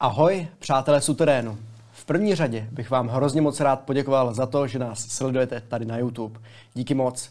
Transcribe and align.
Ahoj, 0.00 0.48
přátelé 0.58 1.00
suterénu. 1.00 1.58
V 1.92 2.04
první 2.04 2.34
řadě 2.34 2.68
bych 2.72 2.90
vám 2.90 3.08
hrozně 3.08 3.40
moc 3.40 3.60
rád 3.60 3.80
poděkoval 3.80 4.34
za 4.34 4.46
to, 4.46 4.66
že 4.66 4.78
nás 4.78 5.06
sledujete 5.08 5.62
tady 5.68 5.84
na 5.84 5.98
YouTube. 5.98 6.40
Díky 6.74 6.94
moc. 6.94 7.30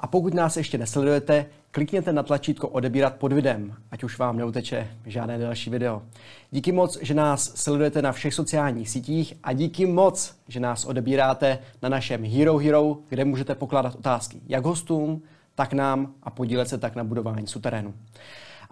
A 0.00 0.06
pokud 0.06 0.34
nás 0.34 0.56
ještě 0.56 0.78
nesledujete, 0.78 1.46
klikněte 1.70 2.12
na 2.12 2.22
tlačítko 2.22 2.68
odebírat 2.68 3.14
pod 3.16 3.32
videem, 3.32 3.74
ať 3.90 4.04
už 4.04 4.18
vám 4.18 4.36
neuteče 4.36 4.88
žádné 5.06 5.38
další 5.38 5.70
video. 5.70 6.02
Díky 6.50 6.72
moc, 6.72 6.98
že 7.02 7.14
nás 7.14 7.52
sledujete 7.54 8.02
na 8.02 8.12
všech 8.12 8.34
sociálních 8.34 8.90
sítích 8.90 9.34
a 9.42 9.52
díky 9.52 9.86
moc, 9.86 10.36
že 10.48 10.60
nás 10.60 10.84
odebíráte 10.84 11.58
na 11.82 11.88
našem 11.88 12.24
Hero 12.24 12.58
Hero, 12.58 12.96
kde 13.08 13.24
můžete 13.24 13.54
pokládat 13.54 13.94
otázky 13.94 14.40
jak 14.48 14.64
hostům, 14.64 15.22
tak 15.54 15.72
nám 15.72 16.14
a 16.22 16.30
podílet 16.30 16.68
se 16.68 16.78
tak 16.78 16.96
na 16.96 17.04
budování 17.04 17.46
suterénu. 17.46 17.94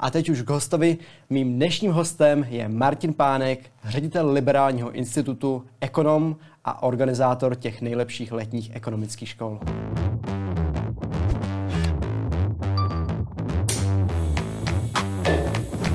A 0.01 0.11
teď 0.11 0.29
už 0.29 0.43
k 0.43 0.51
hostovi. 0.51 0.99
Mým 1.31 1.55
dnešním 1.55 1.93
hostem 1.93 2.46
je 2.49 2.69
Martin 2.69 3.14
Pánek, 3.14 3.71
ředitel 3.85 4.31
Liberálního 4.31 4.91
institutu, 4.93 5.64
ekonom 5.81 6.36
a 6.64 6.82
organizátor 6.82 7.55
těch 7.55 7.81
nejlepších 7.81 8.32
letních 8.32 8.77
ekonomických 8.77 9.29
škol. 9.29 9.61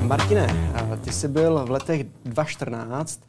Martine, 0.00 0.46
ty 1.04 1.12
jsi 1.12 1.28
byl 1.28 1.64
v 1.66 1.70
letech 1.70 2.04
2014 2.24 3.20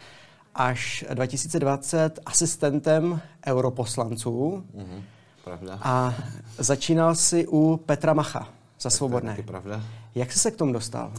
až 0.55 1.05
2020 1.13 2.19
asistentem 2.25 3.21
europoslanců. 3.47 4.63
Mm-hmm, 4.77 5.01
pravda. 5.43 5.79
A 5.81 6.15
začínal 6.57 7.15
si 7.15 7.47
u 7.47 7.77
Petra 7.77 8.13
Macha 8.13 8.54
za 8.79 8.89
Svobodné. 8.89 9.33
To 9.33 9.39
je 9.39 9.47
pravda. 9.47 9.83
Jak 10.15 10.31
jsi 10.31 10.39
se 10.39 10.51
k 10.51 10.55
tomu 10.55 10.73
dostal? 10.73 11.13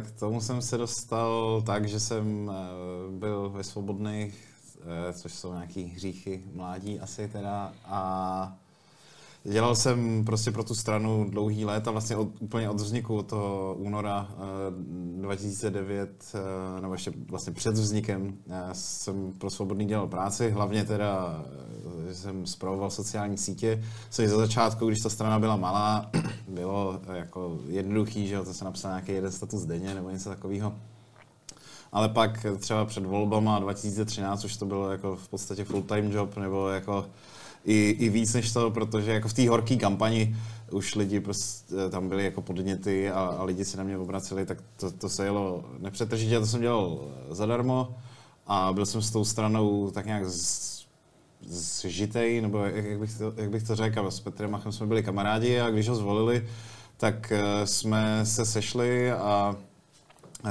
K 0.00 0.10
tomu 0.10 0.40
jsem 0.40 0.62
se 0.62 0.78
dostal 0.78 1.62
tak, 1.66 1.88
že 1.88 2.00
jsem 2.00 2.50
eh, 2.50 3.18
byl 3.18 3.50
ve 3.50 3.64
Svobodných, 3.64 4.48
eh, 4.80 5.12
což 5.12 5.34
jsou 5.34 5.52
nějaký 5.52 5.84
hříchy 5.84 6.42
mládí 6.54 7.00
asi 7.00 7.28
teda, 7.28 7.72
a 7.84 8.56
Dělal 9.46 9.76
jsem 9.76 10.24
prostě 10.24 10.50
pro 10.50 10.64
tu 10.64 10.74
stranu 10.74 11.26
dlouhý 11.30 11.64
let 11.64 11.88
a 11.88 11.90
vlastně 11.90 12.16
od, 12.16 12.28
úplně 12.40 12.70
od 12.70 12.80
vzniku 12.80 13.16
od 13.16 13.26
toho 13.26 13.74
února 13.78 14.28
uh, 14.30 15.22
2009, 15.22 16.24
uh, 16.34 16.82
nebo 16.82 16.94
ještě 16.94 17.12
vlastně 17.30 17.52
před 17.52 17.74
vznikem, 17.74 18.22
uh, 18.46 18.54
jsem 18.72 19.32
pro 19.38 19.50
Svobodný 19.50 19.86
dělal 19.86 20.08
práci, 20.08 20.50
hlavně 20.50 20.84
teda 20.84 21.44
jsem 22.12 22.46
zpravoval 22.46 22.90
sociální 22.90 23.38
sítě, 23.38 23.84
což 24.10 24.28
za 24.28 24.36
začátku, 24.36 24.86
když 24.86 25.00
ta 25.00 25.08
strana 25.10 25.38
byla 25.38 25.56
malá, 25.56 26.10
bylo 26.48 27.00
jako 27.12 27.58
jednoduchý, 27.68 28.28
že 28.28 28.40
to 28.40 28.54
se 28.54 28.64
napsal 28.64 28.90
nějaký 28.90 29.12
jeden 29.12 29.32
status 29.32 29.64
denně 29.64 29.94
nebo 29.94 30.10
něco 30.10 30.28
takového. 30.28 30.74
Ale 31.92 32.08
pak 32.08 32.46
třeba 32.58 32.84
před 32.84 33.06
volbama 33.06 33.58
2013 33.58 34.44
už 34.44 34.56
to 34.56 34.66
bylo 34.66 34.90
jako 34.90 35.16
v 35.16 35.28
podstatě 35.28 35.64
full-time 35.64 36.12
job, 36.12 36.36
nebo 36.36 36.68
jako 36.68 37.06
i, 37.64 37.96
i 37.98 38.08
víc 38.08 38.34
než 38.34 38.52
to, 38.52 38.70
protože 38.70 39.12
jako 39.12 39.28
v 39.28 39.32
té 39.32 39.48
horké 39.48 39.76
kampani 39.76 40.36
už 40.70 40.94
lidi 40.94 41.20
prostě 41.20 41.74
tam 41.90 42.08
byli 42.08 42.24
jako 42.24 42.42
podněty 42.42 43.10
a, 43.10 43.20
a 43.20 43.44
lidi 43.44 43.64
se 43.64 43.76
na 43.76 43.84
mě 43.84 43.98
obraceli, 43.98 44.46
tak 44.46 44.58
to, 44.76 44.90
to 44.90 45.08
se 45.08 45.24
jelo 45.24 45.64
nepřetržitě, 45.78 46.40
to 46.40 46.46
jsem 46.46 46.60
dělal 46.60 46.98
zadarmo 47.30 47.94
a 48.46 48.72
byl 48.72 48.86
jsem 48.86 49.02
s 49.02 49.10
tou 49.10 49.24
stranou 49.24 49.90
tak 49.90 50.06
nějak 50.06 50.28
z, 50.28 50.74
zžitej, 51.48 52.40
nebo 52.40 52.58
jak, 52.58 52.84
jak, 52.84 52.98
bych 52.98 53.18
to, 53.18 53.32
jak 53.36 53.50
bych 53.50 53.62
to 53.62 53.76
řekl, 53.76 54.10
s 54.10 54.20
Petrem 54.20 54.50
Machem 54.50 54.72
jsme 54.72 54.86
byli 54.86 55.02
kamarádi 55.02 55.60
a 55.60 55.70
když 55.70 55.88
ho 55.88 55.96
zvolili, 55.96 56.48
tak 56.96 57.32
eh, 57.32 57.66
jsme 57.66 58.26
se 58.26 58.46
sešli 58.46 59.12
a 59.12 59.56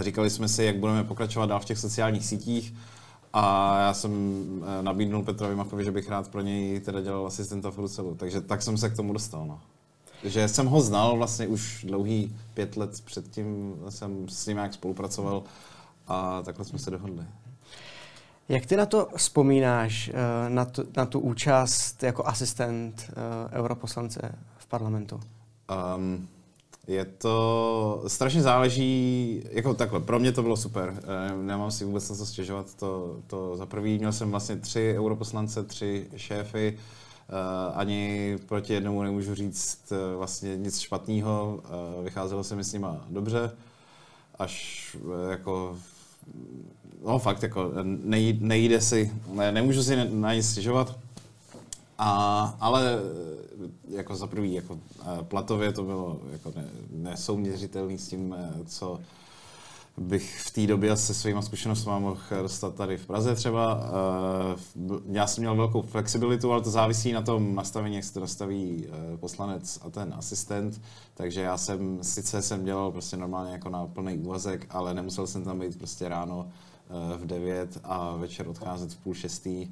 říkali 0.02 0.30
jsme 0.30 0.48
si, 0.48 0.64
jak 0.64 0.78
budeme 0.78 1.04
pokračovat 1.04 1.46
dál 1.46 1.60
v 1.60 1.66
těch 1.66 1.80
sociálních 1.80 2.26
sítích 2.26 2.74
a 3.34 3.80
já 3.80 3.94
jsem 3.94 4.12
eh, 4.80 4.84
nabídnul 4.84 5.24
Petrovi 5.24 5.56
Machovi, 5.56 5.84
že 5.84 5.92
bych 5.92 6.10
rád 6.10 6.28
pro 6.28 6.42
něj 6.42 6.80
teda 6.80 7.02
dělal 7.02 7.28
asistenta 7.28 7.72
v 7.72 7.76
Bruselu. 7.76 8.16
Takže 8.16 8.42
tak 8.42 8.62
jsem 8.62 8.78
se 8.78 8.90
k 8.90 8.96
tomu 8.96 9.14
dostal. 9.14 9.46
No. 9.46 9.60
Že 10.24 10.48
jsem 10.48 10.68
ho 10.68 10.82
znal 10.82 11.18
vlastně 11.18 11.48
už 11.48 11.86
dlouhý 11.88 12.36
pět 12.54 12.78
let 12.78 13.02
předtím, 13.06 13.76
jsem 13.90 14.30
s 14.30 14.48
ním 14.48 14.58
nějak 14.58 14.74
spolupracoval 14.74 15.44
a 16.08 16.42
takhle 16.42 16.66
jsme 16.66 16.80
se 16.80 16.92
dohodli. 16.92 17.26
Jak 18.50 18.66
ty 18.66 18.76
na 18.76 18.86
to 18.86 19.08
vzpomínáš, 19.16 20.12
eh, 20.14 20.50
na 20.50 20.66
tu, 20.66 20.84
na 20.98 21.06
tu 21.06 21.20
účast 21.20 22.04
jako 22.04 22.28
asistent 22.28 23.10
eh, 23.10 23.60
europoslance 23.60 24.36
v 24.58 24.66
parlamentu? 24.66 25.20
Um, 25.96 26.28
je 26.88 27.06
to, 27.06 28.04
strašně 28.08 28.42
záleží, 28.42 29.44
jako 29.52 29.74
takhle, 29.74 30.00
pro 30.00 30.20
mě 30.20 30.32
to 30.32 30.42
bylo 30.42 30.58
super, 30.58 30.94
eh, 31.04 31.36
nemám 31.36 31.72
si 31.72 31.86
vůbec 31.86 32.10
na 32.10 32.16
co 32.16 32.26
stěžovat, 32.26 32.76
to, 32.76 33.20
to 33.28 33.58
za 33.58 33.66
prvý, 33.66 33.98
měl 33.98 34.12
jsem 34.12 34.32
vlastně 34.32 34.56
tři 34.56 34.96
europoslance, 34.98 35.64
tři 35.64 36.08
šéfy, 36.16 36.78
Uh, 37.30 37.80
ani 37.80 38.36
proti 38.46 38.74
jednomu 38.74 39.04
nemůžu 39.04 39.36
říct 39.36 39.92
uh, 39.92 40.18
vlastně 40.18 40.58
nic 40.58 40.80
špatného. 40.80 41.60
Vycházelo 42.04 42.44
se 42.44 42.56
mi 42.56 42.64
s 42.64 42.74
nima 42.74 43.06
dobře, 43.10 43.52
až 44.40 44.98
jako 45.30 45.78
no 47.06 47.20
fakt 47.20 47.44
jako 47.44 47.72
nejde, 47.84 48.48
nejde 48.48 48.82
si, 48.82 49.12
ne, 49.34 49.52
nemůžu 49.52 49.84
si 49.84 50.10
na 50.10 50.34
nic 50.34 50.50
stěžovat. 50.50 50.96
A, 52.06 52.56
ale 52.60 52.94
eh, 52.94 53.70
jako 53.88 54.16
za 54.16 54.28
prvý, 54.28 54.54
jako 54.54 54.80
eh, 55.02 55.24
platově 55.24 55.74
to 55.74 55.84
bylo 55.84 56.20
jako 56.32 56.54
ne, 56.56 56.66
nesouměřitelný 56.92 57.98
s 57.98 58.08
tím, 58.08 58.36
eh, 58.38 58.54
co 58.66 59.00
bych 59.98 60.40
v 60.40 60.52
té 60.52 60.68
době 60.68 60.98
se 60.98 61.14
svýma 61.14 61.42
zkušenostmi 61.42 61.92
mohl 62.00 62.18
dostat 62.42 62.76
tady 62.76 62.98
v 62.98 63.06
Praze 63.06 63.36
třeba. 63.36 63.84
Já 65.06 65.28
jsem 65.28 65.42
měl 65.42 65.56
velkou 65.56 65.82
flexibilitu, 65.82 66.52
ale 66.52 66.62
to 66.62 66.70
závisí 66.70 67.12
na 67.12 67.22
tom 67.22 67.56
nastavení, 67.56 67.96
jak 67.96 68.04
se 68.04 68.14
to 68.14 68.20
nastaví 68.20 68.88
poslanec 69.20 69.80
a 69.82 69.90
ten 69.90 70.14
asistent. 70.18 70.82
Takže 71.14 71.42
já 71.42 71.58
jsem, 71.58 72.00
sice 72.02 72.42
jsem 72.42 72.66
dělal 72.66 72.92
prostě 72.92 73.18
normálně 73.18 73.52
jako 73.52 73.70
na 73.70 73.86
plný 73.86 74.18
úvazek, 74.18 74.66
ale 74.70 74.94
nemusel 74.94 75.28
jsem 75.28 75.44
tam 75.44 75.60
být 75.60 75.78
prostě 75.78 76.10
ráno 76.10 76.48
v 77.18 77.26
9 77.26 77.78
a 77.84 78.16
večer 78.16 78.48
odcházet 78.48 78.94
v 78.94 78.98
půl 78.98 79.14
šestý 79.14 79.68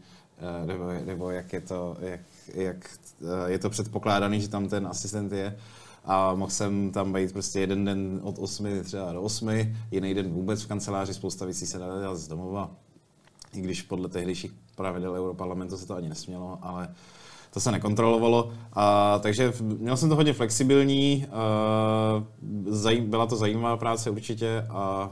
nebo, 0.65 0.83
nebo 1.05 1.29
jak, 1.29 1.53
je 1.53 1.61
to, 1.61 1.97
jak, 1.99 2.19
jak 2.53 2.89
eh, 3.21 3.51
je 3.51 3.59
to 3.59 3.69
předpokládaný, 3.69 4.41
že 4.41 4.49
tam 4.49 4.67
ten 4.67 4.87
asistent 4.87 5.31
je. 5.31 5.57
A 6.05 6.33
mohl 6.35 6.51
jsem 6.51 6.91
tam 6.91 7.13
být 7.13 7.33
prostě 7.33 7.59
jeden 7.59 7.85
den 7.85 8.19
od 8.23 8.39
8 8.39 8.83
třeba 8.83 9.13
do 9.13 9.21
8, 9.21 9.49
jiný 9.91 10.13
den 10.13 10.31
vůbec 10.31 10.61
v 10.61 10.67
kanceláři, 10.67 11.13
spousta 11.13 11.45
věcí 11.45 11.65
se 11.65 11.79
dá 11.79 11.85
dělat 11.99 12.17
z 12.17 12.27
domova. 12.27 12.71
I 13.53 13.61
když 13.61 13.81
podle 13.81 14.09
tehdejších 14.09 14.51
pravidel 14.75 15.13
Europarlamentu 15.13 15.77
se 15.77 15.87
to 15.87 15.95
ani 15.95 16.09
nesmělo, 16.09 16.59
ale 16.61 16.95
to 17.53 17.59
se 17.59 17.71
nekontrolovalo. 17.71 18.51
A, 18.73 19.19
takže 19.19 19.53
měl 19.61 19.97
jsem 19.97 20.09
to 20.09 20.15
hodně 20.15 20.33
flexibilní, 20.33 21.25
a, 21.31 22.23
zaj, 22.67 23.01
byla 23.01 23.25
to 23.25 23.35
zajímavá 23.35 23.77
práce 23.77 24.09
určitě, 24.09 24.65
a, 24.69 24.73
a 24.75 25.11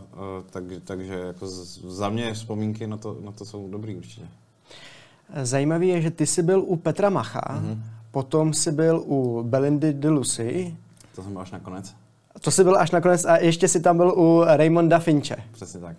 tak, 0.49 0.63
takže 0.83 1.13
jako 1.13 1.47
za 1.47 2.09
mě 2.09 2.33
vzpomínky 2.33 2.87
na 2.87 2.97
to, 2.97 3.17
na 3.21 3.31
to 3.31 3.45
jsou 3.45 3.69
dobrý 3.69 3.95
určitě. 3.95 4.27
Zajímavý 5.43 5.87
je, 5.87 6.01
že 6.01 6.11
ty 6.11 6.25
jsi 6.25 6.43
byl 6.43 6.63
u 6.67 6.75
Petra 6.75 7.09
Macha, 7.09 7.41
mm-hmm. 7.41 7.77
potom 8.11 8.53
jsi 8.53 8.71
byl 8.71 9.03
u 9.05 9.43
Belindy 9.43 9.93
de 9.93 10.09
Lucy. 10.09 10.77
To 11.15 11.23
jsem 11.23 11.31
byl 11.31 11.41
až 11.41 11.51
nakonec. 11.51 11.95
To 12.41 12.51
jsi 12.51 12.63
byl 12.63 12.77
až 12.77 12.91
nakonec 12.91 13.25
a 13.25 13.37
ještě 13.37 13.67
jsi 13.67 13.79
tam 13.79 13.97
byl 13.97 14.13
u 14.17 14.43
Raymonda 14.45 14.99
Finche. 14.99 15.35
Přesně 15.51 15.79
tak. 15.79 15.97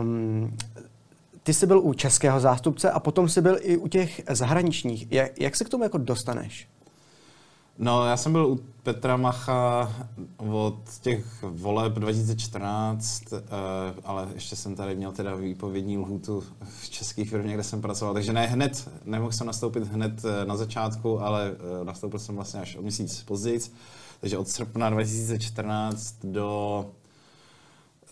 Um, 0.00 0.56
ty 1.42 1.54
jsi 1.54 1.66
byl 1.66 1.80
u 1.80 1.94
českého 1.94 2.40
zástupce 2.40 2.90
a 2.90 3.00
potom 3.00 3.28
jsi 3.28 3.40
byl 3.40 3.58
i 3.60 3.76
u 3.76 3.88
těch 3.88 4.22
zahraničních. 4.30 5.12
Jak, 5.12 5.40
jak 5.40 5.56
se 5.56 5.64
k 5.64 5.68
tomu 5.68 5.82
jako 5.82 5.98
dostaneš? 5.98 6.68
No, 7.78 8.06
já 8.06 8.16
jsem 8.16 8.32
byl 8.32 8.46
u 8.46 8.60
Petra 8.82 9.16
Macha 9.16 9.92
od 10.36 10.78
těch 11.00 11.42
voleb 11.42 11.92
2014, 11.92 13.32
eh, 13.32 13.38
ale 14.04 14.28
ještě 14.34 14.56
jsem 14.56 14.74
tady 14.74 14.96
měl 14.96 15.12
teda 15.12 15.34
výpovědní 15.34 15.98
lhůtu 15.98 16.44
v 16.80 16.90
české 16.90 17.24
firmě, 17.24 17.54
kde 17.54 17.62
jsem 17.62 17.82
pracoval, 17.82 18.14
takže 18.14 18.32
ne 18.32 18.46
hned, 18.46 18.88
nemohl 19.04 19.32
jsem 19.32 19.46
nastoupit 19.46 19.82
hned 19.82 20.24
eh, 20.24 20.44
na 20.44 20.56
začátku, 20.56 21.20
ale 21.20 21.52
eh, 21.52 21.84
nastoupil 21.84 22.18
jsem 22.18 22.34
vlastně 22.34 22.60
až 22.60 22.76
o 22.76 22.82
měsíc 22.82 23.22
později, 23.22 23.60
takže 24.20 24.38
od 24.38 24.48
srpna 24.48 24.90
2014 24.90 26.16
do 26.24 26.86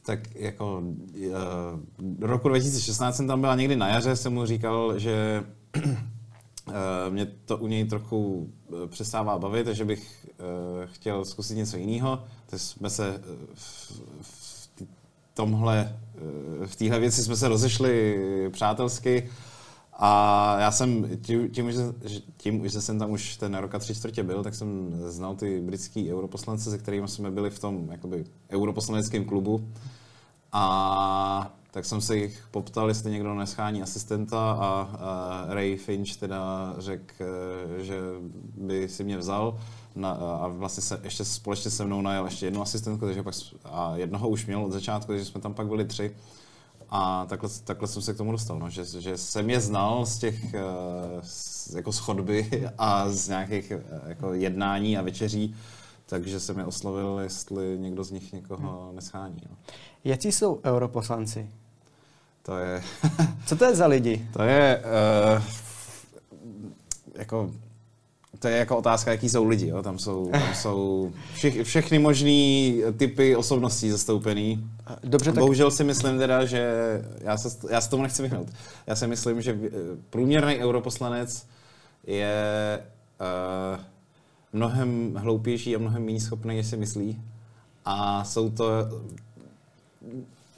tak 0.02 0.34
jako 0.34 0.82
do 1.98 2.26
roku 2.26 2.48
2016 2.48 3.16
jsem 3.16 3.26
tam 3.26 3.40
byl 3.40 3.50
a 3.50 3.56
někdy 3.56 3.76
na 3.76 3.88
jaře 3.88 4.16
jsem 4.16 4.32
mu 4.32 4.46
říkal, 4.46 4.98
že 4.98 5.44
mě 7.10 7.26
to 7.26 7.56
u 7.56 7.66
něj 7.66 7.84
trochu 7.84 8.50
eh, 8.68 8.86
přestává 8.86 9.38
bavit, 9.38 9.64
takže 9.64 9.84
bych 9.84 10.26
eh, 10.26 10.86
chtěl 10.86 11.24
zkusit 11.24 11.54
něco 11.54 11.76
jiného. 11.76 12.24
Takže 12.46 12.64
jsme 12.64 12.90
se 12.90 13.22
v, 13.54 14.68
tomhle, 15.34 15.96
v 16.66 16.76
téhle 16.76 17.00
věci 17.00 17.22
jsme 17.22 17.36
se 17.36 17.48
rozešli 17.48 18.18
přátelsky 18.52 19.30
a 20.02 20.56
já 20.60 20.70
jsem 20.70 21.18
tím, 21.22 21.50
tím, 21.50 21.72
že, 21.72 21.80
tím, 22.36 22.68
že 22.68 22.80
jsem 22.80 22.98
tam 22.98 23.10
už 23.10 23.36
ten 23.36 23.54
rok 23.54 23.74
a 23.74 23.78
tři 23.78 23.94
čtvrtě 23.94 24.22
byl, 24.22 24.42
tak 24.42 24.54
jsem 24.54 25.00
znal 25.08 25.36
ty 25.36 25.60
britský 25.60 26.12
europoslance, 26.12 26.70
se 26.70 26.78
kterými 26.78 27.08
jsme 27.08 27.30
byli 27.30 27.50
v 27.50 27.58
tom 27.58 27.88
jakoby, 27.90 28.24
europoslaneckém 28.50 29.24
klubu. 29.24 29.68
A 30.52 31.52
tak 31.70 31.84
jsem 31.84 32.00
se 32.00 32.16
jich 32.16 32.48
poptal, 32.50 32.88
jestli 32.88 33.10
někdo 33.10 33.34
neschání 33.34 33.82
asistenta 33.82 34.52
a, 34.52 34.80
a 35.00 35.44
Ray 35.54 35.76
Finch 35.76 36.16
teda 36.16 36.74
řekl, 36.78 37.14
eh, 37.20 37.84
že 37.84 38.00
by 38.56 38.88
si 38.88 39.04
mě 39.04 39.18
vzal 39.18 39.58
na, 39.94 40.10
a 40.10 40.48
vlastně 40.48 40.82
se, 40.82 41.00
ještě 41.04 41.24
společně 41.24 41.70
se 41.70 41.84
mnou 41.84 42.02
najel 42.02 42.24
ještě 42.24 42.46
jednu 42.46 42.62
asistentku, 42.62 43.06
takže 43.06 43.22
pak, 43.22 43.34
a 43.64 43.92
jednoho 43.96 44.28
už 44.28 44.46
měl 44.46 44.64
od 44.64 44.72
začátku, 44.72 45.12
takže 45.12 45.24
jsme 45.24 45.40
tam 45.40 45.54
pak 45.54 45.66
byli 45.66 45.84
tři. 45.84 46.16
A 46.90 47.26
takhle, 47.28 47.50
takhle 47.64 47.88
jsem 47.88 48.02
se 48.02 48.14
k 48.14 48.16
tomu 48.16 48.32
dostal, 48.32 48.58
no, 48.58 48.70
že, 48.70 48.84
že 48.84 49.16
jsem 49.16 49.50
je 49.50 49.60
znal 49.60 50.06
z 50.06 50.18
těch 50.18 50.54
eh, 50.54 50.60
z, 51.22 51.74
jako 51.74 51.92
schodby 51.92 52.68
a 52.78 53.10
z 53.10 53.28
nějakých 53.28 53.70
eh, 53.70 53.82
jako 54.06 54.34
jednání 54.34 54.98
a 54.98 55.02
večeří, 55.02 55.54
takže 56.10 56.40
jsem 56.40 56.58
je 56.58 56.64
oslovil, 56.64 57.18
jestli 57.22 57.78
někdo 57.78 58.04
z 58.04 58.10
nich 58.10 58.32
někoho 58.32 58.90
neschání. 58.94 59.42
No. 59.50 59.56
Jaký 60.04 60.32
jsou 60.32 60.60
europoslanci? 60.64 61.50
To 62.42 62.58
je... 62.58 62.82
Co 63.46 63.56
to 63.56 63.64
je 63.64 63.74
za 63.74 63.86
lidi? 63.86 64.28
To 64.32 64.42
je... 64.42 64.82
Uh, 65.36 65.42
jako 67.14 67.50
to 68.38 68.48
je 68.48 68.56
jako 68.56 68.76
otázka, 68.76 69.10
jaký 69.10 69.28
jsou 69.28 69.44
lidi. 69.44 69.66
Jo? 69.66 69.82
Tam 69.82 69.98
jsou, 69.98 70.30
tam 70.30 70.54
jsou 70.54 71.12
všech, 71.34 71.66
všechny 71.66 71.98
možné 71.98 72.72
typy 72.96 73.36
osobností 73.36 73.90
zastoupený. 73.90 74.70
Dobře, 75.04 75.32
tak... 75.32 75.40
Bohužel 75.40 75.70
si 75.70 75.84
myslím 75.84 76.18
teda, 76.18 76.44
že 76.44 76.72
já 77.20 77.36
se, 77.36 77.68
já 77.70 77.80
se 77.80 77.90
tomu 77.90 78.02
nechci 78.02 78.22
vyhnout. 78.22 78.48
Já 78.86 78.96
si 78.96 79.06
myslím, 79.06 79.42
že 79.42 79.58
průměrný 80.10 80.58
europoslanec 80.58 81.46
je 82.06 82.82
uh, 83.74 83.80
mnohem 84.52 85.14
hloupější 85.14 85.76
a 85.76 85.78
mnohem 85.78 86.04
méně 86.04 86.20
schopný, 86.20 86.56
než 86.56 86.66
si 86.66 86.76
myslí. 86.76 87.22
A 87.84 88.24
jsou 88.24 88.50
to 88.50 88.64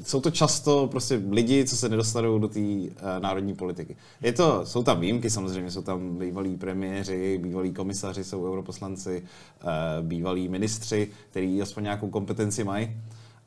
jsou 0.05 0.21
to 0.21 0.31
často 0.31 0.89
prostě 0.91 1.23
lidi, 1.31 1.65
co 1.65 1.77
se 1.77 1.89
nedostanou 1.89 2.39
do 2.39 2.49
té 2.49 2.61
uh, 2.61 2.89
národní 3.21 3.55
politiky. 3.55 3.97
Je 4.23 4.33
to, 4.33 4.67
jsou 4.67 4.83
tam 4.83 5.01
výjimky 5.01 5.31
samozřejmě, 5.31 5.71
jsou 5.71 5.83
tam 5.83 6.19
bývalí 6.19 6.57
premiéři, 6.57 7.39
bývalí 7.43 7.73
komisaři, 7.73 8.25
jsou 8.25 8.47
europoslanci, 8.47 9.23
uh, 9.65 10.07
bývalí 10.07 10.49
ministři, 10.49 11.09
kteří 11.31 11.63
aspoň 11.63 11.83
nějakou 11.83 12.11
kompetenci 12.11 12.65
mají, 12.65 12.97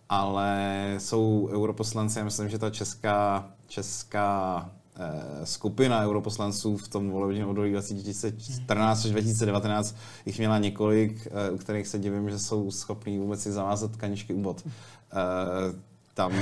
ale 0.10 0.96
jsou 0.98 1.50
europoslanci, 1.52 2.20
já 2.20 2.26
myslím, 2.26 2.50
že 2.50 2.60
ta 2.60 2.70
česká, 2.70 3.48
česká 3.68 4.70
skupina 5.44 6.04
europoslanců 6.04 6.78
v 6.78 6.88
tom 6.88 7.10
volebním 7.10 7.48
období 7.48 7.72
2014 7.72 9.06
až 9.06 9.12
2019 9.12 9.96
jich 10.26 10.38
měla 10.38 10.58
několik, 10.58 11.28
uh, 11.50 11.56
u 11.56 11.58
kterých 11.58 11.88
se 11.88 12.00
divím, 12.00 12.30
že 12.30 12.40
jsou 12.40 12.72
schopní 12.72 13.20
vůbec 13.20 13.42
si 13.42 13.52
zavázat 13.52 13.96
kaničky 13.96 14.34
u 14.34 14.42
bod. 14.42 14.64
Uh, 14.66 14.72
tam, 16.14 16.34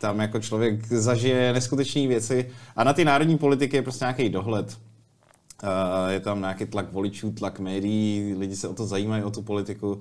tam 0.00 0.20
jako 0.20 0.40
člověk 0.40 0.86
zažije 0.86 1.52
neskutečné 1.52 2.06
věci 2.06 2.50
a 2.76 2.84
na 2.84 2.92
ty 2.92 3.04
národní 3.04 3.38
politiky 3.38 3.76
je 3.76 3.82
prostě 3.82 4.04
nějaký 4.04 4.28
dohled. 4.28 4.78
Je 6.08 6.20
tam 6.20 6.40
nějaký 6.40 6.66
tlak 6.66 6.92
voličů, 6.92 7.32
tlak 7.32 7.60
médií, 7.60 8.34
lidi 8.38 8.56
se 8.56 8.68
o 8.68 8.74
to 8.74 8.86
zajímají, 8.86 9.22
o 9.22 9.30
tu 9.30 9.42
politiku, 9.42 10.00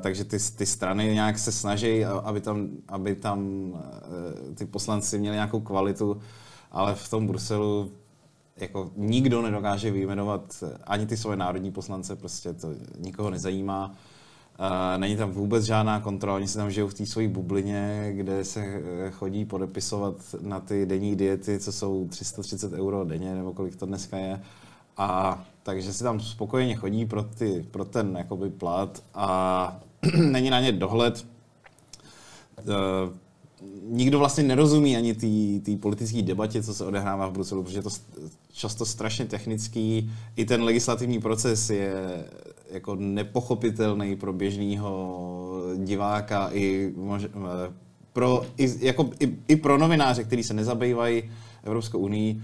takže 0.00 0.24
ty, 0.24 0.38
ty 0.56 0.66
strany 0.66 1.12
nějak 1.12 1.38
se 1.38 1.52
snaží, 1.52 2.04
aby 2.04 2.40
tam, 2.40 2.68
aby 2.88 3.14
tam 3.14 3.72
ty 4.54 4.64
poslanci 4.64 5.18
měli 5.18 5.36
nějakou 5.36 5.60
kvalitu, 5.60 6.20
ale 6.74 6.94
v 6.94 7.10
tom 7.10 7.26
Bruselu 7.26 7.92
jako 8.56 8.90
nikdo 8.96 9.42
nedokáže 9.42 9.90
vyjmenovat 9.90 10.64
ani 10.84 11.06
ty 11.06 11.16
svoje 11.16 11.36
národní 11.36 11.72
poslance, 11.72 12.16
prostě 12.16 12.52
to 12.52 12.68
nikoho 12.98 13.30
nezajímá. 13.30 13.94
Uh, 14.60 15.00
není 15.00 15.16
tam 15.16 15.30
vůbec 15.30 15.64
žádná 15.64 16.00
kontrola, 16.00 16.36
oni 16.36 16.48
se 16.48 16.58
tam 16.58 16.70
žijou 16.70 16.88
v 16.88 16.94
té 16.94 17.06
své 17.06 17.28
bublině, 17.28 18.12
kde 18.12 18.44
se 18.44 18.60
eh, 18.60 19.10
chodí 19.10 19.44
podepisovat 19.44 20.14
na 20.40 20.60
ty 20.60 20.86
denní 20.86 21.16
diety, 21.16 21.58
co 21.58 21.72
jsou 21.72 22.08
330 22.08 22.72
euro 22.72 23.04
denně, 23.04 23.34
nebo 23.34 23.52
kolik 23.52 23.76
to 23.76 23.86
dneska 23.86 24.16
je. 24.16 24.40
A 24.96 25.42
takže 25.62 25.92
si 25.92 26.04
tam 26.04 26.20
spokojeně 26.20 26.76
chodí 26.76 27.06
pro, 27.06 27.22
ty, 27.22 27.66
pro 27.70 27.84
ten 27.84 28.16
jakoby 28.18 28.50
plat 28.50 29.02
a 29.14 29.80
není 30.30 30.50
na 30.50 30.60
ně 30.60 30.72
dohled. 30.72 31.26
Uh, 32.58 32.74
nikdo 33.88 34.18
vlastně 34.18 34.44
nerozumí 34.44 34.96
ani 34.96 35.14
té 35.60 35.76
politické 35.76 36.22
debatě, 36.22 36.62
co 36.62 36.74
se 36.74 36.84
odehrává 36.84 37.26
v 37.26 37.32
Bruselu, 37.32 37.62
protože 37.62 37.78
je 37.78 37.82
to 37.82 37.90
často 38.52 38.86
strašně 38.86 39.24
technický. 39.24 40.12
I 40.36 40.44
ten 40.44 40.62
legislativní 40.62 41.20
proces 41.20 41.70
je 41.70 41.94
jako 42.70 42.94
nepochopitelný 42.94 44.16
pro 44.16 44.32
běžného 44.32 45.62
diváka 45.76 46.50
i, 46.52 46.92
mož, 46.96 47.26
pro, 48.12 48.42
i, 48.56 48.86
jako, 48.86 49.10
i, 49.20 49.36
i 49.48 49.56
pro 49.56 49.78
novináře, 49.78 50.24
kteří 50.24 50.42
se 50.42 50.54
nezabývají 50.54 51.22
Evropskou 51.64 51.98
unii, 51.98 52.42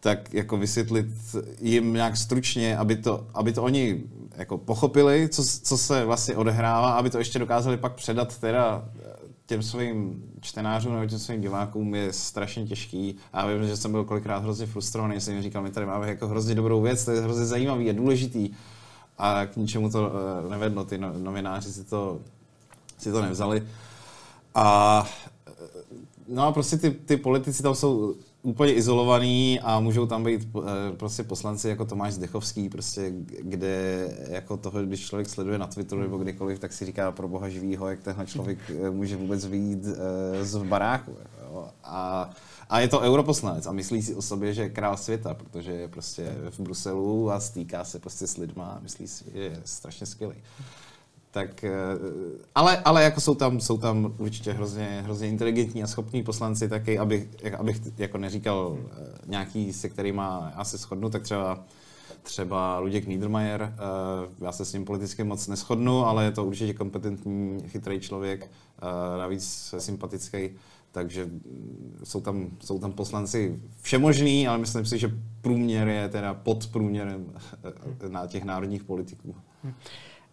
tak 0.00 0.34
jako 0.34 0.56
vysvětlit 0.56 1.06
jim 1.60 1.92
nějak 1.92 2.16
stručně, 2.16 2.76
aby 2.76 2.96
to, 2.96 3.26
aby 3.34 3.52
to 3.52 3.62
oni 3.62 4.02
jako 4.36 4.58
pochopili, 4.58 5.28
co, 5.28 5.44
co 5.62 5.78
se 5.78 6.04
vlastně 6.04 6.36
odehrává, 6.36 6.92
aby 6.92 7.10
to 7.10 7.18
ještě 7.18 7.38
dokázali 7.38 7.76
pak 7.76 7.94
předat 7.94 8.38
teda 8.38 8.88
těm 9.46 9.62
svým 9.62 10.24
čtenářům 10.40 10.94
nebo 10.94 11.06
těm 11.06 11.18
svým 11.18 11.40
divákům 11.40 11.94
je 11.94 12.12
strašně 12.12 12.66
těžký. 12.66 13.16
A 13.32 13.46
vím, 13.46 13.66
že 13.66 13.76
jsem 13.76 13.90
byl 13.90 14.04
kolikrát 14.04 14.42
hrozně 14.42 14.66
frustrovaný, 14.66 15.20
jsem 15.20 15.34
jim 15.34 15.42
říkal, 15.42 15.62
my 15.62 15.70
tady 15.70 15.86
máme 15.86 16.08
jako 16.08 16.28
hrozně 16.28 16.54
dobrou 16.54 16.82
věc, 16.82 17.04
to 17.04 17.10
je 17.10 17.20
hrozně 17.20 17.44
zajímavý 17.44 17.90
a 17.90 17.92
důležitý. 17.92 18.50
A 19.18 19.46
k 19.46 19.56
ničemu 19.56 19.90
to 19.90 20.10
uh, 20.44 20.50
nevedlo, 20.50 20.84
ty 20.84 20.98
no, 20.98 21.12
novináři 21.18 21.72
si 21.72 21.84
to, 21.84 22.20
si 22.98 23.12
to 23.12 23.22
nevzali. 23.22 23.68
A 24.54 25.06
no 26.28 26.42
a 26.42 26.52
prostě 26.52 26.76
ty, 26.76 26.90
ty 26.90 27.16
politici 27.16 27.62
tam 27.62 27.74
jsou 27.74 28.14
úplně 28.46 28.72
izolovaný 28.72 29.60
a 29.60 29.80
můžou 29.80 30.06
tam 30.06 30.24
být 30.24 30.48
eh, 30.56 30.96
prostě 30.96 31.22
poslanci 31.22 31.68
jako 31.68 31.84
Tomáš 31.84 32.12
Zdechovský, 32.12 32.68
prostě, 32.68 33.12
kde 33.42 34.08
jako 34.28 34.56
toho, 34.56 34.82
když 34.82 35.06
člověk 35.06 35.28
sleduje 35.28 35.58
na 35.58 35.66
Twitteru 35.66 36.00
nebo 36.00 36.18
kdekoliv, 36.18 36.58
tak 36.58 36.72
si 36.72 36.86
říká 36.86 37.12
pro 37.12 37.28
boha 37.28 37.48
živýho, 37.48 37.88
jak 37.88 38.00
tenhle 38.00 38.26
člověk 38.26 38.58
eh, 38.70 38.90
může 38.90 39.16
vůbec 39.16 39.46
vyjít 39.46 39.84
eh, 39.86 40.44
z 40.44 40.62
baráku. 40.62 41.16
A, 41.84 42.30
a 42.70 42.80
je 42.80 42.88
to 42.88 43.00
europoslanec 43.00 43.66
a 43.66 43.72
myslí 43.72 44.02
si 44.02 44.14
o 44.14 44.22
sobě, 44.22 44.54
že 44.54 44.62
je 44.62 44.68
král 44.68 44.96
světa, 44.96 45.34
protože 45.34 45.72
je 45.72 45.88
prostě 45.88 46.34
v 46.50 46.60
Bruselu 46.60 47.30
a 47.30 47.40
stýká 47.40 47.84
se 47.84 47.98
prostě 47.98 48.26
s 48.26 48.36
lidma 48.36 48.66
a 48.66 48.80
myslí 48.80 49.08
si, 49.08 49.24
že 49.34 49.40
je 49.40 49.60
strašně 49.64 50.06
skvělý 50.06 50.36
tak, 51.36 51.64
eh, 51.64 51.70
ale, 52.54 52.78
ale 52.78 53.02
jako 53.02 53.20
jsou 53.20 53.34
tam, 53.34 53.60
jsou 53.60 53.78
tam 53.78 54.14
určitě 54.18 54.52
hrozně, 54.52 55.02
hrozně 55.04 55.28
inteligentní 55.28 55.82
a 55.82 55.86
schopní 55.86 56.22
poslanci 56.22 56.68
taky, 56.68 56.98
abych, 56.98 57.28
abych 57.58 57.80
jako 57.98 58.18
neříkal 58.18 58.78
eh, 58.78 59.18
nějaký, 59.26 59.72
se 59.72 59.88
kterými 59.88 60.22
asi 60.54 60.76
shodnu, 60.76 61.10
tak 61.10 61.22
třeba 61.22 61.64
třeba 62.22 62.78
Luděk 62.78 63.06
Niedermayer, 63.06 63.62
eh, 63.62 64.44
já 64.44 64.52
se 64.52 64.64
s 64.64 64.72
ním 64.72 64.84
politicky 64.84 65.24
moc 65.24 65.48
neschodnu, 65.48 66.06
ale 66.06 66.24
je 66.24 66.30
to 66.30 66.44
určitě 66.44 66.74
kompetentní, 66.74 67.62
chytrý 67.68 68.00
člověk, 68.00 68.50
navíc 69.18 69.74
sympatický, 69.78 70.50
takže 70.92 71.28
jsou 72.04 72.20
tam, 72.20 72.46
jsou 72.64 72.78
tam 72.78 72.92
poslanci 72.92 73.60
všemožný, 73.82 74.48
ale 74.48 74.58
myslím 74.58 74.86
si, 74.86 74.98
že 74.98 75.10
průměr 75.40 75.88
je 75.88 76.08
teda 76.08 76.34
pod 76.34 76.66
průměrem 76.66 77.32
na 78.08 78.26
těch 78.26 78.44
národních 78.44 78.84
politiků. 78.84 79.34
Hm 79.64 79.72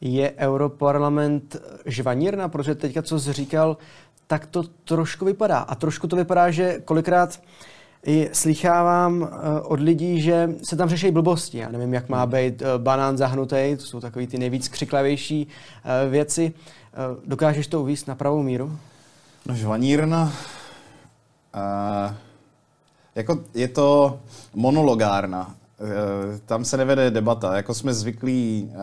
je 0.06 0.34
Europarlament 0.38 1.56
žvanírna, 1.86 2.50
protože 2.50 2.76
teďka, 2.76 3.02
co 3.02 3.20
jsi 3.20 3.34
říkal, 3.34 3.78
tak 4.28 4.46
to 4.46 4.64
trošku 4.64 5.26
vypadá. 5.26 5.58
A 5.58 5.76
trošku 5.76 6.08
to 6.08 6.16
vypadá, 6.16 6.52
že 6.52 6.82
kolikrát 6.86 7.40
i 8.06 8.30
slychávám 8.34 9.24
eh, 9.24 9.62
od 9.62 9.80
lidí, 9.80 10.22
že 10.22 10.50
se 10.64 10.76
tam 10.76 10.90
řeší 10.90 11.12
blbosti. 11.12 11.58
Já 11.58 11.70
nevím, 11.70 11.94
jak 11.94 12.10
má 12.10 12.26
být 12.26 12.62
eh, 12.62 12.66
banán 12.78 13.18
zahnutý, 13.18 13.76
to 13.78 13.84
jsou 13.84 14.00
takové 14.00 14.28
ty 14.28 14.38
nejvíc 14.38 14.68
křiklavější 14.68 15.48
eh, 15.48 16.10
věci. 16.10 16.54
Dokážeš 17.26 17.68
to 17.68 17.82
uvíct 17.82 18.08
na 18.08 18.16
pravou 18.16 18.44
míru? 18.44 18.78
No 19.46 19.56
žvanírna, 19.56 20.34
uh, 21.56 22.14
jako 23.16 23.44
je 23.54 23.68
to 23.68 24.20
monologárna. 24.54 25.56
Uh, 25.80 25.88
tam 26.46 26.66
se 26.66 26.78
nevede 26.78 27.12
debata. 27.12 27.56
Jako 27.56 27.74
jsme 27.74 27.94
zvyklí, 27.94 28.72
uh, 28.72 28.80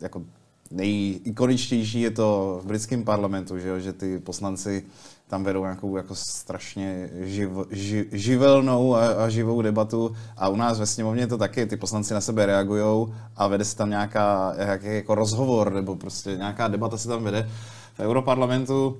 jako 0.00 0.22
nejikoničtější 0.70 2.00
je 2.00 2.10
to 2.10 2.60
v 2.62 2.66
britském 2.66 3.04
parlamentu, 3.04 3.58
že, 3.58 3.68
jo, 3.68 3.78
že 3.80 3.92
ty 3.92 4.18
poslanci 4.18 4.84
tam 5.28 5.44
vedou 5.44 5.62
nějakou 5.62 5.96
jako 5.96 6.14
strašně 6.14 7.10
živ, 7.20 7.50
ži, 7.70 8.06
živelnou 8.12 8.94
a, 8.94 9.24
a 9.24 9.28
živou 9.28 9.62
debatu. 9.62 10.16
A 10.36 10.48
u 10.48 10.56
nás 10.56 10.78
ve 10.78 10.86
sněmovně 10.86 11.26
to 11.26 11.38
taky, 11.38 11.66
ty 11.66 11.76
poslanci 11.76 12.14
na 12.14 12.20
sebe 12.20 12.46
reagují 12.46 13.06
a 13.36 13.46
vede 13.48 13.64
se 13.64 13.76
tam 13.76 13.90
nějaká 13.90 14.54
nějaký 14.58 14.86
jako 14.86 15.14
rozhovor 15.14 15.72
nebo 15.72 15.96
prostě 15.96 16.30
nějaká 16.36 16.68
debata 16.68 16.96
se 16.96 17.08
tam 17.08 17.24
vede. 17.24 17.50
V 17.94 18.00
Europarlamentu 18.00 18.96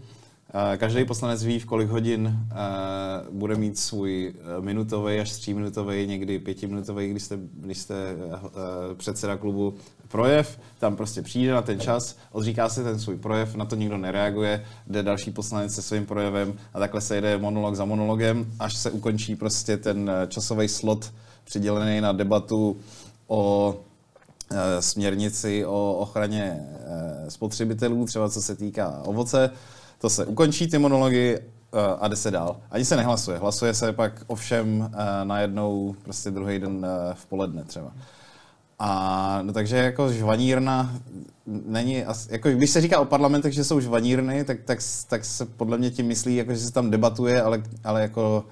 Každý 0.77 1.05
poslanec 1.05 1.45
ví, 1.45 1.59
v 1.59 1.67
kolik 1.67 1.89
hodin 1.89 2.39
bude 3.31 3.55
mít 3.55 3.79
svůj 3.79 4.35
minutový 4.61 5.21
až 5.21 5.33
tříminutový, 5.33 6.07
někdy 6.07 6.39
pětiminutový, 6.39 7.11
když 7.11 7.23
jste, 7.23 7.39
když 7.55 7.79
jste 7.79 7.95
předseda 8.97 9.37
klubu, 9.37 9.75
projev, 10.09 10.61
tam 10.79 10.97
prostě 10.97 11.23
přijde 11.23 11.53
na 11.53 11.63
ten 11.63 11.81
čas, 11.81 12.17
odříká 12.33 12.69
si 12.69 12.83
ten 12.83 12.99
svůj 12.99 13.17
projev, 13.17 13.55
na 13.55 13.65
to 13.65 13.77
nikdo 13.77 13.99
nereaguje, 13.99 14.65
jde 14.87 15.03
další 15.03 15.31
poslanec 15.31 15.75
se 15.75 15.83
svým 15.83 16.07
projevem 16.07 16.55
a 16.75 16.79
takhle 16.79 17.01
se 17.01 17.15
jede 17.15 17.39
monolog 17.39 17.75
za 17.75 17.85
monologem, 17.85 18.47
až 18.59 18.77
se 18.77 18.91
ukončí 18.91 19.37
prostě 19.37 19.77
ten 19.77 20.11
eh, 20.11 20.27
časový 20.27 20.69
slot 20.69 21.13
přidělený 21.47 22.01
na 22.01 22.13
debatu 22.13 22.77
o 23.27 23.75
e, 24.51 24.83
směrnici 24.83 25.67
o 25.67 25.95
ochraně 25.95 26.61
e, 27.27 27.31
spotřebitelů, 27.31 28.07
třeba 28.07 28.29
co 28.29 28.43
se 28.43 28.57
týká 28.57 29.01
ovoce. 29.05 29.51
To 29.99 30.11
se 30.11 30.27
ukončí 30.27 30.67
ty 30.67 30.79
monology 30.79 31.39
a 32.01 32.09
jde 32.09 32.17
se 32.17 32.31
dál. 32.31 32.57
Ani 32.71 32.85
se 32.85 32.97
nehlasuje. 32.97 33.39
Hlasuje 33.39 33.75
se 33.75 33.93
pak 33.93 34.25
ovšem 34.27 34.91
najednou 35.25 35.97
prostě 36.03 36.31
druhý 36.31 36.59
den 36.59 36.87
v 37.15 37.27
poledne 37.27 37.65
třeba. 37.65 37.93
A 38.79 39.39
no, 39.43 39.53
takže 39.53 39.77
jako 39.77 40.13
žvanírna 40.13 41.01
není, 41.47 42.05
jako 42.31 42.51
když 42.51 42.71
se 42.71 42.81
říká 42.81 43.01
o 43.01 43.05
parlamentech, 43.05 43.53
že 43.53 43.65
jsou 43.65 43.81
žvanírny, 43.81 44.45
tak, 44.45 44.59
tak, 44.65 44.79
tak 45.09 45.25
se 45.25 45.47
podle 45.47 45.79
mě 45.79 45.91
tím 45.91 46.07
myslí, 46.07 46.37
jako, 46.37 46.55
že 46.55 46.61
se 46.61 46.73
tam 46.73 46.91
debatuje, 46.91 47.43
ale, 47.43 47.63
ale 47.85 48.03
jako, 48.03 48.45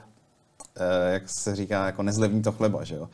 eh, 0.77 1.13
jak 1.13 1.23
se 1.27 1.57
říká, 1.57 1.87
jako 1.87 2.03
nezlevní 2.03 2.43
to 2.43 2.53
chleba, 2.53 2.85
že 2.85 2.95
jo. 2.95 3.09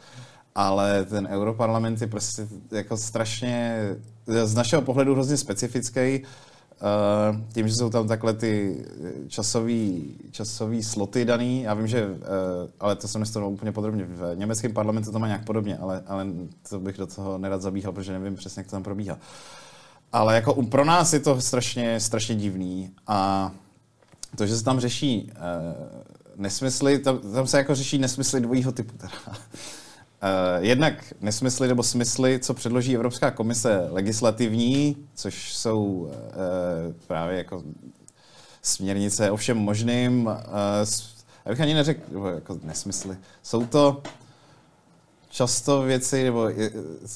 Ale 0.55 1.05
ten 1.05 1.27
europarlament 1.27 2.01
je 2.01 2.07
prostě 2.07 2.49
jako 2.71 2.97
strašně, 2.97 3.79
z 4.45 4.55
našeho 4.55 4.83
pohledu 4.83 5.13
hrozně 5.13 5.37
specifický, 5.37 6.23
Uh, 6.81 7.41
tím, 7.53 7.69
že 7.69 7.75
jsou 7.75 7.91
tam 7.91 8.09
takhle 8.09 8.35
ty 8.35 8.85
časový, 9.29 10.15
časový 10.31 10.83
sloty 10.83 11.25
daný, 11.25 11.63
já 11.63 11.75
vím, 11.75 11.87
že, 11.87 12.07
uh, 12.07 12.17
ale 12.81 12.97
to 12.97 13.09
jsem 13.09 13.21
nestudoval 13.21 13.53
úplně 13.53 13.73
podrobně, 13.73 14.05
v 14.05 14.33
německém 14.35 14.73
parlamentu 14.73 15.13
to 15.13 15.19
má 15.19 15.27
nějak 15.27 15.45
podobně, 15.45 15.79
ale, 15.79 16.03
ale 16.07 16.27
to 16.69 16.81
bych 16.81 16.97
do 16.97 17.07
toho 17.07 17.39
nerad 17.39 17.63
zabíhal, 17.63 17.93
protože 17.93 18.13
nevím 18.13 18.37
přesně, 18.37 18.61
jak 18.61 18.67
to 18.67 18.71
tam 18.71 18.83
probíhá. 18.83 19.19
Ale 20.13 20.35
jako 20.35 20.63
pro 20.63 20.85
nás 20.85 21.13
je 21.13 21.21
to 21.21 21.41
strašně, 21.41 22.01
strašně 22.01 22.35
divný 22.35 22.91
a 23.07 23.51
to, 24.37 24.47
že 24.47 24.57
se 24.57 24.65
tam 24.65 24.81
řeší 24.81 25.33
uh, 25.33 25.41
nesmysly, 26.37 26.99
tam, 26.99 27.19
tam 27.19 27.47
se 27.47 27.59
jako 27.59 27.75
řeší 27.75 27.99
nesmysly 27.99 28.41
dvojího 28.41 28.73
typu. 28.73 28.97
Teda. 28.97 29.13
Uh, 30.23 30.65
jednak 30.65 31.13
nesmysly 31.21 31.69
nebo 31.69 31.83
smysly, 31.83 32.39
co 32.39 32.55
předloží 32.55 32.95
Evropská 32.95 33.31
komise 33.31 33.87
legislativní, 33.91 34.97
což 35.15 35.55
jsou 35.55 35.83
uh, 35.85 36.13
právě 37.07 37.39
jako 37.39 37.63
směrnice 38.63 39.31
o 39.31 39.37
všem 39.37 39.59
možným, 39.59 40.27
uh, 40.27 40.33
já 41.45 41.53
bych 41.53 41.61
ani 41.61 41.75
neřekl, 41.75 42.33
jako 42.35 42.59
nesmysly. 42.63 43.17
Jsou 43.43 43.67
to 43.67 44.03
často 45.31 45.83
věci, 45.83 46.25
nebo 46.25 46.49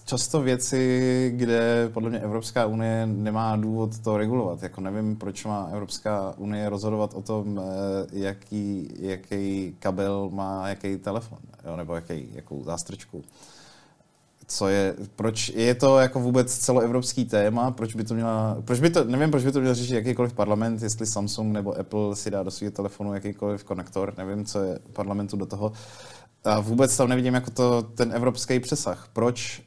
často 0.04 0.42
věci, 0.42 1.33
kde 1.37 1.90
podle 1.92 2.11
mě 2.11 2.18
Evropská 2.18 2.66
unie 2.66 3.06
nemá 3.06 3.56
důvod 3.56 3.99
to 3.99 4.16
regulovat. 4.16 4.62
Jako 4.62 4.80
nevím, 4.80 5.16
proč 5.16 5.44
má 5.44 5.68
Evropská 5.73 6.35
unie 6.37 6.68
rozhodovat 6.68 7.14
o 7.14 7.23
tom, 7.23 7.61
eh, 7.61 8.06
jaký, 8.12 8.88
jaký 8.99 9.76
kabel 9.78 10.30
má 10.33 10.68
jaký 10.68 10.97
telefon, 10.97 11.38
jo, 11.66 11.76
nebo 11.76 11.94
jaký, 11.94 12.28
jakou 12.35 12.64
zástrčku. 12.64 13.25
Co 14.47 14.68
je, 14.68 14.94
proč 15.16 15.49
je 15.49 15.75
to 15.75 15.99
jako 15.99 16.21
vůbec 16.21 16.59
celoevropský 16.59 17.25
téma, 17.25 17.71
proč 17.71 17.94
by 17.94 18.04
to 18.04 18.14
měla, 18.14 18.56
proč 18.64 18.80
by 18.80 18.90
to, 18.90 19.04
nevím, 19.04 19.30
proč 19.30 19.44
by 19.44 19.52
to 19.52 19.61
měl 19.61 19.75
řešit 19.75 19.94
jakýkoliv 19.94 20.33
parlament, 20.33 20.83
jestli 20.83 21.06
Samsung 21.06 21.52
nebo 21.52 21.78
Apple 21.78 22.16
si 22.16 22.30
dá 22.30 22.42
do 22.42 22.50
svého 22.50 22.71
telefonu 22.73 23.14
jakýkoliv 23.14 23.64
konektor, 23.64 24.14
nevím, 24.18 24.44
co 24.44 24.62
je 24.62 24.78
parlamentu 24.92 25.37
do 25.37 25.47
toho. 25.47 25.73
A 26.44 26.60
vůbec 26.60 26.96
tam 26.96 27.08
nevidím 27.08 27.34
jako 27.34 27.50
to, 27.50 27.82
ten 27.82 28.12
evropský 28.12 28.60
přesah. 28.60 29.08
Proč, 29.12 29.62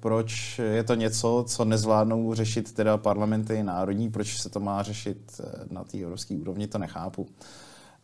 proč 0.00 0.60
je 0.72 0.84
to 0.84 0.94
něco, 0.94 1.44
co 1.48 1.64
nezvládnou 1.64 2.34
řešit 2.34 2.72
teda 2.72 2.96
parlamenty 2.96 3.62
národní, 3.62 4.10
proč 4.10 4.40
se 4.40 4.48
to 4.48 4.60
má 4.60 4.82
řešit 4.82 5.40
eh, 5.40 5.64
na 5.70 5.84
té 5.84 5.98
evropské 5.98 6.34
úrovni, 6.34 6.66
to 6.66 6.78
nechápu. 6.78 7.26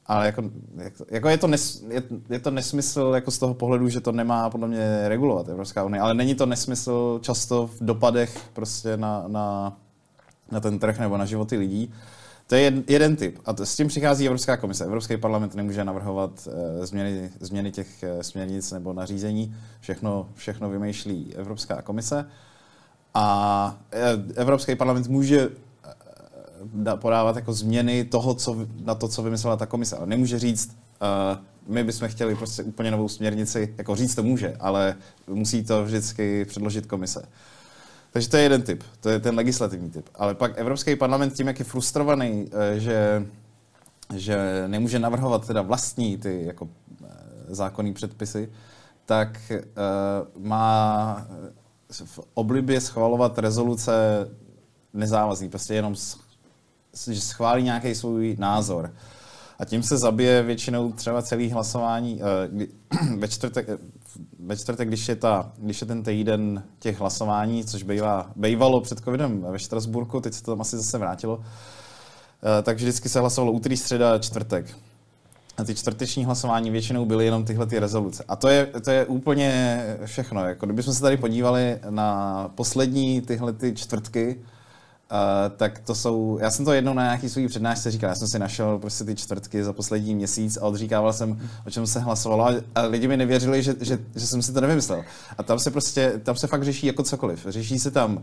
Ale 0.07 0.27
jako, 0.27 0.51
jako 1.11 1.29
je, 1.29 1.39
to 1.39 1.47
nes, 1.47 1.85
je, 1.89 2.03
je 2.31 2.39
to 2.39 2.51
nesmysl 2.51 3.13
jako 3.15 3.31
z 3.31 3.39
toho 3.39 3.55
pohledu, 3.55 3.89
že 3.89 4.01
to 4.01 4.13
nemá 4.13 4.51
podle 4.51 4.69
mě 4.69 5.09
regulovat 5.09 5.49
Evropská 5.49 5.85
unie, 5.85 6.01
ale 6.01 6.15
není 6.15 6.35
to 6.35 6.47
nesmysl 6.47 7.19
často 7.23 7.67
v 7.67 7.85
dopadech 7.85 8.39
prostě 8.53 8.97
na, 8.97 9.25
na, 9.29 9.77
na 10.51 10.61
ten 10.61 10.79
trh 10.79 10.99
nebo 10.99 11.17
na 11.17 11.25
životy 11.25 11.57
lidí. 11.57 11.93
To 12.53 12.57
je 12.57 12.83
jeden 12.89 13.17
typ. 13.17 13.39
A 13.45 13.53
to, 13.53 13.67
s 13.67 13.77
tím 13.77 13.89
přichází 13.89 14.27
Evropská 14.27 14.57
komise. 14.57 14.85
Evropský 14.85 15.17
parlament 15.17 15.55
nemůže 15.55 15.85
navrhovat 15.85 16.31
uh, 16.47 16.85
změny, 16.85 17.31
změny 17.41 17.73
těch 17.73 17.89
uh, 18.03 18.21
směrnic 18.21 18.73
nebo 18.73 18.93
nařízení. 18.93 19.57
Všechno, 19.81 20.29
všechno 20.35 20.71
vymýšlí 20.71 21.35
Evropská 21.37 21.83
komise. 21.83 22.27
A 23.15 23.79
uh, 24.15 24.33
Evropský 24.35 24.77
parlament 24.77 25.09
může 25.09 25.49
uh, 25.49 26.95
podávat 26.95 27.37
jako 27.37 27.53
změny 27.53 28.05
toho, 28.05 28.35
co, 28.35 28.57
na 28.85 28.95
to, 28.95 29.09
co 29.09 29.23
vymyslela 29.23 29.57
ta 29.57 29.67
komise. 29.67 29.97
Ale 29.97 30.07
nemůže 30.07 30.39
říct, 30.39 30.77
uh, 31.69 31.75
my 31.75 31.85
bychom 31.85 32.09
chtěli 32.09 32.35
prostě 32.35 32.63
úplně 32.63 32.91
novou 32.91 33.09
směrnici, 33.09 33.75
jako 33.79 33.97
říct 33.97 34.15
to 34.15 34.23
může, 34.23 34.57
ale 34.61 34.97
musí 35.27 35.65
to 35.65 35.85
vždycky 35.85 36.45
předložit 36.45 36.87
komise. 36.87 37.29
Takže 38.13 38.29
to 38.29 38.37
je 38.37 38.43
jeden 38.43 38.63
typ, 38.63 38.83
to 39.01 39.09
je 39.09 39.21
ten 39.21 39.35
legislativní 39.35 39.91
typ. 39.91 40.09
Ale 40.15 40.35
pak 40.35 40.59
Evropský 40.59 40.97
parlament 40.97 41.35
tím, 41.35 41.47
jak 41.47 41.59
je 41.59 41.65
frustrovaný, 41.65 42.49
eh, 42.53 42.81
že, 42.81 43.27
že 44.15 44.65
nemůže 44.67 44.99
navrhovat 44.99 45.47
teda 45.47 45.63
vlastní 45.63 46.17
ty 46.17 46.45
jako 46.45 46.69
eh, 47.05 47.07
zákonní 47.49 47.95
předpisy, 47.95 48.53
tak 49.07 49.53
uh, 49.53 50.45
má 50.45 51.27
v 52.05 52.21
oblibě 52.35 52.81
schvalovat 52.81 53.39
rezoluce 53.39 53.93
nezávazný, 54.93 55.49
prostě 55.49 55.75
jenom 55.75 55.95
že 57.11 57.21
schválí 57.21 57.63
nějaký 57.63 57.95
svůj 57.95 58.37
názor. 58.39 58.95
A 59.59 59.65
tím 59.65 59.83
se 59.83 59.99
zabije 59.99 60.43
většinou 60.43 60.93
třeba 60.93 61.23
celý 61.23 61.51
hlasování. 61.51 62.21
Ve 63.19 63.29
čtvrtek, 63.29 63.69
ve 64.39 64.57
čtvrtek, 64.57 64.89
když 64.89 65.09
je, 65.09 65.17
ta, 65.17 65.53
když 65.59 65.81
je 65.81 65.87
ten 65.87 66.03
týden 66.03 66.63
těch 66.79 67.01
hlasování, 67.01 67.65
což 67.65 67.83
bývá, 67.83 68.31
bývalo 68.37 68.81
před 68.81 68.99
covidem 68.99 69.47
ve 69.51 69.59
Štrasburku, 69.59 70.21
teď 70.21 70.35
se 70.35 70.43
to 70.43 70.53
tam 70.53 70.61
asi 70.61 70.77
zase 70.77 70.99
vrátilo, 70.99 71.41
eh, 72.59 72.63
tak 72.63 72.77
vždycky 72.77 73.09
se 73.09 73.21
hlasovalo 73.21 73.53
úterý, 73.53 73.77
středa, 73.77 74.19
čtvrtek. 74.19 74.77
A 75.57 75.65
ty 75.65 75.75
čtvrteční 75.75 76.25
hlasování 76.25 76.71
většinou 76.71 77.05
byly 77.05 77.25
jenom 77.25 77.45
tyhle 77.45 77.67
ty 77.67 77.79
rezoluce. 77.79 78.25
A 78.29 78.37
to 78.37 78.49
je, 78.49 78.67
to 78.67 78.91
je 78.91 79.07
úplně 79.07 79.81
všechno. 80.05 80.45
Jako 80.49 80.67
kdybychom 80.67 80.95
se 80.95 81.01
tady 81.01 81.17
podívali 81.17 81.79
na 81.91 82.49
poslední 82.55 83.21
tyhle 83.21 83.53
ty 83.53 83.75
čtvrtky, 83.75 84.41
Uh, 85.13 85.57
tak 85.57 85.79
to 85.79 85.95
jsou, 85.95 86.39
já 86.41 86.51
jsem 86.51 86.65
to 86.65 86.73
jednou 86.73 86.95
na 86.95 87.03
nějaký 87.03 87.29
svůj 87.29 87.49
přednášce 87.49 87.91
říkal, 87.91 88.09
já 88.09 88.15
jsem 88.15 88.29
si 88.29 88.39
našel 88.39 88.79
prostě 88.79 89.05
ty 89.05 89.15
čtvrtky 89.15 89.65
za 89.65 89.73
poslední 89.73 90.15
měsíc 90.15 90.57
a 90.57 90.67
odříkával 90.67 91.13
jsem, 91.13 91.41
o 91.67 91.71
čem 91.71 91.87
se 91.87 92.01
hlasovalo 92.01 92.47
a 92.75 92.83
lidi 92.83 93.09
mi 93.09 93.17
nevěřili, 93.17 93.63
že, 93.63 93.75
že, 93.81 93.99
že 94.15 94.27
jsem 94.27 94.43
si 94.43 94.53
to 94.53 94.61
nevymyslel. 94.61 95.05
A 95.39 95.43
tam 95.43 95.59
se 95.59 95.71
prostě, 95.71 96.21
tam 96.23 96.37
se 96.37 96.47
fakt 96.47 96.65
řeší 96.65 96.87
jako 96.87 97.03
cokoliv. 97.03 97.47
Řeší 97.49 97.79
se 97.79 97.91
tam 97.91 98.23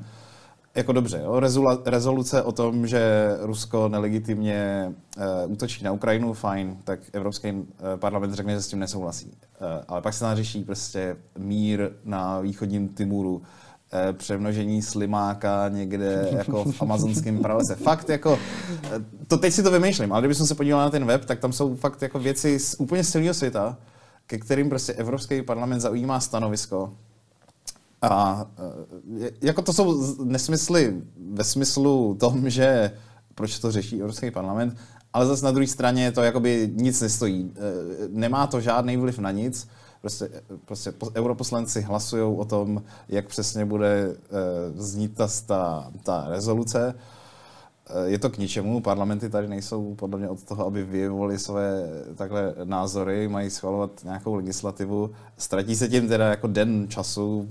jako 0.76 0.92
dobře, 0.92 1.22
jo, 1.24 1.40
rezula, 1.40 1.82
rezoluce 1.86 2.44
o 2.44 2.52
tom, 2.52 2.88
že 2.88 3.36
Rusko 3.40 3.90
nelegitimně 3.90 4.92
uh, 5.18 5.52
útočí 5.52 5.84
na 5.84 5.92
Ukrajinu, 5.92 6.34
fajn, 6.34 6.78
tak 6.84 7.00
Evropský 7.14 7.52
uh, 7.52 7.66
parlament 7.96 8.34
řekne, 8.34 8.54
že 8.54 8.62
s 8.62 8.68
tím 8.68 8.80
nesouhlasí. 8.80 9.28
Uh, 9.28 9.68
ale 9.88 10.02
pak 10.02 10.14
se 10.14 10.20
tam 10.20 10.36
řeší 10.36 10.64
prostě 10.64 11.18
mír 11.38 11.90
na 12.06 12.40
východním 12.40 12.90
Timuru, 12.90 13.42
Eh, 13.42 13.69
přemnožení 14.14 14.82
slimáka 14.82 15.70
někde 15.70 16.28
jako 16.32 16.64
v 16.64 16.82
amazonském 16.82 17.40
pralese. 17.40 17.76
Fakt 17.76 18.10
jako, 18.10 18.40
eh, 18.84 18.90
to 19.28 19.38
teď 19.38 19.54
si 19.54 19.64
to 19.64 19.72
vymýšlím, 19.72 20.14
ale 20.14 20.22
kdybychom 20.22 20.48
se 20.48 20.56
podívali 20.56 20.84
na 20.84 20.90
ten 20.90 21.06
web, 21.06 21.26
tak 21.26 21.40
tam 21.40 21.54
jsou 21.54 21.76
fakt 21.76 22.02
jako 22.02 22.20
věci 22.20 22.60
z 22.60 22.76
úplně 22.80 23.04
celého 23.04 23.34
světa, 23.34 23.78
ke 24.28 24.38
kterým 24.38 24.70
prostě 24.70 24.94
Evropský 24.94 25.42
parlament 25.42 25.80
zaujímá 25.80 26.20
stanovisko. 26.20 26.94
A 28.02 28.46
eh, 29.22 29.32
jako 29.42 29.62
to 29.62 29.74
jsou 29.74 30.16
nesmysly 30.24 31.02
ve 31.34 31.44
smyslu 31.44 32.18
tom, 32.20 32.50
že 32.50 32.92
proč 33.36 33.60
to 33.60 33.72
řeší 33.72 34.00
Evropský 34.00 34.32
parlament, 34.32 34.78
ale 35.14 35.26
zase 35.26 35.46
na 35.46 35.52
druhé 35.52 35.68
straně 35.68 36.12
to 36.12 36.22
jakoby 36.22 36.72
nic 36.76 37.02
nestojí. 37.02 37.54
Nemá 38.10 38.48
to 38.48 38.62
žádný 38.62 38.98
vliv 38.98 39.20
na 39.20 39.32
nic 39.32 39.68
prostě, 40.02 40.30
prostě 40.66 40.94
europoslanci 41.16 41.82
hlasují 41.82 42.38
o 42.38 42.46
tom, 42.46 42.84
jak 43.10 43.28
přesně 43.28 43.66
bude 43.66 44.08
uh, 44.08 44.16
znít 44.82 45.16
ta, 45.16 45.28
ta, 45.46 45.92
ta 46.04 46.26
rezoluce. 46.30 46.94
Uh, 46.94 48.04
je 48.06 48.20
to 48.20 48.30
k 48.30 48.38
ničemu, 48.38 48.82
parlamenty 48.82 49.30
tady 49.30 49.48
nejsou 49.48 49.96
podle 49.96 50.20
mě 50.20 50.30
od 50.30 50.44
toho, 50.44 50.66
aby 50.66 50.84
vyjevovali 50.84 51.40
své 51.40 51.84
takhle 52.16 52.56
názory, 52.64 53.28
mají 53.28 53.50
schvalovat 53.50 53.92
nějakou 54.04 54.36
legislativu. 54.36 55.12
Ztratí 55.38 55.76
se 55.76 55.88
tím 55.88 56.08
teda 56.08 56.30
jako 56.30 56.48
den 56.48 56.88
času, 56.88 57.50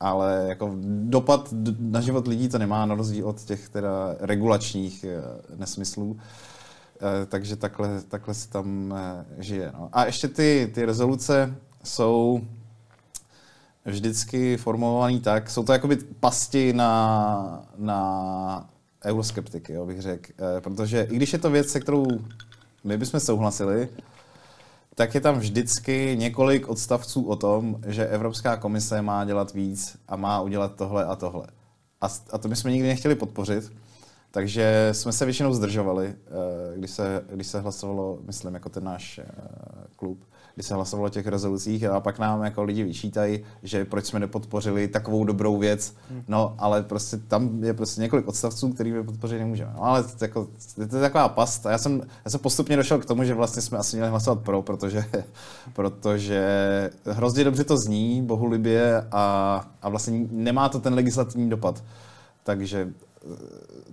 ale 0.00 0.44
jako 0.48 0.70
dopad 1.04 1.48
na 1.78 2.00
život 2.00 2.26
lidí 2.26 2.48
to 2.48 2.58
nemá, 2.58 2.86
na 2.86 2.94
rozdíl 2.94 3.28
od 3.28 3.40
těch 3.40 3.68
teda 3.68 4.14
regulačních 4.20 5.04
uh, 5.04 5.58
nesmyslů. 5.58 6.16
Takže 7.28 7.56
takhle, 7.56 8.02
takhle 8.08 8.34
se 8.34 8.48
tam 8.48 8.94
žije. 9.38 9.72
No. 9.78 9.88
A 9.92 10.04
ještě 10.04 10.28
ty, 10.28 10.70
ty 10.74 10.84
rezoluce, 10.84 11.54
jsou 11.84 12.40
vždycky 13.84 14.56
formulovaný 14.56 15.20
tak, 15.20 15.50
jsou 15.50 15.64
to 15.64 15.72
jakoby 15.72 15.96
pasti 15.96 16.72
na, 16.72 17.66
na 17.76 18.70
euroskeptiky, 19.04 19.72
jo, 19.72 19.86
bych 19.86 20.02
řekl. 20.02 20.32
E, 20.56 20.60
protože 20.60 21.06
i 21.10 21.16
když 21.16 21.32
je 21.32 21.38
to 21.38 21.50
věc, 21.50 21.68
se 21.68 21.80
kterou 21.80 22.06
my 22.84 22.98
bychom 22.98 23.20
souhlasili, 23.20 23.88
tak 24.94 25.14
je 25.14 25.20
tam 25.20 25.38
vždycky 25.38 26.16
několik 26.18 26.68
odstavců 26.68 27.22
o 27.22 27.36
tom, 27.36 27.76
že 27.86 28.06
Evropská 28.06 28.56
komise 28.56 29.02
má 29.02 29.24
dělat 29.24 29.54
víc 29.54 29.96
a 30.08 30.16
má 30.16 30.40
udělat 30.40 30.74
tohle 30.74 31.04
a 31.04 31.16
tohle. 31.16 31.46
A, 32.00 32.08
a 32.30 32.38
to 32.38 32.48
my 32.48 32.56
jsme 32.56 32.72
nikdy 32.72 32.88
nechtěli 32.88 33.14
podpořit, 33.14 33.72
takže 34.30 34.88
jsme 34.92 35.12
se 35.12 35.24
většinou 35.24 35.54
zdržovali, 35.54 36.06
eh, 36.06 36.78
když 36.78 36.90
se, 36.90 37.24
když 37.32 37.46
se 37.46 37.60
hlasovalo, 37.60 38.18
myslím, 38.26 38.54
jako 38.54 38.68
ten 38.68 38.84
náš 38.84 39.18
eh, 39.18 39.24
klub, 39.96 40.24
když 40.54 40.66
se 40.66 40.74
hlasovalo 40.74 41.06
o 41.06 41.10
těch 41.10 41.26
rezolucích 41.26 41.84
a 41.84 42.00
pak 42.00 42.18
nám 42.18 42.42
jako 42.42 42.62
lidi 42.62 42.82
vyčítají, 42.84 43.40
že 43.62 43.84
proč 43.84 44.06
jsme 44.06 44.20
nepodpořili 44.20 44.88
takovou 44.88 45.24
dobrou 45.24 45.58
věc, 45.58 45.94
no 46.28 46.54
ale 46.58 46.82
prostě 46.82 47.16
tam 47.16 47.64
je 47.64 47.74
prostě 47.74 48.00
několik 48.00 48.28
odstavců, 48.28 48.72
který 48.72 48.92
my 48.92 49.04
podpořit 49.04 49.38
nemůžeme. 49.38 49.72
No, 49.74 49.84
ale 49.84 50.02
to, 50.02 50.24
jako, 50.24 50.48
to 50.74 50.96
je 50.96 51.02
taková 51.02 51.28
past 51.28 51.66
a 51.66 51.70
já 51.70 51.78
jsem, 51.78 52.02
já 52.24 52.30
jsem 52.30 52.40
postupně 52.40 52.76
došel 52.76 52.98
k 52.98 53.06
tomu, 53.06 53.24
že 53.24 53.34
vlastně 53.34 53.62
jsme 53.62 53.78
asi 53.78 53.96
měli 53.96 54.10
hlasovat 54.10 54.40
pro, 54.40 54.62
protože, 54.62 55.04
protože 55.72 56.40
hrozně 57.06 57.44
dobře 57.44 57.64
to 57.64 57.76
zní, 57.76 58.22
bohulibě 58.22 59.06
a, 59.12 59.64
a 59.82 59.88
vlastně 59.88 60.26
nemá 60.30 60.68
to 60.68 60.80
ten 60.80 60.94
legislativní 60.94 61.50
dopad. 61.50 61.84
Takže 62.44 62.88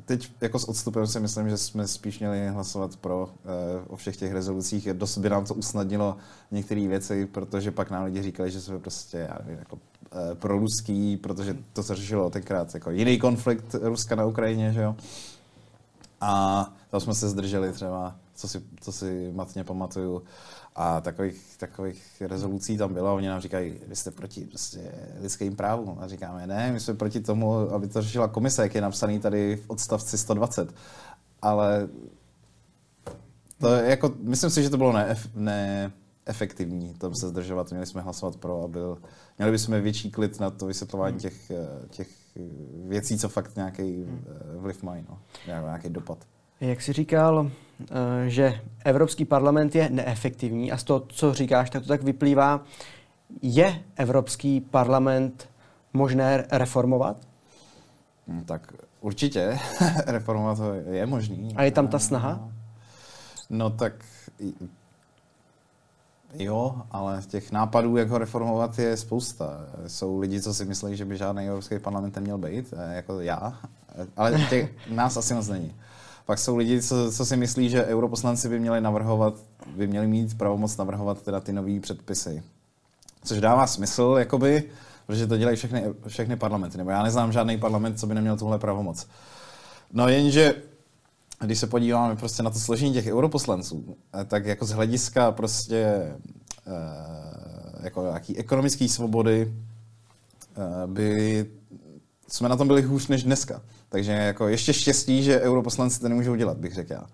teď 0.05 0.31
jako 0.41 0.59
s 0.59 0.69
odstupem 0.69 1.07
si 1.07 1.19
myslím, 1.19 1.49
že 1.49 1.57
jsme 1.57 1.87
spíš 1.87 2.19
měli 2.19 2.47
hlasovat 2.47 2.95
pro 2.95 3.29
eh, 3.29 3.85
o 3.87 3.95
všech 3.95 4.17
těch 4.17 4.33
rezolucích. 4.33 4.93
Dost 4.93 5.17
by 5.17 5.29
nám 5.29 5.45
to 5.45 5.53
usnadnilo 5.53 6.17
některé 6.51 6.87
věci, 6.87 7.25
protože 7.25 7.71
pak 7.71 7.89
nám 7.91 8.05
lidi 8.05 8.23
říkali, 8.23 8.51
že 8.51 8.61
jsme 8.61 8.79
prostě, 8.79 9.17
já 9.17 9.37
nevím, 9.43 9.59
jako 9.59 9.79
eh, 10.11 10.35
pro 10.35 10.59
ruský, 10.59 11.17
protože 11.17 11.57
to 11.73 11.83
se 11.83 11.95
řešilo 11.95 12.29
tenkrát 12.29 12.73
jako 12.73 12.91
jiný 12.91 13.19
konflikt 13.19 13.75
Ruska 13.81 14.15
na 14.15 14.25
Ukrajině, 14.25 14.73
že 14.73 14.81
jo. 14.81 14.95
A 16.21 16.73
tam 16.89 16.99
jsme 16.99 17.13
se 17.13 17.29
zdrželi 17.29 17.73
třeba, 17.73 18.15
co 18.35 18.47
si, 18.47 18.61
co 18.81 18.91
si 18.91 19.31
matně 19.35 19.63
pamatuju. 19.63 20.23
A 20.79 21.01
takových, 21.01 21.57
takových 21.57 22.21
rezolucí 22.21 22.77
tam 22.77 22.93
bylo. 22.93 23.15
Oni 23.15 23.27
nám 23.27 23.41
říkají, 23.41 23.73
vy 23.87 23.95
jste 23.95 24.11
proti 24.11 24.45
prostě 24.45 24.91
lidským 25.21 25.55
právům. 25.55 25.97
A 25.99 26.07
říkáme, 26.07 26.47
ne, 26.47 26.71
my 26.71 26.79
jsme 26.79 26.93
proti 26.93 27.19
tomu, 27.19 27.53
aby 27.53 27.87
to 27.87 28.01
řešila 28.01 28.27
komise, 28.27 28.61
jak 28.61 28.75
je 28.75 28.81
napsaný 28.81 29.19
tady 29.19 29.55
v 29.55 29.69
odstavci 29.69 30.17
120. 30.17 30.73
Ale 31.41 31.89
to 33.59 33.73
je 33.73 33.89
jako, 33.89 34.13
myslím 34.19 34.49
si, 34.49 34.63
že 34.63 34.69
to 34.69 34.77
bylo 34.77 34.93
neef, 34.93 35.27
neefektivní 35.35 36.93
tam 36.93 37.15
se 37.15 37.27
zdržovat. 37.27 37.71
Měli 37.71 37.85
jsme 37.85 38.01
hlasovat 38.01 38.35
pro 38.35 38.63
a 38.63 38.67
byl, 38.67 38.97
měli 39.37 39.51
bychom 39.51 39.81
větší 39.81 40.11
klid 40.11 40.39
na 40.39 40.49
to 40.49 40.65
vysvětlování 40.65 41.19
těch, 41.19 41.51
těch 41.89 42.07
věcí, 42.87 43.17
co 43.17 43.29
fakt 43.29 43.55
nějaký 43.55 44.05
vliv 44.57 44.83
mají, 44.83 45.05
no. 45.09 45.19
nějaký 45.47 45.89
dopad. 45.89 46.17
Jak 46.61 46.81
jsi 46.81 46.93
říkal, 46.93 47.47
eh, 47.47 47.66
že 48.27 48.61
Evropský 48.85 49.25
parlament 49.25 49.75
je 49.75 49.89
neefektivní 49.89 50.71
a 50.71 50.77
z 50.77 50.83
toho, 50.83 50.99
co 51.07 51.33
říkáš, 51.33 51.69
tak 51.69 51.81
to 51.81 51.87
tak 51.87 52.03
vyplývá. 52.03 52.61
Je 53.41 53.83
Evropský 53.95 54.61
parlament 54.61 55.49
možné 55.93 56.45
reformovat? 56.51 57.17
Hmm, 58.27 58.43
tak 58.43 58.73
určitě 59.01 59.59
reformovat 60.07 60.57
je 60.91 61.05
možný. 61.05 61.53
A 61.55 61.63
je 61.63 61.71
tam 61.71 61.87
ta 61.87 61.99
snaha? 61.99 62.49
No 63.49 63.69
tak 63.69 63.93
jo, 66.33 66.81
ale 66.91 67.21
těch 67.27 67.51
nápadů, 67.51 67.97
jak 67.97 68.09
ho 68.09 68.17
reformovat, 68.17 68.79
je 68.79 68.97
spousta. 68.97 69.59
Jsou 69.87 70.19
lidi, 70.19 70.41
co 70.41 70.53
si 70.53 70.65
myslí, 70.65 70.97
že 70.97 71.05
by 71.05 71.17
žádný 71.17 71.47
Evropský 71.47 71.79
parlament 71.79 72.15
neměl 72.15 72.37
být, 72.37 72.73
eh, 72.77 72.95
jako 72.95 73.19
já, 73.19 73.59
ale 74.17 74.45
těch, 74.49 74.71
nás 74.89 75.17
asi 75.17 75.33
moc 75.33 75.47
není. 75.47 75.75
Pak 76.27 76.39
jsou 76.39 76.55
lidi, 76.57 76.81
co, 76.81 77.11
co 77.11 77.25
si 77.25 77.37
myslí, 77.37 77.69
že 77.69 77.85
europoslanci 77.85 78.49
by 78.49 78.59
měli 78.59 78.81
navrhovat, 78.81 79.33
by 79.75 79.87
měli 79.87 80.07
mít 80.07 80.37
pravomoc 80.37 80.77
navrhovat 80.77 81.21
teda 81.21 81.39
ty 81.39 81.53
nové 81.53 81.79
předpisy. 81.79 82.43
Což 83.23 83.41
dává 83.41 83.67
smysl, 83.67 84.15
jakoby, 84.19 84.63
protože 85.05 85.27
to 85.27 85.37
dělají 85.37 85.57
všechny, 85.57 85.83
všechny 86.07 86.35
parlamenty. 86.35 86.77
Nebo 86.77 86.89
já 86.89 87.03
neznám 87.03 87.31
žádný 87.31 87.57
parlament, 87.57 87.99
co 87.99 88.07
by 88.07 88.15
neměl 88.15 88.37
tuhle 88.37 88.59
pravomoc. 88.59 89.07
No 89.93 90.07
jenže, 90.07 90.55
když 91.39 91.59
se 91.59 91.67
podíváme 91.67 92.15
prostě 92.15 92.43
na 92.43 92.49
to 92.49 92.59
složení 92.59 92.93
těch 92.93 93.07
europoslanců, 93.07 93.97
eh, 94.21 94.25
tak 94.25 94.45
jako 94.45 94.65
z 94.65 94.71
hlediska 94.71 95.31
prostě 95.31 95.85
eh, 96.67 97.83
jako 97.83 98.01
nějaký 98.01 98.37
ekonomické 98.37 98.87
svobody 98.87 99.53
eh, 100.57 100.87
by 100.87 101.45
jsme 102.27 102.49
na 102.49 102.55
tom 102.55 102.67
byli 102.67 102.81
hůř 102.81 103.07
než 103.07 103.23
dneska. 103.23 103.61
Takže 103.89 104.11
jako 104.11 104.47
ještě 104.47 104.73
štěstí, 104.73 105.23
že 105.23 105.41
europoslanci 105.41 105.99
to 105.99 106.09
nemůžou 106.09 106.35
dělat, 106.35 106.57
bych 106.57 106.73
řekl 106.73 106.93
já. 106.93 107.05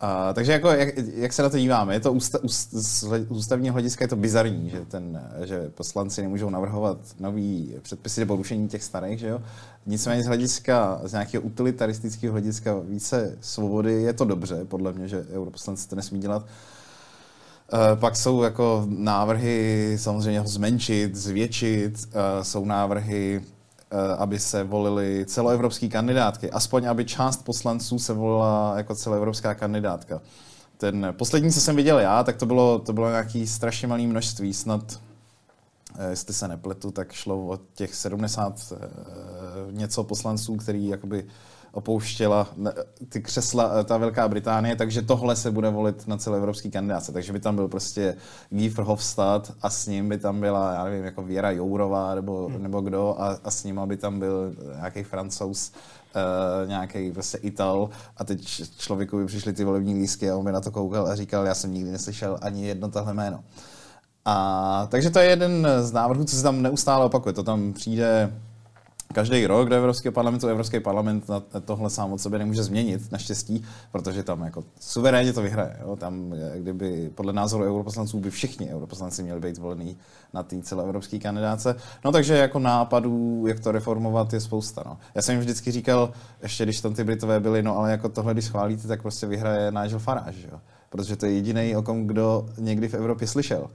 A, 0.00 0.32
takže 0.32 0.52
jako, 0.52 0.68
jak, 0.68 0.88
jak, 1.14 1.32
se 1.32 1.42
na 1.42 1.48
to 1.48 1.58
díváme, 1.58 1.94
je 1.94 2.00
to 2.00 2.12
ústa, 2.12 2.38
úst, 2.42 2.68
z 2.72 3.04
ústavního 3.28 3.72
hlediska 3.72 4.04
je 4.04 4.08
to 4.08 4.16
bizarní, 4.16 4.70
že, 4.70 4.84
ten, 4.84 5.28
že 5.44 5.70
poslanci 5.74 6.22
nemůžou 6.22 6.50
navrhovat 6.50 6.98
nový 7.20 7.74
předpisy 7.82 8.20
nebo 8.20 8.36
rušení 8.36 8.68
těch 8.68 8.82
starých, 8.82 9.18
že 9.18 9.28
jo? 9.28 9.42
Nicméně 9.86 10.22
z 10.22 10.26
hlediska, 10.26 11.00
z 11.04 11.12
nějakého 11.12 11.42
utilitaristického 11.42 12.32
hlediska 12.32 12.74
více 12.78 13.38
svobody 13.40 13.92
je 13.92 14.12
to 14.12 14.24
dobře, 14.24 14.64
podle 14.64 14.92
mě, 14.92 15.08
že 15.08 15.26
europoslanci 15.32 15.88
to 15.88 15.96
nesmí 15.96 16.20
dělat. 16.20 16.46
E, 17.72 17.96
pak 17.96 18.16
jsou 18.16 18.42
jako 18.42 18.86
návrhy 18.88 19.96
samozřejmě 20.00 20.40
ho 20.40 20.48
zmenšit, 20.48 21.14
zvětšit, 21.14 22.08
e, 22.12 22.44
jsou 22.44 22.64
návrhy 22.64 23.42
aby 24.18 24.38
se 24.38 24.64
volili 24.64 25.24
celoevropské 25.28 25.88
kandidátky. 25.88 26.50
Aspoň, 26.50 26.86
aby 26.86 27.04
část 27.04 27.44
poslanců 27.44 27.98
se 27.98 28.12
volila 28.12 28.74
jako 28.76 28.94
celoevropská 28.94 29.54
kandidátka. 29.54 30.20
Ten 30.76 31.14
poslední, 31.18 31.52
co 31.52 31.60
jsem 31.60 31.76
viděl 31.76 31.98
já, 31.98 32.24
tak 32.24 32.36
to 32.36 32.46
bylo, 32.46 32.78
to 32.78 32.92
bylo 32.92 33.10
nějaký 33.10 33.46
strašně 33.46 33.88
malý 33.88 34.06
množství, 34.06 34.54
snad, 34.54 35.00
eh, 35.98 36.10
jestli 36.10 36.34
se 36.34 36.48
nepletu, 36.48 36.90
tak 36.90 37.12
šlo 37.12 37.36
o 37.36 37.58
těch 37.74 37.94
70 37.94 38.72
eh, 38.72 38.76
něco 39.70 40.04
poslanců, 40.04 40.56
který 40.56 40.88
jakoby 40.88 41.26
opouštěla 41.74 42.48
ty 43.08 43.22
křesla 43.22 43.70
eh, 43.80 43.84
ta 43.84 43.96
Velká 43.96 44.28
Británie, 44.28 44.76
takže 44.76 45.02
tohle 45.02 45.36
se 45.36 45.50
bude 45.50 45.70
volit 45.70 46.08
na 46.08 46.16
celé 46.16 46.38
evropský 46.38 46.70
kandidáce. 46.70 47.12
Takže 47.12 47.32
by 47.32 47.40
tam 47.40 47.56
byl 47.56 47.68
prostě 47.68 48.16
Guy 48.50 48.68
Verhofstadt 48.68 49.52
a 49.62 49.70
s 49.70 49.86
ním 49.86 50.08
by 50.08 50.18
tam 50.18 50.40
byla, 50.40 50.72
já 50.72 50.84
nevím, 50.84 51.04
jako 51.04 51.22
Věra 51.22 51.50
Jourová 51.50 52.14
nebo, 52.14 52.48
hmm. 52.48 52.62
nebo 52.62 52.80
kdo 52.80 53.16
a, 53.18 53.38
a 53.44 53.50
s 53.50 53.64
ním 53.64 53.80
by 53.86 53.96
tam 53.96 54.18
byl 54.18 54.52
nějaký 54.76 55.02
francouz, 55.02 55.72
uh, 55.72 56.68
nějaký 56.68 57.12
prostě 57.12 57.38
Ital 57.38 57.90
a 58.16 58.24
teď 58.24 58.62
člověku 58.78 59.16
by 59.16 59.26
přišly 59.26 59.52
ty 59.52 59.64
volební 59.64 59.94
lístky 59.94 60.30
a 60.30 60.36
on 60.36 60.44
by 60.44 60.52
na 60.52 60.60
to 60.60 60.70
koukal 60.70 61.06
a 61.06 61.14
říkal, 61.14 61.46
já 61.46 61.54
jsem 61.54 61.74
nikdy 61.74 61.90
neslyšel 61.90 62.38
ani 62.42 62.66
jedno 62.66 62.88
tahle 62.88 63.14
jméno. 63.14 63.44
A, 64.24 64.86
takže 64.90 65.10
to 65.10 65.18
je 65.18 65.30
jeden 65.30 65.68
z 65.80 65.92
návrhů, 65.92 66.24
co 66.24 66.36
se 66.36 66.42
tam 66.42 66.62
neustále 66.62 67.04
opakuje. 67.04 67.32
To 67.32 67.42
tam 67.42 67.72
přijde 67.72 68.32
každý 69.14 69.46
rok 69.46 69.68
do 69.68 69.76
Evropského 69.76 70.12
parlamentu. 70.12 70.48
Evropský 70.48 70.80
parlament 70.80 71.28
na 71.28 71.42
tohle 71.64 71.90
sám 71.90 72.12
od 72.12 72.20
sebe 72.20 72.38
nemůže 72.38 72.62
změnit, 72.62 73.12
naštěstí, 73.12 73.64
protože 73.92 74.22
tam 74.22 74.42
jako 74.42 74.64
suverénně 74.80 75.32
to 75.32 75.42
vyhraje. 75.42 75.76
Jo? 75.82 75.96
Tam, 75.96 76.34
kdyby 76.56 77.10
podle 77.14 77.32
názoru 77.32 77.64
europoslanců 77.64 78.20
by 78.20 78.30
všichni 78.30 78.74
europoslanci 78.74 79.22
měli 79.22 79.40
být 79.40 79.58
volení 79.58 79.96
na 80.32 80.42
té 80.42 80.62
celoevropské 80.62 81.18
kandidáce. 81.18 81.76
No 82.04 82.12
takže 82.12 82.34
jako 82.34 82.58
nápadů, 82.58 83.44
jak 83.46 83.60
to 83.60 83.72
reformovat, 83.72 84.32
je 84.32 84.40
spousta. 84.40 84.82
No. 84.86 84.98
Já 85.14 85.22
jsem 85.22 85.32
jim 85.32 85.40
vždycky 85.40 85.70
říkal, 85.70 86.12
ještě 86.42 86.64
když 86.64 86.80
tam 86.80 86.94
ty 86.94 87.04
Britové 87.04 87.40
byli, 87.40 87.62
no 87.62 87.78
ale 87.78 87.90
jako 87.90 88.08
tohle, 88.08 88.32
když 88.32 88.44
schválíte, 88.44 88.88
tak 88.88 89.02
prostě 89.02 89.26
vyhraje 89.26 89.72
Nigel 89.82 89.98
Farage, 89.98 90.48
jo? 90.52 90.60
protože 90.90 91.16
to 91.16 91.26
je 91.26 91.32
jediný, 91.32 91.76
o 91.76 91.82
kom 91.82 92.06
kdo 92.06 92.46
někdy 92.58 92.88
v 92.88 92.94
Evropě 92.94 93.28
slyšel. 93.28 93.70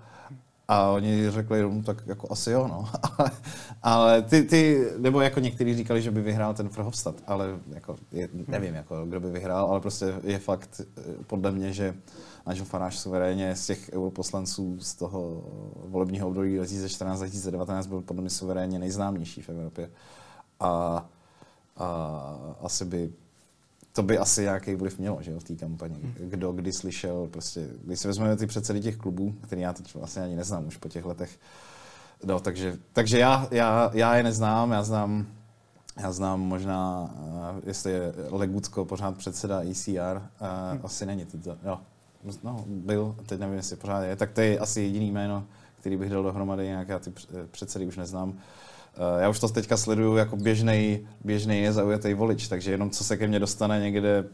A 0.69 0.89
oni 0.89 1.31
řekli, 1.31 1.61
no, 1.61 1.81
tak 1.83 2.03
jako 2.05 2.27
asi 2.31 2.51
jo, 2.51 2.67
no. 2.67 2.89
ale, 3.83 4.21
ty, 4.21 4.43
ty, 4.43 4.87
nebo 4.97 5.21
jako 5.21 5.39
někteří 5.39 5.75
říkali, 5.75 6.01
že 6.01 6.11
by 6.11 6.21
vyhrál 6.21 6.53
ten 6.53 6.67
Verhofstadt, 6.67 7.23
ale 7.27 7.59
jako, 7.73 7.95
je, 8.11 8.29
nevím, 8.47 8.75
jako, 8.75 9.05
kdo 9.05 9.19
by 9.19 9.31
vyhrál, 9.31 9.65
ale 9.65 9.79
prostě 9.79 10.13
je 10.23 10.39
fakt 10.39 10.81
eh, 10.81 11.01
podle 11.27 11.51
mě, 11.51 11.73
že 11.73 11.95
Nigel 12.49 12.65
Farage 12.65 12.97
suverénně 12.97 13.55
z 13.55 13.65
těch 13.65 13.89
europoslanců 13.93 14.79
z 14.79 14.95
toho 14.95 15.43
volebního 15.85 16.27
období 16.27 16.59
2014-2019 16.59 17.87
byl 17.87 18.01
podle 18.01 18.21
mě 18.21 18.29
suverénně 18.29 18.79
nejznámější 18.79 19.41
v 19.41 19.49
Evropě. 19.49 19.89
A, 20.59 21.05
a 21.77 22.55
asi 22.61 22.85
by 22.85 23.13
to 23.99 24.03
by 24.03 24.17
asi 24.17 24.41
nějaký 24.41 24.75
vliv 24.75 24.99
mělo, 24.99 25.17
že 25.21 25.31
jo, 25.31 25.39
v 25.39 25.43
té 25.43 25.55
kampani. 25.55 25.99
Hmm. 26.01 26.29
Kdo 26.29 26.51
kdy 26.51 26.73
slyšel, 26.73 27.27
prostě, 27.31 27.67
když 27.83 27.99
si 27.99 28.07
vezmeme 28.07 28.35
ty 28.35 28.47
předsedy 28.47 28.79
těch 28.79 28.97
klubů, 28.97 29.35
který 29.41 29.61
já 29.61 29.73
teď 29.73 29.95
vlastně 29.95 30.23
ani 30.23 30.35
neznám 30.35 30.67
už 30.67 30.77
po 30.77 30.89
těch 30.89 31.05
letech, 31.05 31.39
no, 32.23 32.39
takže, 32.39 32.77
takže 32.93 33.19
já, 33.19 33.47
já, 33.51 33.91
já 33.93 34.15
je 34.15 34.23
neznám, 34.23 34.71
já 34.71 34.83
znám 34.83 35.27
já 35.97 36.11
znám 36.11 36.39
možná, 36.39 37.13
uh, 37.19 37.59
jestli 37.63 37.91
je 37.91 38.13
Legutko 38.29 38.85
pořád 38.85 39.17
předseda 39.17 39.61
ECR, 39.63 39.91
uh, 39.91 40.47
hmm. 40.71 40.81
asi 40.83 41.05
není 41.05 41.25
to, 41.25 41.57
jo, 41.63 41.79
no, 42.43 42.63
byl, 42.67 43.15
teď 43.25 43.39
nevím, 43.39 43.55
jestli 43.55 43.75
pořád 43.75 44.01
je, 44.01 44.15
tak 44.15 44.31
to 44.31 44.41
je 44.41 44.59
asi 44.59 44.81
jediný 44.81 45.11
jméno, 45.11 45.45
který 45.79 45.97
bych 45.97 46.09
dal 46.09 46.23
dohromady, 46.23 46.65
nějak 46.65 46.87
já 46.87 46.99
ty 46.99 47.13
předsedy 47.51 47.85
už 47.85 47.97
neznám. 47.97 48.33
Já 49.19 49.29
už 49.29 49.39
to 49.39 49.47
teďka 49.47 49.77
sleduju 49.77 50.15
jako 50.15 50.35
běžný, 50.35 51.07
běžný 51.23 51.61
nezaujatý 51.61 52.13
volič, 52.13 52.47
takže 52.47 52.71
jenom 52.71 52.89
co 52.89 53.03
se 53.03 53.17
ke 53.17 53.27
mně 53.27 53.39
dostane 53.39 53.79
někde 53.79 54.25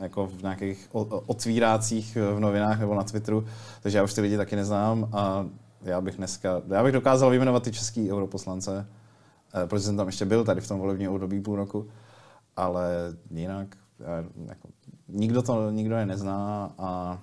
jako 0.00 0.26
v 0.26 0.42
nějakých 0.42 0.88
otvírácích 1.26 2.16
v 2.16 2.40
novinách 2.40 2.80
nebo 2.80 2.94
na 2.94 3.02
Twitteru, 3.02 3.44
takže 3.82 3.98
já 3.98 4.04
už 4.04 4.14
ty 4.14 4.20
lidi 4.20 4.36
taky 4.36 4.56
neznám 4.56 5.08
a 5.12 5.46
já 5.82 6.00
bych 6.00 6.16
dneska, 6.16 6.62
já 6.68 6.82
bych 6.82 6.92
dokázal 6.92 7.30
vyjmenovat 7.30 7.62
ty 7.62 7.72
český 7.72 8.12
europoslance, 8.12 8.86
eh, 9.54 9.66
protože 9.66 9.84
jsem 9.84 9.96
tam 9.96 10.06
ještě 10.06 10.24
byl 10.24 10.44
tady 10.44 10.60
v 10.60 10.68
tom 10.68 10.80
volebním 10.80 11.10
období 11.10 11.40
půl 11.40 11.56
roku, 11.56 11.88
ale 12.56 12.90
jinak 13.30 13.76
jako, 14.46 14.68
nikdo 15.08 15.42
to 15.42 15.70
nikdo 15.70 15.96
je 15.96 16.06
nezná 16.06 16.74
a 16.78 17.18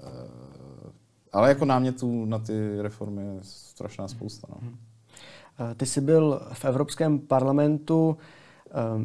eh, 0.00 0.90
ale 1.32 1.48
jako 1.48 1.64
námětů 1.64 2.24
na 2.24 2.38
ty 2.38 2.82
reformy 2.82 3.22
je 3.22 3.38
strašná 3.42 4.08
spousta. 4.08 4.48
No. 4.50 4.68
Eh, 5.58 5.74
ty 5.74 5.86
jsi 5.86 6.00
byl 6.00 6.40
v 6.52 6.64
Evropském 6.64 7.18
parlamentu 7.18 8.16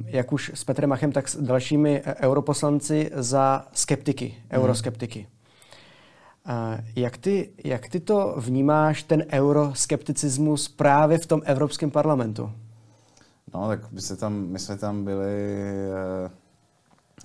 jak 0.06 0.34
už 0.34 0.52
s 0.54 0.64
Petrem 0.64 0.90
Machem, 0.90 1.12
tak 1.12 1.30
s 1.30 1.42
dalšími 1.42 2.04
europoslanci 2.06 3.12
za 3.14 3.66
skeptiky, 3.74 4.36
mhm. 4.38 4.62
euroskeptiky. 4.62 5.28
Jak 6.96 7.18
ty, 7.18 7.50
jak 7.64 7.90
ty 7.90 8.00
to 8.00 8.36
vnímáš, 8.38 9.04
ten 9.04 9.26
euroskepticismus 9.32 10.68
právě 10.68 11.18
v 11.18 11.26
tom 11.26 11.42
Evropském 11.46 11.92
parlamentu? 11.92 12.52
No, 13.54 13.68
tak 13.68 13.92
my 13.92 14.02
jsme 14.02 14.16
tam, 14.16 14.34
my 14.34 14.60
jsme 14.60 14.78
tam 14.78 15.04
byli 15.04 15.62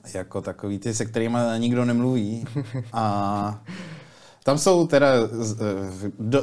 eh, 0.05 0.19
jako 0.19 0.41
takový 0.41 0.79
ty, 0.79 0.95
se 0.95 1.05
kterými 1.05 1.39
nikdo 1.59 1.85
nemluví. 1.85 2.45
A 2.93 3.65
tam 4.45 4.59
jsou 4.59 4.87
teda, 4.87 5.27
z, 5.27 5.57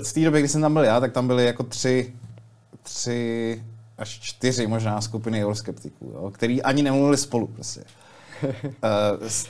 z 0.02 0.13
té 0.13 0.22
doby, 0.22 0.39
kdy 0.39 0.48
jsem 0.48 0.62
tam 0.62 0.74
byl 0.74 0.84
já, 0.84 1.00
tak 1.00 1.12
tam 1.12 1.28
byly 1.28 1.46
jako 1.46 1.63
tři, 1.63 2.13
tři 2.84 3.63
až 3.98 4.19
čtyři 4.19 4.67
možná 4.67 5.02
skupiny 5.02 5.43
euroskeptiků, 5.43 6.06
jo, 6.06 6.32
který 6.32 6.63
ani 6.63 6.84
nemluvili 6.84 7.17
spolu 7.17 7.48
prostě. 7.48 7.84
uh, 8.63 8.72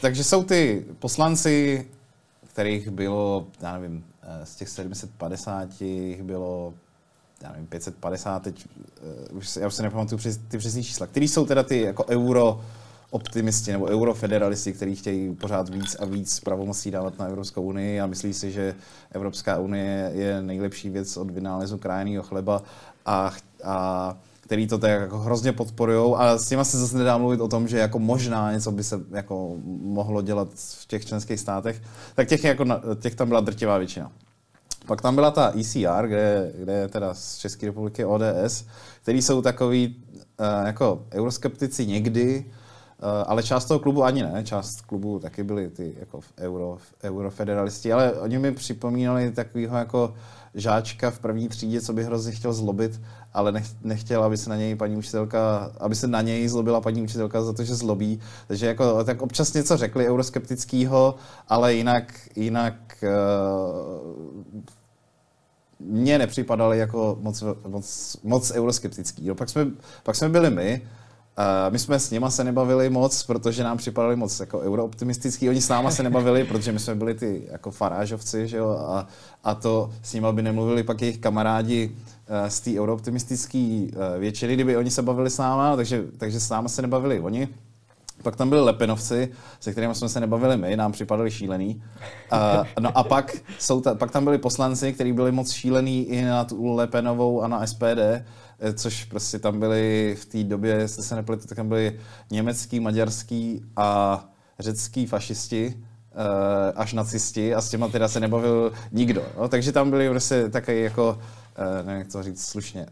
takže 0.02 0.24
jsou 0.24 0.44
ty 0.44 0.86
poslanci 1.00 1.86
kterých 2.54 2.90
bylo, 2.90 3.48
já 3.62 3.74
nevím, 3.74 4.06
eh, 4.24 4.46
z 4.46 4.56
těch 4.56 4.70
750 4.70 5.82
jich 5.82 6.24
bylo 6.24 6.74
já 7.42 7.52
nevím, 7.52 7.68
550, 7.68 8.44
teď, 8.44 8.66
uh, 9.32 9.38
už, 9.38 9.56
já 9.56 9.68
už 9.68 9.74
se 9.74 9.84
nepamatuju 9.84 10.18
přes, 10.18 10.40
ty 10.48 10.58
přesné 10.58 10.84
čísla, 10.84 11.08
který 11.08 11.28
jsou 11.28 11.46
teda 11.46 11.64
ty 11.64 11.82
jako 11.82 12.06
euro 12.06 12.62
optimisti 13.10 13.72
nebo 13.72 13.86
eurofederalisti, 13.86 14.74
kteří 14.74 14.96
chtějí 14.96 15.36
pořád 15.36 15.70
víc 15.70 15.96
a 16.00 16.06
víc 16.06 16.40
pravomocí 16.40 16.92
dávat 16.92 17.20
na 17.20 17.26
Evropskou 17.26 17.62
unii 17.62 18.02
a 18.02 18.06
myslí 18.06 18.34
si, 18.34 18.52
že 18.52 18.76
Evropská 19.12 19.60
unie 19.60 20.12
je 20.14 20.42
nejlepší 20.42 20.90
věc 20.90 21.18
od 21.18 21.32
vynálezu 21.32 21.78
krajeného 21.78 22.24
chleba 22.24 22.64
a, 23.06 23.32
a 23.64 24.18
který 24.42 24.68
to 24.68 24.78
tak 24.78 24.92
jako 24.92 25.20
hrozně 25.20 25.52
podporují 25.52 26.16
a 26.16 26.38
s 26.38 26.48
těma 26.48 26.64
se 26.64 26.80
zase 26.80 26.98
nedá 26.98 27.18
mluvit 27.18 27.42
o 27.42 27.48
tom, 27.48 27.68
že 27.68 27.78
jako 27.78 28.00
možná 28.00 28.52
něco 28.52 28.72
by 28.72 28.84
se 28.84 29.00
jako 29.12 29.56
mohlo 29.82 30.22
dělat 30.22 30.48
v 30.56 30.88
těch 30.88 31.06
členských 31.06 31.40
státech, 31.40 31.82
tak 32.16 32.28
těch, 32.28 32.44
jako, 32.44 32.66
těch 33.00 33.16
tam 33.16 33.28
byla 33.28 33.40
drtivá 33.40 33.78
většina. 33.78 34.12
Pak 34.86 35.02
tam 35.02 35.16
byla 35.16 35.32
ta 35.32 35.54
ECR, 35.60 36.08
kde, 36.08 36.52
kde 36.58 36.74
je 36.74 36.88
teda 36.88 37.14
z 37.14 37.38
České 37.38 37.66
republiky 37.66 38.06
ODS, 38.06 38.66
který 39.02 39.22
jsou 39.22 39.42
takový 39.42 39.96
uh, 40.40 40.68
jako 40.68 41.06
euroskeptici 41.12 41.86
někdy, 41.86 42.46
uh, 42.46 43.06
ale 43.28 43.44
část 43.44 43.66
toho 43.66 43.80
klubu 43.80 44.04
ani 44.04 44.24
ne, 44.24 44.44
část 44.44 44.82
klubu 44.82 45.20
taky 45.20 45.44
byli 45.44 45.70
ty 45.70 45.96
jako 46.00 46.20
euro, 46.38 46.78
eurofederalisti, 47.04 47.94
ale 47.94 48.14
oni 48.14 48.40
mi 48.40 48.52
připomínali 48.52 49.32
takového 49.32 49.78
jako 49.78 50.14
žáčka 50.56 51.12
v 51.12 51.20
první 51.20 51.50
třídě, 51.50 51.82
co 51.82 51.94
by 51.94 52.04
hrozně 52.04 52.32
chtěl 52.32 52.54
zlobit 52.54 53.00
ale 53.34 53.52
nech, 53.52 53.66
nechtěla, 53.84 54.26
aby 54.26 54.38
se 54.38 54.50
na 54.50 54.56
něj 54.56 54.76
paní 54.76 54.98
učitelka, 54.98 55.72
aby 55.80 55.96
se 55.96 56.08
na 56.08 56.22
něj 56.22 56.48
zlobila 56.48 56.82
paní 56.82 57.02
učitelka 57.02 57.42
za 57.42 57.54
to, 57.54 57.64
že 57.64 57.76
zlobí. 57.76 58.20
Takže 58.48 58.66
jako, 58.66 59.04
tak 59.04 59.22
občas 59.22 59.54
něco 59.54 59.78
řekli 59.78 60.08
euroskeptického, 60.08 61.16
ale 61.48 61.74
jinak, 61.74 62.14
jinak 62.36 63.04
uh, 63.04 64.12
mně 65.80 66.18
nepřipadali 66.18 66.78
jako 66.78 67.18
moc, 67.22 67.44
moc, 67.68 68.18
moc 68.24 68.52
euroskeptický. 68.52 69.26
Jo, 69.26 69.36
pak, 69.36 69.50
jsme, 69.50 69.66
pak 70.04 70.16
jsme 70.16 70.30
byli 70.30 70.50
my, 70.50 70.88
Uh, 71.38 71.74
my 71.74 71.80
jsme 71.80 72.00
s 72.00 72.12
nima 72.12 72.30
se 72.30 72.44
nebavili 72.44 72.90
moc, 72.90 73.24
protože 73.24 73.64
nám 73.64 73.78
připadali 73.78 74.16
moc 74.16 74.40
jako 74.40 74.60
eurooptimistický. 74.60 75.50
Oni 75.50 75.62
s 75.62 75.70
náma 75.70 75.92
se 75.92 76.04
nebavili, 76.04 76.44
protože 76.50 76.72
my 76.72 76.80
jsme 76.80 76.96
byli 76.96 77.14
ty 77.14 77.48
jako 77.52 77.72
farážovci, 77.72 78.48
že 78.48 78.58
jo, 78.58 78.70
a, 78.70 79.08
a 79.44 79.56
to 79.56 79.90
s 80.04 80.14
nima 80.14 80.32
by 80.32 80.42
nemluvili 80.42 80.84
pak 80.84 81.02
jejich 81.02 81.18
kamarádi 81.18 81.92
uh, 81.92 82.50
z 82.50 82.60
té 82.60 82.80
eurooptimistické 82.80 83.88
uh, 83.88 84.20
většiny, 84.20 84.54
kdyby 84.54 84.78
oni 84.78 84.92
se 84.92 85.02
bavili 85.02 85.30
s 85.30 85.38
náma, 85.38 85.76
takže, 85.76 86.04
takže 86.18 86.40
s 86.40 86.50
náma 86.50 86.70
se 86.70 86.82
nebavili 86.82 87.20
oni. 87.20 87.48
Pak 88.24 88.36
tam 88.36 88.50
byli 88.50 88.62
Lepenovci, 88.62 89.30
se 89.60 89.72
kterými 89.72 89.96
jsme 89.96 90.10
se 90.10 90.20
nebavili 90.20 90.58
my, 90.58 90.78
nám 90.78 90.92
připadali 90.92 91.32
šílený. 91.32 91.84
Uh, 92.32 92.66
no 92.80 92.98
a 92.98 93.04
pak, 93.04 93.36
jsou 93.60 93.82
ta, 93.82 93.96
pak 93.96 94.12
tam 94.12 94.24
byli 94.24 94.38
poslanci, 94.38 94.94
kteří 94.94 95.14
byli 95.14 95.32
moc 95.32 95.52
šílený 95.52 96.06
i 96.06 96.22
na 96.22 96.44
tu 96.44 96.76
Lepenovou 96.76 97.42
a 97.42 97.48
na 97.48 97.68
SPD, 97.68 98.24
Eh, 98.66 98.74
což 98.74 99.06
prostě 99.06 99.40
tam 99.40 99.60
byly 99.60 100.16
v 100.20 100.26
té 100.26 100.44
době, 100.44 100.74
jestli 100.74 101.04
se 101.04 101.16
nepletu, 101.16 101.48
tak 101.48 101.56
tam 101.56 101.68
byli 101.68 102.00
německý, 102.32 102.80
maďarský 102.80 103.66
a 103.76 104.20
řecký 104.60 105.06
fašisti, 105.06 105.74
eh, 106.12 106.74
až 106.76 106.94
nacisti 106.94 107.56
a 107.56 107.62
s 107.62 107.70
těma 107.70 107.88
teda 107.88 108.08
se 108.08 108.20
nebavil 108.20 108.74
nikdo. 108.92 109.24
No, 109.40 109.48
takže 109.48 109.72
tam 109.72 109.90
byly 109.90 110.10
prostě 110.10 110.50
takový 110.50 110.82
jako, 110.82 111.20
eh, 111.56 111.84
nevím, 111.84 112.00
jak 112.00 112.12
to 112.12 112.24
říct 112.24 112.46
slušně, 112.46 112.86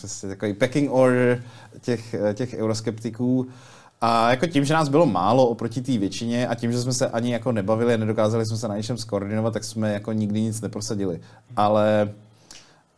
prostě 0.00 0.28
takový 0.28 0.54
packing 0.54 0.92
order 0.92 1.42
těch, 1.80 2.14
těch 2.34 2.54
euroskeptiků. 2.54 3.46
A 4.06 4.30
jako 4.30 4.46
tím, 4.46 4.64
že 4.64 4.74
nás 4.74 4.88
bylo 4.88 5.06
málo 5.06 5.46
oproti 5.46 5.82
té 5.82 5.98
většině 5.98 6.48
a 6.48 6.54
tím, 6.54 6.72
že 6.72 6.80
jsme 6.80 6.92
se 6.92 7.08
ani 7.08 7.32
jako 7.32 7.52
nebavili 7.52 7.94
a 7.94 7.96
nedokázali 7.96 8.46
jsme 8.46 8.56
se 8.56 8.68
na 8.68 8.76
něčem 8.76 8.98
skoordinovat, 8.98 9.52
tak 9.52 9.64
jsme 9.64 9.92
jako 9.92 10.12
nikdy 10.12 10.40
nic 10.40 10.60
neprosadili. 10.60 11.20
Ale 11.56 12.14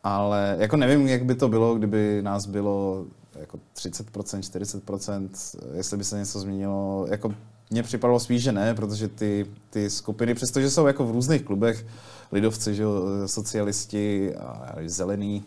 ale 0.02 0.56
jako 0.58 0.76
nevím, 0.76 1.06
jak 1.06 1.24
by 1.24 1.34
to 1.34 1.48
bylo, 1.48 1.74
kdyby 1.74 2.22
nás 2.22 2.46
bylo 2.46 3.04
jako 3.38 3.58
30%, 3.76 4.40
40%, 4.40 5.28
jestli 5.74 5.96
by 5.96 6.04
se 6.04 6.18
něco 6.18 6.40
změnilo. 6.40 7.06
Jako 7.10 7.34
mně 7.70 7.82
připadalo 7.82 8.20
spíš, 8.20 8.42
že 8.42 8.52
ne, 8.52 8.74
protože 8.74 9.08
ty, 9.08 9.46
ty 9.70 9.90
skupiny, 9.90 10.34
přestože 10.34 10.70
jsou 10.70 10.86
jako 10.86 11.04
v 11.04 11.10
různých 11.10 11.42
klubech, 11.42 11.86
lidovci, 12.32 12.74
že, 12.74 12.84
socialisti 13.26 14.34
a 14.34 14.74
zelený, 14.86 15.44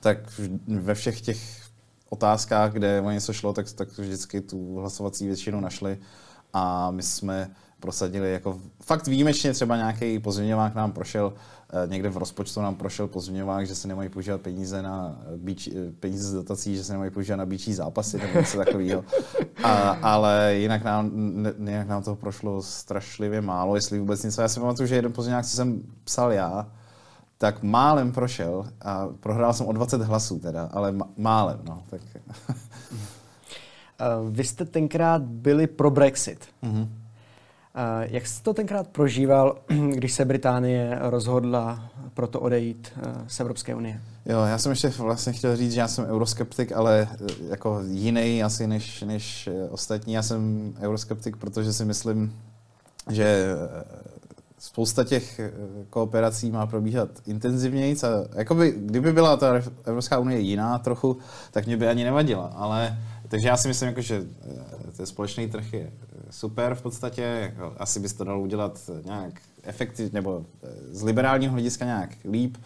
tak 0.00 0.18
ve 0.66 0.94
všech 0.94 1.20
těch 1.20 1.61
otázkách, 2.12 2.72
kde 2.72 3.00
o 3.00 3.10
něco 3.10 3.32
šlo, 3.32 3.52
tak, 3.52 3.72
tak 3.72 3.98
vždycky 3.98 4.40
tu 4.40 4.76
hlasovací 4.76 5.26
většinu 5.26 5.60
našli 5.60 5.98
a 6.52 6.90
my 6.90 7.02
jsme 7.02 7.50
prosadili 7.80 8.32
jako 8.32 8.58
fakt 8.82 9.06
výjimečně 9.06 9.52
třeba 9.52 9.76
nějaký 9.76 10.18
pozměňovák 10.18 10.74
nám 10.74 10.92
prošel, 10.92 11.32
eh, 11.72 11.88
někde 11.88 12.08
v 12.08 12.16
rozpočtu 12.16 12.60
nám 12.60 12.74
prošel 12.74 13.08
pozměňovák, 13.08 13.66
že 13.66 13.74
se 13.74 13.88
nemají 13.88 14.08
používat 14.08 14.40
peníze 14.40 14.82
na 14.82 15.18
beach, 15.36 15.68
eh, 15.68 15.92
peníze 16.00 16.28
z 16.28 16.32
dotací, 16.32 16.76
že 16.76 16.84
se 16.84 16.92
nemají 16.92 17.10
používat 17.10 17.36
na 17.36 17.46
bíčí 17.46 17.74
zápasy 17.74 18.18
nebo 18.18 18.38
něco 18.38 18.56
takového. 18.58 19.04
A, 19.64 19.90
ale 20.02 20.54
jinak 20.54 20.84
nám, 20.84 21.10
jinak 21.58 21.88
nám 21.88 22.02
toho 22.02 22.16
prošlo 22.16 22.62
strašlivě 22.62 23.40
málo, 23.40 23.74
jestli 23.74 23.98
vůbec 23.98 24.22
něco. 24.22 24.42
Já 24.42 24.48
si 24.48 24.60
pamatuju, 24.60 24.86
že 24.86 24.94
jeden 24.94 25.12
pozměňovák, 25.12 25.46
co 25.46 25.56
jsem 25.56 25.82
psal 26.04 26.32
já, 26.32 26.68
tak 27.42 27.62
málem 27.62 28.12
prošel 28.12 28.66
a 28.82 29.08
prohrál 29.20 29.52
jsem 29.52 29.66
o 29.66 29.72
20 29.72 30.02
hlasů 30.02 30.38
teda, 30.38 30.68
ale 30.72 30.94
málem, 31.16 31.60
no. 31.64 31.82
Tak. 31.90 32.00
Vy 34.30 34.44
jste 34.44 34.64
tenkrát 34.64 35.22
byli 35.22 35.66
pro 35.66 35.90
Brexit. 35.90 36.46
Mm-hmm. 36.62 36.88
Jak 38.00 38.26
jste 38.26 38.42
to 38.44 38.54
tenkrát 38.54 38.88
prožíval, 38.88 39.58
když 39.90 40.12
se 40.12 40.24
Británie 40.24 40.98
rozhodla 41.00 41.90
pro 42.14 42.26
to 42.26 42.40
odejít 42.40 42.92
eh, 42.96 43.12
z 43.26 43.40
Evropské 43.40 43.74
unie? 43.74 44.00
Jo, 44.26 44.40
já 44.44 44.58
jsem 44.58 44.70
ještě 44.70 44.88
vlastně 44.88 45.32
chtěl 45.32 45.56
říct, 45.56 45.72
že 45.72 45.80
já 45.80 45.88
jsem 45.88 46.04
euroskeptik, 46.04 46.72
ale 46.72 47.08
eh, 47.12 47.26
jako 47.48 47.80
jiný 47.90 48.42
asi 48.42 48.66
než, 48.66 49.02
než 49.02 49.46
eh, 49.46 49.68
ostatní. 49.70 50.14
Já 50.14 50.22
jsem 50.22 50.72
euroskeptik, 50.80 51.36
protože 51.36 51.72
si 51.72 51.84
myslím, 51.84 52.34
že 53.10 53.46
spousta 54.62 55.04
těch 55.04 55.40
kooperací 55.90 56.50
má 56.50 56.66
probíhat 56.66 57.08
intenzivněji. 57.26 57.96
A 58.02 58.38
jakoby, 58.38 58.74
kdyby 58.76 59.12
byla 59.12 59.36
ta 59.36 59.62
Evropská 59.84 60.18
unie 60.18 60.40
jiná 60.40 60.78
trochu, 60.78 61.18
tak 61.50 61.66
mě 61.66 61.76
by 61.76 61.88
ani 61.88 62.04
nevadila. 62.04 62.46
Ale, 62.46 62.98
takže 63.28 63.48
já 63.48 63.56
si 63.56 63.68
myslím, 63.68 63.88
jako, 63.88 64.00
že 64.00 64.22
ten 64.96 65.06
společný 65.06 65.48
trh 65.48 65.72
je 65.72 65.92
super 66.30 66.74
v 66.74 66.82
podstatě, 66.82 67.22
jako 67.22 67.74
asi 67.78 68.00
bys 68.00 68.12
to 68.12 68.24
dal 68.24 68.40
udělat 68.40 68.90
nějak 69.04 69.32
efektivně, 69.62 70.10
nebo 70.12 70.44
eh, 70.62 70.68
z 70.90 71.02
liberálního 71.02 71.52
hlediska 71.52 71.84
nějak 71.84 72.10
líp, 72.30 72.56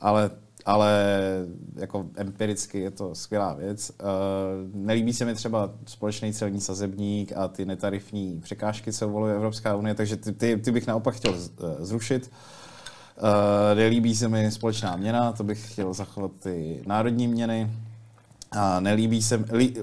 ale 0.00 0.30
ale 0.68 1.04
jako 1.76 2.06
empiricky 2.14 2.80
je 2.80 2.90
to 2.90 3.14
skvělá 3.14 3.54
věc. 3.54 3.90
Uh, 3.90 4.06
nelíbí 4.74 5.12
se 5.12 5.24
mi 5.24 5.34
třeba 5.34 5.70
společný 5.86 6.32
celní 6.32 6.60
sazebník 6.60 7.32
a 7.36 7.48
ty 7.48 7.64
netarifní 7.64 8.40
překážky, 8.40 8.92
co 8.92 9.08
uvoluje 9.08 9.34
Evropská 9.34 9.76
unie, 9.76 9.94
takže 9.94 10.16
ty, 10.16 10.32
ty, 10.32 10.56
ty 10.56 10.72
bych 10.72 10.86
naopak 10.86 11.14
chtěl 11.14 11.34
eh, 11.34 11.84
zrušit. 11.84 12.30
nelíbí 13.74 14.16
se 14.16 14.28
mi 14.28 14.50
společná 14.50 14.96
měna, 14.96 15.32
to 15.32 15.44
bych 15.44 15.72
chtěl 15.72 15.94
zachovat 15.94 16.30
ty 16.38 16.82
národní 16.86 17.28
měny. 17.28 17.70
A 18.50 18.80
nelíbí 18.80 19.22
se, 19.22 19.44
lí, 19.52 19.74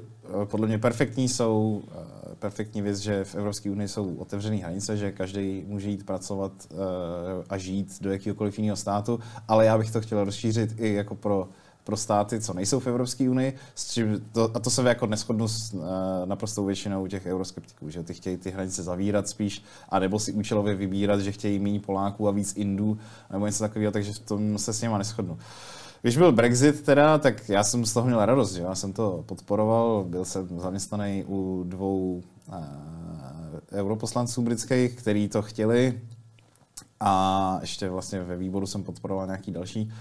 podle 0.46 0.68
mě 0.68 0.78
perfektní 0.78 1.30
jsou, 1.30 1.84
perfektní 2.40 2.82
věc, 2.82 2.98
že 2.98 3.24
v 3.24 3.36
Evropské 3.36 3.72
unii 3.72 3.88
jsou 3.88 4.16
otevřené 4.16 4.56
hranice, 4.56 4.98
že 4.98 5.12
každý 5.12 5.66
může 5.68 5.90
jít 5.90 6.06
pracovat 6.06 6.52
a 7.50 7.58
žít 7.58 7.98
do 8.02 8.12
jakéhokoliv 8.12 8.60
jiného 8.60 8.78
státu, 8.78 9.20
ale 9.48 9.66
já 9.66 9.78
bych 9.78 9.92
to 9.92 10.02
chtěl 10.02 10.24
rozšířit 10.24 10.80
i 10.80 10.94
jako 10.94 11.16
pro 11.16 11.50
pro 11.86 11.98
státy, 11.98 12.42
co 12.42 12.54
nejsou 12.54 12.80
v 12.80 12.88
Evropské 12.88 13.30
unii, 13.30 13.56
s 13.76 13.94
čím 13.94 14.26
to, 14.32 14.52
a 14.54 14.60
to 14.60 14.70
se 14.70 14.90
jako 14.90 15.08
neschodnu 15.08 15.48
s 15.48 15.74
uh, 15.74 15.84
naprostou 16.26 16.66
většinou 16.66 17.08
těch 17.08 17.26
euroskeptiků, 17.26 17.90
že 17.90 18.04
ty 18.04 18.14
chtějí 18.14 18.38
ty 18.38 18.52
hranice 18.52 18.84
zavírat 18.84 19.30
spíš, 19.30 19.64
a 19.90 20.00
nebo 20.00 20.20
si 20.20 20.34
účelově 20.34 20.76
vybírat, 20.76 21.20
že 21.20 21.32
chtějí 21.32 21.60
méně 21.60 21.80
Poláků 21.80 22.28
a 22.28 22.32
víc 22.32 22.54
Indů, 22.56 22.98
nebo 23.32 23.46
něco 23.46 23.64
takového, 23.64 23.92
takže 23.92 24.14
v 24.14 24.20
tom 24.20 24.58
se 24.58 24.74
s 24.74 24.82
nima 24.82 24.98
neschodnu. 24.98 25.38
Když 26.06 26.18
byl 26.18 26.32
Brexit 26.32 26.82
teda, 26.82 27.18
tak 27.18 27.50
já 27.50 27.64
jsem 27.64 27.86
z 27.86 27.94
toho 27.94 28.08
měl 28.08 28.26
radost, 28.26 28.54
že 28.54 28.62
já 28.62 28.76
jsem 28.76 28.94
to 28.94 29.24
podporoval, 29.26 30.04
byl 30.08 30.26
jsem 30.26 30.60
zaměstnaný 30.60 31.24
u 31.28 31.64
dvou 31.68 32.24
uh, 32.48 32.56
europoslanců 33.72 34.42
britských, 34.42 34.96
kteří 34.96 35.28
to 35.28 35.42
chtěli. 35.42 36.02
A 37.00 37.58
ještě 37.62 37.90
vlastně 37.90 38.24
ve 38.24 38.36
výboru 38.36 38.68
jsem 38.68 38.84
podporoval 38.84 39.26
nějaký 39.26 39.52
další 39.52 39.92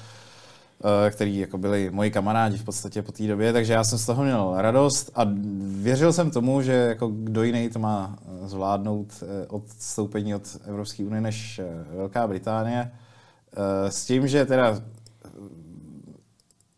Eh, 0.85 1.11
který 1.11 1.39
jako 1.39 1.59
byli 1.59 1.91
moji 1.91 2.11
kamarádi 2.11 2.59
v 2.59 2.65
podstatě 2.65 3.03
po 3.03 3.13
té 3.13 3.27
době, 3.27 3.53
takže 3.53 3.73
já 3.73 3.85
jsem 3.85 3.99
z 3.99 4.07
toho 4.07 4.23
měl 4.23 4.55
radost 4.57 5.11
a 5.15 5.27
věřil 5.67 6.13
jsem 6.13 6.31
tomu, 6.31 6.63
že 6.63 6.73
jako 6.73 7.09
kdo 7.09 7.43
jiný 7.43 7.69
to 7.69 7.79
má 7.79 8.19
eh, 8.19 8.49
zvládnout 8.49 9.23
odstoupení 9.49 10.35
od 10.35 10.43
Evropské 10.67 11.05
unie 11.05 11.21
než 11.21 11.61
Velká 11.97 12.27
Británie. 12.27 12.91
S 13.89 14.07
tím, 14.07 14.29
že 14.29 14.47
teda 14.47 14.81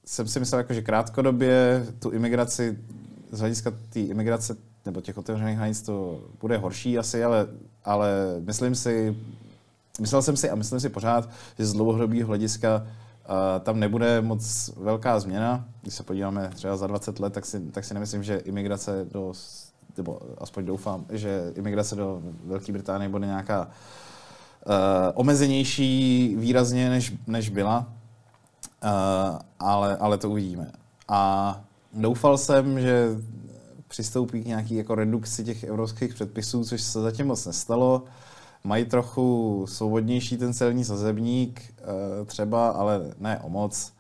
jsem 0.07 0.29
si 0.29 0.41
myslel, 0.41 0.59
jako, 0.59 0.75
že 0.75 0.83
krátkodobě 0.83 1.87
tu 1.99 2.11
imigraci, 2.11 2.79
z 3.33 3.41
hlediska 3.41 3.73
té 3.91 4.01
imigrace 4.01 4.57
nebo 4.87 5.01
těch 5.01 5.19
otevřených 5.19 5.57
hranic 5.57 5.83
to 5.83 6.21
bude 6.41 6.57
horší 6.57 6.99
asi, 6.99 7.25
ale, 7.25 7.47
ale 7.85 8.11
myslím 8.41 8.75
si, 8.75 9.17
myslel 10.01 10.23
jsem 10.23 10.37
si 10.37 10.51
a 10.51 10.55
myslím 10.55 10.81
si 10.81 10.89
pořád, 10.89 11.31
že 11.59 11.67
z 11.67 11.73
dlouhodobého 11.73 12.27
hlediska 12.27 12.87
tam 13.61 13.81
nebude 13.81 14.21
moc 14.21 14.71
velká 14.77 15.21
změna. 15.21 15.65
Když 15.83 15.95
se 15.95 16.03
podíváme 16.03 16.51
třeba 16.55 16.77
za 16.77 16.87
20 16.87 17.21
let, 17.21 17.33
tak 17.33 17.47
si, 17.47 17.61
tak 17.61 17.85
si 17.85 17.95
nemyslím, 17.95 18.23
že 18.23 18.37
imigrace 18.37 19.07
do, 19.13 19.33
nebo 19.97 20.21
aspoň 20.39 20.67
doufám, 20.67 21.05
že 21.11 21.53
imigrace 21.55 21.97
do 21.97 22.23
Velké 22.45 22.73
Británie 22.73 23.09
bude 23.09 23.27
nějaká 23.27 23.65
uh, 23.67 24.73
omezenější 25.15 26.35
výrazně, 26.39 26.91
než, 26.91 27.15
než 27.27 27.49
byla, 27.49 27.79
uh, 27.79 27.96
ale, 29.59 29.97
ale 29.97 30.19
to 30.19 30.31
uvidíme. 30.31 30.73
A 31.09 31.61
doufal 31.93 32.39
jsem, 32.39 32.81
že 32.81 33.09
přistoupí 33.89 34.43
k 34.43 34.47
nějaký 34.47 34.75
jako 34.75 34.95
redukci 34.95 35.45
těch 35.45 35.65
evropských 35.65 36.15
předpisů, 36.15 36.65
což 36.65 36.83
se 36.83 37.01
zatím 37.03 37.27
moc 37.27 37.47
nestalo. 37.47 38.05
Mají 38.65 38.85
trochu 38.85 39.65
svobodnější 39.69 40.37
ten 40.37 40.55
celní 40.55 40.85
sazebník 40.85 41.63
eh, 41.79 42.25
třeba, 42.25 42.69
ale 42.69 43.15
ne 43.19 43.41
o 43.41 43.49
moc. 43.49 43.93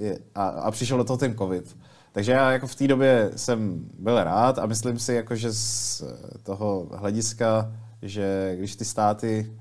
Eh, 0.00 0.18
a, 0.34 0.48
a 0.48 0.70
přišel 0.70 0.98
do 0.98 1.04
toho 1.04 1.16
ten 1.16 1.36
covid. 1.36 1.76
Takže 2.12 2.32
já 2.32 2.52
jako 2.52 2.66
v 2.66 2.74
té 2.74 2.86
době 2.86 3.30
jsem 3.36 3.88
byl 3.98 4.24
rád 4.24 4.58
a 4.58 4.66
myslím 4.66 4.98
si, 4.98 5.14
jako, 5.14 5.36
že 5.36 5.52
z 5.52 6.02
toho 6.42 6.86
hlediska, 6.94 7.72
že 8.02 8.54
když 8.58 8.76
ty 8.76 8.84
státy, 8.84 9.52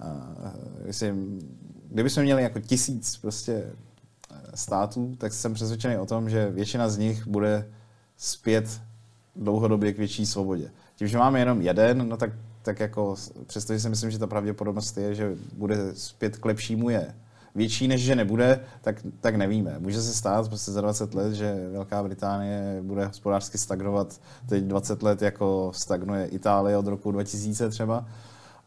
eh, 0.00 0.92
kdyby 0.92 1.40
jsme 2.10 2.22
měli 2.22 2.42
jako 2.42 2.60
tisíc 2.60 3.16
prostě 3.16 3.72
států, 4.54 5.16
tak 5.18 5.32
jsem 5.32 5.54
přesvědčený 5.54 5.96
o 5.96 6.06
tom, 6.06 6.30
že 6.30 6.50
většina 6.50 6.88
z 6.88 6.98
nich 6.98 7.26
bude 7.26 7.68
zpět 8.16 8.80
dlouhodobě 9.36 9.92
k 9.92 9.98
větší 9.98 10.26
svobodě. 10.26 10.70
Tím, 10.96 11.08
že 11.08 11.18
máme 11.18 11.38
jenom 11.38 11.62
jeden, 11.62 12.08
no 12.08 12.16
tak 12.16 12.30
tak 12.66 12.80
jako 12.80 13.14
přestože 13.46 13.80
si 13.80 13.88
myslím, 13.88 14.10
že 14.10 14.18
ta 14.18 14.26
pravděpodobnost 14.26 14.98
je, 14.98 15.14
že 15.14 15.36
bude 15.52 15.76
zpět 15.94 16.36
k 16.36 16.44
lepšímu 16.44 16.90
je 16.90 17.14
větší, 17.54 17.88
než 17.88 18.02
že 18.02 18.16
nebude, 18.16 18.60
tak, 18.80 18.96
tak 19.20 19.34
nevíme. 19.34 19.76
Může 19.78 20.02
se 20.02 20.14
stát 20.14 20.48
prostě 20.48 20.72
za 20.72 20.80
20 20.80 21.14
let, 21.14 21.32
že 21.32 21.68
Velká 21.72 22.02
Británie 22.02 22.78
bude 22.82 23.06
hospodářsky 23.06 23.58
stagnovat 23.58 24.20
teď 24.48 24.64
20 24.64 25.02
let, 25.02 25.22
jako 25.22 25.72
stagnuje 25.74 26.26
Itálie 26.26 26.76
od 26.76 26.86
roku 26.86 27.12
2000 27.12 27.68
třeba. 27.68 28.06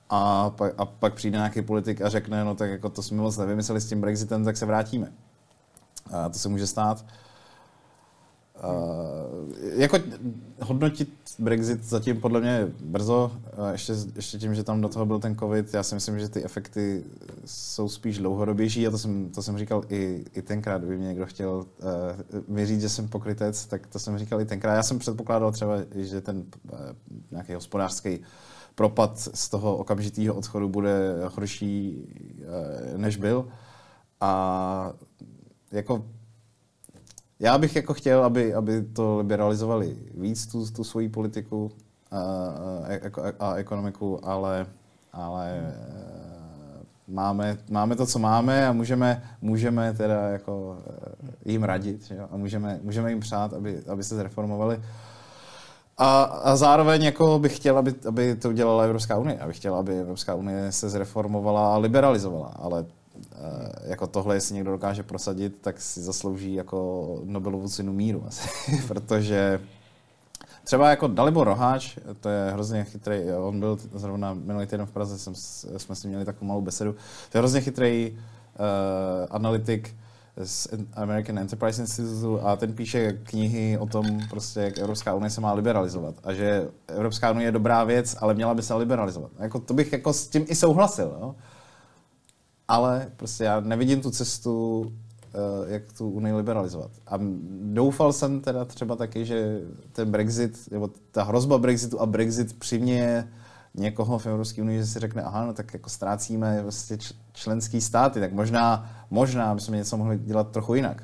A 0.10 0.50
pak, 0.50 0.74
a 0.78 0.86
pak 0.86 1.14
přijde 1.14 1.38
nějaký 1.38 1.62
politik 1.62 2.02
a 2.02 2.10
řekne, 2.10 2.44
no 2.44 2.56
tak 2.56 2.70
jako 2.70 2.90
to 2.90 3.04
jsme 3.04 3.18
moc 3.18 3.38
nevymysleli 3.38 3.82
s 3.82 3.90
tím 3.90 4.02
Brexitem, 4.02 4.46
tak 4.46 4.58
se 4.58 4.66
vrátíme. 4.66 5.12
A 6.12 6.30
to 6.30 6.40
se 6.40 6.50
může 6.50 6.68
stát. 6.68 7.06
Uh, 8.64 9.80
jako 9.80 9.98
hodnotit 10.62 11.10
Brexit 11.40 11.84
zatím 11.84 12.22
podle 12.22 12.42
mě 12.42 12.68
brzo, 12.84 13.32
uh, 13.58 13.70
ještě, 13.70 13.94
ještě 14.16 14.38
tím, 14.38 14.56
že 14.56 14.64
tam 14.64 14.82
do 14.82 14.90
toho 14.90 15.06
byl 15.06 15.20
ten 15.20 15.36
covid, 15.36 15.74
já 15.74 15.84
si 15.84 15.96
myslím, 15.96 16.20
že 16.20 16.30
ty 16.30 16.44
efekty 16.44 17.04
jsou 17.46 17.90
spíš 17.90 18.18
dlouhodobější 18.18 18.88
a 18.88 18.92
to 18.92 18.98
jsem, 18.98 19.30
to 19.30 19.44
jsem 19.44 19.58
říkal 19.58 19.84
i, 19.90 20.26
i 20.34 20.42
tenkrát, 20.42 20.78
kdyby 20.78 20.98
mě 20.98 21.08
někdo 21.08 21.26
chtěl 21.26 21.50
uh, 21.50 21.66
mi 22.48 22.66
říct, 22.66 22.82
že 22.82 22.90
jsem 22.90 23.08
pokrytec, 23.08 23.66
tak 23.66 23.88
to 23.88 24.00
jsem 24.00 24.18
říkal 24.18 24.42
i 24.42 24.46
tenkrát. 24.46 24.76
Já 24.76 24.84
jsem 24.84 25.00
předpokládal 25.00 25.52
třeba, 25.52 25.76
že 25.96 26.22
ten 26.22 26.38
uh, 26.38 26.80
nějaký 27.32 27.54
hospodářský 27.54 28.20
propad 28.80 29.20
z 29.20 29.50
toho 29.50 29.78
okamžitého 29.78 30.36
odchodu 30.36 30.70
bude 30.70 30.96
horší, 31.36 32.00
uh, 32.96 32.98
než 32.98 33.18
byl. 33.18 33.48
A 34.22 34.94
jako 35.72 36.06
já 37.40 37.58
bych 37.58 37.76
jako 37.76 37.94
chtěl, 37.94 38.24
aby, 38.24 38.54
aby 38.54 38.84
to 38.84 39.18
liberalizovali 39.18 39.98
víc, 40.16 40.48
tu, 40.48 40.72
tu 40.72 40.84
svoji 40.84 41.10
politiku 41.10 41.72
a, 42.12 42.20
a, 42.20 43.48
a 43.48 43.56
ekonomiku, 43.56 44.26
ale, 44.26 44.66
ale 45.14 45.60
eh, 45.60 46.84
máme, 47.08 47.58
máme 47.70 47.96
to, 47.96 48.06
co 48.06 48.20
máme 48.20 48.68
a 48.68 48.72
můžeme, 48.72 49.24
můžeme 49.42 49.94
teda 49.94 50.28
jako 50.28 50.78
eh, 51.46 51.52
jim 51.52 51.64
radit 51.64 52.08
že? 52.08 52.20
a 52.20 52.38
můžeme, 52.38 52.80
můžeme 52.84 53.10
jim 53.10 53.20
přát, 53.20 53.54
aby, 53.54 53.84
aby 53.88 54.04
se 54.04 54.16
zreformovali. 54.16 54.82
A, 56.02 56.24
a 56.24 56.56
zároveň 56.56 57.04
jako 57.04 57.40
bych 57.40 57.56
chtěl, 57.56 57.78
aby, 57.78 57.94
aby 58.08 58.36
to 58.36 58.50
udělala 58.50 58.84
Evropská 58.84 59.18
unie. 59.18 59.38
Já 59.40 59.48
bych 59.48 59.58
chtěl, 59.58 59.76
aby 59.76 60.00
Evropská 60.00 60.36
unie 60.36 60.72
se 60.72 60.90
zreformovala 60.90 61.76
a 61.76 61.78
liberalizovala, 61.78 62.54
ale 62.60 62.86
Eh, 63.34 63.90
jako 63.90 64.08
tohle, 64.08 64.36
jestli 64.36 64.56
někdo 64.56 64.72
dokáže 64.72 65.04
prosadit, 65.04 65.56
tak 65.62 65.82
si 65.82 66.02
zaslouží 66.02 66.54
jako 66.54 67.20
Nobelovu 67.24 67.70
cenu 67.70 67.94
míru 67.94 68.24
asi, 68.28 68.50
protože 68.88 69.62
třeba 70.64 70.90
jako 70.90 71.08
Dalibor 71.08 71.48
Roháč, 71.48 71.98
to 72.20 72.30
je 72.30 72.52
hrozně 72.52 72.84
chytrý, 72.84 73.18
on 73.38 73.60
byl 73.60 73.78
zrovna 73.94 74.34
minulý 74.34 74.66
týden 74.68 74.86
v 74.86 74.92
Praze, 74.92 75.18
jsem, 75.18 75.36
jsme 75.78 75.96
s 75.96 76.04
ním 76.04 76.10
měli 76.10 76.26
takovou 76.26 76.48
malou 76.48 76.62
besedu, 76.62 76.96
to 77.32 77.38
je 77.38 77.40
hrozně 77.40 77.62
chytrý 77.62 78.12
uh, 78.12 79.28
analytik 79.30 79.96
z 80.44 80.68
American 80.94 81.40
Enterprise 81.40 81.82
Institute 81.82 82.42
a 82.44 82.56
ten 82.56 82.74
píše 82.74 83.14
knihy 83.24 83.78
o 83.78 83.86
tom, 83.86 84.06
prostě, 84.30 84.60
jak 84.60 84.78
Evropská 84.78 85.14
unie 85.14 85.30
se 85.30 85.42
má 85.42 85.54
liberalizovat 85.54 86.16
a 86.24 86.34
že 86.34 86.68
Evropská 86.88 87.32
unie 87.32 87.48
je 87.48 87.52
dobrá 87.52 87.84
věc, 87.84 88.16
ale 88.20 88.34
měla 88.34 88.54
by 88.54 88.62
se 88.62 88.74
liberalizovat. 88.74 89.32
Jako, 89.40 89.60
to 89.60 89.74
bych 89.74 89.94
jako 89.94 90.14
s 90.14 90.28
tím 90.28 90.46
i 90.48 90.56
souhlasil. 90.56 91.18
Jo? 91.22 91.36
ale 92.70 93.12
prostě 93.16 93.44
já 93.44 93.60
nevidím 93.60 94.02
tu 94.02 94.12
cestu, 94.12 94.86
eh, 95.24 95.74
jak 95.74 95.94
tu 95.94 96.10
Unii 96.10 96.34
liberalizovat. 96.34 96.92
A 97.08 97.20
doufal 97.62 98.14
jsem 98.14 98.42
teda 98.42 98.66
třeba 98.66 98.96
taky, 98.96 99.26
že 99.26 99.62
ten 99.92 100.12
Brexit, 100.12 100.72
nebo 100.72 100.90
ta 101.12 101.24
hrozba 101.24 101.58
Brexitu 101.58 102.02
a 102.02 102.06
Brexit 102.06 102.60
přiměje 102.60 103.28
někoho 103.74 104.20
v 104.20 104.26
Evropské 104.26 104.62
unii, 104.62 104.80
že 104.80 104.88
si 104.88 105.00
řekne, 105.00 105.24
aha, 105.24 105.46
no 105.46 105.54
tak 105.54 105.74
jako 105.74 105.90
ztrácíme 105.90 106.62
vlastně 106.62 106.98
členský 107.34 107.82
státy, 107.82 108.20
tak 108.20 108.34
možná, 108.34 108.92
možná 109.10 109.56
bychom 109.56 109.76
něco 109.76 109.98
mohli 109.98 110.20
dělat 110.20 110.52
trochu 110.52 110.76
jinak. 110.76 111.04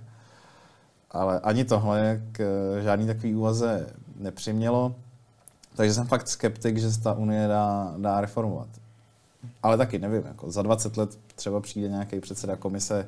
Ale 1.12 1.40
ani 1.40 1.66
tohle 1.66 2.22
k 2.32 2.44
žádný 2.84 3.08
takový 3.08 3.36
úvaze 3.36 3.88
nepřimělo. 4.20 4.96
Takže 5.76 5.94
jsem 5.94 6.08
fakt 6.08 6.28
skeptik, 6.28 6.78
že 6.78 6.92
se 6.92 7.02
ta 7.02 7.14
Unie 7.14 7.48
dá, 7.48 7.94
dá 7.98 8.22
reformovat. 8.22 8.68
Ale 9.64 9.78
taky 9.78 10.00
nevím, 10.00 10.24
jako 10.26 10.52
za 10.52 10.62
20 10.62 10.98
let 10.98 11.20
třeba 11.36 11.60
přijde 11.60 11.90
nějaký 11.90 12.20
předseda 12.20 12.56
komise 12.56 13.08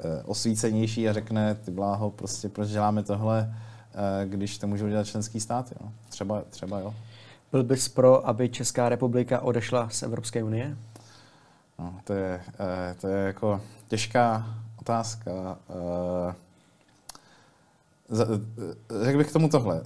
eh, 0.00 0.22
osvícenější 0.24 1.08
a 1.08 1.12
řekne, 1.12 1.54
ty 1.54 1.70
bláho, 1.70 2.10
prostě 2.10 2.48
proč 2.48 2.68
děláme 2.68 3.02
tohle, 3.02 3.54
eh, 3.94 4.26
když 4.26 4.58
to 4.58 4.66
můžou 4.66 4.88
dělat 4.88 5.06
členský 5.06 5.40
státy. 5.40 5.74
No. 5.82 5.92
Třeba, 6.08 6.42
třeba 6.50 6.80
jo. 6.80 6.94
Byl 7.52 7.64
bys 7.64 7.88
pro, 7.88 8.28
aby 8.28 8.48
Česká 8.48 8.88
republika 8.88 9.40
odešla 9.40 9.88
z 9.88 10.02
Evropské 10.02 10.42
unie? 10.42 10.76
No, 11.78 12.00
to, 12.04 12.12
je, 12.12 12.40
eh, 12.60 12.94
to 13.00 13.08
je 13.08 13.26
jako 13.26 13.60
těžká 13.88 14.54
otázka. 14.80 15.58
Řekl 19.02 19.18
bych 19.18 19.30
k 19.30 19.32
tomu 19.32 19.48
tohle. 19.48 19.82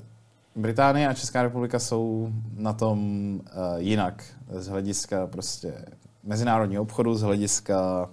Británie 0.56 1.08
a 1.08 1.14
Česká 1.14 1.42
republika 1.42 1.78
jsou 1.78 2.32
na 2.56 2.72
tom 2.72 3.40
jinak 3.76 4.24
z 4.48 4.68
hlediska 4.68 5.26
prostě 5.26 5.84
mezinárodního 6.24 6.82
obchodu, 6.82 7.14
z 7.14 7.22
hlediska 7.22 8.10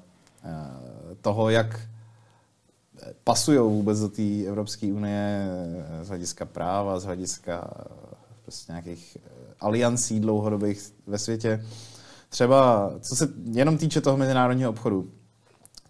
toho, 1.22 1.50
jak 1.50 1.80
pasují 3.24 3.60
vůbec 3.60 4.00
do 4.00 4.10
té 4.10 4.46
Evropské 4.48 4.94
unie 4.94 5.48
z 6.02 6.08
hlediska 6.08 6.46
práva, 6.46 7.00
z 7.00 7.06
hlediska 7.06 7.74
prostě 8.44 8.72
nějakých 8.72 9.18
aliancí 9.60 10.20
dlouhodobých 10.20 10.94
ve 11.08 11.18
světě. 11.18 11.66
Třeba, 12.30 12.92
co 13.02 13.16
se 13.16 13.30
jenom 13.52 13.78
týče 13.78 14.02
toho 14.02 14.18
mezinárodního 14.18 14.70
obchodu, 14.70 15.12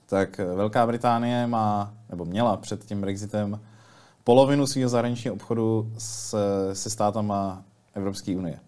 tak 0.06 0.38
Velká 0.38 0.88
Británie 0.88 1.48
má, 1.48 1.94
nebo 2.10 2.26
měla 2.26 2.58
před 2.58 2.86
tím 2.86 3.02
Brexitem, 3.02 3.60
polovinu 4.24 4.68
svého 4.68 4.90
zahraničního 4.90 5.36
obchodu 5.36 5.92
s, 5.98 6.36
se 6.74 6.90
státama 6.90 7.64
Evropské 7.94 8.36
unie. 8.36 8.60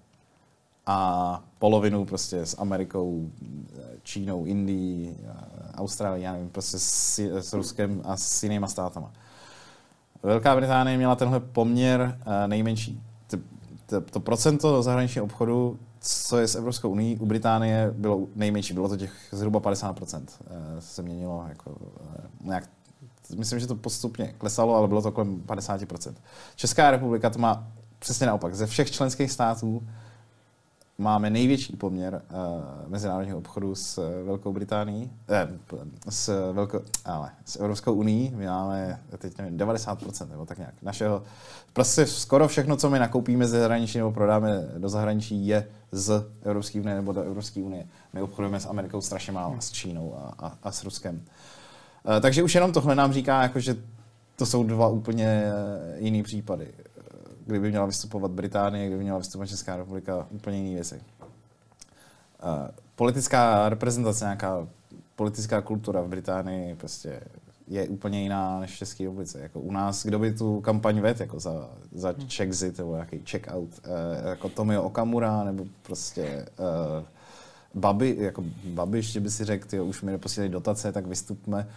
A 0.86 1.42
polovinu 1.60 2.06
prostě 2.06 2.46
s 2.46 2.60
Amerikou, 2.60 3.30
Čínou, 4.04 4.46
Indií, 4.46 5.18
Austrálií, 5.76 6.24
já 6.24 6.34
nevím, 6.34 6.50
prostě 6.50 6.80
s, 6.80 7.20
s 7.20 7.54
Ruskem 7.54 8.02
a 8.06 8.18
s 8.18 8.44
jinýma 8.44 8.68
státama. 8.68 9.12
Velká 10.24 10.56
Británie 10.56 10.98
měla 10.98 11.16
tenhle 11.16 11.40
poměr 11.40 12.18
eh, 12.22 12.48
nejmenší. 12.48 13.04
To, 13.90 14.02
to 14.02 14.20
procento 14.20 14.84
zahraničního 14.84 15.26
obchodu, 15.26 15.80
co 16.00 16.38
je 16.38 16.48
s 16.48 16.56
Evropskou 16.56 16.90
unii, 16.90 17.18
u 17.18 17.26
Británie 17.26 17.94
bylo 17.98 18.28
nejmenší. 18.36 18.74
Bylo 18.74 18.90
to 18.90 18.98
těch 18.98 19.14
zhruba 19.32 19.60
50%. 19.60 20.24
Eh, 20.48 20.82
se 20.82 21.02
měnilo 21.02 21.46
jako 21.50 21.76
eh, 22.16 22.28
nějak 22.44 22.70
myslím, 23.36 23.60
že 23.60 23.68
to 23.68 23.76
postupně 23.76 24.34
klesalo, 24.38 24.76
ale 24.76 24.88
bylo 24.88 25.02
to 25.02 25.12
kolem 25.12 25.42
50%. 25.42 26.14
Česká 26.56 26.92
republika 26.92 27.30
to 27.30 27.40
má 27.40 27.68
přesně 28.00 28.28
naopak. 28.28 28.56
Ze 28.56 28.68
všech 28.68 28.92
členských 28.92 29.32
států 29.32 29.84
máme 31.00 31.30
největší 31.30 31.76
poměr 31.76 32.22
uh, 32.32 32.92
mezinárodního 32.92 33.38
obchodu 33.38 33.76
s 33.76 33.98
uh, 33.98 34.28
Velkou 34.28 34.54
Británií, 34.54 35.12
eh, 35.30 35.48
s, 36.10 36.52
Velko, 36.52 36.82
ale, 37.06 37.32
s 37.46 37.60
Evropskou 37.60 37.94
unii. 37.94 38.32
My 38.36 38.46
máme 38.46 39.00
teď 39.18 39.38
nevím, 39.38 39.58
90% 39.58 40.30
nebo 40.30 40.46
tak 40.46 40.58
nějak. 40.58 40.74
Našeho, 40.82 41.24
prostě 41.74 42.06
skoro 42.06 42.48
všechno, 42.48 42.78
co 42.78 42.90
my 42.90 43.00
nakoupíme 43.00 43.48
ze 43.48 43.60
zahraničí 43.60 43.98
nebo 43.98 44.12
prodáme 44.12 44.68
do 44.78 44.90
zahraničí, 44.90 45.48
je 45.48 45.68
z 45.92 46.26
Evropské 46.42 46.82
unie 46.82 46.96
nebo 46.96 47.12
do 47.12 47.22
Evropské 47.22 47.62
unie. 47.62 47.88
My 48.14 48.22
obchodujeme 48.22 48.60
s 48.60 48.66
Amerikou 48.66 49.02
strašně 49.02 49.34
málo, 49.34 49.56
s 49.60 49.72
Čínou 49.72 50.16
a, 50.18 50.34
a, 50.48 50.58
a 50.64 50.72
s 50.72 50.84
Ruskem. 50.84 51.16
Uh, 51.16 51.22
Eh, 52.06 52.20
takže 52.22 52.44
už 52.44 52.56
jenom 52.56 52.72
tohle 52.72 52.96
nám 52.96 53.14
říká, 53.14 53.42
jako, 53.42 53.60
že 53.60 53.76
to 54.36 54.46
jsou 54.46 54.64
dva 54.64 54.88
úplně 54.88 55.26
eh, 55.26 55.52
jiný 55.98 56.24
případy. 56.24 56.68
Eh, 57.50 57.52
kdyby 57.52 57.70
měla 57.70 57.86
vystupovat 57.86 58.32
Británie, 58.32 58.88
kdyby 58.88 59.04
měla 59.04 59.18
vystupovat 59.18 59.50
Česká 59.50 59.78
republika, 59.78 60.28
úplně 60.32 60.58
jiný 60.58 60.74
věci. 60.74 61.02
Politická 62.96 63.70
reprezentace, 63.70 64.26
nějaká 64.26 64.68
politická 65.16 65.62
kultura 65.62 66.02
v 66.02 66.08
Británii 66.08 66.76
prostě 66.76 67.22
je 67.68 67.88
úplně 67.88 68.22
jiná 68.22 68.60
než 68.60 68.76
v 68.76 68.78
České 68.78 69.04
republice. 69.04 69.40
Jako 69.40 69.60
u 69.60 69.72
nás, 69.72 70.06
kdo 70.06 70.20
by 70.20 70.34
tu 70.34 70.62
kampaň 70.62 71.00
vedl 71.00 71.22
jako 71.22 71.40
za, 71.40 71.70
za 71.92 72.14
Czexit 72.14 72.78
nebo 72.78 72.94
nějaký 72.94 73.20
check-out, 73.20 73.70
jako 74.30 74.50
Tomio 74.50 74.84
Okamura 74.84 75.44
nebo 75.44 75.66
prostě 75.84 76.46
uh, 76.60 77.06
Babi, 77.74 78.16
jako 78.20 78.44
Babiš, 78.66 79.12
že 79.12 79.20
by 79.20 79.32
si 79.32 79.46
řekl, 79.46 79.84
už 79.84 80.02
mi 80.02 80.12
neposílají 80.12 80.52
dotace, 80.52 80.92
tak 80.92 81.08
vystupme. 81.08 81.68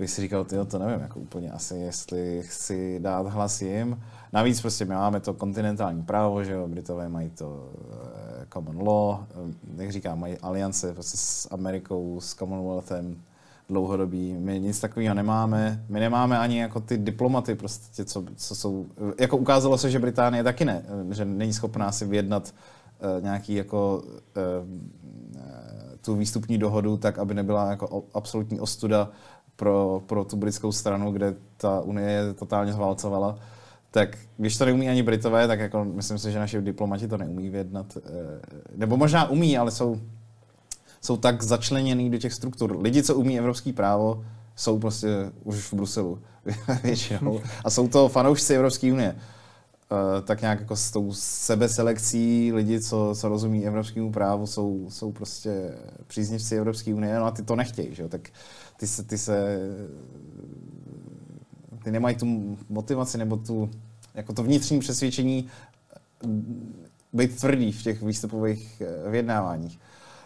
Bych 0.00 0.10
si 0.10 0.20
říkal, 0.20 0.44
tyjo, 0.44 0.64
to 0.64 0.78
nevím, 0.78 1.00
jako 1.00 1.20
úplně 1.20 1.50
asi, 1.50 1.76
jestli 1.76 2.42
chci 2.44 3.00
dát 3.00 3.26
hlas 3.26 3.62
jim. 3.62 4.02
Navíc 4.32 4.60
prostě 4.60 4.84
my 4.84 4.94
máme 4.94 5.20
to 5.20 5.34
kontinentální 5.34 6.02
právo, 6.02 6.44
že 6.44 6.52
jo, 6.52 6.68
Britové 6.68 7.08
mají 7.08 7.30
to 7.30 7.46
uh, 7.48 7.88
common 8.52 8.88
law, 8.88 9.18
eh, 9.30 9.82
jak 9.82 9.92
říkám, 9.92 10.20
mají 10.20 10.38
aliance 10.38 10.92
prostě 10.92 11.16
s 11.16 11.48
Amerikou, 11.50 12.20
s 12.20 12.34
Commonwealthem, 12.34 13.16
dlouhodobí. 13.68 14.34
My 14.34 14.60
nic 14.60 14.80
takového 14.80 15.14
nemáme. 15.14 15.84
My 15.88 16.00
nemáme 16.00 16.38
ani 16.38 16.60
jako 16.60 16.80
ty 16.80 16.98
diplomaty, 16.98 17.54
prostě, 17.54 18.04
co, 18.04 18.24
co 18.36 18.54
jsou... 18.54 18.86
Jako 19.20 19.36
ukázalo 19.36 19.78
se, 19.78 19.90
že 19.90 19.98
Británie 19.98 20.44
taky 20.44 20.64
ne, 20.64 20.82
že 21.10 21.24
není 21.24 21.52
schopná 21.52 21.92
si 21.92 22.04
vyjednat 22.04 22.54
uh, 23.18 23.24
nějaký 23.24 23.54
jako 23.54 24.02
uh, 24.02 25.40
tu 26.00 26.14
výstupní 26.14 26.58
dohodu 26.58 26.96
tak, 26.96 27.18
aby 27.18 27.34
nebyla 27.34 27.70
jako 27.70 28.04
absolutní 28.14 28.60
ostuda 28.60 29.10
pro, 29.60 30.02
pro 30.06 30.24
tu 30.24 30.36
britskou 30.36 30.72
stranu, 30.72 31.12
kde 31.12 31.34
ta 31.56 31.80
Unie 31.80 32.10
je 32.10 32.34
totálně 32.34 32.72
zválcovala. 32.72 33.38
Tak 33.90 34.18
když 34.36 34.56
to 34.56 34.64
neumí 34.64 34.88
ani 34.88 35.02
Britové, 35.02 35.46
tak 35.46 35.60
jako 35.60 35.84
myslím 35.84 36.18
si, 36.18 36.32
že 36.32 36.38
naši 36.38 36.62
diplomati 36.62 37.08
to 37.08 37.16
neumí 37.16 37.50
vyjednat. 37.50 37.96
Eh, 37.96 38.00
nebo 38.76 38.96
možná 38.96 39.30
umí, 39.30 39.58
ale 39.58 39.70
jsou, 39.70 40.00
jsou 41.00 41.16
tak 41.16 41.42
začleněný 41.42 42.10
do 42.10 42.18
těch 42.18 42.32
struktur. 42.32 42.80
Lidi, 42.80 43.02
co 43.02 43.14
umí 43.14 43.38
evropský 43.38 43.72
právo, 43.72 44.24
jsou 44.56 44.78
prostě 44.78 45.08
už 45.44 45.72
v 45.72 45.74
Bruselu 45.74 46.18
většinou. 46.82 47.40
A 47.64 47.70
jsou 47.70 47.88
to 47.88 48.08
fanoušci 48.08 48.54
Evropské 48.54 48.92
unie. 48.92 49.16
Uh, 49.92 50.24
tak 50.24 50.40
nějak 50.40 50.60
jako 50.60 50.76
s 50.76 50.90
tou 50.90 51.12
sebeselekcí 51.12 52.52
lidi, 52.52 52.80
co, 52.80 53.14
co 53.16 53.28
rozumí 53.28 53.66
evropskému 53.66 54.12
právu, 54.12 54.46
jsou, 54.46 54.86
jsou 54.88 55.12
prostě 55.12 55.74
příznivci 56.06 56.56
Evropské 56.56 56.94
unie, 56.94 57.18
no 57.18 57.24
a 57.24 57.30
ty 57.30 57.42
to 57.42 57.56
nechtějí, 57.56 57.94
že 57.94 58.02
jo? 58.02 58.08
tak 58.08 58.28
ty 58.80 58.86
se, 58.86 59.02
ty 59.04 59.18
se 59.18 59.58
ty 61.84 61.90
nemají 61.90 62.16
tu 62.16 62.56
motivaci 62.68 63.18
nebo 63.18 63.36
tu, 63.36 63.70
jako 64.14 64.32
to 64.32 64.42
vnitřní 64.42 64.80
přesvědčení 64.80 65.48
být 67.12 67.40
tvrdý 67.40 67.72
v 67.72 67.82
těch 67.82 68.02
výstupových 68.02 68.82
eh, 68.82 69.10
vyjednáváních. 69.10 69.80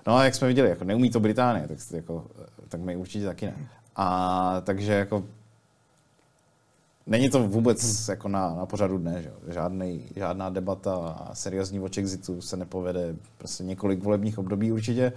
No 0.07 0.17
a 0.17 0.25
jak 0.25 0.35
jsme 0.35 0.49
viděli, 0.49 0.69
jako 0.69 0.85
neumí 0.85 1.11
to 1.11 1.21
Británie, 1.21 1.69
tak, 1.69 1.79
jako, 1.91 2.27
tak 2.69 2.81
my 2.81 2.97
určitě 2.97 3.25
taky 3.25 3.47
ne. 3.47 3.69
A 3.97 4.61
takže 4.65 4.93
jako 4.93 5.25
Není 7.07 7.31
to 7.31 7.49
vůbec 7.49 8.09
jako 8.09 8.29
na, 8.29 8.55
na 8.55 8.67
pořadu 8.67 8.99
dne, 8.99 9.23
že? 9.23 9.33
Žádnej, 9.53 10.03
žádná 10.17 10.51
debata 10.51 10.95
a 10.97 11.35
seriózní 11.35 11.81
o 11.81 11.89
Chexitu 11.95 12.41
se 12.41 12.57
nepovede 12.57 13.17
prostě 13.39 13.65
několik 13.65 14.03
volebních 14.03 14.39
období 14.39 14.73
určitě. 14.73 15.13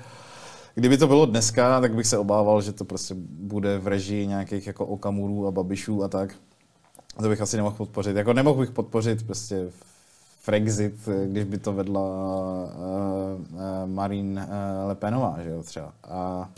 Kdyby 0.78 0.98
to 0.98 1.08
bylo 1.08 1.26
dneska, 1.26 1.82
tak 1.82 1.96
bych 1.96 2.08
se 2.08 2.18
obával, 2.18 2.62
že 2.62 2.72
to 2.72 2.86
prostě 2.86 3.16
bude 3.30 3.78
v 3.78 3.88
režii 3.88 4.28
nějakých 4.28 4.68
jako 4.68 4.86
Okamurů 4.86 5.48
a 5.48 5.52
Babišů 5.52 6.04
a 6.04 6.08
tak. 6.08 6.36
To 7.22 7.30
bych 7.30 7.42
asi 7.42 7.58
nemohl 7.58 7.76
podpořit. 7.76 8.16
Jako 8.16 8.34
nemohl 8.34 8.60
bych 8.60 8.72
podpořit 8.72 9.26
prostě 9.26 9.70
Frexit, 10.42 11.10
když 11.26 11.44
by 11.44 11.58
to 11.58 11.74
vedla 11.74 12.02
uh, 12.02 13.42
uh, 13.54 13.60
Marine 13.86 14.46
uh, 14.46 14.88
Le 14.88 14.96
Penová, 14.96 15.38
že 15.44 15.50
jo, 15.50 15.64
třeba. 15.64 15.94
A, 16.04 16.50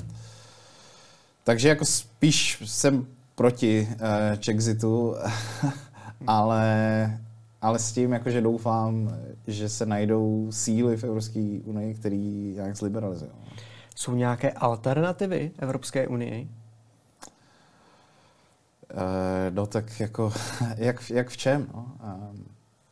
takže 1.44 1.70
jako 1.70 1.86
spíš 1.86 2.64
jsem 2.66 3.06
proti 3.36 3.88
uh, 3.92 3.98
Chexitu, 4.46 5.16
ale, 6.28 7.20
ale 7.62 7.80
s 7.80 7.92
tím 7.92 8.12
jakože 8.12 8.42
doufám, 8.42 9.16
že 9.48 9.70
se 9.70 9.86
najdou 9.86 10.48
síly 10.52 10.98
v 10.98 11.04
Evropské 11.04 11.60
unii, 11.66 11.94
který 11.94 12.54
nějak 12.56 12.76
zliberalizují. 12.78 13.32
Jsou 13.96 14.16
nějaké 14.16 14.52
alternativy 14.52 15.52
Evropské 15.60 16.08
unii? 16.08 16.50
Uh, 18.94 19.00
no 19.50 19.66
tak 19.66 20.00
jako, 20.00 20.34
jak, 20.76 21.10
jak 21.10 21.30
v 21.30 21.38
čem? 21.38 21.68
No? 21.74 21.92
Um, 22.04 22.46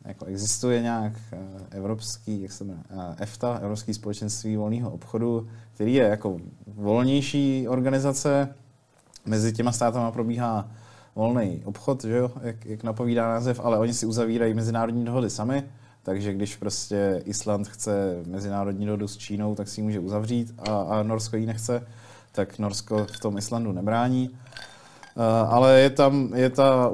jako 0.04 0.24
existuje 0.24 0.82
nějak 0.82 1.12
uh, 1.32 1.38
evropský, 1.70 2.42
jak 2.42 2.52
se 2.52 2.64
jmenuje, 2.64 2.84
uh, 2.90 3.14
EFTA, 3.18 3.58
Evropský 3.62 3.94
společenství 3.94 4.56
volného 4.56 4.90
obchodu, 4.90 5.48
který 5.74 5.94
je 5.94 6.04
jako 6.04 6.36
volnější 6.66 7.68
organizace, 7.68 8.54
mezi 9.26 9.52
těma 9.52 9.72
státama 9.72 10.10
probíhá 10.10 10.68
volný 11.14 11.62
obchod, 11.64 12.04
že 12.04 12.16
jo, 12.16 12.32
jak, 12.42 12.66
jak 12.66 12.82
napovídá 12.82 13.28
název, 13.28 13.60
ale 13.60 13.78
oni 13.78 13.94
si 13.94 14.06
uzavírají 14.06 14.54
mezinárodní 14.54 15.04
dohody 15.04 15.30
sami, 15.30 15.64
takže 16.02 16.34
když 16.34 16.56
prostě 16.56 17.22
Island 17.24 17.68
chce 17.68 18.22
mezinárodní 18.26 18.86
dohodu 18.86 19.08
s 19.08 19.16
Čínou, 19.16 19.54
tak 19.54 19.68
si 19.68 19.80
ji 19.80 19.84
může 19.84 20.00
uzavřít 20.00 20.54
a, 20.58 20.80
a 20.80 21.02
Norsko 21.02 21.36
ji 21.36 21.46
nechce, 21.46 21.86
tak 22.32 22.58
Norsko 22.58 23.06
v 23.06 23.20
tom 23.20 23.38
Islandu 23.38 23.72
nebrání. 23.72 24.28
Uh, 24.28 25.24
ale 25.54 25.80
je 25.80 25.90
tam, 25.90 26.32
je, 26.34 26.50
ta, 26.50 26.90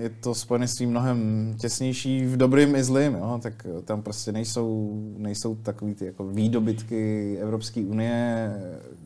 je 0.00 0.10
to 0.10 0.34
spojenství 0.34 0.86
mnohem 0.86 1.18
těsnější 1.60 2.24
v 2.24 2.36
dobrým 2.36 2.76
i 2.76 2.84
zlým, 2.84 3.14
jo? 3.14 3.40
tak 3.42 3.66
tam 3.84 4.02
prostě 4.02 4.32
nejsou, 4.32 4.92
nejsou 5.16 5.54
takový 5.54 5.94
ty 5.94 6.06
jako 6.06 6.24
výdobytky 6.24 7.36
Evropské 7.40 7.80
unie, 7.80 8.52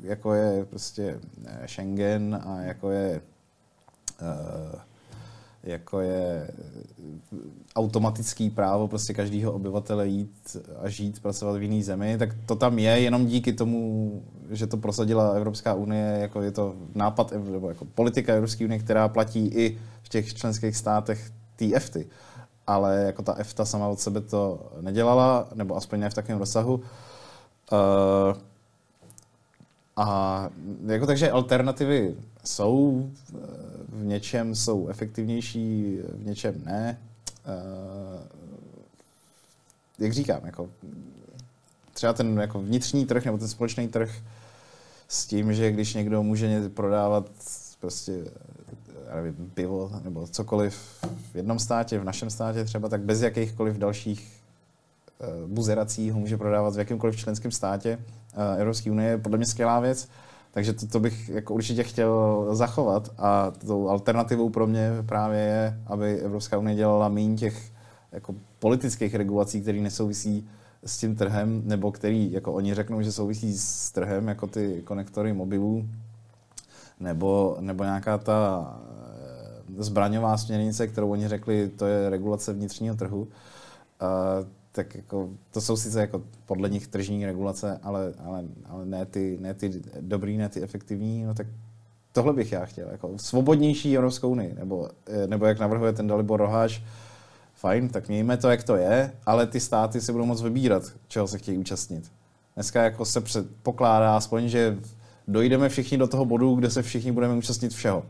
jako 0.03 0.35
je 0.35 0.65
prostě 0.65 1.21
eh, 1.47 1.69
Schengen 1.69 2.41
a 2.47 2.61
jako 2.61 2.91
je 2.91 3.21
uh, 4.23 4.81
jako 5.67 6.01
je 6.01 6.51
automatický 7.77 8.51
právo 8.51 8.89
prostě 8.89 9.15
každého 9.15 9.53
obyvatele 9.53 10.09
jít 10.09 10.57
a 10.83 10.89
žít, 10.89 11.23
pracovat 11.23 11.59
v 11.59 11.63
jiné 11.63 11.83
zemi, 11.83 12.19
tak 12.19 12.29
to 12.47 12.57
tam 12.57 12.79
je 12.79 13.01
jenom 13.01 13.27
díky 13.27 13.53
tomu, 13.53 14.23
že 14.51 14.67
to 14.67 14.77
prosadila 14.77 15.31
Evropská 15.31 15.75
unie, 15.75 16.19
jako 16.21 16.43
je 16.43 16.51
to 16.51 16.75
nápad, 16.95 17.33
nebo 17.33 17.69
jako 17.69 17.85
politika 17.85 18.35
Evropské 18.35 18.65
unie, 18.65 18.79
která 18.79 19.09
platí 19.09 19.47
i 19.47 19.79
v 20.03 20.09
těch 20.09 20.35
členských 20.35 20.77
státech 20.77 21.31
té 21.57 21.75
EFTY. 21.75 22.07
Ale 22.67 22.97
jako 22.97 23.23
ta 23.23 23.35
EFTA 23.35 23.65
sama 23.65 23.89
od 23.89 24.01
sebe 24.01 24.21
to 24.21 24.73
nedělala, 24.81 25.49
nebo 25.55 25.77
aspoň 25.77 26.01
ne 26.01 26.11
v 26.11 26.15
takovém 26.15 26.39
rozsahu. 26.39 26.75
Uh, 26.75 28.37
a 29.97 30.49
jako 30.87 31.07
takže 31.07 31.31
alternativy 31.31 32.15
jsou, 32.45 33.07
v 33.97 34.05
něčem 34.05 34.55
jsou 34.55 34.89
efektivnější, 34.89 35.97
v 36.13 36.27
něčem 36.27 36.63
ne. 36.65 36.99
Jak 39.99 40.13
říkám, 40.13 40.41
jako 40.45 40.69
třeba 41.93 42.13
ten 42.13 42.39
jako 42.41 42.61
vnitřní 42.61 43.07
trh 43.07 43.25
nebo 43.25 43.39
ten 43.39 43.49
společný 43.49 43.89
trh 43.89 44.11
s 45.09 45.27
tím, 45.27 45.53
že 45.53 45.73
když 45.73 45.95
někdo 45.95 46.23
může 46.23 46.69
prodávat 46.69 47.31
prostě 47.81 48.25
nevím, 49.15 49.51
pivo 49.55 49.91
nebo 50.05 50.27
cokoliv 50.27 50.75
v 51.33 51.35
jednom 51.35 51.59
státě, 51.59 51.99
v 51.99 52.05
našem 52.05 52.31
státě 52.31 52.65
třeba, 52.65 52.89
tak 52.89 53.01
bez 53.01 53.23
jakýchkoliv 53.23 53.77
dalších 53.77 54.43
uh, 55.19 55.51
buzerací 55.51 56.11
ho 56.11 56.21
může 56.21 56.37
prodávat 56.37 56.75
v 56.75 56.79
jakémkoliv 56.79 57.17
členském 57.17 57.51
státě 57.51 57.99
Evropské 58.59 58.91
unie, 58.91 59.11
je 59.11 59.19
podle 59.19 59.39
mě 59.39 59.47
skvělá 59.47 59.81
věc. 59.81 60.09
Takže 60.57 60.73
to, 60.73 60.87
to 60.87 61.01
bych 61.01 61.29
jako 61.29 61.55
určitě 61.55 61.83
chtěl 61.83 62.47
zachovat 62.53 63.11
a 63.19 63.51
tou 63.51 63.89
alternativou 63.89 64.51
pro 64.51 64.67
mě 64.67 64.91
právě 65.07 65.39
je, 65.39 65.81
aby 65.87 66.21
Evropská 66.21 66.59
unie 66.59 66.77
dělala 66.77 67.09
méně 67.09 67.37
těch 67.37 67.73
jako 68.13 68.35
politických 68.59 69.15
regulací, 69.15 69.61
které 69.61 69.81
nesouvisí 69.81 70.49
s 70.85 70.99
tím 70.99 71.17
trhem, 71.17 71.63
nebo 71.65 71.93
který, 71.93 72.33
jako 72.33 72.53
oni 72.53 72.75
řeknou, 72.75 73.03
že 73.03 73.13
souvisí 73.13 73.59
s 73.59 73.91
trhem, 73.91 74.29
jako 74.29 74.47
ty 74.47 74.83
konektory 74.85 75.33
mobilů, 75.33 75.89
nebo, 77.01 77.57
nebo 77.61 77.85
nějaká 77.85 78.19
ta 78.19 78.71
eh, 79.79 79.83
zbraňová 79.83 80.37
směrnice, 80.37 80.87
kterou 80.87 81.11
oni 81.11 81.29
řekli, 81.29 81.69
to 81.69 81.87
je 81.87 82.11
regulace 82.11 82.53
vnitřního 82.53 82.95
trhu. 82.95 83.21
Uh, 83.23 84.47
tak 84.77 84.95
jako, 84.95 85.31
to 85.51 85.61
jsou 85.61 85.77
sice 85.77 86.01
jako 86.01 86.23
podle 86.47 86.69
nich 86.69 86.87
tržní 86.87 87.27
regulace, 87.27 87.81
ale, 87.83 88.15
ale, 88.25 88.45
ale 88.65 88.87
ne, 88.87 89.07
ty, 89.07 89.39
ne 89.41 89.55
ty 89.55 89.83
dobrý, 90.01 90.37
ne 90.37 90.49
ty 90.49 90.63
efektivní, 90.63 91.25
no 91.25 91.35
tak 91.35 91.47
tohle 92.13 92.33
bych 92.33 92.53
já 92.53 92.65
chtěl, 92.65 92.89
jako 92.93 93.13
svobodnější 93.17 93.97
Evropskou 93.97 94.31
unii, 94.31 94.55
nebo, 94.55 94.89
eh, 95.07 95.27
nebo 95.27 95.47
jak 95.47 95.59
navrhuje 95.59 95.93
ten 95.93 96.07
Dalibor 96.07 96.41
Roháš, 96.41 96.85
fajn, 97.55 97.89
tak 97.89 98.09
mějme 98.09 98.37
to, 98.37 98.51
jak 98.51 98.63
to 98.63 98.77
je, 98.77 99.13
ale 99.27 99.47
ty 99.47 99.61
státy 99.61 100.01
si 100.01 100.13
budou 100.13 100.25
moct 100.25 100.43
vybírat, 100.43 100.83
čeho 101.09 101.29
se 101.29 101.39
chtějí 101.39 101.59
účastnit. 101.59 102.13
Dneska 102.55 102.83
jako 102.83 103.05
se 103.05 103.21
předpokládá 103.21 104.17
aspoň, 104.17 104.49
že 104.49 104.79
dojdeme 105.29 105.69
všichni 105.69 105.99
do 105.99 106.07
toho 106.07 106.25
bodu, 106.25 106.55
kde 106.55 106.71
se 106.71 106.83
všichni 106.83 107.13
budeme 107.13 107.35
účastnit 107.35 107.73
všeho. 107.73 108.07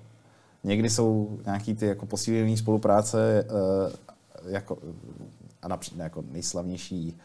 Někdy 0.65 0.91
jsou 0.91 1.39
nějaký 1.45 1.75
ty 1.75 1.87
jako 1.87 2.07
posílené 2.07 2.57
spolupráce, 2.57 3.45
uh, 3.51 3.93
jako, 4.53 4.79
a 5.67 5.69
například 5.69 6.05
jako 6.05 6.25
nejslavnější 6.31 7.19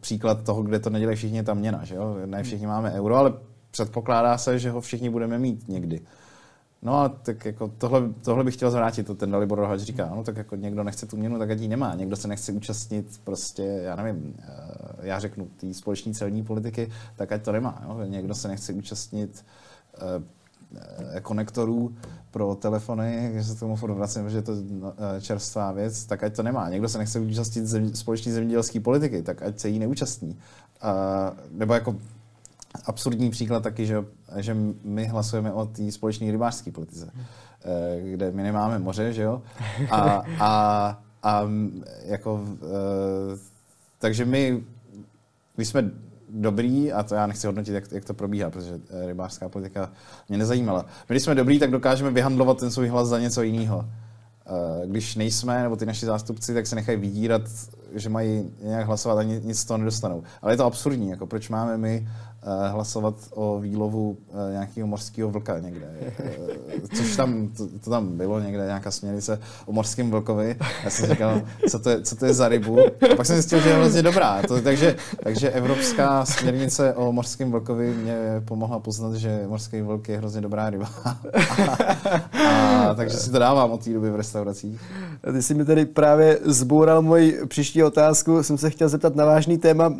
příklad 0.00 0.44
toho, 0.44 0.62
kde 0.62 0.78
to 0.78 0.90
nedělají 0.90 1.16
všichni, 1.16 1.38
je 1.38 1.42
ta 1.42 1.54
měna, 1.54 1.84
že 1.84 1.94
jo? 1.94 2.16
Ne 2.26 2.42
všichni 2.42 2.66
máme 2.66 2.92
euro, 2.92 3.16
ale 3.16 3.32
předpokládá 3.70 4.38
se, 4.38 4.58
že 4.58 4.70
ho 4.70 4.80
všichni 4.80 5.10
budeme 5.10 5.38
mít 5.38 5.68
někdy. 5.68 6.00
No 6.82 7.00
a 7.00 7.08
tak 7.08 7.44
jako 7.44 7.72
tohle, 7.78 8.02
tohle 8.24 8.44
bych 8.44 8.54
chtěl 8.54 8.70
zvrátit, 8.70 9.06
to 9.06 9.14
ten 9.14 9.30
Dalibor 9.30 9.58
Rohač 9.58 9.80
říká, 9.80 10.12
no 10.14 10.24
tak 10.24 10.36
jako 10.36 10.56
někdo 10.56 10.84
nechce 10.84 11.06
tu 11.06 11.16
měnu, 11.16 11.38
tak 11.38 11.50
ať 11.50 11.60
ji 11.60 11.68
nemá, 11.68 11.94
někdo 11.94 12.16
se 12.16 12.28
nechce 12.28 12.52
účastnit 12.52 13.20
prostě, 13.24 13.62
já 13.62 13.96
nevím, 13.96 14.34
eh, 14.38 14.52
já 15.00 15.18
řeknu, 15.18 15.48
té 15.56 15.74
společné 15.74 16.12
celní 16.12 16.44
politiky, 16.44 16.90
tak 17.16 17.32
ať 17.32 17.42
to 17.42 17.52
nemá, 17.52 17.82
jo? 17.88 18.04
někdo 18.04 18.34
se 18.34 18.48
nechce 18.48 18.72
účastnit 18.72 19.44
eh, 19.94 21.20
konektorů 21.20 21.94
pro 22.30 22.54
telefony, 22.54 23.30
když 23.32 23.46
se 23.46 23.54
tomu 23.54 23.76
furt 23.76 23.92
vracím, 23.92 24.30
že 24.30 24.36
je 24.38 24.42
to 24.42 24.52
eh, 24.56 25.20
čerstvá 25.20 25.72
věc, 25.72 26.04
tak 26.04 26.22
ať 26.22 26.36
to 26.36 26.42
nemá. 26.42 26.68
Někdo 26.68 26.88
se 26.88 26.98
nechce 26.98 27.20
účastnit 27.20 27.66
zem, 27.66 27.96
společné 27.96 28.32
zemědělské 28.32 28.80
politiky, 28.80 29.22
tak 29.22 29.42
ať 29.42 29.58
se 29.58 29.68
jí 29.68 29.78
neúčastní. 29.78 30.38
Uh, 30.84 31.58
nebo 31.58 31.74
jako 31.74 31.96
absurdní 32.84 33.30
příklad 33.30 33.62
taky, 33.62 33.86
že, 33.86 34.04
že 34.36 34.56
my 34.84 35.06
hlasujeme 35.06 35.52
o 35.52 35.66
té 35.66 35.92
společné 35.92 36.30
rybářské 36.30 36.70
politice, 36.70 37.10
eh, 37.14 38.00
kde 38.12 38.30
my 38.30 38.42
nemáme 38.42 38.78
moře, 38.78 39.12
že 39.12 39.22
jo? 39.22 39.42
A, 39.90 40.22
a, 40.38 41.02
a 41.22 41.42
jako, 42.04 42.44
eh, 42.62 43.38
takže 43.98 44.24
my, 44.24 44.64
my 45.56 45.64
jsme 45.64 45.90
dobrý, 46.30 46.92
a 46.92 47.02
to 47.02 47.14
já 47.14 47.26
nechci 47.26 47.46
hodnotit, 47.46 47.72
jak, 47.72 47.92
jak 47.92 48.04
to 48.04 48.14
probíhá, 48.14 48.50
protože 48.50 48.80
eh, 48.90 49.06
rybářská 49.06 49.48
politika 49.48 49.92
mě 50.28 50.38
nezajímala. 50.38 50.82
My, 50.82 51.12
když 51.12 51.22
jsme 51.22 51.34
dobrý, 51.34 51.58
tak 51.58 51.70
dokážeme 51.70 52.10
vyhandlovat 52.10 52.58
ten 52.58 52.70
svůj 52.70 52.88
hlas 52.88 53.08
za 53.08 53.18
něco 53.18 53.42
jiného. 53.42 53.88
Když 54.86 55.16
nejsme, 55.16 55.62
nebo 55.62 55.76
ty 55.76 55.86
naši 55.86 56.06
zástupci, 56.06 56.54
tak 56.54 56.66
se 56.66 56.74
nechají 56.74 56.98
vydírat, 56.98 57.42
že 57.94 58.08
mají 58.08 58.50
nějak 58.62 58.86
hlasovat 58.86 59.18
a 59.18 59.22
nic 59.22 59.58
z 59.58 59.64
toho 59.64 59.78
nedostanou. 59.78 60.22
Ale 60.42 60.52
je 60.52 60.56
to 60.56 60.64
absurdní, 60.64 61.10
jako 61.10 61.26
proč 61.26 61.48
máme 61.48 61.78
my 61.78 62.06
Eh, 62.42 62.68
hlasovat 62.68 63.14
o 63.34 63.58
výlovu 63.60 64.18
eh, 64.30 64.52
nějakého 64.52 64.86
mořského 64.86 65.30
vlka 65.30 65.58
někde. 65.58 65.86
Eh, 66.18 66.96
což 66.96 67.16
tam, 67.16 67.48
to, 67.48 67.66
to 67.84 67.90
tam 67.90 68.16
bylo 68.16 68.40
někde, 68.40 68.64
nějaká 68.64 68.90
směrnice 68.90 69.40
o 69.66 69.72
mořském 69.72 70.10
vlkovi. 70.10 70.56
Já 70.84 70.90
jsem 70.90 71.10
říkal, 71.10 71.42
co 71.68 71.78
to 71.78 71.90
je, 71.90 72.02
co 72.02 72.16
to 72.16 72.26
je 72.26 72.34
za 72.34 72.48
rybu. 72.48 72.78
A 72.80 73.16
pak 73.16 73.26
jsem 73.26 73.36
zjistil, 73.36 73.60
že 73.60 73.68
je 73.68 73.74
hrozně 73.74 74.02
dobrá. 74.02 74.42
To, 74.42 74.60
takže, 74.60 74.96
takže 75.22 75.50
evropská 75.50 76.24
směrnice 76.24 76.94
o 76.94 77.12
mořském 77.12 77.50
vlkovi 77.50 77.94
mě 77.94 78.16
pomohla 78.44 78.78
poznat, 78.78 79.14
že 79.14 79.44
mořský 79.48 79.80
vlk 79.80 80.08
je 80.08 80.18
hrozně 80.18 80.40
dobrá 80.40 80.70
ryba. 80.70 80.90
a, 81.66 82.88
a, 82.88 82.94
takže 82.94 83.16
si 83.16 83.30
to 83.30 83.38
dávám 83.38 83.70
od 83.70 83.84
té 83.84 83.90
doby 83.90 84.10
v 84.10 84.16
restauracích. 84.16 84.80
Ty 85.32 85.42
jsi 85.42 85.54
mi 85.54 85.64
tady 85.64 85.86
právě 85.86 86.38
zboural 86.44 87.02
moji 87.02 87.46
příští 87.46 87.77
otázku. 87.84 88.42
Jsem 88.42 88.58
se 88.58 88.70
chtěl 88.70 88.88
zeptat 88.88 89.16
na 89.16 89.24
vážný 89.24 89.58
téma. 89.58 89.94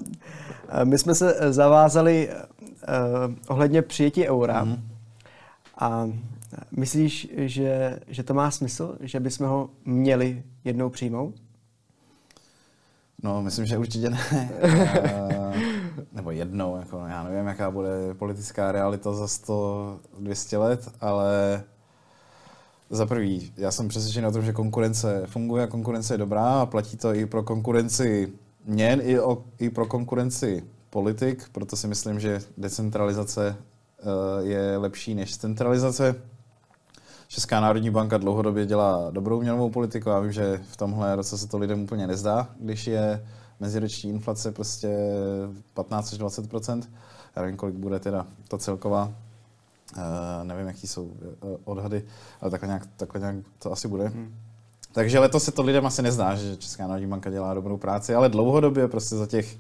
My 0.85 0.99
jsme 0.99 1.15
se 1.15 1.37
zavázali 1.53 2.29
uh, 2.29 3.35
ohledně 3.49 3.83
přijetí 3.83 4.29
eura. 4.29 4.65
Mm. 4.65 4.89
A 5.79 6.09
myslíš, 6.77 7.29
že, 7.37 7.99
že 8.09 8.23
to 8.23 8.35
má 8.35 8.51
smysl, 8.51 8.97
že 9.01 9.21
bychom 9.21 9.47
ho 9.47 9.71
měli 9.85 10.43
jednou 10.65 10.91
přijmout? 10.91 11.35
No, 13.23 13.43
myslím, 13.43 13.67
že 13.67 13.79
určitě 13.79 14.11
ne. 14.11 14.51
nebo 16.13 16.31
jednou, 16.31 16.77
jako 16.77 17.07
já 17.07 17.25
nevím, 17.25 17.47
jaká 17.47 17.71
bude 17.71 18.15
politická 18.19 18.73
realita 18.73 19.13
za 19.13 19.25
100-200 19.25 20.59
let, 20.61 20.89
ale 21.01 21.63
za 22.91 23.07
prvý, 23.07 23.53
já 23.57 23.71
jsem 23.71 23.89
přesvědčen 23.89 24.27
o 24.27 24.33
tom, 24.33 24.43
že 24.43 24.53
konkurence 24.53 25.23
funguje 25.27 25.65
a 25.65 25.67
konkurence 25.67 26.15
je 26.15 26.19
dobrá 26.19 26.61
a 26.61 26.67
platí 26.67 26.97
to 26.97 27.15
i 27.15 27.27
pro 27.27 27.43
konkurenci 27.43 28.33
měn, 28.65 29.01
i, 29.03 29.21
o, 29.21 29.45
i 29.59 29.71
pro 29.71 29.87
konkurenci 29.87 30.65
politik, 30.91 31.49
proto 31.53 31.77
si 31.77 31.89
myslím, 31.89 32.21
že 32.21 32.41
decentralizace 32.57 33.57
eh, 33.57 34.45
je 34.45 34.77
lepší 34.77 35.15
než 35.15 35.37
centralizace. 35.37 36.15
Česká 37.29 37.61
národní 37.61 37.91
banka 37.91 38.19
dlouhodobě 38.19 38.67
dělá 38.67 39.11
dobrou 39.11 39.41
měnovou 39.41 39.71
politiku. 39.71 40.09
Já 40.09 40.21
vím, 40.21 40.33
že 40.33 40.61
v 40.71 40.77
tomhle 40.77 41.17
roce 41.17 41.39
se 41.39 41.49
to 41.49 41.59
lidem 41.59 41.83
úplně 41.83 42.07
nezdá, 42.07 42.49
když 42.61 42.87
je 42.87 43.27
meziroční 43.61 44.11
inflace 44.11 44.53
prostě 44.53 44.97
15 45.75 46.13
až 46.13 46.19
20 46.19 46.53
Já 47.37 47.43
nevím, 47.43 47.57
kolik 47.57 47.75
bude 47.75 48.01
teda 48.01 48.27
ta 48.49 48.59
celková. 48.59 49.13
Uh, 49.97 50.03
nevím, 50.43 50.67
jaký 50.67 50.87
jsou 50.87 51.05
uh, 51.05 51.13
odhady, 51.65 52.05
ale 52.41 52.51
takhle 52.51 52.67
nějak, 52.67 52.87
takhle 52.97 53.21
nějak 53.21 53.37
to 53.59 53.73
asi 53.73 53.89
bude. 53.89 54.09
Hmm. 54.09 54.35
Takže 54.93 55.19
letos 55.19 55.45
se 55.45 55.53
to 55.53 55.63
lidem 55.63 55.87
asi 55.87 56.03
nezdá, 56.03 56.35
že 56.35 56.57
Česká 56.57 56.87
národní 56.87 57.07
banka 57.07 57.31
dělá 57.31 57.55
dobrou 57.55 57.77
práci, 57.77 58.15
ale 58.15 58.29
dlouhodobě 58.29 58.89
prostě 58.89 59.17
za 59.17 59.27
těch 59.27 59.57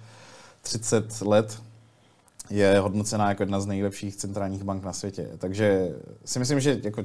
30 0.62 1.20
let 1.20 1.62
je 2.50 2.78
hodnocená 2.78 3.28
jako 3.28 3.42
jedna 3.42 3.60
z 3.60 3.66
nejlepších 3.66 4.16
centrálních 4.16 4.64
bank 4.64 4.84
na 4.84 4.92
světě. 4.92 5.28
Takže 5.38 5.94
si 6.24 6.38
myslím, 6.38 6.60
že 6.60 6.80
jako, 6.82 7.04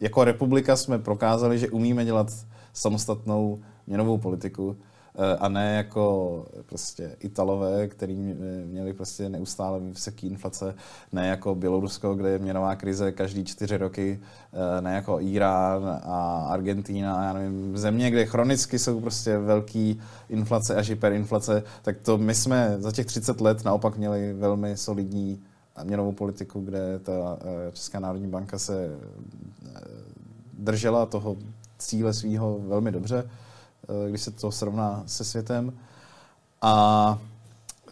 jako 0.00 0.24
republika 0.24 0.76
jsme 0.76 0.98
prokázali, 0.98 1.58
že 1.58 1.70
umíme 1.70 2.04
dělat 2.04 2.32
samostatnou 2.72 3.58
měnovou 3.86 4.18
politiku 4.18 4.76
Eh, 4.76 4.89
a 5.38 5.48
ne 5.48 5.74
jako 5.74 6.46
prostě 6.66 7.16
Italové, 7.20 7.88
který 7.88 8.16
měli 8.66 8.92
prostě 8.92 9.28
neustále 9.28 9.80
vysoké 9.80 10.26
inflace, 10.26 10.74
ne 11.12 11.26
jako 11.26 11.54
Bělorusko, 11.54 12.14
kde 12.14 12.30
je 12.30 12.38
měnová 12.38 12.76
krize 12.76 13.12
každý 13.12 13.44
čtyři 13.44 13.76
roky, 13.76 14.20
eh, 14.52 14.80
ne 14.80 14.94
jako 14.94 15.20
Irán 15.20 16.00
a 16.02 16.46
Argentína, 16.50 17.24
já 17.24 17.32
nevím, 17.32 17.78
země, 17.78 18.10
kde 18.10 18.26
chronicky 18.26 18.78
jsou 18.78 19.00
prostě 19.00 19.38
velký 19.38 20.00
inflace 20.28 20.74
až 20.74 20.88
hyperinflace, 20.88 21.62
tak 21.82 21.96
to 22.02 22.18
my 22.18 22.34
jsme 22.34 22.76
za 22.78 22.92
těch 22.92 23.06
30 23.06 23.40
let 23.40 23.64
naopak 23.64 23.96
měli 23.96 24.32
velmi 24.32 24.76
solidní 24.76 25.42
měnovou 25.84 26.12
politiku, 26.12 26.60
kde 26.60 26.98
ta 26.98 27.38
eh, 27.40 27.72
Česká 27.72 28.00
národní 28.00 28.26
banka 28.26 28.58
se 28.58 28.98
držela 30.58 31.06
toho 31.06 31.36
cíle 31.78 32.14
svého 32.14 32.58
velmi 32.58 32.92
dobře. 32.92 33.30
Eh, 33.90 34.10
když 34.10 34.22
se 34.22 34.30
to 34.30 34.52
srovná 34.52 35.02
se 35.06 35.24
světem. 35.24 35.72
A 36.62 37.18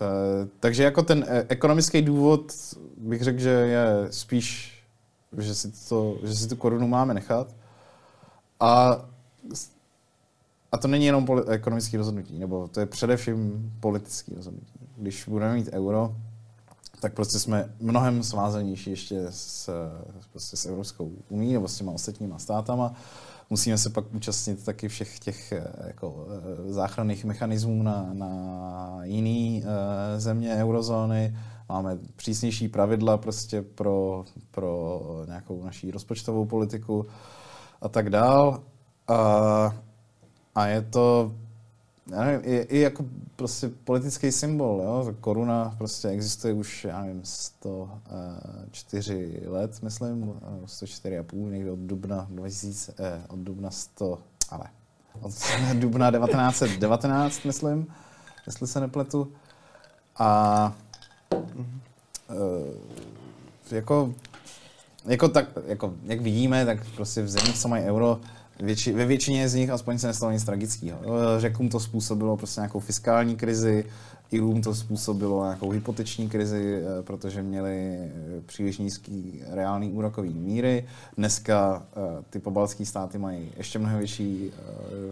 eh, 0.01 0.49
takže 0.61 0.83
jako 0.83 1.03
ten 1.03 1.25
eh, 1.29 1.47
ekonomický 1.49 2.03
důvod 2.03 2.53
bych 2.97 3.23
řekl, 3.23 3.39
že 3.39 3.51
je 3.51 3.87
spíš, 4.11 4.79
že 5.39 5.55
si, 5.55 5.89
to, 5.89 6.17
že 6.23 6.35
si 6.35 6.49
tu 6.49 6.57
korunu 6.57 6.89
máme 6.89 7.15
nechat. 7.15 7.55
A, 8.61 9.01
a 10.73 10.79
to 10.79 10.89
není 10.89 11.07
jenom 11.07 11.27
poli- 11.27 11.45
ekonomické 11.49 11.97
rozhodnutí, 11.97 12.39
nebo 12.39 12.69
to 12.69 12.81
je 12.81 12.87
především 12.87 13.73
politické 13.81 14.35
rozhodnutí. 14.35 14.73
Když 14.97 15.25
budeme 15.29 15.55
mít 15.55 15.69
euro, 15.73 16.17
tak 17.01 17.15
prostě 17.15 17.39
jsme 17.39 17.75
mnohem 17.81 18.23
svázanější 18.23 18.91
ještě 18.91 19.27
s, 19.31 19.71
prostě 20.31 20.57
s 20.57 20.67
Evropskou 20.67 21.13
unii 21.29 21.53
nebo 21.53 21.69
s 21.69 21.77
těma 21.77 21.93
ostatníma 21.93 22.39
státama. 22.39 22.95
Musíme 23.51 23.79
se 23.79 23.91
pak 23.91 24.15
účastnit 24.15 24.65
taky 24.65 24.89
všech 24.89 25.19
těch 25.19 25.53
eh, 25.53 25.65
jako, 25.87 26.27
eh, 26.31 26.73
záchranných 26.73 27.25
mechanismů 27.25 27.83
na, 27.83 28.09
na 28.13 28.99
jiné 29.03 29.67
uh, 29.67 29.71
země 30.17 30.55
eurozóny. 30.55 31.37
Máme 31.69 31.99
přísnější 32.17 32.69
pravidla 32.69 33.17
prostě 33.17 33.63
pro, 33.63 34.25
pro 34.51 35.01
nějakou 35.27 35.65
naší 35.65 35.91
rozpočtovou 35.91 36.45
politiku 36.45 37.07
a 37.83 37.89
tak 37.89 38.11
dál. 38.11 38.63
A, 39.09 39.77
a 40.55 40.67
je 40.67 40.83
to 40.83 41.35
já 42.13 42.25
nevím, 42.25 42.41
i, 42.45 42.57
i 42.57 42.79
jako 42.79 43.05
prostě 43.37 43.71
politický 43.85 44.33
symbol, 44.33 44.83
jo? 44.85 45.15
koruna 45.21 45.75
prostě 45.79 46.09
existuje 46.09 46.55
už, 46.55 46.85
já 46.85 47.03
nevím, 47.03 47.21
104 47.25 49.41
eh, 49.45 49.49
let, 49.49 49.83
myslím, 49.83 50.33
104 50.67 51.19
a 51.19 51.23
půl, 51.23 51.51
někdy 51.51 51.71
od 51.71 51.79
dubna 51.79 52.27
2000, 52.31 52.95
eh, 52.99 53.23
od 53.29 53.39
dubna 53.39 53.71
100, 53.71 54.19
ale 54.51 54.65
od 55.21 55.33
dubna 55.75 56.11
1919, 56.11 57.45
myslím, 57.45 57.87
jestli 58.47 58.67
se 58.67 58.81
nepletu. 58.81 59.33
A 60.17 60.73
eh, 62.31 62.35
jako, 63.71 64.15
jako, 65.05 65.29
tak, 65.29 65.47
jako, 65.67 65.95
jak 66.05 66.21
vidíme, 66.21 66.67
tak 66.67 66.79
prostě 66.97 67.23
v 67.23 67.29
zemích, 67.29 67.59
co 67.59 67.69
mají 67.69 67.85
euro, 67.85 68.21
Větši, 68.61 68.93
ve 68.93 69.07
většině 69.07 69.49
z 69.49 69.55
nich 69.55 69.71
aspoň 69.71 69.99
se 69.99 70.07
nestalo 70.07 70.33
nic 70.33 70.45
tragického. 70.45 71.01
Řekům 71.39 71.69
to 71.69 71.81
způsobilo 71.81 72.37
prostě 72.37 72.61
nějakou 72.61 72.81
fiskální 72.81 73.37
krizi, 73.37 73.85
Irům 74.31 74.63
to 74.63 74.75
způsobilo 74.75 75.45
nějakou 75.45 75.71
hypoteční 75.71 76.29
krizi, 76.29 76.83
eh, 76.83 77.03
protože 77.03 77.43
měli 77.43 77.99
eh, 77.99 78.11
příliš 78.47 78.79
nízký 78.79 79.43
reální 79.51 79.93
úrokový 79.93 80.35
míry. 80.35 80.85
Dneska 81.17 81.83
eh, 81.93 82.25
ty 82.31 82.39
pobaltské 82.39 82.87
státy 82.87 83.19
mají 83.19 83.53
ještě 83.57 83.79
mnohem 83.79 83.99
větší 83.99 84.53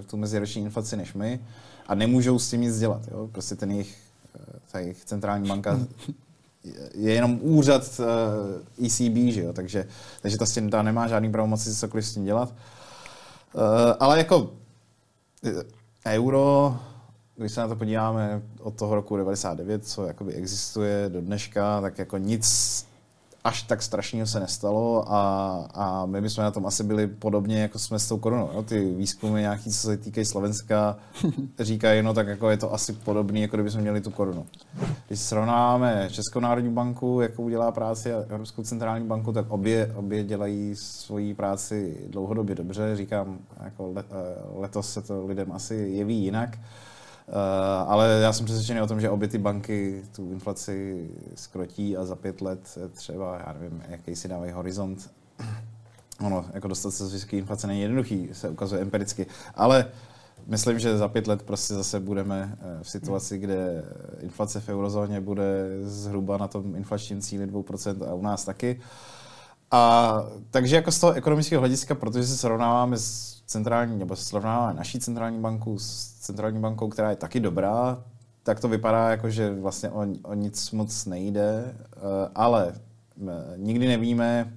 tu 0.07 0.17
meziroční 0.17 0.63
inflaci 0.63 0.97
než 0.97 1.15
my 1.15 1.41
a 1.87 1.95
nemůžou 1.95 2.39
s 2.39 2.51
tím 2.51 2.61
nic 2.61 2.79
dělat. 2.79 3.03
Jo? 3.11 3.29
Prostě 3.33 3.55
ten 3.55 3.71
jejich, 3.71 3.97
ta 4.73 4.79
jejich 4.79 5.05
centrální 5.05 5.49
banka 5.49 5.81
je 6.95 7.13
jenom 7.13 7.39
úřad 7.43 8.01
ECB, 8.87 9.17
že 9.29 9.43
jo? 9.43 9.53
Takže, 9.53 9.87
takže 10.23 10.39
ta, 10.39 10.45
ta 10.71 10.83
nemá 10.83 11.09
žádný 11.09 11.33
pravomoci 11.33 11.75
cokoliv 11.75 12.07
s 12.07 12.15
tím 12.15 12.25
dělat. 12.25 12.55
Uh, 13.57 13.63
ale 14.01 14.19
jako 14.19 14.51
eh, 15.45 16.15
euro, 16.15 16.77
když 17.37 17.53
se 17.53 17.61
na 17.61 17.69
to 17.69 17.77
podíváme 17.77 18.43
od 18.61 18.77
toho 18.77 18.95
roku 18.95 19.17
99, 19.17 19.87
co 19.87 20.07
jakoby 20.07 20.33
existuje 20.33 21.09
do 21.09 21.21
dneška, 21.21 21.81
tak 21.81 21.99
jako 21.99 22.19
nic 22.19 22.47
až 23.47 23.63
tak 23.63 23.83
strašného 23.83 24.27
se 24.27 24.41
nestalo 24.41 25.13
a, 25.13 25.21
a 25.75 26.07
my 26.07 26.21
bychom 26.21 26.45
na 26.45 26.51
tom 26.51 26.67
asi 26.67 26.85
byli 26.85 27.07
podobně, 27.07 27.63
jako 27.63 27.79
jsme 27.79 27.99
s 27.99 28.09
tou 28.09 28.19
korunou. 28.19 28.51
Jo? 28.55 28.63
Ty 28.63 28.95
výzkumy 28.95 29.41
nějaký, 29.41 29.71
co 29.71 29.79
se 29.79 29.97
týkají 29.97 30.25
Slovenska, 30.25 30.97
říkají, 31.59 32.03
no 32.03 32.15
tak 32.15 32.27
jako 32.27 32.51
je 32.51 32.57
to 32.57 32.75
asi 32.75 32.93
podobné, 32.93 33.41
jako 33.41 33.57
kdybychom 33.57 33.81
měli 33.81 34.01
tu 34.01 34.11
korunu. 34.11 34.47
Když 35.07 35.21
srovnáváme 35.21 36.09
Českou 36.13 36.41
národní 36.41 36.71
banku, 36.71 37.21
jakou 37.21 37.43
udělá 37.43 37.73
práci 37.73 38.15
a 38.15 38.19
Evropskou 38.19 38.63
centrální 38.63 39.07
banku, 39.07 39.33
tak 39.33 39.51
obě, 39.51 39.93
obě 39.95 40.25
dělají 40.25 40.77
svoji 40.77 41.35
práci 41.35 41.97
dlouhodobě 42.09 42.55
dobře. 42.55 42.97
Říkám, 42.97 43.39
jako 43.65 43.93
let, 43.93 44.07
eh, 44.11 44.15
letos 44.55 44.93
se 44.93 45.03
to 45.03 45.27
lidem 45.27 45.53
asi 45.53 45.75
jeví 45.75 46.17
jinak. 46.23 46.59
Uh, 47.29 47.35
ale 47.91 48.21
já 48.23 48.33
jsem 48.33 48.47
přesvědčený 48.47 48.81
o 48.81 48.87
tom, 48.87 49.01
že 49.01 49.11
obě 49.11 49.29
ty 49.29 49.39
banky 49.39 50.03
tu 50.17 50.33
inflaci 50.33 51.09
skrotí 51.35 51.97
a 51.97 52.05
za 52.05 52.17
pět 52.17 52.41
let 52.41 52.79
třeba, 52.93 53.39
já 53.47 53.53
nevím, 53.53 53.83
jaký 53.89 54.17
si 54.17 54.29
dávají 54.29 54.53
horizont. 54.53 55.11
Ono, 56.21 56.45
jako 56.53 56.69
dostat 56.69 56.91
se 56.91 57.07
z 57.07 57.13
vysoké 57.13 57.37
inflace 57.37 57.67
není 57.67 57.81
jednoduchý, 57.81 58.29
se 58.33 58.49
ukazuje 58.49 58.83
empiricky. 58.83 59.27
Ale 59.55 59.87
myslím, 60.47 60.79
že 60.79 60.99
za 60.99 61.09
pět 61.09 61.27
let 61.27 61.43
prostě 61.43 61.75
zase 61.75 62.01
budeme 62.01 62.59
eh, 62.61 62.83
v 62.83 62.91
situaci, 62.91 63.39
kde 63.39 63.85
inflace 64.21 64.61
v 64.61 64.69
eurozóně 64.69 65.21
bude 65.21 65.69
zhruba 65.83 66.37
na 66.37 66.49
tom 66.49 66.77
inflačním 66.77 67.21
cíli 67.21 67.47
2% 67.47 68.11
a 68.11 68.15
u 68.15 68.23
nás 68.23 68.45
taky. 68.45 68.81
A 69.71 70.15
takže 70.51 70.77
jako 70.77 70.93
z 70.93 70.99
toho 70.99 71.13
ekonomického 71.13 71.61
hlediska, 71.61 71.95
protože 71.95 72.27
se 72.27 72.37
srovnáváme 72.37 72.99
s 72.99 73.36
centrální, 73.47 73.99
nebo 73.99 74.17
se 74.17 74.25
srovnáváme 74.25 74.75
naší 74.75 75.01
centrální 75.01 75.41
banku 75.41 75.79
s 75.79 76.13
centrální 76.21 76.61
bankou, 76.61 76.89
která 76.89 77.11
je 77.11 77.17
taky 77.17 77.41
dobrá, 77.41 78.05
tak 78.43 78.61
to 78.61 78.69
vypadá 78.69 79.11
jako, 79.11 79.31
že 79.31 79.55
vlastně 79.55 79.91
o, 79.91 80.07
o 80.23 80.35
nic 80.35 80.71
moc 80.71 81.07
nejde, 81.07 81.65
eh, 81.67 81.99
ale 82.35 82.75
eh, 82.75 83.33
nikdy 83.57 83.89
nevíme, 83.89 84.53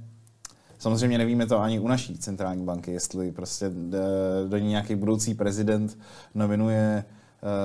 samozřejmě 0.80 1.18
nevíme 1.18 1.46
to 1.46 1.60
ani 1.60 1.80
u 1.80 1.88
naší 1.88 2.18
centrální 2.18 2.66
banky, 2.66 2.92
jestli 2.92 3.32
prostě 3.32 3.66
eh, 3.66 4.48
do 4.48 4.58
ní 4.58 4.68
nějaký 4.68 4.96
budoucí 4.96 5.34
prezident 5.34 5.98
nominuje 6.36 7.04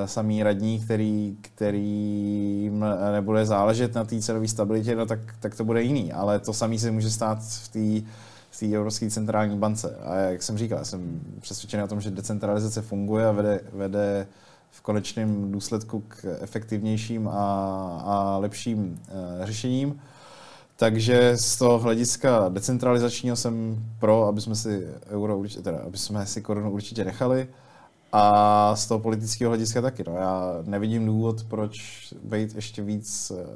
samý 0.05 0.43
radní, 0.43 0.81
který, 0.81 1.37
který 1.41 2.71
nebude 3.13 3.47
záležet 3.47 3.95
na 3.95 4.05
té 4.05 4.21
cenové 4.21 4.49
stabilitě, 4.49 4.97
no 4.97 5.07
tak, 5.07 5.19
tak 5.41 5.55
to 5.55 5.65
bude 5.65 5.83
jiný. 5.83 6.13
Ale 6.13 6.39
to 6.39 6.53
samý 6.53 6.79
se 6.79 6.91
může 6.91 7.11
stát 7.11 7.39
v 7.43 7.69
té 7.69 8.09
v 8.55 8.61
té 8.61 8.67
Evropské 8.67 9.11
centrální 9.11 9.59
bance. 9.59 9.97
A 10.05 10.15
jak 10.15 10.43
jsem 10.43 10.59
říkal, 10.59 10.85
jsem 10.85 11.21
přesvědčený 11.41 11.83
o 11.83 11.89
tom, 11.89 12.01
že 12.01 12.11
decentralizace 12.11 12.83
funguje 12.83 13.27
a 13.27 13.33
vede, 13.33 13.61
vede 13.73 14.27
v 14.71 14.81
konečném 14.81 15.53
důsledku 15.53 16.05
k 16.09 16.25
efektivnějším 16.41 17.29
a, 17.29 17.33
a 18.05 18.39
lepším 18.39 18.79
uh, 18.79 19.47
řešením. 19.47 20.01
Takže 20.77 21.37
z 21.37 21.57
toho 21.57 21.79
hlediska 21.79 22.49
decentralizačního 22.49 23.37
jsem 23.37 23.85
pro, 23.99 24.27
aby 24.27 24.41
jsme 24.41 24.55
si 24.55 24.89
euro 25.11 25.39
určitě, 25.39 25.63
teda, 25.63 25.79
aby 25.87 25.99
jsme 25.99 26.27
si 26.27 26.43
korunu 26.43 26.71
určitě 26.71 27.05
nechali. 27.05 27.49
A 28.17 28.77
z 28.77 28.87
toho 28.87 28.99
politického 29.01 29.51
hlediska 29.51 29.83
taky. 29.83 30.05
No. 30.07 30.17
Já 30.17 30.59
nevidím 30.67 31.07
důvod, 31.07 31.45
proč 31.45 32.05
být 32.25 32.55
ještě 32.55 32.83
víc 32.83 33.33
eh, 33.35 33.47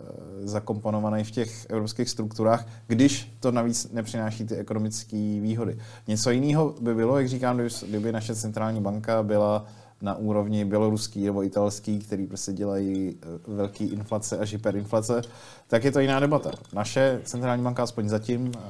zakomponovaný 0.48 1.24
v 1.24 1.30
těch 1.30 1.66
evropských 1.70 2.08
strukturách, 2.08 2.66
když 2.86 3.36
to 3.40 3.52
navíc 3.52 3.92
nepřináší 3.92 4.44
ty 4.44 4.56
ekonomické 4.56 5.16
výhody. 5.16 5.78
Něco 6.08 6.30
jiného 6.30 6.74
by 6.80 6.94
bylo, 6.94 7.18
jak 7.18 7.28
říkám, 7.28 7.60
kdyby 7.88 8.12
naše 8.12 8.34
centrální 8.34 8.80
banka 8.80 9.22
byla 9.22 9.64
na 10.02 10.14
úrovni 10.14 10.64
běloruský 10.64 11.24
nebo 11.24 11.44
italský, 11.44 11.98
který 11.98 12.26
prostě 12.26 12.52
dělají 12.52 13.16
eh, 13.22 13.26
velký 13.46 13.84
inflace 13.84 14.38
až 14.38 14.52
hyperinflace, 14.52 15.22
tak 15.66 15.84
je 15.84 15.92
to 15.92 16.00
jiná 16.00 16.20
debata. 16.20 16.50
Naše 16.72 17.20
centrální 17.24 17.62
banka 17.62 17.82
aspoň 17.82 18.08
zatím 18.08 18.52
eh, 18.56 18.60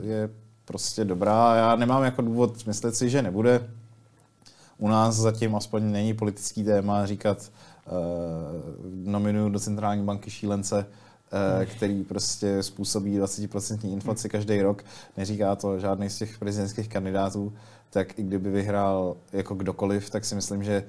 je 0.00 0.30
prostě 0.64 1.04
dobrá. 1.04 1.56
Já 1.56 1.76
nemám 1.76 2.04
jako 2.04 2.22
důvod 2.22 2.66
myslet 2.66 2.96
si, 2.96 3.10
že 3.10 3.22
nebude 3.22 3.60
u 4.78 4.88
nás 4.88 5.16
zatím 5.16 5.56
aspoň 5.56 5.92
není 5.92 6.14
politický 6.14 6.64
téma 6.64 7.06
říkat 7.06 7.52
uh, 7.86 7.92
nominuju 8.94 9.48
do 9.48 9.60
centrální 9.60 10.04
banky 10.04 10.30
šílence, 10.30 10.86
uh, 11.58 11.64
který 11.64 12.04
prostě 12.04 12.62
způsobí 12.62 13.18
20% 13.18 13.92
inflaci 13.92 14.28
každý 14.28 14.62
rok. 14.62 14.84
Neříká 15.16 15.56
to 15.56 15.78
žádný 15.78 16.10
z 16.10 16.18
těch 16.18 16.38
prezidentských 16.38 16.88
kandidátů, 16.88 17.52
tak 17.90 18.18
i 18.18 18.22
kdyby 18.22 18.50
vyhrál 18.50 19.16
jako 19.32 19.54
kdokoliv, 19.54 20.10
tak 20.10 20.24
si 20.24 20.34
myslím, 20.34 20.64
že 20.64 20.84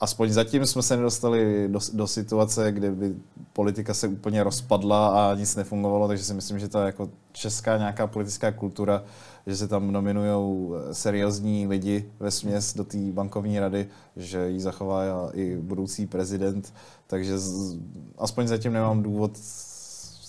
aspoň 0.00 0.30
zatím 0.30 0.66
jsme 0.66 0.82
se 0.82 0.96
nedostali 0.96 1.68
do, 1.68 1.80
do 1.92 2.06
situace, 2.06 2.72
kde 2.72 2.90
by 2.90 3.14
politika 3.52 3.94
se 3.94 4.08
úplně 4.08 4.42
rozpadla 4.42 5.30
a 5.30 5.34
nic 5.34 5.56
nefungovalo, 5.56 6.08
takže 6.08 6.24
si 6.24 6.34
myslím, 6.34 6.58
že 6.58 6.68
ta 6.68 6.86
jako 6.86 7.10
česká 7.32 7.76
nějaká 7.76 8.06
politická 8.06 8.52
kultura 8.52 9.02
že 9.46 9.56
se 9.56 9.68
tam 9.68 9.92
nominují 9.92 10.70
eh, 10.70 10.94
seriózní 10.94 11.66
lidi 11.66 12.10
ve 12.20 12.30
směs 12.30 12.74
do 12.74 12.84
té 12.84 12.98
bankovní 12.98 13.60
rady, 13.60 13.88
že 14.16 14.48
ji 14.50 14.60
zachová 14.60 15.30
i 15.34 15.56
budoucí 15.56 16.06
prezident, 16.06 16.74
takže 17.06 17.38
z, 17.38 17.78
aspoň 18.18 18.46
zatím 18.46 18.72
nemám 18.72 19.02
důvod 19.02 19.36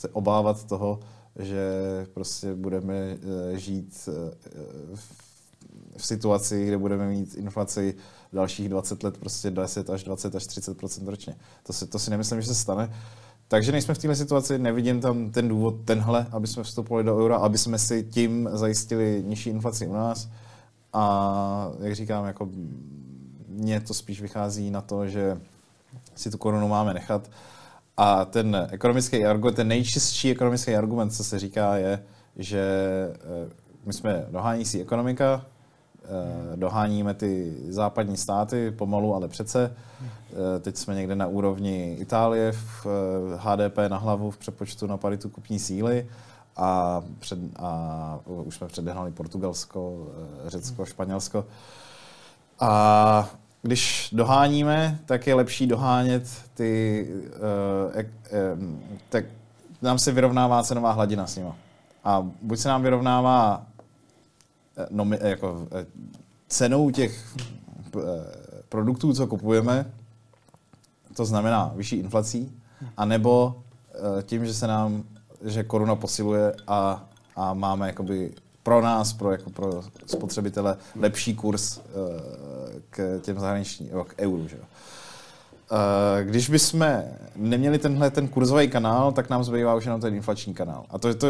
se 0.01 0.09
obávat 0.09 0.63
toho, 0.63 0.99
že 1.39 1.71
prostě 2.13 2.55
budeme 2.55 2.95
eh, 2.95 3.59
žít 3.59 4.09
eh, 4.09 4.97
v 5.97 6.05
situaci, 6.05 6.65
kde 6.65 6.77
budeme 6.77 7.09
mít 7.09 7.35
inflaci 7.35 7.95
dalších 8.33 8.69
20 8.69 9.03
let 9.03 9.17
prostě 9.17 9.51
10 9.51 9.89
až 9.89 10.03
20 10.03 10.35
až 10.35 10.43
30% 10.43 11.07
ročně. 11.07 11.35
To 11.63 11.73
si, 11.73 11.87
to 11.87 11.99
si 11.99 12.11
nemyslím, 12.11 12.41
že 12.41 12.47
se 12.47 12.55
stane. 12.55 12.93
Takže 13.51 13.71
nejsme 13.71 13.93
v 13.93 13.97
této 13.97 14.15
situaci, 14.15 14.59
nevidím 14.59 15.01
tam 15.01 15.29
ten 15.29 15.47
důvod 15.47 15.75
tenhle, 15.85 16.27
aby 16.31 16.47
jsme 16.47 16.63
vstupovali 16.63 17.03
do 17.03 17.17
eura, 17.17 17.37
aby 17.37 17.57
jsme 17.57 17.79
si 17.79 18.03
tím 18.03 18.49
zajistili 18.53 19.23
nižší 19.25 19.49
inflaci 19.49 19.87
u 19.87 19.93
nás. 19.93 20.29
A 20.93 21.71
jak 21.79 21.95
říkám, 21.95 22.25
jako 22.25 22.49
mně 23.47 23.79
to 23.79 23.93
spíš 23.93 24.21
vychází 24.21 24.71
na 24.71 24.81
to, 24.81 25.07
že 25.07 25.41
si 26.15 26.31
tu 26.31 26.37
korunu 26.37 26.67
máme 26.67 26.93
nechat. 26.93 27.29
A 27.97 28.25
ten 28.25 28.67
ekonomický 28.71 29.25
argument, 29.25 29.55
ten 29.55 29.67
nejčistší 29.67 30.31
ekonomický 30.31 30.75
argument, 30.75 31.09
co 31.09 31.23
se 31.23 31.39
říká, 31.39 31.77
je, 31.77 32.03
že 32.35 32.61
eh, 33.13 33.49
my 33.85 33.93
jsme 33.93 34.25
dohánící 34.29 34.81
ekonomika, 34.81 35.45
doháníme 36.55 37.13
ty 37.13 37.57
západní 37.69 38.17
státy 38.17 38.71
pomalu, 38.71 39.15
ale 39.15 39.27
přece. 39.27 39.73
Teď 40.61 40.77
jsme 40.77 40.95
někde 40.95 41.15
na 41.15 41.27
úrovni 41.27 41.97
Itálie 41.99 42.51
v 42.51 42.85
HDP 43.37 43.77
na 43.87 43.97
hlavu 43.97 44.31
v 44.31 44.37
přepočtu 44.37 44.87
na 44.87 44.97
paritu 44.97 45.29
kupní 45.29 45.59
síly 45.59 46.07
a, 46.57 47.01
před, 47.19 47.39
a 47.59 48.19
už 48.25 48.55
jsme 48.55 48.67
předehnali 48.67 49.11
Portugalsko, 49.11 50.07
Řecko, 50.47 50.85
Španělsko. 50.85 51.45
A 52.59 53.29
když 53.61 54.09
doháníme, 54.13 54.99
tak 55.05 55.27
je 55.27 55.33
lepší 55.33 55.67
dohánět 55.67 56.27
ty, 56.53 57.07
tak 59.09 59.25
nám 59.81 59.99
se 59.99 60.11
vyrovnává 60.11 60.63
cenová 60.63 60.91
hladina 60.91 61.27
s 61.27 61.35
nima. 61.35 61.55
A 62.03 62.27
buď 62.41 62.59
se 62.59 62.69
nám 62.69 62.81
vyrovnává 62.81 63.65
no, 64.89 65.07
jako, 65.21 65.67
cenou 66.47 66.89
těch 66.89 67.35
produktů, 68.69 69.13
co 69.13 69.27
kupujeme, 69.27 69.91
to 71.15 71.25
znamená 71.25 71.71
vyšší 71.75 71.95
inflací, 71.95 72.51
anebo 72.97 73.61
tím, 74.23 74.45
že 74.45 74.53
se 74.53 74.67
nám, 74.67 75.03
že 75.45 75.63
koruna 75.63 75.95
posiluje 75.95 76.53
a, 76.67 77.09
a 77.35 77.53
máme 77.53 77.87
jakoby 77.87 78.33
pro 78.63 78.81
nás, 78.81 79.13
pro, 79.13 79.31
jako 79.31 79.49
pro 79.49 79.83
spotřebitele, 80.05 80.77
lepší 80.95 81.35
kurz 81.35 81.79
k 82.89 83.19
těm 83.21 83.39
zahraničním, 83.39 83.89
k 84.07 84.15
euru. 84.19 84.47
Že? 84.47 84.57
Když 86.23 86.49
bychom 86.49 87.03
neměli 87.35 87.79
tenhle 87.79 88.11
ten 88.11 88.27
kurzový 88.27 88.67
kanál, 88.67 89.11
tak 89.11 89.29
nám 89.29 89.43
zbývá 89.43 89.75
už 89.75 89.85
jenom 89.85 90.01
ten 90.01 90.15
inflační 90.15 90.53
kanál. 90.53 90.85
A 90.89 90.97
to 90.97 91.13
to, 91.13 91.27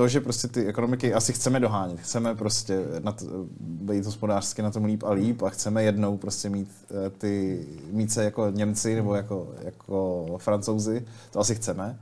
to, 0.00 0.08
že 0.08 0.20
prostě 0.20 0.48
ty 0.48 0.66
ekonomiky 0.66 1.14
asi 1.14 1.32
chceme 1.32 1.60
dohánět. 1.60 2.00
Chceme 2.00 2.34
prostě 2.34 2.80
na 3.02 3.12
to, 3.12 3.24
být 3.60 4.06
hospodářsky 4.06 4.62
na 4.62 4.70
tom 4.70 4.84
líp 4.84 5.02
a 5.02 5.12
líp 5.12 5.42
a 5.42 5.50
chceme 5.50 5.82
jednou 5.82 6.16
prostě 6.16 6.48
mít 6.48 6.68
uh, 6.90 6.98
ty, 7.18 7.66
mít 7.90 8.12
se 8.12 8.24
jako 8.24 8.50
Němci 8.50 8.94
nebo 8.94 9.14
jako, 9.14 9.48
jako 9.62 10.26
Francouzi. 10.38 11.04
To 11.30 11.40
asi 11.40 11.54
chceme 11.54 11.98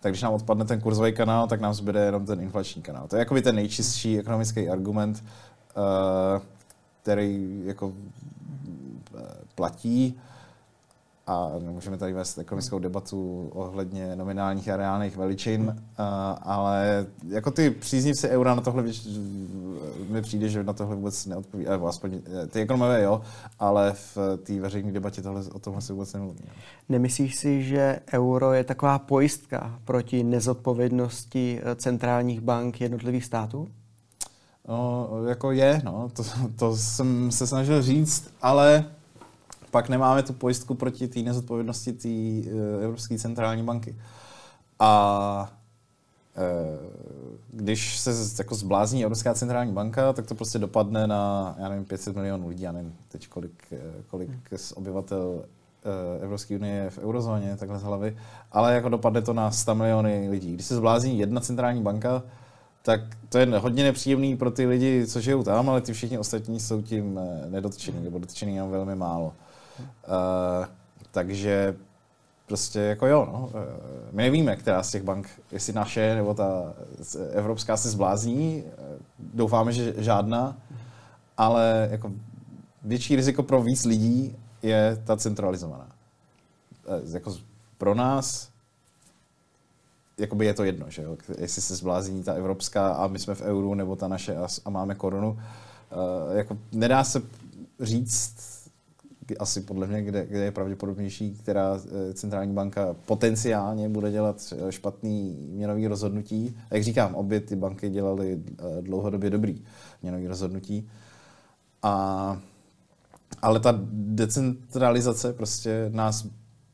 tak 0.00 0.12
když 0.12 0.22
nám 0.22 0.32
odpadne 0.32 0.64
ten 0.64 0.80
kurzový 0.80 1.12
kanál, 1.12 1.46
tak 1.46 1.60
nám 1.60 1.74
zbyde 1.74 2.00
jenom 2.00 2.26
ten 2.26 2.40
inflační 2.40 2.82
kanál. 2.82 3.08
To 3.08 3.16
je 3.16 3.20
jako 3.20 3.40
ten 3.40 3.54
nejčistší 3.54 4.18
ekonomický 4.18 4.68
argument, 4.68 5.24
uh, 5.76 6.42
který 7.02 7.62
jako 7.64 7.86
uh, 7.86 7.94
platí 9.54 10.20
a 11.26 11.50
můžeme 11.58 11.96
tady 11.96 12.12
vést 12.12 12.38
ekonomickou 12.38 12.78
debatu 12.78 13.48
ohledně 13.54 14.16
nominálních 14.16 14.68
a 14.68 14.76
reálných 14.76 15.16
veličin, 15.16 15.62
uh, 15.62 15.74
ale 16.42 17.06
jako 17.28 17.50
ty 17.50 17.70
příznivci 17.70 18.28
eura 18.28 18.54
na 18.54 18.60
tohle 18.60 18.84
mi 20.08 20.22
přijde, 20.22 20.48
že 20.48 20.64
na 20.64 20.72
tohle 20.72 20.96
vůbec 20.96 21.26
neodpoví, 21.26 21.64
nebo 21.64 21.86
aspoň 21.86 22.20
ty 22.48 22.60
ekonomové 22.60 23.02
jo, 23.02 23.20
ale 23.58 23.92
v 23.92 24.18
té 24.42 24.60
veřejné 24.60 24.92
debatě 24.92 25.22
tohle, 25.22 25.42
o 25.52 25.58
tomhle 25.58 25.82
se 25.82 25.92
vůbec 25.92 26.12
nemluví. 26.12 26.40
Nemyslíš 26.88 27.36
si, 27.36 27.62
že 27.62 27.98
euro 28.12 28.52
je 28.52 28.64
taková 28.64 28.98
pojistka 28.98 29.78
proti 29.84 30.24
nezodpovědnosti 30.24 31.60
centrálních 31.76 32.40
bank 32.40 32.80
jednotlivých 32.80 33.24
států? 33.24 33.68
No, 34.68 35.08
jako 35.28 35.52
je, 35.52 35.80
no, 35.84 36.08
to, 36.12 36.22
to 36.56 36.76
jsem 36.76 37.32
se 37.32 37.46
snažil 37.46 37.82
říct, 37.82 38.30
ale 38.42 38.84
pak 39.76 39.88
nemáme 39.88 40.22
tu 40.22 40.32
pojistku 40.32 40.74
proti 40.74 41.08
té 41.08 41.20
nezodpovědnosti 41.20 41.92
té 41.92 42.08
uh, 42.08 42.84
Evropské 42.84 43.18
centrální 43.18 43.62
banky. 43.62 43.96
A 44.78 45.52
uh, 46.36 46.86
když 47.52 47.98
se 47.98 48.10
jako 48.38 48.54
zblázní 48.54 49.02
Evropská 49.02 49.34
centrální 49.34 49.72
banka, 49.72 50.12
tak 50.12 50.26
to 50.26 50.34
prostě 50.34 50.58
dopadne 50.58 51.06
na, 51.06 51.54
já 51.58 51.68
nevím, 51.68 51.84
500 51.84 52.16
milionů 52.16 52.48
lidí, 52.48 52.62
já 52.62 52.72
nevím 52.72 52.94
teď 53.08 53.28
kolik, 53.28 53.64
eh, 53.72 53.78
kolik 54.06 54.30
z 54.56 54.72
obyvatel 54.72 55.44
Evropské 56.22 56.56
unie 56.56 56.74
je 56.74 56.90
v 56.90 56.98
eurozóně, 56.98 57.56
takhle 57.56 57.78
z 57.78 57.82
hlavy, 57.82 58.16
ale 58.52 58.74
jako 58.74 58.88
dopadne 58.88 59.22
to 59.22 59.32
na 59.32 59.50
100 59.50 59.74
miliony 59.74 60.28
lidí. 60.30 60.54
Když 60.54 60.66
se 60.66 60.76
zblázní 60.76 61.18
jedna 61.18 61.40
centrální 61.40 61.82
banka, 61.82 62.22
tak 62.82 63.00
to 63.28 63.38
je 63.38 63.46
hodně 63.46 63.84
nepříjemný 63.84 64.36
pro 64.36 64.50
ty 64.50 64.66
lidi, 64.66 65.06
co 65.06 65.20
žijou 65.20 65.42
tam, 65.42 65.70
ale 65.70 65.80
ty 65.80 65.92
všichni 65.92 66.18
ostatní 66.18 66.60
jsou 66.60 66.82
tím 66.82 67.20
nedotčení, 67.48 68.04
nebo 68.04 68.18
dotčení 68.18 68.54
jenom 68.54 68.70
velmi 68.70 68.96
málo. 68.96 69.32
Uh, 69.78 70.66
takže 71.10 71.76
prostě 72.46 72.80
jako 72.80 73.06
jo, 73.06 73.28
no. 73.32 73.46
Uh, 73.46 73.60
my 74.12 74.22
nevíme, 74.22 74.56
která 74.56 74.82
z 74.82 74.90
těch 74.90 75.02
bank, 75.02 75.28
jestli 75.52 75.72
naše 75.72 76.14
nebo 76.14 76.34
ta 76.34 76.74
evropská 77.32 77.76
se 77.76 77.90
zblázní. 77.90 78.62
Uh, 78.62 78.70
doufáme, 79.18 79.72
že 79.72 79.94
žádná, 79.96 80.56
ale 81.36 81.88
jako 81.90 82.12
větší 82.82 83.16
riziko 83.16 83.42
pro 83.42 83.62
víc 83.62 83.84
lidí 83.84 84.36
je 84.62 85.02
ta 85.04 85.16
centralizovaná. 85.16 85.88
Jako 87.12 87.36
pro 87.78 87.94
nás 87.94 88.48
jakoby 90.18 90.46
je 90.46 90.54
to 90.54 90.64
jedno, 90.64 90.90
že 90.90 91.02
jo? 91.02 91.16
jestli 91.38 91.62
se 91.62 91.76
zblázní 91.76 92.22
ta 92.22 92.32
evropská 92.32 92.88
a 92.88 93.06
my 93.06 93.18
jsme 93.18 93.34
v 93.34 93.42
euru, 93.42 93.74
nebo 93.74 93.96
ta 93.96 94.08
naše 94.08 94.36
a, 94.64 94.70
máme 94.70 94.94
korunu. 94.94 95.38
Jako 96.32 96.58
nedá 96.72 97.04
se 97.04 97.22
říct 97.80 98.55
asi 99.38 99.60
podle 99.60 99.86
mě, 99.86 100.02
kde, 100.02 100.26
kde 100.26 100.44
je 100.44 100.50
pravděpodobnější, 100.50 101.34
která 101.34 101.80
eh, 102.10 102.14
centrální 102.14 102.54
banka 102.54 102.96
potenciálně 103.06 103.88
bude 103.88 104.10
dělat 104.10 104.52
eh, 104.52 104.72
špatný 104.72 105.48
měnový 105.50 105.86
rozhodnutí. 105.86 106.56
A 106.70 106.74
jak 106.74 106.84
říkám, 106.84 107.14
obě 107.14 107.40
ty 107.40 107.56
banky 107.56 107.88
dělaly 107.90 108.40
eh, 108.58 108.82
dlouhodobě 108.82 109.30
dobrý 109.30 109.64
měnový 110.02 110.26
rozhodnutí. 110.26 110.88
A, 111.82 112.40
ale 113.42 113.60
ta 113.60 113.78
decentralizace 113.92 115.32
prostě 115.32 115.90
nás 115.92 116.26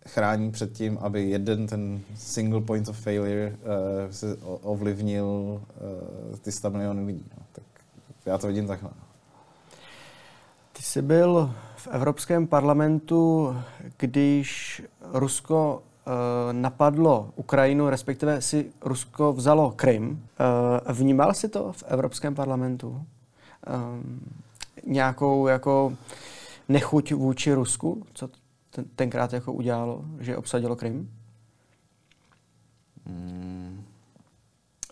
chrání 0.08 0.50
před 0.50 0.72
tím, 0.72 0.98
aby 1.00 1.30
jeden 1.30 1.66
ten 1.66 2.00
single 2.16 2.60
point 2.60 2.88
of 2.88 3.00
failure 3.00 3.56
uh, 3.56 4.10
se 4.10 4.36
ovlivnil 4.42 5.26
uh, 5.26 6.36
ty 6.36 6.52
100 6.52 6.70
milionů 6.70 7.06
lidí. 7.06 7.24
No. 7.38 7.42
Tak 7.52 7.64
já 8.26 8.38
to 8.38 8.46
vidím 8.46 8.66
takhle. 8.66 8.90
Ty 10.72 10.82
jsi 10.82 11.02
byl 11.02 11.54
v 11.82 11.86
Evropském 11.86 12.46
parlamentu, 12.46 13.56
když 13.96 14.82
Rusko 15.12 15.82
uh, 16.06 16.12
napadlo 16.52 17.30
Ukrajinu, 17.36 17.88
respektive 17.88 18.42
si 18.42 18.72
Rusko 18.80 19.32
vzalo 19.32 19.70
Krym. 19.70 20.10
Uh, 20.10 20.92
vnímal 20.92 21.34
si 21.34 21.48
to 21.48 21.72
v 21.72 21.82
Evropském 21.86 22.34
parlamentu? 22.34 22.88
Um, 22.88 24.20
nějakou 24.86 25.46
jako 25.46 25.92
nechuť 26.68 27.12
vůči 27.12 27.52
Rusku, 27.52 28.06
co 28.14 28.28
ten, 28.70 28.84
tenkrát 28.96 29.32
jako 29.32 29.52
udělalo, 29.52 30.04
že 30.20 30.36
obsadilo 30.36 30.76
Krym? 30.76 31.10
Hmm. 33.06 33.71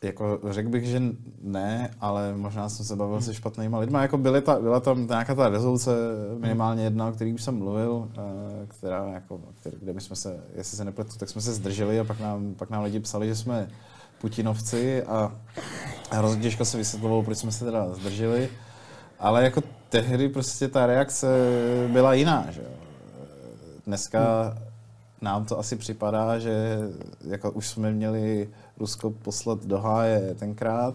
Jako 0.02 0.38
řekl 0.50 0.68
bych, 0.68 0.84
že 0.84 1.02
ne, 1.42 1.90
ale 2.00 2.34
možná 2.36 2.68
jsem 2.68 2.86
se 2.86 2.96
bavil 2.96 3.20
se 3.20 3.34
špatnýma 3.34 3.78
lidmi. 3.78 3.98
Jako 4.00 4.18
byly 4.18 4.42
ta, 4.42 4.60
byla 4.60 4.80
tam 4.80 5.06
nějaká 5.06 5.34
ta 5.34 5.48
rezoluce, 5.48 5.90
minimálně 6.38 6.84
jedna, 6.84 7.08
o 7.08 7.12
který 7.12 7.34
už 7.34 7.42
jsem 7.42 7.58
mluvil, 7.58 8.08
eh, 8.18 8.66
která, 8.66 9.06
jako, 9.06 9.40
který, 9.60 9.76
kde 9.82 10.00
jsme 10.00 10.16
se, 10.16 10.40
jestli 10.54 10.76
se 10.76 10.84
nepletu, 10.84 11.18
tak 11.18 11.28
jsme 11.28 11.40
se 11.40 11.52
zdrželi 11.52 12.00
a 12.00 12.04
pak 12.04 12.20
nám, 12.20 12.54
pak 12.54 12.70
nám 12.70 12.82
lidi 12.82 13.00
psali, 13.00 13.28
že 13.28 13.36
jsme 13.36 13.68
Putinovci 14.20 15.02
a 15.02 15.32
hrozně 16.10 16.42
těžko 16.42 16.64
se 16.64 16.76
vysvětlovalo, 16.76 17.22
proč 17.22 17.38
jsme 17.38 17.52
se 17.52 17.64
teda 17.64 17.88
zdrželi. 17.94 18.48
Ale 19.18 19.44
jako 19.44 19.62
tehdy 19.88 20.28
prostě 20.28 20.68
ta 20.68 20.86
reakce 20.86 21.26
byla 21.92 22.14
jiná, 22.14 22.46
že 22.50 22.60
jo. 22.60 22.68
Dneska 23.86 24.54
nám 25.22 25.44
to 25.44 25.58
asi 25.58 25.76
připadá, 25.76 26.38
že 26.38 26.78
jako 27.24 27.50
už 27.50 27.68
jsme 27.68 27.92
měli 27.92 28.48
Rusko 28.78 29.10
poslat 29.10 29.66
do 29.66 29.78
háje 29.78 30.34
tenkrát, 30.38 30.94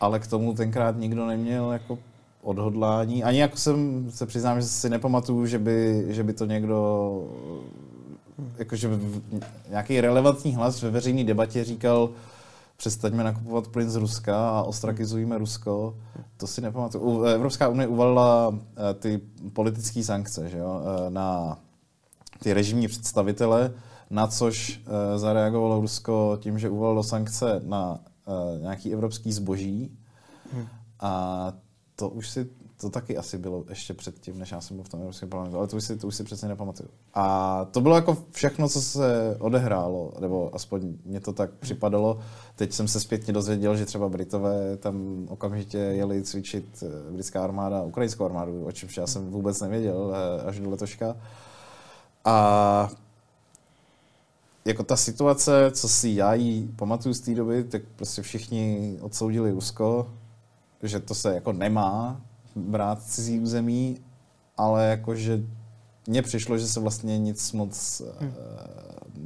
ale 0.00 0.18
k 0.20 0.26
tomu 0.26 0.54
tenkrát 0.54 0.96
nikdo 0.96 1.26
neměl 1.26 1.72
jako 1.72 1.98
odhodlání. 2.42 3.24
Ani 3.24 3.40
jako 3.40 3.56
jsem 3.56 4.06
se 4.10 4.26
přiznám, 4.26 4.60
že 4.60 4.66
si 4.66 4.90
nepamatuju, 4.90 5.46
že 5.46 5.58
by, 5.58 6.06
že 6.08 6.22
by 6.22 6.32
to 6.32 6.44
někdo, 6.44 7.22
jako 8.58 8.76
že 8.76 8.88
by 8.88 9.22
nějaký 9.68 10.00
relevantní 10.00 10.54
hlas 10.54 10.82
ve 10.82 10.90
veřejné 10.90 11.24
debatě 11.24 11.64
říkal, 11.64 12.10
přestaňme 12.76 13.24
nakupovat 13.24 13.68
plyn 13.68 13.90
z 13.90 13.96
Ruska 13.96 14.50
a 14.50 14.62
ostrakizujeme 14.62 15.38
Rusko. 15.38 15.96
To 16.36 16.46
si 16.46 16.60
nepamatuju. 16.60 17.22
Evropská 17.22 17.68
unie 17.68 17.86
uvalila 17.86 18.58
eh, 18.90 18.94
ty 18.94 19.20
politické 19.52 20.02
sankce 20.02 20.48
že 20.48 20.58
jo, 20.58 20.80
eh, 20.80 21.10
na 21.10 21.58
ty 22.44 22.52
režimní 22.52 22.88
představitele, 22.88 23.72
na 24.10 24.26
což 24.26 24.80
uh, 24.86 25.18
zareagovalo 25.18 25.80
Rusko 25.80 26.38
tím, 26.40 26.58
že 26.58 26.70
uvalilo 26.70 27.02
sankce 27.02 27.60
na 27.64 27.92
uh, 27.92 28.62
nějaký 28.62 28.92
evropský 28.92 29.32
zboží. 29.32 29.98
Hmm. 30.52 30.66
A 31.00 31.52
to 31.96 32.08
už 32.08 32.30
si, 32.30 32.46
to 32.80 32.90
taky 32.90 33.16
asi 33.16 33.38
bylo 33.38 33.64
ještě 33.68 33.94
předtím, 33.94 34.38
než 34.38 34.52
já 34.52 34.60
jsem 34.60 34.76
byl 34.76 34.84
v 34.84 34.88
tom 34.88 35.00
Evropském 35.00 35.28
parlamentu, 35.28 35.58
ale 35.58 35.66
to 35.66 35.76
už 35.76 35.84
si, 35.84 35.96
to 35.96 36.06
už 36.06 36.14
si 36.14 36.24
přesně 36.24 36.48
nepamatuju. 36.48 36.88
A 37.14 37.64
to 37.70 37.80
bylo 37.80 37.94
jako 37.94 38.16
všechno, 38.30 38.68
co 38.68 38.82
se 38.82 39.36
odehrálo, 39.38 40.12
nebo 40.20 40.54
aspoň 40.54 40.94
mě 41.04 41.20
to 41.20 41.32
tak 41.32 41.50
připadalo. 41.50 42.18
Teď 42.56 42.72
jsem 42.72 42.88
se 42.88 43.00
zpětně 43.00 43.32
dozvěděl, 43.32 43.76
že 43.76 43.86
třeba 43.86 44.08
Britové 44.08 44.76
tam 44.76 45.26
okamžitě 45.28 45.78
jeli 45.78 46.22
cvičit 46.22 46.82
eh, 46.82 47.12
britská 47.12 47.44
armáda, 47.44 47.82
ukrajinskou 47.82 48.24
armádu, 48.24 48.64
o 48.64 48.72
čemž 48.72 48.96
já 48.96 49.06
jsem 49.06 49.30
vůbec 49.30 49.60
nevěděl 49.60 50.14
eh, 50.14 50.42
až 50.42 50.60
do 50.60 50.70
letoška. 50.70 51.16
A 52.24 52.90
jako 54.64 54.82
ta 54.82 54.96
situace, 54.96 55.70
co 55.70 55.88
si 55.88 56.08
já 56.08 56.34
jí 56.34 56.68
pamatuju 56.76 57.14
z 57.14 57.20
té 57.20 57.34
doby, 57.34 57.64
tak 57.64 57.82
prostě 57.96 58.22
všichni 58.22 58.96
odsoudili 59.00 59.50
Rusko, 59.50 60.10
že 60.82 61.00
to 61.00 61.14
se 61.14 61.34
jako 61.34 61.52
nemá 61.52 62.20
brát 62.56 63.02
cizí 63.02 63.40
území, 63.40 63.98
ale 64.56 64.86
jakože 64.86 65.40
mně 66.06 66.22
přišlo, 66.22 66.58
že 66.58 66.66
se 66.68 66.80
vlastně 66.80 67.18
nic 67.18 67.52
moc 67.52 68.02
hmm. 68.20 68.28
uh, 68.28 68.34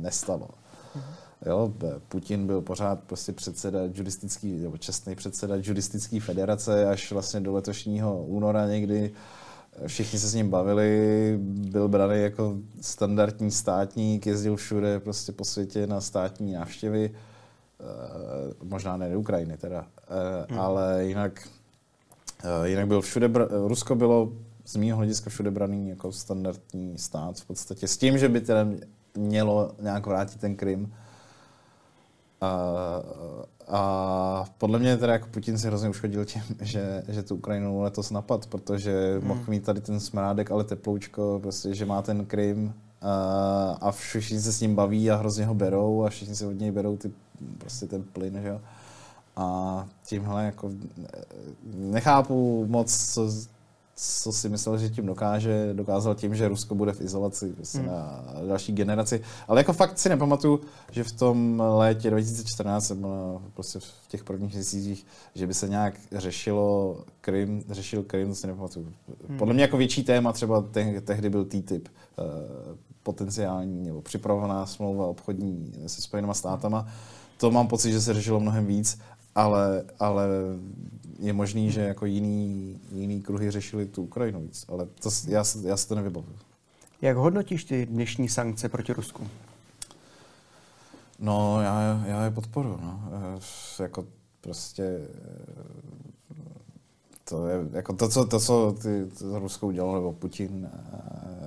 nestalo. 0.03 0.49
Hmm. 0.94 1.05
Jo, 1.46 1.72
Putin 2.09 2.46
byl 2.46 2.61
pořád 2.61 3.01
prostě 3.01 3.32
předseda 3.32 3.78
juristický, 3.94 4.53
nebo 4.53 4.78
čestný 4.78 5.14
předseda 5.14 5.55
juristické 5.57 6.20
federace 6.20 6.88
až 6.88 7.12
vlastně 7.12 7.40
do 7.40 7.53
letošního 7.53 8.22
února 8.22 8.66
někdy. 8.66 9.12
Všichni 9.87 10.18
se 10.18 10.29
s 10.29 10.35
ním 10.35 10.51
bavili, 10.51 11.39
byl 11.43 11.89
braný 11.89 12.22
jako 12.22 12.57
standardní 12.81 13.51
státník, 13.51 14.26
jezdil 14.26 14.57
všude 14.57 15.01
prostě 15.01 15.33
po 15.33 15.45
světě 15.45 15.87
na 15.87 16.01
státní 16.01 16.53
návštěvy. 16.53 17.11
Uh, 17.11 18.68
možná 18.68 18.97
ne 18.97 19.11
do 19.11 19.20
Ukrajiny 19.20 19.57
teda, 19.57 19.81
uh, 19.81 19.87
hmm. 20.51 20.61
ale 20.61 21.05
jinak 21.05 21.49
Eh, 22.45 22.68
jinak 22.68 22.87
byl 22.87 23.01
všude, 23.01 23.31
Rusko 23.66 23.95
bylo 23.95 24.33
z 24.64 24.76
mého 24.76 24.97
hlediska 24.97 25.31
všude 25.31 25.51
braný 25.51 25.89
jako 25.89 26.12
standardní 26.12 26.99
stát 26.99 27.41
v 27.41 27.45
podstatě. 27.45 27.89
S 27.89 27.97
tím, 27.97 28.18
že 28.18 28.29
by 28.29 28.41
teda 28.41 28.66
mělo 29.16 29.72
nějak 29.81 30.07
vrátit 30.07 30.41
ten 30.41 30.57
Krym. 30.57 30.95
A, 32.41 33.03
a 33.68 34.45
podle 34.59 34.78
mě 34.78 34.97
teda 34.97 35.12
jako 35.12 35.28
Putin 35.30 35.59
si 35.59 35.66
hrozně 35.66 35.89
uškodil 35.89 36.24
tím, 36.24 36.43
že, 36.61 37.03
že 37.09 37.22
tu 37.22 37.34
Ukrajinu 37.34 37.80
letos 37.80 38.11
napad, 38.11 38.47
protože 38.47 39.18
hmm. 39.18 39.28
mohl 39.28 39.41
mít 39.49 39.64
tady 39.64 39.80
ten 39.80 40.01
smrádek, 40.01 40.51
ale 40.51 40.64
teploučko, 40.64 41.39
prostě, 41.43 41.74
že 41.74 41.86
má 41.86 42.03
ten 42.03 42.26
Krym 42.26 42.72
a, 43.03 43.78
a 43.80 43.91
všichni 43.91 44.41
se 44.41 44.53
s 44.53 44.61
ním 44.61 44.74
baví 44.74 45.11
a 45.11 45.16
hrozně 45.16 45.47
ho 45.47 45.55
berou 45.55 46.05
a 46.05 46.11
všichni 46.11 46.36
se 46.36 46.47
od 46.47 46.53
něj 46.59 46.70
berou 46.70 46.97
ty, 46.97 47.12
prostě 47.59 47.86
ten 47.86 48.03
plyn, 48.03 48.39
že 48.43 48.49
jo. 48.49 48.61
A 49.36 49.86
tímhle 50.07 50.45
jako 50.45 50.70
nechápu 51.74 52.66
moc, 52.68 53.14
co, 53.14 53.30
co 54.01 54.32
si 54.32 54.49
myslel, 54.49 54.78
že 54.78 54.90
tím 54.90 55.07
dokáže. 55.07 55.70
Dokázal 55.72 56.14
tím, 56.14 56.34
že 56.34 56.49
Rusko 56.49 56.74
bude 56.74 56.92
v 56.92 57.01
izolaci 57.01 57.53
prostě 57.53 57.78
hmm. 57.78 57.86
na 57.86 58.24
další 58.49 58.72
generaci. 58.72 59.20
Ale 59.49 59.61
jako 59.61 59.72
fakt 59.72 59.99
si 59.99 60.09
nepamatuju, 60.09 60.61
že 60.90 61.05
v 61.05 61.12
tom 61.12 61.62
létě 61.76 62.11
2014 62.11 62.86
jsem 62.86 63.01
byl 63.01 63.42
prostě 63.55 63.78
v 63.78 64.09
těch 64.09 64.24
prvních 64.24 64.55
měsících, 64.55 65.07
že 65.34 65.46
by 65.46 65.55
se 65.55 65.68
nějak 65.68 65.94
řešilo 66.12 66.99
Krym, 67.20 67.62
řešil 67.70 68.03
Krym, 68.03 68.28
to 68.28 68.34
si 68.34 68.46
nepamatuju. 68.46 68.92
Hmm. 69.28 69.38
Podle 69.38 69.55
mě 69.55 69.62
jako 69.62 69.76
větší 69.76 70.05
téma 70.05 70.32
třeba 70.32 70.61
te- 70.61 71.01
tehdy 71.01 71.30
byl 71.30 71.44
TTIP, 71.44 71.88
uh, 71.88 72.24
potenciální 73.03 73.84
nebo 73.84 74.03
připravovaná 74.03 74.66
smlouva 74.66 75.07
obchodní 75.07 75.72
se 75.86 76.03
Spojenými 76.03 76.34
státama. 76.34 76.86
To 77.36 77.51
mám 77.51 77.68
pocit, 77.68 77.92
že 77.92 78.01
se 78.01 78.14
řešilo 78.14 78.40
mnohem 78.40 78.66
víc 78.66 78.99
ale, 79.38 79.84
ale 80.01 80.26
je 81.18 81.32
možný, 81.32 81.70
že 81.70 81.80
jako 81.80 82.06
jiný, 82.06 82.80
jiný 82.92 83.22
kruhy 83.22 83.50
řešili 83.50 83.86
tu 83.86 84.02
Ukrajinu 84.02 84.40
víc, 84.40 84.64
ale 84.68 84.86
to, 84.86 85.10
já, 85.26 85.44
já 85.62 85.76
si 85.76 85.88
to 85.88 85.94
nevybavuju. 85.94 86.36
Jak 87.02 87.16
hodnotíš 87.16 87.64
ty 87.64 87.86
dnešní 87.86 88.28
sankce 88.28 88.68
proti 88.68 88.92
Rusku? 88.92 89.28
No, 91.18 91.62
já, 91.62 92.04
já 92.06 92.24
je 92.24 92.30
podporu. 92.30 92.78
No. 92.82 93.00
E, 93.78 93.82
jako 93.82 94.06
prostě 94.40 95.08
to 97.29 97.47
je 97.49 97.57
jako 97.72 97.93
to, 97.93 98.09
co, 98.09 98.24
to, 98.24 98.41
co 98.41 98.74
ty, 98.83 99.07
to 99.18 99.39
Rusko 99.39 99.66
udělalo, 99.66 99.95
nebo 99.95 100.12
Putin, 100.12 100.68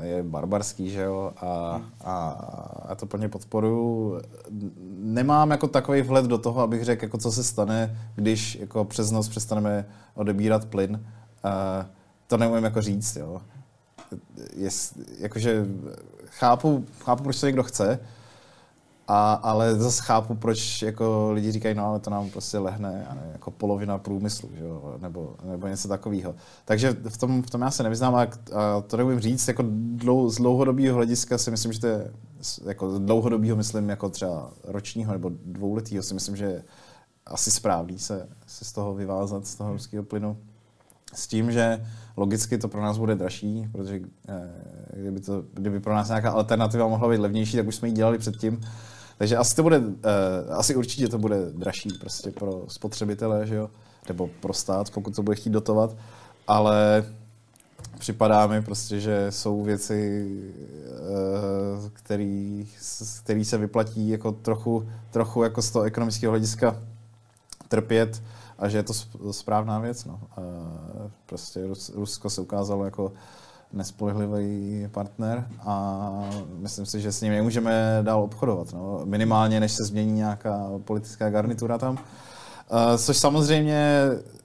eh, 0.01 0.07
je 0.07 0.23
barbarský, 0.23 0.89
že 0.89 1.01
jo, 1.01 1.33
a, 1.37 1.81
a, 2.01 2.29
a 2.87 2.95
to 2.95 3.05
plně 3.05 3.29
podporuju. 3.29 4.19
Nemám 4.97 5.51
jako 5.51 5.67
takový 5.67 6.01
vhled 6.01 6.25
do 6.25 6.37
toho, 6.37 6.61
abych 6.61 6.83
řekl, 6.83 7.05
jako 7.05 7.17
co 7.17 7.31
se 7.31 7.43
stane, 7.43 7.99
když 8.15 8.55
jako 8.55 8.85
přes 8.85 9.11
noc 9.11 9.29
přestaneme 9.29 9.85
odebírat 10.15 10.65
plyn. 10.65 11.05
A 11.43 11.85
to 12.27 12.37
neumím 12.37 12.63
jako 12.63 12.81
říct, 12.81 13.15
jo. 13.15 13.41
Je, 14.55 14.69
jakože 15.19 15.65
chápu, 16.25 16.85
chápu, 16.99 17.23
proč 17.23 17.39
to 17.39 17.45
někdo 17.45 17.63
chce, 17.63 17.99
a, 19.13 19.33
ale 19.33 19.75
zase 19.75 20.03
chápu, 20.03 20.35
proč 20.35 20.81
jako 20.81 21.31
lidi 21.31 21.51
říkají, 21.51 21.75
no 21.75 21.85
ale 21.85 21.99
to 21.99 22.09
nám 22.09 22.29
prostě 22.29 22.57
lehne 22.57 23.07
ne, 23.13 23.29
jako 23.33 23.51
polovina 23.51 23.97
průmyslu, 23.97 24.49
že 24.57 24.63
jo? 24.63 24.95
Nebo, 25.01 25.35
nebo 25.43 25.67
něco 25.67 25.87
takového. 25.87 26.35
Takže 26.65 26.95
v 27.09 27.17
tom, 27.17 27.43
v 27.43 27.49
tom 27.49 27.61
já 27.61 27.71
se 27.71 27.83
nevyznám 27.83 28.15
a, 28.15 28.21
a 28.21 28.27
to 28.87 28.97
neumím 28.97 29.19
říct, 29.19 29.47
jako 29.47 29.63
dlou, 29.95 30.29
z 30.29 30.35
dlouhodobého 30.35 30.95
hlediska 30.95 31.37
si 31.37 31.51
myslím, 31.51 31.73
že 31.73 31.79
to 31.79 31.87
je, 31.87 32.11
jako 32.65 32.99
dlouhodobého 32.99 33.55
myslím 33.55 33.89
jako 33.89 34.09
třeba 34.09 34.51
ročního 34.63 35.13
nebo 35.13 35.31
dvouletého 35.45 36.03
si 36.03 36.13
myslím, 36.13 36.35
že 36.35 36.45
je 36.45 36.63
asi 37.25 37.51
správný 37.51 37.99
se, 37.99 38.27
se 38.47 38.65
z 38.65 38.71
toho 38.71 38.93
vyvázat, 38.93 39.47
z 39.47 39.55
toho 39.55 39.73
ruského 39.73 40.03
plynu. 40.03 40.37
S 41.13 41.27
tím, 41.27 41.51
že 41.51 41.85
logicky 42.17 42.57
to 42.57 42.67
pro 42.67 42.81
nás 42.81 42.97
bude 42.97 43.15
dražší, 43.15 43.69
protože 43.71 44.01
eh, 44.27 44.49
kdyby, 44.93 45.19
to, 45.19 45.43
kdyby 45.53 45.79
pro 45.79 45.93
nás 45.93 46.07
nějaká 46.07 46.31
alternativa 46.31 46.87
mohla 46.87 47.09
být 47.09 47.17
levnější, 47.17 47.57
tak 47.57 47.67
už 47.67 47.75
jsme 47.75 47.87
ji 47.87 47.93
dělali 47.93 48.17
předtím. 48.17 48.61
Takže 49.21 49.37
asi 49.37 49.55
to 49.55 49.63
bude, 49.63 49.77
uh, 49.77 49.85
asi 50.49 50.75
určitě 50.75 51.07
to 51.07 51.17
bude 51.17 51.51
dražší 51.51 51.89
prostě 51.99 52.31
pro 52.31 52.65
spotřebitele, 52.67 53.47
že 53.47 53.55
jo? 53.55 53.69
nebo 54.07 54.29
pro 54.39 54.53
stát, 54.53 54.89
pokud 54.89 55.15
to 55.15 55.23
bude 55.23 55.35
chtít 55.35 55.49
dotovat, 55.49 55.95
ale 56.47 57.05
připadá 57.97 58.47
mi 58.47 58.61
prostě, 58.61 58.99
že 58.99 59.27
jsou 59.29 59.63
věci, 59.63 60.27
uh, 61.79 61.89
který, 61.93 62.67
který 63.23 63.45
se 63.45 63.57
vyplatí 63.57 64.09
jako 64.09 64.31
trochu, 64.31 64.89
trochu 65.11 65.43
jako 65.43 65.61
z 65.61 65.71
toho 65.71 65.85
ekonomického 65.85 66.31
hlediska 66.31 66.77
trpět 67.67 68.23
a 68.59 68.69
že 68.69 68.77
je 68.77 68.83
to 68.83 68.93
správná 69.31 69.79
věc. 69.79 70.05
No. 70.05 70.19
Uh, 70.37 71.11
prostě 71.25 71.67
Rusko 71.93 72.29
se 72.29 72.41
ukázalo 72.41 72.85
jako 72.85 73.13
nespolehlivý 73.73 74.87
partner 74.91 75.47
a 75.59 76.29
myslím 76.57 76.85
si, 76.85 77.01
že 77.01 77.11
s 77.11 77.21
ním 77.21 77.33
nemůžeme 77.33 77.99
dál 78.01 78.23
obchodovat. 78.23 78.73
No. 78.73 79.01
Minimálně, 79.05 79.59
než 79.59 79.71
se 79.71 79.83
změní 79.83 80.11
nějaká 80.11 80.69
politická 80.83 81.29
garnitura 81.29 81.77
tam. 81.77 81.93
Uh, 81.93 82.97
což 82.97 83.17
samozřejmě, 83.17 83.99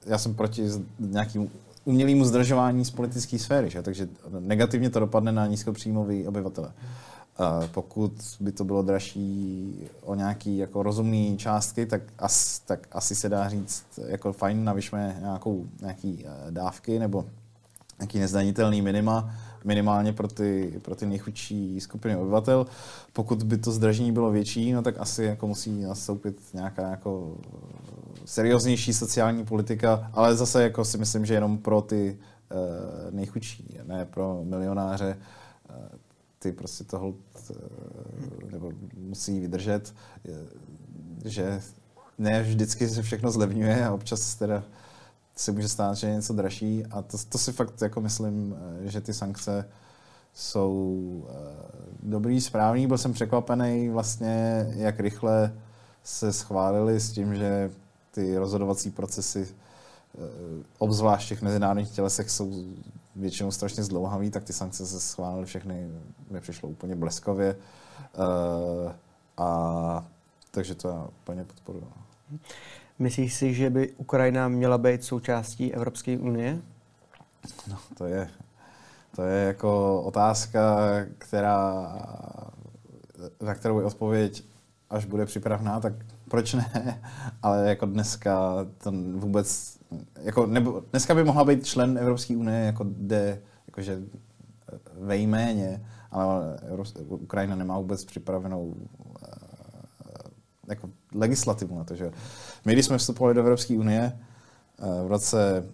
já 0.07 0.19
jsem 0.19 0.35
proti 0.35 0.69
nějakým 0.99 1.51
umělému 1.85 2.25
zdržování 2.25 2.85
z 2.85 2.91
politické 2.91 3.39
sféry, 3.39 3.71
že? 3.71 3.83
takže 3.83 4.09
negativně 4.39 4.91
to 4.91 5.01
dopadne 5.01 5.33
na 5.33 5.47
nízkopříjmový 5.47 6.27
obyvatele. 6.27 6.73
Uh, 7.41 7.67
pokud 7.67 8.13
by 8.41 8.53
to 8.53 8.65
bylo 8.65 8.83
dražší 8.83 9.75
o 10.03 10.15
nějaký 10.15 10.59
jako 10.59 10.83
rozumný 10.83 11.37
částky, 11.37 11.87
tak, 11.87 12.03
as, 12.19 12.59
tak 12.59 12.87
asi 12.93 13.15
se 13.15 13.29
dá 13.29 13.49
říct, 13.49 13.85
jako 14.07 14.33
fajn, 14.33 14.65
navyšme 14.65 15.17
nějakou, 15.21 15.67
nějaký 15.81 16.25
uh, 16.25 16.51
dávky 16.51 16.99
nebo 16.99 17.25
nějaký 17.99 18.19
nezdanitelný 18.19 18.83
minima, 18.83 19.35
minimálně 19.65 20.13
pro 20.13 20.29
ty, 20.29 20.81
pro 20.83 20.95
ty 20.95 21.07
nejchudší 21.07 21.81
skupiny 21.81 22.17
obyvatel. 22.17 22.67
Pokud 23.13 23.43
by 23.43 23.59
to 23.59 23.73
zdražení 23.73 24.13
bylo 24.13 24.31
větší, 24.31 24.73
no 24.73 24.83
tak 24.83 24.95
asi 24.99 25.25
jako 25.25 25.47
musí 25.47 25.81
nastoupit 25.81 26.41
nějaká 26.55 26.91
jako 26.91 27.37
serióznější 28.25 28.95
sociální 28.95 29.45
politika, 29.45 30.11
ale 30.13 30.37
zase 30.37 30.63
jako 30.63 30.85
si 30.85 30.99
myslím, 30.99 31.27
že 31.27 31.35
jenom 31.35 31.59
pro 31.59 31.81
ty 31.81 32.19
uh, 32.51 33.15
nejchudší, 33.15 33.79
ne 33.85 34.05
pro 34.05 34.41
milionáře. 34.45 35.17
Uh, 35.71 35.77
ty 36.39 36.53
prostě 36.53 36.85
toho 36.85 37.15
nebo 38.53 38.73
musí 38.97 39.41
vydržet, 39.41 39.95
že 41.25 41.61
ne 42.19 42.43
vždycky 42.43 42.89
se 42.89 43.03
všechno 43.03 43.31
zlevňuje 43.31 43.87
a 43.87 43.93
občas 43.93 44.35
teda 44.35 44.63
se 45.37 45.53
může 45.53 45.69
stát, 45.69 45.95
že 45.95 46.07
je 46.07 46.15
něco 46.15 46.33
dražší 46.33 46.87
a 46.91 47.03
to, 47.03 47.19
to 47.29 47.39
si 47.39 47.53
fakt 47.53 47.83
jako 47.83 48.01
myslím, 48.01 48.57
eh, 48.85 48.89
že 48.89 49.01
ty 49.01 49.15
sankce 49.15 49.69
jsou 50.35 50.73
uh, 51.25 51.31
dobrý, 52.03 52.41
správný. 52.41 52.87
Byl 52.87 52.99
jsem 52.99 53.13
překvapený 53.13 53.89
vlastně, 53.89 54.67
jak 54.77 55.01
rychle 55.01 55.53
se 56.05 56.33
schválili 56.33 57.01
s 57.01 57.13
tím, 57.13 57.35
že 57.35 57.71
ty 58.11 58.39
rozhodovací 58.39 58.91
procesy, 58.91 59.49
uh, 60.15 60.25
obzvlášť 60.79 61.27
v 61.27 61.29
těch 61.29 61.43
mezinárodních 61.43 61.91
tělesech, 61.91 62.31
jsou 62.31 62.65
většinou 63.17 63.51
strašně 63.51 63.83
zdlouhavý, 63.83 64.31
tak 64.31 64.45
ty 64.45 64.53
sankce 64.53 64.87
se 64.87 65.01
schválily 65.01 65.47
všechny, 65.47 65.89
nepřišlo 66.31 66.69
úplně 66.69 66.97
bleskově. 66.97 67.57
A 69.37 70.07
takže 70.51 70.75
to 70.75 70.89
já 70.89 71.09
úplně 71.23 71.45
podporuji. 71.45 71.87
Myslíš 72.99 73.35
si, 73.35 73.55
že 73.55 73.71
by 73.71 73.93
Ukrajina 73.93 74.49
měla 74.49 74.79
být 74.79 75.05
součástí 75.05 75.75
Evropské 75.75 76.19
unie? 76.19 76.59
No, 77.71 77.79
to 77.99 78.05
je, 78.05 78.29
to 79.17 79.23
je 79.23 79.47
jako 79.47 80.03
otázka, 80.03 80.79
která, 81.19 81.93
na 83.43 83.55
kterou 83.55 83.79
je 83.79 83.85
odpověď, 83.85 84.45
až 84.91 85.05
bude 85.05 85.27
připravná, 85.27 85.81
tak 85.81 85.93
proč 86.29 86.55
ne? 86.55 87.01
Ale 87.43 87.69
jako 87.69 87.87
dneska 87.87 88.67
to 88.79 88.93
vůbec, 89.15 89.79
jako 90.23 90.47
nebo, 90.47 90.83
dneska 90.91 91.15
by 91.15 91.25
mohla 91.25 91.45
být 91.45 91.67
člen 91.67 91.99
Evropské 91.99 92.37
unie, 92.37 92.59
jako 92.59 92.87
jde, 92.89 93.43
jakože 93.67 94.01
ve 94.99 95.17
jméně, 95.17 95.87
ale 96.11 96.59
Ukrajina 97.09 97.57
nemá 97.57 97.79
vůbec 97.79 98.05
připravenou 98.05 98.75
eh, 98.79 99.06
jako 100.69 100.91
legislativu 101.15 101.79
na 101.79 101.85
to, 101.85 101.95
že 101.95 102.13
my, 102.65 102.73
když 102.73 102.87
jsme 102.87 102.99
vstupovali 102.99 103.35
do 103.35 103.41
Evropské 103.41 103.79
unie 103.79 104.13
eh, 104.13 105.05
v 105.05 105.07
roce 105.07 105.65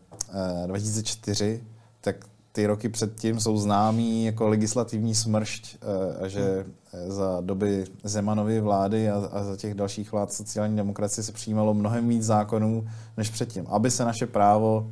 2004, 0.67 1.61
eh, 1.63 1.67
tak 2.01 2.17
ty 2.53 2.67
roky 2.67 2.89
předtím 2.89 3.41
jsou 3.41 3.59
známý 3.59 4.25
jako 4.25 4.49
legislativní 4.49 5.15
smršť 5.15 5.77
a 6.21 6.29
že 6.29 6.67
za 7.09 7.41
doby 7.41 7.85
Zemanovy 8.05 8.61
vlády 8.61 9.11
a, 9.11 9.29
a 9.33 9.45
za 9.45 9.57
těch 9.57 9.75
dalších 9.75 10.13
vlád 10.13 10.33
sociální 10.33 10.77
demokracie 10.77 11.25
se 11.25 11.33
přijímalo 11.33 11.75
mnohem 11.75 12.09
víc 12.09 12.23
zákonů 12.23 12.89
než 13.17 13.31
předtím, 13.31 13.67
aby 13.69 13.91
se 13.91 14.05
naše 14.05 14.27
právo 14.27 14.91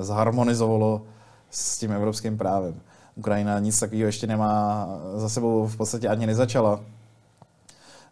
zharmonizovalo 0.00 1.02
s 1.50 1.78
tím 1.78 1.92
evropským 1.92 2.38
právem. 2.38 2.74
Ukrajina 3.14 3.58
nic 3.58 3.80
takového 3.80 4.06
ještě 4.06 4.26
nemá 4.26 4.88
za 5.16 5.28
sebou, 5.28 5.66
v 5.66 5.76
podstatě 5.76 6.08
ani 6.08 6.26
nezačala. 6.26 6.80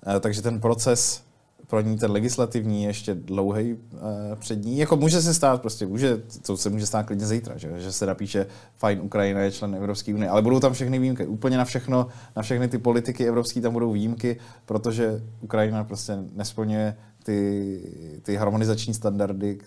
Eh, 0.06 0.20
takže 0.20 0.42
ten 0.42 0.60
proces 0.60 1.22
pro 1.66 1.80
ní, 1.80 1.98
ten 1.98 2.10
legislativní, 2.10 2.84
ještě 2.84 3.14
dlouhý 3.14 3.76
eh, 3.94 3.96
před 4.36 4.64
ní. 4.64 4.78
Jako 4.78 4.96
může 4.96 5.22
se 5.22 5.34
stát 5.34 5.60
prostě, 5.60 5.86
může, 5.86 6.22
to 6.42 6.56
se 6.56 6.70
může 6.70 6.86
stát 6.86 7.06
klidně 7.06 7.26
zítra, 7.26 7.56
že, 7.56 7.80
že 7.80 7.92
se 7.92 8.06
napíše, 8.06 8.46
fajn, 8.76 9.00
Ukrajina 9.00 9.40
je 9.40 9.52
člen 9.52 9.74
Evropské 9.74 10.14
unie, 10.14 10.30
ale 10.30 10.42
budou 10.42 10.60
tam 10.60 10.72
všechny 10.72 10.98
výjimky. 10.98 11.26
Úplně 11.26 11.56
na 11.56 11.64
všechno, 11.64 12.06
na 12.36 12.42
všechny 12.42 12.68
ty 12.68 12.78
politiky 12.78 13.28
evropské 13.28 13.60
tam 13.60 13.72
budou 13.72 13.92
výjimky, 13.92 14.36
protože 14.66 15.22
Ukrajina 15.40 15.84
prostě 15.84 16.18
nesplňuje 16.32 16.96
ty, 17.24 18.20
ty 18.22 18.36
harmonizační 18.36 18.94
standardy, 18.94 19.58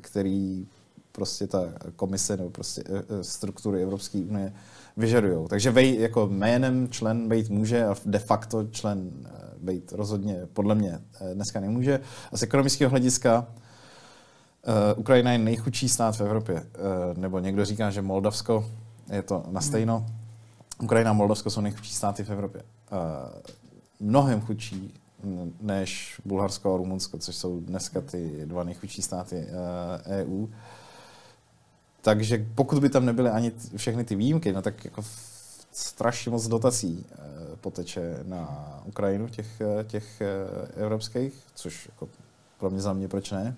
který 0.00 0.66
prostě 1.12 1.46
ta 1.46 1.72
komise 1.96 2.36
nebo 2.36 2.50
prostě 2.50 2.82
eh, 2.86 3.24
struktury 3.24 3.82
Evropské 3.82 4.18
unie 4.18 4.52
vyžadují. 4.96 5.48
Takže 5.48 5.70
vej, 5.70 6.00
jako 6.00 6.26
jménem 6.26 6.88
člen 6.88 7.28
být 7.28 7.50
může 7.50 7.86
a 7.86 7.94
de 8.06 8.18
facto 8.18 8.64
člen 8.64 9.10
eh, 9.24 9.44
být 9.58 9.92
rozhodně 9.92 10.46
podle 10.52 10.74
mě 10.74 10.98
dneska 11.34 11.60
nemůže. 11.60 12.00
A 12.32 12.36
z 12.36 12.42
ekonomického 12.42 12.90
hlediska 12.90 13.46
uh, 14.66 14.74
Ukrajina 14.96 15.32
je 15.32 15.38
nejchudší 15.38 15.88
stát 15.88 16.16
v 16.16 16.20
Evropě. 16.20 16.54
Uh, 16.54 17.18
nebo 17.18 17.38
někdo 17.38 17.64
říká, 17.64 17.90
že 17.90 18.02
Moldavsko 18.02 18.70
je 19.12 19.22
to 19.22 19.44
na 19.50 19.60
stejno. 19.60 20.06
Ukrajina 20.82 21.10
a 21.10 21.14
Moldavsko 21.14 21.50
jsou 21.50 21.60
nejchudší 21.60 21.94
státy 21.94 22.24
v 22.24 22.30
Evropě. 22.30 22.62
Uh, 22.62 22.98
mnohem 24.00 24.40
chudší 24.40 24.94
než 25.60 26.20
Bulharsko 26.24 26.74
a 26.74 26.76
Rumunsko, 26.76 27.18
což 27.18 27.36
jsou 27.36 27.60
dneska 27.60 28.00
ty 28.00 28.42
dva 28.44 28.64
nejchudší 28.64 29.02
státy 29.02 29.46
EU. 30.06 30.46
Takže 32.04 32.46
pokud 32.54 32.78
by 32.78 32.88
tam 32.88 33.06
nebyly 33.06 33.30
ani 33.30 33.52
všechny 33.76 34.04
ty 34.04 34.16
výjimky, 34.16 34.52
no 34.52 34.62
tak 34.62 34.84
jako 34.84 35.04
strašně 35.72 36.30
moc 36.30 36.48
dotací 36.48 37.06
eh, 37.12 37.16
poteče 37.60 38.18
na 38.22 38.68
Ukrajinu 38.84 39.28
těch, 39.28 39.60
eh, 39.60 39.84
těch 39.84 40.20
eh, 40.20 40.26
evropských, 40.82 41.32
což 41.54 41.88
jako 41.88 42.08
pro 42.58 42.70
mě 42.70 42.80
za 42.80 42.92
mě 42.92 43.08
proč 43.08 43.30
ne, 43.30 43.56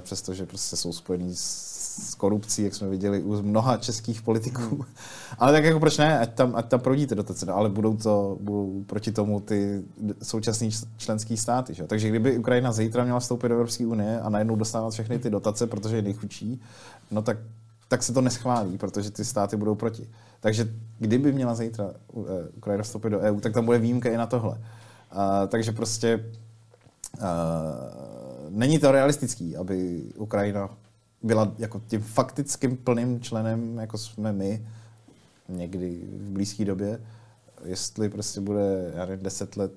přestože 0.00 0.46
prostě 0.46 0.76
jsou 0.76 0.92
spojený 0.92 1.34
s 1.34 2.14
korupcí, 2.16 2.62
jak 2.62 2.74
jsme 2.74 2.88
viděli 2.88 3.22
u 3.22 3.42
mnoha 3.42 3.76
českých 3.76 4.22
politiků. 4.22 4.62
Hmm. 4.62 4.84
Ale 5.38 5.52
tak 5.52 5.64
jako 5.64 5.80
proč 5.80 5.98
ne, 5.98 6.18
ať 6.18 6.34
tam, 6.34 6.56
ať 6.56 6.68
tam 6.68 6.80
proudí 6.80 7.06
ty 7.06 7.14
dotace, 7.14 7.46
no, 7.46 7.56
ale 7.56 7.68
budou 7.68 7.96
to 7.96 8.38
budou 8.40 8.84
proti 8.86 9.12
tomu 9.12 9.40
ty 9.40 9.82
současné 10.22 10.68
členské 10.96 11.36
státy. 11.36 11.74
Že? 11.74 11.86
Takže 11.86 12.08
kdyby 12.08 12.38
Ukrajina 12.38 12.72
zítra 12.72 13.04
měla 13.04 13.20
vstoupit 13.20 13.48
do 13.48 13.54
Evropské 13.54 13.86
unie 13.86 14.20
a 14.20 14.28
najednou 14.28 14.56
dostávat 14.56 14.90
všechny 14.90 15.18
ty 15.18 15.30
dotace, 15.30 15.66
protože 15.66 15.96
je 15.96 16.02
nejchudší, 16.02 16.60
no 17.10 17.22
tak 17.22 17.38
tak 17.88 18.02
se 18.02 18.12
to 18.12 18.20
neschválí, 18.20 18.78
protože 18.78 19.10
ty 19.10 19.24
státy 19.24 19.56
budou 19.56 19.74
proti. 19.74 20.08
Takže 20.40 20.68
kdyby 20.98 21.32
měla 21.32 21.54
zítra 21.54 21.90
eh, 21.90 22.48
Ukrajina 22.56 22.84
vstoupit 22.84 23.10
do 23.10 23.20
EU, 23.20 23.40
tak 23.40 23.52
tam 23.52 23.64
bude 23.64 23.78
výjimka 23.78 24.10
i 24.10 24.16
na 24.16 24.26
tohle. 24.26 24.58
Uh, 25.14 25.48
takže 25.48 25.72
prostě 25.72 26.24
uh, 27.14 27.24
není 28.48 28.78
to 28.78 28.92
realistický, 28.92 29.56
aby 29.56 30.02
Ukrajina 30.16 30.70
byla 31.22 31.52
jako 31.58 31.82
tím 31.86 32.00
faktickým 32.00 32.76
plným 32.76 33.20
členem, 33.20 33.78
jako 33.78 33.98
jsme 33.98 34.32
my, 34.32 34.66
někdy 35.48 36.00
v 36.16 36.30
blízké 36.30 36.64
době, 36.64 37.00
jestli 37.64 38.08
prostě 38.08 38.40
bude, 38.40 38.92
já 38.94 39.06
nevím, 39.06 39.24
deset 39.24 39.56
let 39.56 39.72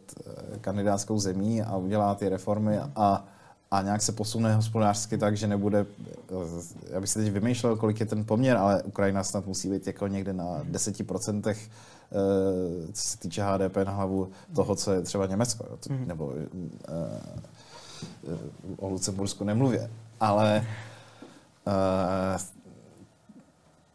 kandidátskou 0.62 1.20
zemí 1.20 1.62
a 1.62 1.78
udělá 1.78 2.16
ty 2.16 2.30
reformy 2.30 2.80
a 2.96 3.26
a 3.72 3.82
nějak 3.82 4.02
se 4.02 4.12
posune 4.12 4.56
hospodářsky 4.56 5.18
tak, 5.18 5.38
že 5.38 5.48
nebude, 5.48 5.86
eh, 6.10 6.94
já 6.94 7.02
bych 7.02 7.10
si 7.10 7.20
teď 7.20 7.32
vymýšlel, 7.32 7.76
kolik 7.76 8.00
je 8.00 8.06
ten 8.06 8.26
poměr, 8.26 8.58
ale 8.58 8.84
Ukrajina 8.84 9.24
snad 9.24 9.48
musí 9.48 9.70
být 9.70 9.88
jako 9.88 10.08
někde 10.08 10.34
na 10.34 10.64
10%, 10.64 11.58
eh, 11.58 12.94
co 12.94 13.02
se 13.02 13.18
týče 13.18 13.44
HDP 13.44 13.86
na 13.86 13.92
hlavu 13.92 14.32
toho, 14.56 14.76
co 14.76 14.92
je 14.92 15.02
třeba 15.02 15.26
Německo, 15.26 15.66
mm. 15.90 16.08
nebo 16.08 16.34
eh, 16.38 16.48
o 18.78 18.90
Lucembursku 18.90 19.44
nemluvě. 19.44 19.90
Ale 20.20 20.66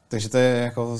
takže 0.09 0.29
to 0.29 0.37
je 0.37 0.57
jako 0.57 0.99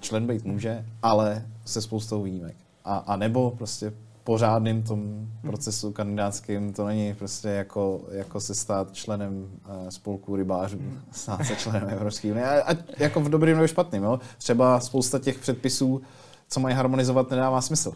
člen 0.00 0.26
být 0.26 0.44
může, 0.44 0.84
ale 1.02 1.46
se 1.64 1.82
spoustou 1.82 2.22
výjimek. 2.22 2.56
A, 2.84 2.96
a 2.96 3.16
nebo 3.16 3.50
prostě 3.50 3.92
pořádným 4.28 4.82
tom 4.82 5.28
procesu 5.40 5.92
kandidátským. 5.92 6.72
To 6.72 6.86
není 6.86 7.14
prostě 7.14 7.48
jako, 7.48 8.04
jako 8.10 8.40
se 8.40 8.54
stát 8.54 8.92
členem 8.92 9.32
uh, 9.42 9.88
spolku 9.88 10.36
rybářů, 10.36 10.78
stát 11.10 11.46
se 11.46 11.56
členem 11.56 11.88
Evropské 11.88 12.30
unie. 12.30 12.46
A, 12.46 12.72
a 12.72 12.76
jako 12.98 13.20
v 13.20 13.28
dobrým 13.28 13.56
nebo 13.56 13.66
špatným. 13.66 14.02
Jo? 14.02 14.20
Třeba 14.38 14.80
spousta 14.80 15.18
těch 15.18 15.38
předpisů, 15.38 16.02
co 16.48 16.60
mají 16.60 16.74
harmonizovat, 16.74 17.30
nedává 17.30 17.60
smysl. 17.60 17.92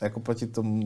Jako 0.00 0.20
proti 0.20 0.46
tomu, 0.46 0.82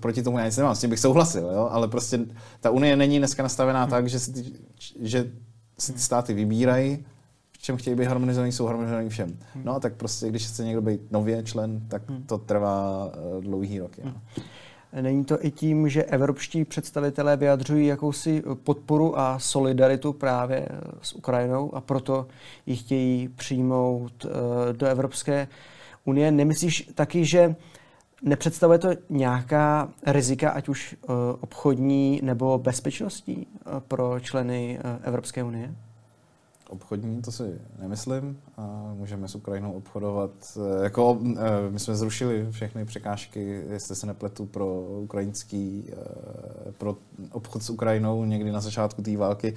proti 0.00 0.22
tomu 0.22 0.38
já 0.38 0.44
nic 0.44 0.56
nemám, 0.56 0.74
s 0.74 0.80
tím 0.80 0.90
bych 0.90 1.00
souhlasil, 1.00 1.50
jo? 1.50 1.68
ale 1.70 1.88
prostě 1.88 2.20
ta 2.60 2.70
unie 2.70 2.96
není 2.96 3.18
dneska 3.18 3.42
nastavená 3.42 3.86
tak, 3.86 4.08
že 4.08 4.20
si 4.20 4.32
ty, 4.32 4.52
že 5.00 5.32
si 5.78 5.92
ty 5.92 5.98
státy 5.98 6.34
vybírají, 6.34 7.04
v 7.56 7.62
čem 7.62 7.76
chtějí 7.76 7.96
být 7.96 8.04
harmonizovaný, 8.04 8.52
jsou 8.52 8.66
harmonizovaný 8.66 9.08
všem. 9.08 9.38
Hmm. 9.54 9.64
No 9.64 9.74
a 9.74 9.80
tak 9.80 9.94
prostě, 9.94 10.28
když 10.28 10.46
chce 10.46 10.64
někdo 10.64 10.82
být 10.82 11.12
nově 11.12 11.42
člen, 11.42 11.80
tak 11.88 12.10
hmm. 12.10 12.22
to 12.22 12.38
trvá 12.38 13.06
uh, 13.06 13.42
dlouhý 13.44 13.78
roky. 13.78 14.02
No. 14.04 14.14
Není 15.00 15.24
to 15.24 15.44
i 15.44 15.50
tím, 15.50 15.88
že 15.88 16.04
evropští 16.04 16.64
představitelé 16.64 17.36
vyjadřují 17.36 17.86
jakousi 17.86 18.42
podporu 18.64 19.18
a 19.18 19.38
solidaritu 19.38 20.12
právě 20.12 20.68
s 21.02 21.12
Ukrajinou 21.12 21.74
a 21.74 21.80
proto 21.80 22.26
ji 22.66 22.76
chtějí 22.76 23.28
přijmout 23.28 24.24
uh, 24.24 24.30
do 24.72 24.86
Evropské 24.86 25.48
unie. 26.04 26.30
Nemyslíš 26.30 26.90
taky, 26.94 27.24
že 27.24 27.54
nepředstavuje 28.22 28.78
to 28.78 28.88
nějaká 29.10 29.88
rizika, 30.06 30.50
ať 30.50 30.68
už 30.68 30.96
obchodní 31.40 32.20
nebo 32.22 32.58
bezpečnostní 32.58 33.46
pro 33.88 34.20
členy 34.20 34.78
Evropské 35.02 35.44
unie? 35.44 35.74
Obchodní, 36.68 37.22
to 37.22 37.32
si 37.32 37.42
nemyslím. 37.78 38.40
A 38.56 38.92
můžeme 38.94 39.28
s 39.28 39.34
Ukrajinou 39.34 39.72
obchodovat. 39.72 40.30
Eh, 40.56 40.84
jako, 40.84 41.18
eh, 41.36 41.70
my 41.70 41.78
jsme 41.78 41.96
zrušili 41.96 42.46
všechny 42.50 42.84
překážky, 42.84 43.62
jestli 43.70 43.96
se 43.96 44.06
nepletu, 44.06 44.46
pro 44.46 44.80
ukrajinský, 44.80 45.84
eh, 45.92 46.72
pro 46.72 46.96
obchod 47.32 47.62
s 47.62 47.70
Ukrajinou 47.70 48.24
někdy 48.24 48.52
na 48.52 48.60
začátku 48.60 49.02
té 49.02 49.16
války. 49.16 49.54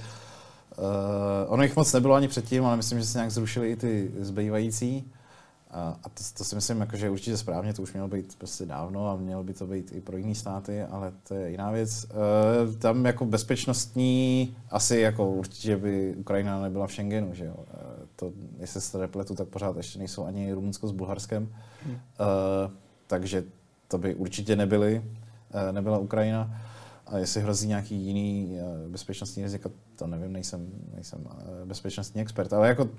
Ono 1.47 1.64
jich 1.64 1.76
moc 1.76 1.93
nebylo 1.93 2.16
ani 2.16 2.28
předtím, 2.28 2.66
ale 2.66 2.78
myslím, 2.78 2.99
že 2.99 3.05
se 3.05 3.18
nějak 3.18 3.32
zrušili 3.32 3.72
i 3.72 3.76
ty 3.76 4.12
zbývající. 4.20 5.12
A, 5.72 5.99
a 6.03 6.09
to, 6.09 6.24
to 6.38 6.43
si 6.43 6.55
myslím, 6.55 6.82
jako, 6.82 6.97
že 6.97 7.09
určitě 7.09 7.38
správně, 7.38 7.74
to 7.74 7.82
už 7.82 7.93
mělo 7.93 8.07
být 8.07 8.36
prostě 8.38 8.65
dávno 8.65 9.09
a 9.09 9.15
mělo 9.15 9.43
by 9.43 9.53
to 9.53 9.67
být 9.67 9.91
i 9.91 10.01
pro 10.01 10.17
jiné 10.17 10.36
státy, 10.36 10.84
ale 10.84 11.13
to 11.28 11.34
je 11.34 11.51
jiná 11.51 11.72
věc. 11.72 12.05
E, 12.05 12.78
tam 12.78 13.05
jako 13.05 13.26
bezpečnostní, 13.26 14.55
asi 14.70 14.97
jako 14.97 15.30
určitě 15.30 15.78
by 15.78 16.15
Ukrajina 16.15 16.61
nebyla 16.61 16.88
v 16.88 16.91
Schengenu, 16.91 17.34
že 17.34 17.45
jo. 17.45 17.55
E, 17.74 17.76
to, 18.15 18.32
jestli 18.57 18.82
se 18.82 18.97
repletu, 18.97 19.36
tak 19.36 19.47
pořád 19.47 19.78
ještě 19.78 19.99
nejsou 19.99 20.26
ani 20.26 20.53
Rumunsko 20.53 20.88
s 20.88 20.91
Bulharskem. 20.91 21.53
Hmm. 21.86 21.95
E, 21.95 21.99
takže 23.07 23.43
to 23.88 23.97
by 23.97 24.15
určitě 24.15 24.55
nebyly, 24.55 25.03
e, 25.51 25.72
nebyla 25.72 25.97
Ukrajina. 25.97 26.61
A 27.07 27.17
jestli 27.17 27.41
hrozí 27.41 27.67
nějaký 27.67 27.95
jiný 27.95 28.57
bezpečnostní 28.88 29.43
riziko, 29.43 29.72
to 29.95 30.07
nevím, 30.07 30.34
nejsem, 30.34 30.70
nejsem 30.93 31.28
bezpečnostní 31.65 32.22
expert, 32.22 32.53
ale 32.53 32.67
jako 32.67 32.89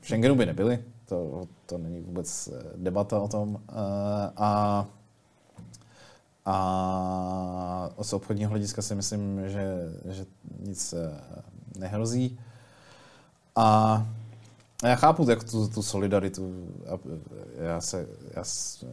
v 0.00 0.06
Schengenu 0.06 0.34
by 0.34 0.46
nebyly, 0.46 0.84
to, 1.06 1.48
to 1.66 1.78
není 1.78 2.00
vůbec 2.00 2.48
eh, 2.48 2.64
debata 2.76 3.20
o 3.20 3.28
tom. 3.28 3.60
Eh, 3.68 3.72
a, 4.36 4.86
a 6.46 7.90
z 8.02 8.12
obchodního 8.12 8.50
hlediska 8.50 8.82
si 8.82 8.94
myslím, 8.94 9.48
že, 9.48 9.64
že 10.04 10.26
nic 10.58 10.92
eh, 10.92 11.20
nehrozí. 11.78 12.38
A 13.56 14.06
já 14.84 14.94
chápu 14.94 15.30
jak 15.30 15.44
tu, 15.44 15.68
tu 15.68 15.82
solidaritu. 15.82 16.54
Já 17.58 17.80
se, 17.80 18.08
já 18.36 18.44
se, 18.44 18.86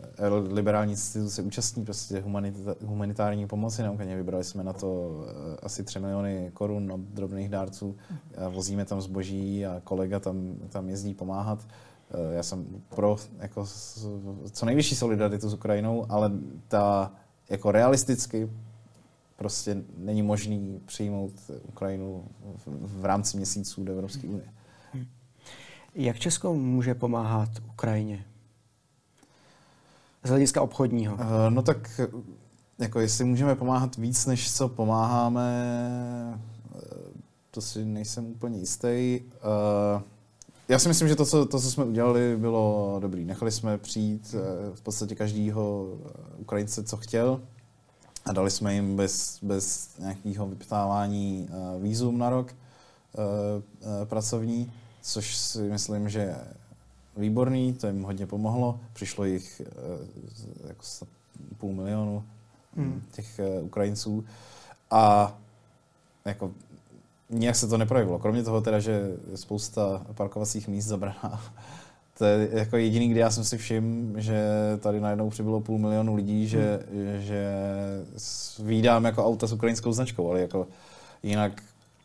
liberální 0.50 0.92
instituce 0.92 1.42
účastní 1.42 1.86
prostě 1.86 2.20
humanita, 2.20 2.76
humanitární 2.86 3.48
pomoci 3.48 3.84
na 3.84 3.92
Ukrajině. 3.92 4.16
Vybrali 4.16 4.44
jsme 4.44 4.64
na 4.64 4.74
to 4.74 5.22
eh, 5.28 5.58
asi 5.64 5.84
3 5.84 6.00
miliony 6.00 6.52
korun 6.54 6.92
od 6.92 7.00
drobných 7.00 7.50
dárců. 7.50 7.96
Vozíme 8.50 8.86
tam 8.86 9.02
zboží 9.02 9.66
a 9.66 9.82
kolega 9.84 10.20
tam, 10.20 10.56
tam 10.70 10.90
jezdí 10.90 11.14
pomáhat. 11.14 11.60
Eh, 12.12 12.36
já 12.36 12.44
jsem 12.44 12.66
pro 12.90 13.18
jako, 13.40 13.66
co 14.52 14.66
nejvyšší 14.66 14.96
solidaritu 14.96 15.50
s 15.50 15.54
Ukrajinou, 15.54 16.06
ale 16.10 16.32
ta 16.68 17.12
jako 17.50 17.72
realisticky 17.72 18.50
prostě 19.36 19.84
není 19.98 20.24
možný 20.24 20.82
přijmout 20.86 21.32
Ukrajinu 21.68 22.26
v, 22.66 23.00
v 23.02 23.06
rámci 23.06 23.38
měsíců 23.38 23.84
do 23.84 23.94
Evropské 23.94 24.28
unie. 24.28 24.57
Jak 26.00 26.20
Česko 26.20 26.54
může 26.54 26.96
pomáhat 26.96 27.50
Ukrajině? 27.70 28.26
Z 30.24 30.30
hlediska 30.30 30.62
obchodního. 30.62 31.16
Uh, 31.16 31.22
no 31.50 31.62
tak 31.62 32.02
jako 32.80 33.00
jestli 33.00 33.26
můžeme 33.26 33.56
pomáhat 33.56 33.96
víc, 33.96 34.26
než 34.26 34.54
co 34.54 34.70
pomáháme, 34.70 35.50
eh, 36.76 36.80
to 37.52 37.62
si 37.62 37.86
nejsem 37.86 38.26
úplně 38.26 38.58
jistý. 38.58 39.20
Uh, 39.22 40.02
já 40.68 40.80
si 40.80 40.88
myslím, 40.88 41.08
že 41.08 41.16
to 41.16 41.26
co, 41.26 41.46
to, 41.46 41.60
co 41.60 41.72
jsme 41.72 41.84
udělali, 41.84 42.38
bylo 42.38 42.98
dobrý. 43.02 43.26
Nechali 43.26 43.52
jsme 43.52 43.78
přijít 43.78 44.36
v 44.74 44.82
podstatě 44.82 45.16
každýho 45.16 45.88
Ukrajince, 46.38 46.84
co 46.84 46.98
chtěl 46.98 47.42
a 48.26 48.34
dali 48.34 48.52
jsme 48.52 48.74
jim 48.74 48.96
bez, 48.96 49.40
bez 49.42 49.90
nějakého 50.00 50.48
vyptávání 50.48 51.50
vízum 51.80 52.18
na 52.18 52.30
rok 52.30 52.56
pracovní 54.06 54.72
což 55.08 55.36
si 55.36 55.60
myslím, 55.60 56.10
že 56.10 56.20
je 56.20 56.36
výborný, 57.18 57.74
to 57.74 57.88
jim 57.88 58.04
hodně 58.04 58.28
pomohlo. 58.28 58.80
Přišlo 58.94 59.26
jich 59.26 59.62
eh, 59.66 60.68
jako 60.68 60.84
půl 61.58 61.74
milionu 61.74 62.24
hmm. 62.76 63.02
těch 63.12 63.40
eh, 63.40 63.62
Ukrajinců 63.62 64.26
a 64.92 65.34
jako 66.26 66.52
nějak 67.30 67.56
se 67.56 67.68
to 67.68 67.78
neprojevilo. 67.78 68.20
Kromě 68.20 68.44
toho 68.44 68.62
teda, 68.62 68.80
že 68.80 69.18
spousta 69.36 70.06
parkovacích 70.14 70.68
míst 70.68 70.86
zabraná. 70.86 71.44
To 72.18 72.26
je 72.26 72.50
jako 72.52 72.78
jediný, 72.78 73.10
kdy 73.10 73.20
já 73.20 73.30
jsem 73.32 73.44
si 73.44 73.58
všiml, 73.58 74.20
že 74.22 74.42
tady 74.80 75.00
najednou 75.00 75.30
přibylo 75.30 75.62
půl 75.62 75.78
milionu 75.78 76.16
lidí, 76.16 76.48
že, 76.48 76.80
hmm. 76.94 77.22
že 77.22 77.52
výdám 78.60 79.06
jako 79.06 79.26
auta 79.26 79.48
s 79.48 79.54
ukrajinskou 79.54 79.92
značkou, 79.92 80.30
ale 80.30 80.42
jako 80.42 80.68
jinak 81.24 81.62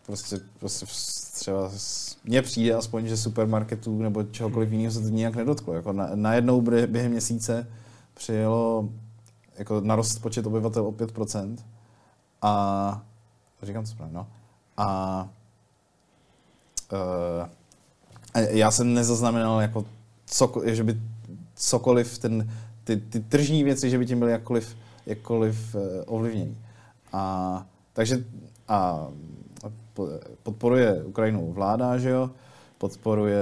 prostě, 0.06 0.40
prostě 0.58 0.86
třeba 1.34 1.70
mně 2.24 2.42
přijde 2.42 2.74
aspoň, 2.74 3.06
že 3.06 3.16
supermarketů 3.16 4.02
nebo 4.02 4.22
čehokoliv 4.22 4.72
jiného 4.72 4.92
se 4.92 5.00
to 5.00 5.08
nijak 5.08 5.34
nedotklo. 5.34 5.74
Jako 5.74 5.92
na, 5.92 6.10
najednou 6.14 6.60
během 6.86 7.12
měsíce 7.12 7.66
přijelo 8.14 8.88
jako 9.58 9.80
narost 9.80 10.22
počet 10.22 10.46
obyvatel 10.46 10.86
o 10.86 10.92
5%. 10.92 11.56
A 12.42 13.02
říkám 13.62 13.84
to 13.84 13.90
správně, 13.90 14.14
no. 14.14 14.26
A 14.76 15.28
uh, 16.92 17.48
já 18.34 18.70
jsem 18.70 18.94
nezaznamenal 18.94 19.60
jako 19.60 19.84
co, 20.26 20.52
že 20.64 20.84
by 20.84 21.00
cokoliv, 21.54 22.18
ten, 22.18 22.50
ty, 22.84 22.96
ty 22.96 23.20
tržní 23.20 23.64
věci, 23.64 23.90
že 23.90 23.98
by 23.98 24.06
tím 24.06 24.18
byly 24.18 24.32
jakkoliv, 24.32 24.76
jakkoliv 25.06 25.76
uh. 26.06 26.56
A, 27.12 27.66
takže 27.92 28.24
a 28.68 29.08
podporuje 30.42 31.04
Ukrajinu 31.04 31.52
vláda, 31.52 31.98
že 31.98 32.10
jo? 32.10 32.30
Podporuje, 32.78 33.38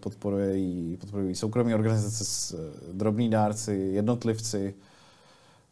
podporuje 0.00 0.56
jí, 0.56 0.96
podporuje 0.96 1.28
jí 1.28 1.34
soukromí 1.34 1.74
organizace, 1.74 2.24
s, 2.24 2.52
eh, 2.52 2.92
drobní 2.92 3.30
dárci, 3.30 3.72
jednotlivci. 3.72 4.74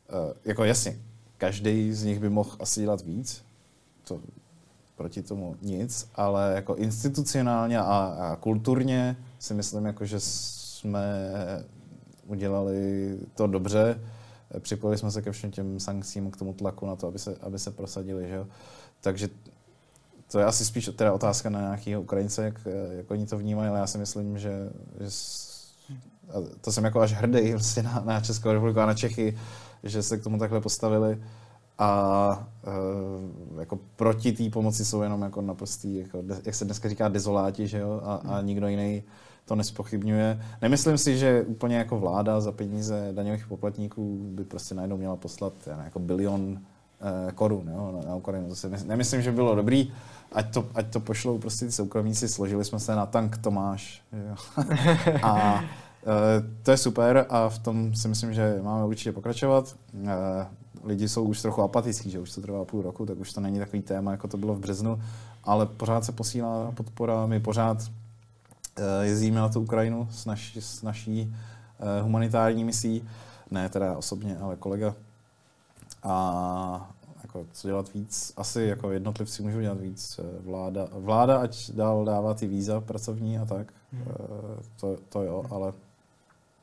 E, 0.09 0.35
jako 0.45 0.65
jasně, 0.65 0.99
každý 1.39 1.93
z 1.93 2.05
nich 2.05 2.21
by 2.21 2.29
mohl 2.29 2.51
asi 2.61 2.81
dělat 2.81 3.01
víc, 3.01 3.45
to 4.05 4.21
proti 4.97 5.23
tomu 5.23 5.57
nic, 5.63 6.09
ale 6.15 6.53
jako 6.55 6.75
institucionálně 6.75 7.79
a, 7.79 7.85
a 7.85 8.37
kulturně 8.37 9.17
si 9.39 9.55
myslím, 9.55 9.87
jako, 9.87 10.05
že 10.05 10.21
jsme 10.21 11.31
udělali 12.27 13.19
to 13.35 13.47
dobře. 13.47 14.01
Připojili 14.59 14.99
jsme 14.99 15.11
se 15.11 15.23
ke 15.23 15.33
všem 15.33 15.51
těm 15.51 15.81
sankcím, 15.81 16.31
k 16.31 16.37
tomu 16.37 16.53
tlaku 16.53 16.87
na 16.87 16.97
to, 16.97 17.07
aby 17.07 17.19
se, 17.19 17.37
aby 17.41 17.59
se 17.59 17.71
prosadili. 17.71 18.29
Že 18.29 18.35
jo? 18.35 18.47
Takže 19.01 19.29
to 20.31 20.39
je 20.39 20.45
asi 20.45 20.65
spíš 20.65 20.91
teda 20.97 21.13
otázka 21.13 21.51
na 21.51 21.61
nějakého 21.61 22.03
Ukrajince, 22.03 22.45
jak, 22.45 22.55
jak 22.91 23.11
oni 23.11 23.27
to 23.27 23.39
vnímají, 23.39 23.69
ale 23.69 23.79
já 23.79 23.87
si 23.87 23.99
myslím, 23.99 24.39
že, 24.39 24.71
že 25.01 25.09
to 26.61 26.73
jsem 26.73 26.85
jako 26.85 27.01
až 27.01 27.13
hrdý 27.13 27.53
vlastně 27.53 27.83
na, 27.83 28.03
na 28.07 28.21
Českou 28.21 28.53
republiku 28.53 28.81
a 28.81 28.87
na 28.87 28.95
Čechy, 28.95 29.39
že 29.83 30.03
se 30.03 30.19
k 30.19 30.25
tomu 30.25 30.39
takhle 30.39 30.61
postavili 30.61 31.23
a 31.79 32.49
e, 33.57 33.61
jako 33.61 33.79
proti 33.97 34.33
té 34.33 34.51
pomoci 34.51 34.85
jsou 34.85 35.03
jenom 35.03 35.23
jako 35.23 35.43
naprostý, 35.43 35.97
jako, 35.97 36.23
jak 36.45 36.55
se 36.55 36.65
dneska 36.65 36.89
říká, 36.89 37.09
dezoláti, 37.09 37.67
že 37.67 37.79
jo, 37.79 38.01
a, 38.05 38.15
a 38.15 38.41
nikdo 38.41 38.69
jiný 38.69 39.03
to 39.45 39.55
nespochybňuje. 39.55 40.43
Nemyslím 40.63 40.99
si, 40.99 41.19
že 41.19 41.43
úplně 41.43 41.77
jako 41.77 41.99
vláda 41.99 42.41
za 42.41 42.53
peníze 42.53 43.09
daňových 43.13 43.47
poplatníků 43.47 44.19
by 44.31 44.45
prostě 44.45 44.75
najednou 44.75 44.97
měla 44.97 45.17
poslat 45.17 45.53
jako 45.85 45.99
bilion 45.99 46.61
korun 47.35 47.69
jo, 47.69 48.03
na, 48.07 48.15
Ukrajinu. 48.15 48.49
To 48.49 48.57
si 48.57 48.71
nemyslím, 48.85 49.23
že 49.23 49.33
bylo 49.33 49.55
dobrý 49.55 49.93
ať 50.33 50.55
to, 50.55 50.69
ať 50.75 50.93
to 50.93 51.01
pošlou 51.01 51.39
prostě 51.39 51.67
ty 51.67 51.73
soukromníci, 51.73 52.29
složili 52.29 52.65
jsme 52.65 52.81
se 52.81 52.97
na 52.97 53.07
tank 53.07 53.39
Tomáš. 53.39 54.03
Jo. 54.13 54.65
a 55.23 55.61
e, 55.61 55.65
to 56.63 56.71
je 56.71 56.77
super 56.77 57.27
a 57.29 57.49
v 57.49 57.59
tom 57.59 57.95
si 57.95 58.09
myslím, 58.09 58.35
že 58.35 58.59
máme 58.63 58.85
určitě 58.85 59.13
pokračovat. 59.13 59.77
E, 60.05 60.47
lidi 60.85 61.09
jsou 61.09 61.25
už 61.25 61.43
trochu 61.43 61.63
apatický, 61.63 62.11
že 62.11 62.21
už 62.21 62.33
to 62.33 62.41
trvá 62.41 62.65
půl 62.65 62.83
roku, 62.83 63.07
tak 63.07 63.19
už 63.19 63.33
to 63.33 63.41
není 63.41 63.59
takový 63.59 63.83
téma, 63.83 64.13
jako 64.13 64.29
to 64.29 64.37
bylo 64.37 64.55
v 64.55 64.61
březnu, 64.61 65.01
ale 65.45 65.67
pořád 65.67 66.05
se 66.05 66.13
posílá 66.13 66.73
podpora, 66.73 67.27
my 67.27 67.41
pořád 67.41 67.79
jezdíme 69.03 69.41
na 69.41 69.49
tu 69.49 69.61
Ukrajinu 69.61 70.09
s, 70.11 70.27
naší, 70.27 70.61
s 70.61 70.83
naší 70.83 71.35
humanitární 72.03 72.65
misí, 72.65 73.09
ne 73.51 73.69
teda 73.69 73.97
osobně, 73.97 74.39
ale 74.39 74.57
kolega. 74.57 74.95
A 76.09 76.91
jako 77.23 77.47
co 77.53 77.69
dělat 77.69 77.95
víc. 77.95 78.33
Asi 78.37 78.63
jako 78.63 78.91
jednotlivci 78.91 79.43
můžou 79.43 79.61
dělat 79.61 79.81
víc. 79.81 80.21
Eh, 80.23 80.43
vláda, 80.43 80.89
vláda 80.93 81.39
ať 81.39 81.71
dál 81.71 82.05
dává 82.05 82.35
ty 82.35 82.47
víza 82.47 82.81
pracovní 82.81 83.39
a 83.39 83.45
tak, 83.45 83.73
hmm. 83.93 84.05
Eh, 84.09 84.63
to, 84.81 84.97
to 85.09 85.23
jo, 85.23 85.45
ale 85.51 85.73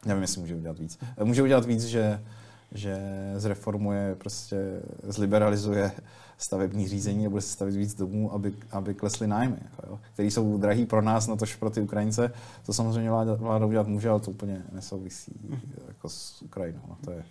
nevím, 0.05 0.21
jestli 0.21 0.41
můžou 0.41 0.59
dělat 0.59 0.79
víc. 0.79 0.99
Eh, 1.17 1.23
můžou 1.23 1.45
dělat 1.45 1.65
víc, 1.65 1.83
že, 1.83 2.23
že 2.71 2.97
zreformuje, 3.37 4.15
prostě 4.15 4.81
zliberalizuje 5.03 5.91
stavební 6.37 6.87
řízení 6.87 7.25
a 7.25 7.29
bude 7.29 7.41
se 7.41 7.53
stavit 7.53 7.75
víc 7.75 7.95
domů, 7.95 8.33
aby, 8.33 8.53
aby 8.71 8.93
klesly 8.93 9.27
nájmy, 9.27 9.57
jako 9.63 9.87
jo, 9.89 9.99
který 10.13 10.31
jsou 10.31 10.57
drahý 10.57 10.85
pro 10.85 11.01
nás, 11.01 11.27
na 11.27 11.35
tož 11.35 11.55
pro 11.55 11.69
ty 11.69 11.81
Ukrajince. 11.81 12.31
To 12.65 12.73
samozřejmě 12.73 13.09
vláda, 13.09 13.33
vláda 13.33 13.65
udělat 13.65 13.87
může, 13.87 14.09
ale 14.09 14.19
to 14.19 14.31
úplně 14.31 14.61
nesouvisí 14.71 15.31
hmm. 15.49 15.59
jako 15.87 16.09
s 16.09 16.41
Ukrajinou. 16.41 16.81
No, 16.87 16.97
to 17.05 17.11
je, 17.11 17.23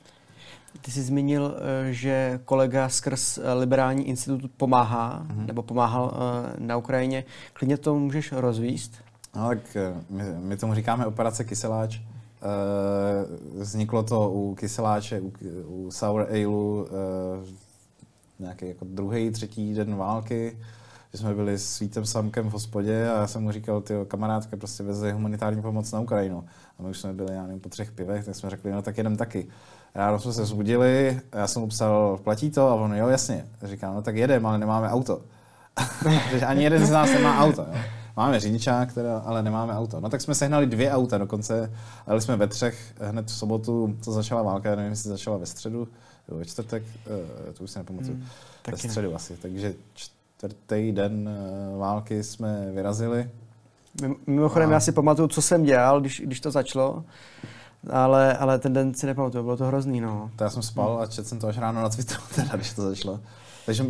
ty 0.81 0.91
jsi 0.91 1.03
zmínil, 1.03 1.55
eh, 1.57 1.93
že 1.93 2.41
kolega 2.45 2.89
skrz 2.89 3.39
eh, 3.39 3.53
Liberální 3.53 4.09
institut 4.09 4.51
pomáhá, 4.57 5.27
mm-hmm. 5.27 5.47
nebo 5.47 5.63
pomáhal 5.63 6.15
eh, 6.15 6.55
na 6.59 6.77
Ukrajině. 6.77 7.25
Klidně 7.53 7.77
to 7.77 7.99
můžeš 7.99 8.33
rozvíst? 8.33 8.93
No 9.37 9.49
tak 9.49 9.77
my, 10.11 10.23
my 10.39 10.57
tomu 10.57 10.75
říkáme 10.75 11.07
operace 11.07 11.45
Kyseláč. 11.45 11.99
Vzniklo 13.59 14.03
to 14.03 14.31
u 14.31 14.55
Kyseláče, 14.55 15.21
u, 15.21 15.33
u 15.67 15.91
Sour 15.91 16.27
Aleu, 16.31 16.87
nějaký 18.39 18.69
jako 18.69 18.85
druhý, 18.89 19.31
třetí 19.31 19.75
den 19.75 19.97
války, 19.97 20.59
že 21.15 21.19
jsme 21.19 21.35
byli 21.35 21.59
s 21.59 21.81
Vítem 21.81 22.07
Samkem 22.07 22.49
v 22.49 22.53
hospodě 22.53 23.11
a 23.11 23.21
já 23.21 23.27
jsem 23.27 23.43
mu 23.43 23.53
říkal, 23.53 23.81
ty 23.81 23.95
kamarádka 24.09 24.57
prostě 24.57 24.83
veze 24.83 25.13
humanitární 25.13 25.63
pomoc 25.63 25.93
na 25.93 26.01
Ukrajinu. 26.01 26.45
A 26.79 26.83
my 26.83 26.89
už 26.89 27.01
jsme 27.01 27.13
byli, 27.13 27.35
já 27.35 27.43
nevím, 27.43 27.61
po 27.61 27.69
třech 27.69 27.93
pivech, 27.93 28.25
tak 28.25 28.35
jsme 28.35 28.51
řekli, 28.51 28.73
no 28.73 28.83
tak 28.83 28.97
jedem 28.97 29.17
taky. 29.17 29.47
Ráno 29.95 30.21
jsme 30.21 30.33
se 30.33 30.45
zbudili, 30.45 31.21
já 31.33 31.47
jsem 31.47 31.63
mu 31.63 31.69
psal, 31.69 32.19
platí 32.25 32.51
to? 32.51 32.69
A 32.69 32.75
on, 32.75 32.95
jo, 32.95 33.09
jasně. 33.09 33.47
Říkám, 33.63 33.95
no 33.95 34.03
tak 34.03 34.17
jedem, 34.17 34.47
ale 34.47 34.59
nemáme 34.59 34.89
auto. 34.89 35.23
Ani 36.47 36.65
jeden 36.65 36.87
z 36.87 36.91
nás 36.91 37.11
nemá 37.13 37.39
auto. 37.39 37.63
Jo. 37.63 37.81
Máme 38.17 38.41
řidičák, 38.41 38.93
teda, 38.93 39.19
ale 39.19 39.43
nemáme 39.43 39.75
auto. 39.75 40.01
No 40.01 40.09
tak 40.09 40.21
jsme 40.21 40.35
sehnali 40.35 40.67
dvě 40.67 40.93
auta 40.93 41.19
dokonce, 41.19 41.73
ale 42.07 42.21
jsme 42.21 42.37
ve 42.37 42.47
třech 42.47 42.95
hned 43.01 43.27
v 43.27 43.33
sobotu, 43.33 43.97
co 44.01 44.13
začala 44.13 44.43
válka, 44.43 44.71
já 44.71 44.77
nevím, 44.77 44.91
jestli 44.91 45.11
začala 45.11 45.37
ve 45.37 45.47
středu, 45.47 45.89
jo, 46.29 46.37
ve 46.37 46.45
čtvrtek, 46.45 46.83
eh, 47.49 47.53
to 47.53 47.65
už 47.65 47.71
si 47.71 47.79
nepamatuju, 47.79 48.15
hmm, 48.15 48.27
ve 48.71 48.77
středu 48.77 49.09
ne. 49.09 49.15
asi. 49.15 49.37
Takže 49.37 49.75
čtvrtý 50.49 50.93
den 50.93 51.29
eh, 51.29 51.79
války 51.79 52.25
jsme 52.25 52.71
vyrazili. 52.73 53.31
Mimochodem, 54.27 54.71
a... 54.71 54.73
já 54.73 54.81
si 54.81 54.93
pamatuju, 54.93 55.29
co 55.29 55.43
jsem 55.43 55.65
dělal, 55.65 56.01
když, 56.01 56.23
když 56.25 56.41
to 56.41 56.51
začalo 56.51 57.05
ale, 57.91 58.37
ale 58.37 58.59
ten 58.59 58.73
den 58.73 58.95
si 58.95 59.07
nepamatuju, 59.07 59.45
bylo 59.45 59.57
to 59.57 59.67
hrozný, 59.67 60.01
no. 60.01 60.31
To 60.37 60.45
já 60.45 60.51
jsem 60.51 60.63
spal 60.63 61.01
a 61.01 61.07
četl 61.07 61.29
jsem 61.29 61.39
to 61.39 61.47
až 61.47 61.59
ráno 61.59 61.83
na 61.83 61.89
Twitteru, 61.89 62.23
teda, 62.35 62.57
když 62.57 62.73
to 62.73 62.83
začalo. 62.83 63.21
Takže 63.67 63.87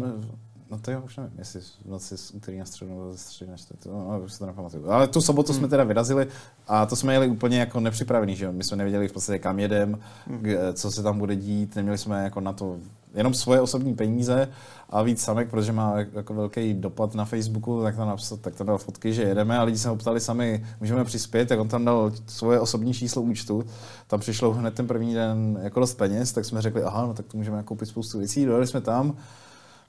No 0.70 0.78
to 0.78 0.90
jo, 0.90 1.02
už 1.04 1.16
nevím, 1.16 1.32
jestli 1.38 1.60
v 1.60 1.86
noci 1.86 2.18
z 2.18 2.30
úterý 2.30 2.58
na 2.58 2.64
středu 2.64 2.90
nebo 2.90 3.12
ze 3.12 3.18
středy 3.18 3.50
na 3.50 3.56
čtvrtek, 3.56 3.92
no, 3.92 4.08
no, 4.10 4.20
už 4.20 4.32
si 4.32 4.38
to 4.38 4.46
nepamatuju. 4.46 4.90
Ale 4.90 5.08
tu 5.08 5.20
sobotu 5.20 5.52
hmm. 5.52 5.58
jsme 5.58 5.68
teda 5.68 5.84
vyrazili 5.84 6.26
a 6.68 6.86
to 6.86 6.96
jsme 6.96 7.12
jeli 7.12 7.28
úplně 7.28 7.58
jako 7.58 7.80
nepřipravený, 7.80 8.36
že 8.36 8.44
jo? 8.44 8.52
My 8.52 8.64
jsme 8.64 8.76
nevěděli 8.76 9.08
v 9.08 9.12
podstatě 9.12 9.38
kam 9.38 9.58
jedem, 9.58 9.98
hmm. 10.26 10.44
co 10.72 10.90
se 10.90 11.02
tam 11.02 11.18
bude 11.18 11.36
dít, 11.36 11.76
neměli 11.76 11.98
jsme 11.98 12.24
jako 12.24 12.40
na 12.40 12.52
to 12.52 12.76
jenom 13.14 13.34
svoje 13.34 13.60
osobní 13.60 13.94
peníze 13.94 14.48
a 14.90 15.02
víc 15.02 15.22
samek, 15.22 15.50
protože 15.50 15.72
má 15.72 15.94
jako 15.98 16.34
velký 16.34 16.74
dopad 16.74 17.14
na 17.14 17.24
Facebooku, 17.24 17.82
tak 17.82 17.96
tam, 17.96 18.08
napsal, 18.08 18.38
tak 18.38 18.54
tam 18.54 18.66
dal 18.66 18.78
fotky, 18.78 19.12
že 19.12 19.22
jedeme 19.22 19.58
a 19.58 19.62
lidi 19.62 19.78
se 19.78 19.88
ho 19.88 19.96
ptali 19.96 20.20
sami, 20.20 20.66
můžeme 20.80 21.04
přispět, 21.04 21.48
tak 21.48 21.60
on 21.60 21.68
tam 21.68 21.84
dal 21.84 22.12
svoje 22.26 22.60
osobní 22.60 22.94
číslo 22.94 23.22
účtu, 23.22 23.64
tam 24.06 24.20
přišlo 24.20 24.52
hned 24.52 24.74
ten 24.74 24.86
první 24.86 25.14
den 25.14 25.58
jako 25.62 25.80
dost 25.80 25.94
peněz, 25.94 26.32
tak 26.32 26.44
jsme 26.44 26.62
řekli, 26.62 26.82
aha, 26.82 27.06
no 27.06 27.14
tak 27.14 27.26
to 27.26 27.36
můžeme 27.36 27.62
koupit 27.62 27.86
spoustu 27.86 28.18
věcí, 28.18 28.44
dojeli 28.44 28.66
jsme 28.66 28.80
tam, 28.80 29.16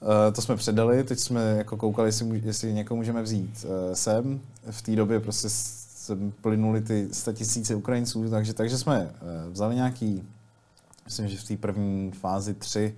Uh, 0.01 0.33
to 0.33 0.41
jsme 0.41 0.55
předali, 0.55 1.03
teď 1.03 1.19
jsme 1.19 1.55
jako 1.57 1.77
koukali, 1.77 2.07
jestli, 2.07 2.41
jestli 2.45 2.73
někoho 2.73 2.95
můžeme 2.95 3.21
vzít 3.21 3.65
uh, 3.65 3.93
sem. 3.93 4.39
V 4.71 4.81
té 4.81 4.95
době 4.95 5.19
prostě 5.19 5.47
plynuli 6.41 6.81
ty 6.81 7.09
tisíce 7.33 7.75
Ukrajinců, 7.75 8.29
takže, 8.29 8.53
takže 8.53 8.77
jsme 8.77 9.01
uh, 9.01 9.51
vzali 9.51 9.75
nějaký, 9.75 10.23
myslím, 11.05 11.27
že 11.27 11.37
v 11.37 11.43
té 11.43 11.57
první 11.57 12.11
fázi 12.11 12.53
tři, 12.53 12.95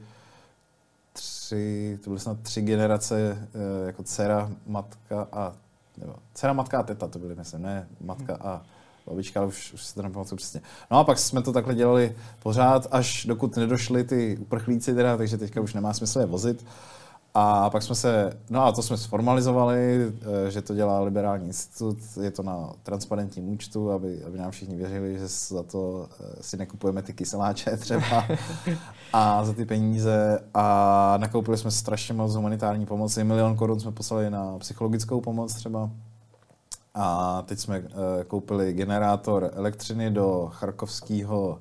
tři, 1.47 1.99
to 2.03 2.09
byly 2.09 2.19
snad 2.19 2.39
tři 2.41 2.61
generace, 2.61 3.47
jako 3.85 4.03
dcera, 4.03 4.51
matka 4.67 5.27
a, 5.31 5.53
nebo 5.97 6.15
dcera, 6.33 6.53
matka 6.53 6.79
a 6.79 6.83
teta 6.83 7.07
to 7.07 7.19
byly, 7.19 7.35
myslím, 7.35 7.61
ne 7.61 7.87
matka 8.01 8.37
a 8.41 8.61
babička, 9.05 9.39
ale 9.39 9.47
už, 9.47 9.73
už 9.73 9.83
se 9.83 9.95
to 9.95 10.01
nepamatuju 10.01 10.37
přesně. 10.37 10.61
No 10.91 10.97
a 10.99 11.03
pak 11.03 11.19
jsme 11.19 11.41
to 11.41 11.53
takhle 11.53 11.75
dělali 11.75 12.15
pořád, 12.43 12.87
až 12.91 13.25
dokud 13.25 13.57
nedošli 13.57 14.03
ty 14.03 14.37
uprchlíci 14.37 14.95
teda, 14.95 15.17
takže 15.17 15.37
teďka 15.37 15.61
už 15.61 15.73
nemá 15.73 15.93
smysl 15.93 16.19
je 16.19 16.25
vozit. 16.25 16.65
A 17.39 17.69
pak 17.69 17.83
jsme 17.83 17.95
se, 17.95 18.37
no 18.49 18.65
a 18.65 18.71
to 18.71 18.81
jsme 18.81 18.97
sformalizovali, 18.97 20.11
eh, 20.47 20.51
že 20.51 20.61
to 20.61 20.75
dělá 20.75 20.99
Liberální 20.99 21.47
institut, 21.47 21.97
je 22.21 22.31
to 22.31 22.43
na 22.43 22.69
transparentním 22.83 23.49
účtu, 23.49 23.91
aby, 23.91 24.23
aby 24.23 24.37
nám 24.37 24.51
všichni 24.51 24.75
věřili, 24.75 25.19
že 25.19 25.27
za 25.27 25.63
to 25.63 26.09
eh, 26.19 26.43
si 26.43 26.57
nekupujeme 26.57 27.01
ty 27.01 27.13
kyseláče 27.13 27.77
třeba 27.77 28.25
a 29.13 29.45
za 29.45 29.53
ty 29.53 29.65
peníze. 29.65 30.39
A 30.53 31.17
nakoupili 31.17 31.57
jsme 31.57 31.71
strašně 31.71 32.13
moc 32.13 32.35
humanitární 32.35 32.85
pomoci, 32.85 33.23
milion 33.23 33.55
korun 33.55 33.79
jsme 33.79 33.91
poslali 33.91 34.29
na 34.29 34.57
psychologickou 34.59 35.21
pomoc 35.21 35.53
třeba. 35.53 35.89
A 36.95 37.41
teď 37.41 37.59
jsme 37.59 37.77
eh, 37.77 38.23
koupili 38.23 38.73
generátor 38.73 39.51
elektřiny 39.53 40.11
do 40.11 40.49
charkovského 40.53 41.59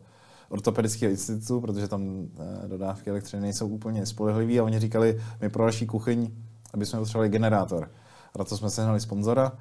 ortopedického 0.49 1.11
institutu, 1.11 1.61
protože 1.61 1.89
tam 1.89 2.29
eh, 2.65 2.69
dodávky 2.69 3.11
elektřiny 3.11 3.43
nejsou 3.43 3.69
úplně 3.69 4.07
spolehlivé 4.07 4.59
a 4.59 4.65
oni 4.65 4.79
říkali, 4.79 5.21
my 5.41 5.49
pro 5.49 5.67
naší 5.67 5.87
kuchyň, 5.87 6.31
aby 6.75 6.87
jsme 6.87 6.99
potřebovali 6.99 7.29
generátor. 7.29 7.91
A 8.35 8.39
na 8.39 8.45
to 8.45 8.57
jsme 8.57 8.71
sehnali 8.71 9.01
sponzora, 9.01 9.53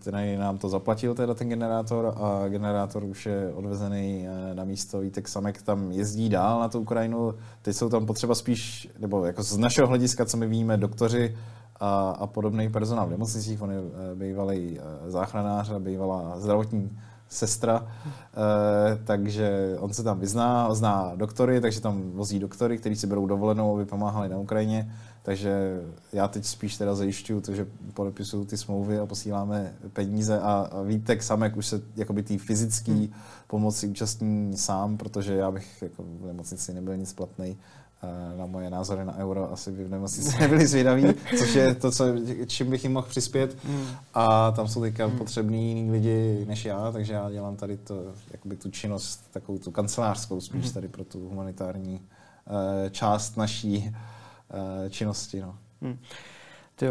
který 0.00 0.36
nám 0.36 0.58
to 0.58 0.68
zaplatil, 0.68 1.14
teda 1.14 1.34
ten 1.34 1.48
generátor 1.48 2.14
a 2.16 2.48
generátor 2.48 3.04
už 3.04 3.26
je 3.26 3.52
odvezený 3.54 4.26
eh, 4.26 4.54
na 4.54 4.64
místo. 4.64 5.00
Vítek 5.00 5.28
Samek 5.28 5.62
tam 5.62 5.92
jezdí 5.92 6.28
dál 6.28 6.60
na 6.60 6.68
tu 6.68 6.80
Ukrajinu. 6.80 7.34
Teď 7.62 7.76
jsou 7.76 7.88
tam 7.88 8.06
potřeba 8.06 8.34
spíš, 8.34 8.88
nebo 8.98 9.24
jako 9.24 9.42
z 9.42 9.56
našeho 9.56 9.88
hlediska, 9.88 10.24
co 10.24 10.36
my 10.36 10.46
víme, 10.46 10.76
doktoři 10.76 11.36
a, 11.80 12.10
a 12.10 12.26
podobný 12.26 12.68
personál 12.68 13.06
v 13.06 13.10
nemocnicích. 13.10 13.62
On 13.62 13.70
je 13.70 13.78
eh, 13.78 14.14
bývalý 14.14 14.80
záchranář 15.06 15.70
a 15.70 15.78
bývalá 15.78 16.40
zdravotní 16.40 16.98
sestra, 17.28 17.86
eh, 17.86 18.98
takže 19.04 19.76
on 19.78 19.92
se 19.92 20.02
tam 20.02 20.20
vyzná, 20.20 20.74
zná 20.74 21.12
doktory, 21.16 21.60
takže 21.60 21.80
tam 21.80 22.10
vozí 22.10 22.38
doktory, 22.38 22.78
kteří 22.78 22.96
si 22.96 23.06
berou 23.06 23.26
dovolenou, 23.26 23.74
aby 23.74 23.84
pomáhali 23.84 24.28
na 24.28 24.38
Ukrajině. 24.38 24.92
Takže 25.22 25.80
já 26.12 26.28
teď 26.28 26.44
spíš 26.44 26.76
teda 26.76 26.94
zajišťuju 26.94 27.40
to, 27.40 27.54
že 27.54 27.66
podepisuju 27.94 28.44
ty 28.44 28.56
smlouvy 28.56 28.98
a 28.98 29.06
posíláme 29.06 29.72
peníze 29.92 30.40
a, 30.40 30.68
a 30.72 30.82
Vítek 30.82 31.22
Samek 31.22 31.56
už 31.56 31.66
se 31.66 31.80
jakoby 31.96 32.22
té 32.22 32.38
fyzické 32.38 32.92
hmm. 32.92 33.12
pomoci 33.46 33.88
účastní 33.88 34.56
sám, 34.56 34.96
protože 34.96 35.34
já 35.34 35.50
bych 35.50 35.82
jako 35.82 36.02
v 36.02 36.26
nemocnici 36.26 36.74
nebyl 36.74 36.96
nic 36.96 37.12
platný 37.12 37.56
na 38.36 38.46
moje 38.46 38.70
názory 38.70 39.04
na 39.04 39.16
euro 39.16 39.52
asi 39.52 39.72
by 39.72 39.84
v 39.84 39.90
nemocnici 39.90 40.38
nebyli 40.40 40.66
zvědaví, 40.66 41.04
což 41.38 41.54
je 41.54 41.74
to, 41.74 41.90
co, 41.90 42.04
čím 42.46 42.70
bych 42.70 42.84
jim 42.84 42.92
mohl 42.92 43.06
přispět. 43.08 43.64
Mm. 43.64 43.86
A 44.14 44.50
tam 44.50 44.68
jsou 44.68 44.80
teďka 44.80 45.06
mm. 45.06 45.18
potřební 45.18 45.68
jiní 45.68 45.90
lidi 45.90 46.44
než 46.48 46.64
já, 46.64 46.92
takže 46.92 47.12
já 47.12 47.30
dělám 47.30 47.56
tady 47.56 47.76
to, 47.76 48.12
jakoby 48.30 48.56
tu 48.56 48.70
činnost, 48.70 49.20
takovou 49.30 49.58
tu 49.58 49.70
kancelářskou 49.70 50.40
spíš 50.40 50.66
mm. 50.66 50.72
tady 50.72 50.88
pro 50.88 51.04
tu 51.04 51.28
humanitární 51.28 51.94
uh, 51.94 52.90
část 52.90 53.36
naší 53.36 53.94
uh, 54.54 54.88
činnosti. 54.90 55.40
No. 55.40 55.58
Mm. 55.80 55.98
Ty 56.76 56.86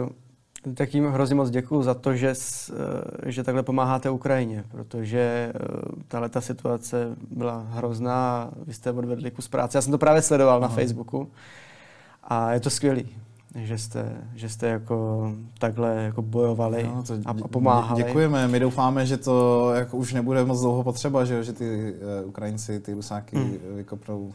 tak 0.74 0.94
jim 0.94 1.06
hrozně 1.06 1.36
moc 1.36 1.50
děkuji 1.50 1.84
za 1.84 1.94
to, 1.94 2.16
že, 2.16 2.34
eh, 2.34 3.32
že 3.32 3.44
takhle 3.44 3.64
pomáháte 3.64 4.10
Ukrajině, 4.10 4.64
protože 4.72 5.52
eh, 5.56 5.60
tahle 6.08 6.30
ta 6.30 6.42
situace 6.42 7.16
byla 7.32 7.66
hrozná, 7.70 8.50
vy 8.66 8.74
jste 8.74 8.92
odvedli 8.92 9.32
kus 9.32 9.48
práce. 9.48 9.78
Já 9.78 9.82
jsem 9.82 9.92
to 9.92 9.98
právě 9.98 10.22
sledoval 10.22 10.58
Aha. 10.58 10.68
na 10.68 10.76
Facebooku 10.76 11.32
a 12.24 12.54
je 12.54 12.60
to 12.60 12.70
skvělý, 12.70 13.10
že 13.56 13.78
jste, 13.78 14.18
že 14.36 14.50
jste 14.50 14.68
jako 14.68 15.32
takhle 15.60 15.96
jako 15.96 16.22
bojovali 16.22 16.84
no, 16.84 17.04
to 17.04 17.14
a, 17.26 17.30
a 17.44 17.48
pomáhali. 17.48 18.04
Děkujeme, 18.04 18.48
my 18.48 18.60
doufáme, 18.60 19.06
že 19.06 19.18
to 19.18 19.70
jako 19.74 19.98
už 19.98 20.14
nebude 20.14 20.46
moc 20.46 20.62
dlouho 20.62 20.84
potřeba, 20.84 21.26
že, 21.26 21.44
že 21.44 21.54
ty 21.54 21.94
uh, 22.24 22.30
Ukrajinci, 22.30 22.80
ty 22.80 22.94
Rusáky 22.94 23.38
hmm. 23.38 23.58
vykopnou 23.76 24.34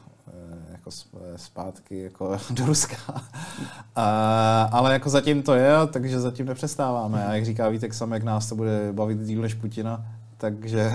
jako 0.82 0.90
zpátky 1.36 2.02
jako 2.02 2.38
do 2.50 2.66
Ruska. 2.66 2.96
A, 3.96 4.62
ale 4.72 4.92
jako 4.92 5.10
zatím 5.10 5.42
to 5.42 5.54
je, 5.54 5.72
takže 5.92 6.20
zatím 6.20 6.46
nepřestáváme. 6.46 7.26
A 7.26 7.34
jak 7.34 7.44
říká 7.44 7.68
Vítek 7.68 7.94
Samek, 7.94 8.22
nás 8.22 8.48
to 8.48 8.54
bude 8.54 8.92
bavit 8.92 9.18
díl 9.18 9.42
než 9.42 9.54
Putina, 9.54 10.06
takže, 10.36 10.92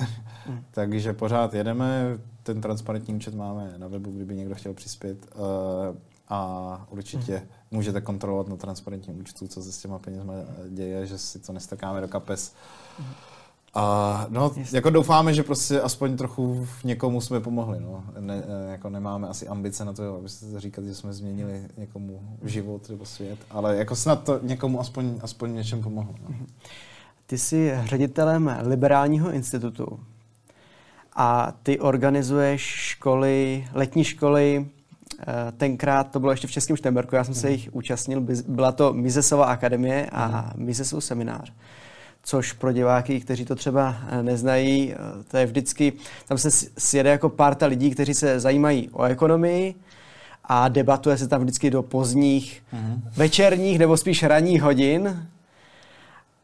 mm. 0.49 0.59
takže 0.71 1.13
pořád 1.13 1.53
jedeme. 1.53 2.17
Ten 2.43 2.61
transparentní 2.61 3.15
účet 3.15 3.35
máme 3.35 3.73
na 3.77 3.87
webu, 3.87 4.11
kdyby 4.11 4.35
někdo 4.35 4.55
chtěl 4.55 4.73
přispět. 4.73 5.17
A 6.29 6.85
určitě 6.89 7.33
mm. 7.33 7.47
můžete 7.71 8.01
kontrolovat 8.01 8.47
na 8.47 8.55
transparentním 8.55 9.19
účtu, 9.19 9.47
co 9.47 9.63
se 9.63 9.71
s 9.71 9.77
těma 9.77 9.99
penězma 9.99 10.33
děje, 10.69 11.05
že 11.05 11.17
si 11.17 11.39
to 11.39 11.53
nestrkáme 11.53 12.01
do 12.01 12.07
kapes. 12.07 12.53
A 13.77 14.25
no, 14.29 14.51
jako 14.71 14.89
doufáme, 14.89 15.33
že 15.33 15.43
prostě 15.43 15.81
aspoň 15.81 16.17
trochu 16.17 16.67
někomu 16.83 17.21
jsme 17.21 17.39
pomohli. 17.39 17.79
No. 17.79 18.03
Ne, 18.19 18.43
jako 18.71 18.89
nemáme 18.89 19.27
asi 19.27 19.47
ambice 19.47 19.85
na 19.85 19.93
to, 19.93 20.15
aby 20.15 20.29
se 20.29 20.59
říkat, 20.59 20.85
že 20.85 20.95
jsme 20.95 21.13
změnili 21.13 21.61
někomu 21.77 22.21
život 22.43 22.89
nebo 22.89 23.05
svět, 23.05 23.39
ale 23.49 23.77
jako 23.77 23.95
snad 23.95 24.23
to 24.23 24.39
někomu 24.41 24.79
aspoň, 24.79 25.19
aspoň 25.21 25.55
něčem 25.55 25.81
pomohlo. 25.81 26.15
No. 26.29 26.35
Ty 27.25 27.37
jsi 27.37 27.73
ředitelem 27.83 28.57
Liberálního 28.61 29.31
institutu 29.31 29.99
a 31.15 31.53
ty 31.63 31.79
organizuješ 31.79 32.61
školy, 32.61 33.67
letní 33.73 34.03
školy, 34.03 34.65
eh, 35.19 35.51
tenkrát 35.57 36.11
to 36.11 36.19
bylo 36.19 36.31
ještě 36.31 36.47
v 36.47 36.51
Českém 36.51 36.77
Štemberku, 36.77 37.15
já 37.15 37.23
jsem 37.23 37.33
se 37.33 37.47
mhm. 37.47 37.55
jich 37.55 37.69
účastnil, 37.71 38.25
byla 38.47 38.71
to 38.71 38.93
Mizesova 38.93 39.45
akademie 39.45 40.09
a 40.11 40.27
mhm. 40.27 40.65
Mizesov 40.65 41.03
seminář 41.03 41.53
což 42.27 42.53
pro 42.53 42.71
diváky, 42.71 43.19
kteří 43.19 43.45
to 43.45 43.55
třeba 43.55 43.95
eh, 44.09 44.23
neznají, 44.23 44.93
eh, 44.93 44.97
to 45.31 45.37
je 45.37 45.45
vždycky, 45.45 45.93
tam 46.27 46.37
se 46.37 46.51
sjede 46.77 47.09
jako 47.09 47.29
párta 47.29 47.65
lidí, 47.65 47.91
kteří 47.91 48.13
se 48.13 48.39
zajímají 48.39 48.89
o 48.89 49.03
ekonomii 49.03 49.75
a 50.43 50.67
debatuje 50.67 51.17
se 51.17 51.27
tam 51.27 51.41
vždycky 51.41 51.69
do 51.69 51.83
pozdních 51.83 52.63
mm-hmm. 52.73 52.99
večerních 53.17 53.79
nebo 53.79 53.97
spíš 53.97 54.23
ranních 54.23 54.61
hodin 54.61 55.27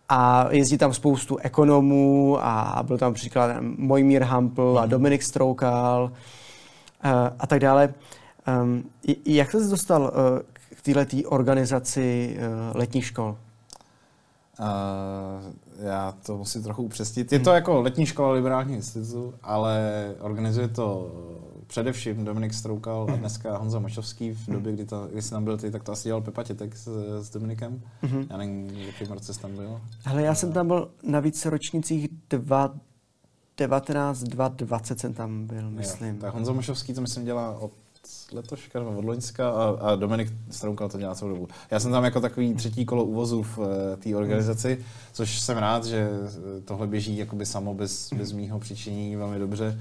a 0.10 0.48
jezdí 0.52 0.78
tam 0.78 0.94
spoustu 0.94 1.38
ekonomů 1.38 2.38
a 2.42 2.84
byl 2.88 2.98
tam 2.98 3.14
příklad 3.14 3.58
Mojmír 3.62 4.24
Hampl 4.24 4.62
mm-hmm. 4.62 4.78
a 4.78 4.82
mhm. 4.82 4.90
Dominik 4.90 5.24
Stroukal 5.24 6.12
a, 7.02 7.10
eh, 7.10 7.34
a 7.40 7.48
tak 7.48 7.60
dále. 7.60 7.94
Um, 8.64 8.84
jak 9.26 9.52
jsi 9.52 9.70
dostal 9.70 10.02
uh, 10.02 10.10
k 10.76 10.82
této 10.82 11.30
organizaci 11.30 12.38
uh, 12.38 12.78
letních 12.78 13.06
škol? 13.06 13.38
Uh, 14.60 14.66
já 15.86 16.12
to 16.26 16.38
musím 16.38 16.64
trochu 16.64 16.84
upřesnit. 16.84 17.32
Je 17.32 17.40
to 17.40 17.50
jako 17.50 17.82
letní 17.82 18.06
škola 18.06 18.32
liberálního 18.32 18.76
institutu, 18.76 19.34
ale 19.44 20.16
organizuje 20.20 20.68
to 20.68 21.12
především 21.68 22.26
Dominik 22.26 22.54
Stroukal 22.54 23.08
a 23.14 23.16
dneska 23.16 23.58
Honza 23.58 23.80
Mašovský. 23.80 24.32
V 24.32 24.48
době, 24.48 24.74
kdy, 24.74 24.86
to, 24.86 25.08
kdy 25.12 25.22
jsi 25.22 25.30
tam 25.30 25.44
byl 25.44 25.58
ty, 25.58 25.72
tak 25.72 25.84
to 25.84 25.92
asi 25.92 26.10
dělal 26.10 26.22
Pepa 26.22 26.44
Tětek 26.44 26.76
s, 26.76 26.88
s 27.22 27.30
Dominikem. 27.30 27.82
Mm-hmm. 28.04 28.28
Já 28.30 28.38
nevím, 28.38 28.68
v 28.68 28.78
jakém 28.78 29.12
roce 29.12 29.34
jsi 29.34 29.40
tam 29.40 29.56
byl. 29.56 29.82
Ale 30.06 30.22
já 30.22 30.36
jsem 30.36 30.52
tam 30.52 30.68
byl 30.68 30.92
na 31.04 31.20
více 31.20 31.50
ročnicích 31.50 32.08
dva, 32.30 32.74
19, 33.58 34.24
20 34.24 35.00
jsem 35.00 35.14
tam 35.14 35.48
byl, 35.48 35.72
myslím. 35.72 36.16
Jo, 36.16 36.22
tak 36.22 36.34
Honza 36.34 36.54
Mašovský 36.54 36.94
to 36.94 37.02
myslím 37.02 37.26
dělá 37.26 37.60
od 37.60 37.72
letoška 38.34 38.80
nebo 38.80 38.92
od 38.92 39.06
Loňska 39.06 39.50
a, 39.50 39.78
a 39.82 39.96
Dominik 39.96 40.34
Stroukal 40.52 40.90
to 40.90 40.98
dělá 40.98 41.16
celou 41.16 41.32
dobu. 41.32 41.48
Já 41.72 41.80
jsem 41.80 41.92
tam 41.92 42.04
jako 42.04 42.22
takový 42.22 42.54
třetí 42.54 42.86
kolo 42.86 43.04
úvozu 43.04 43.44
v 43.44 43.58
uh, 43.58 43.66
té 44.00 44.16
organizaci, 44.16 44.86
což 45.14 45.40
jsem 45.40 45.58
rád, 45.58 45.86
že 45.86 46.10
tohle 46.66 46.88
běží 46.88 47.18
jakoby 47.18 47.46
samo 47.46 47.74
bez, 47.74 48.14
bez 48.14 48.32
mýho 48.32 48.60
přičinění 48.60 49.16
velmi 49.16 49.40
dobře. 49.40 49.80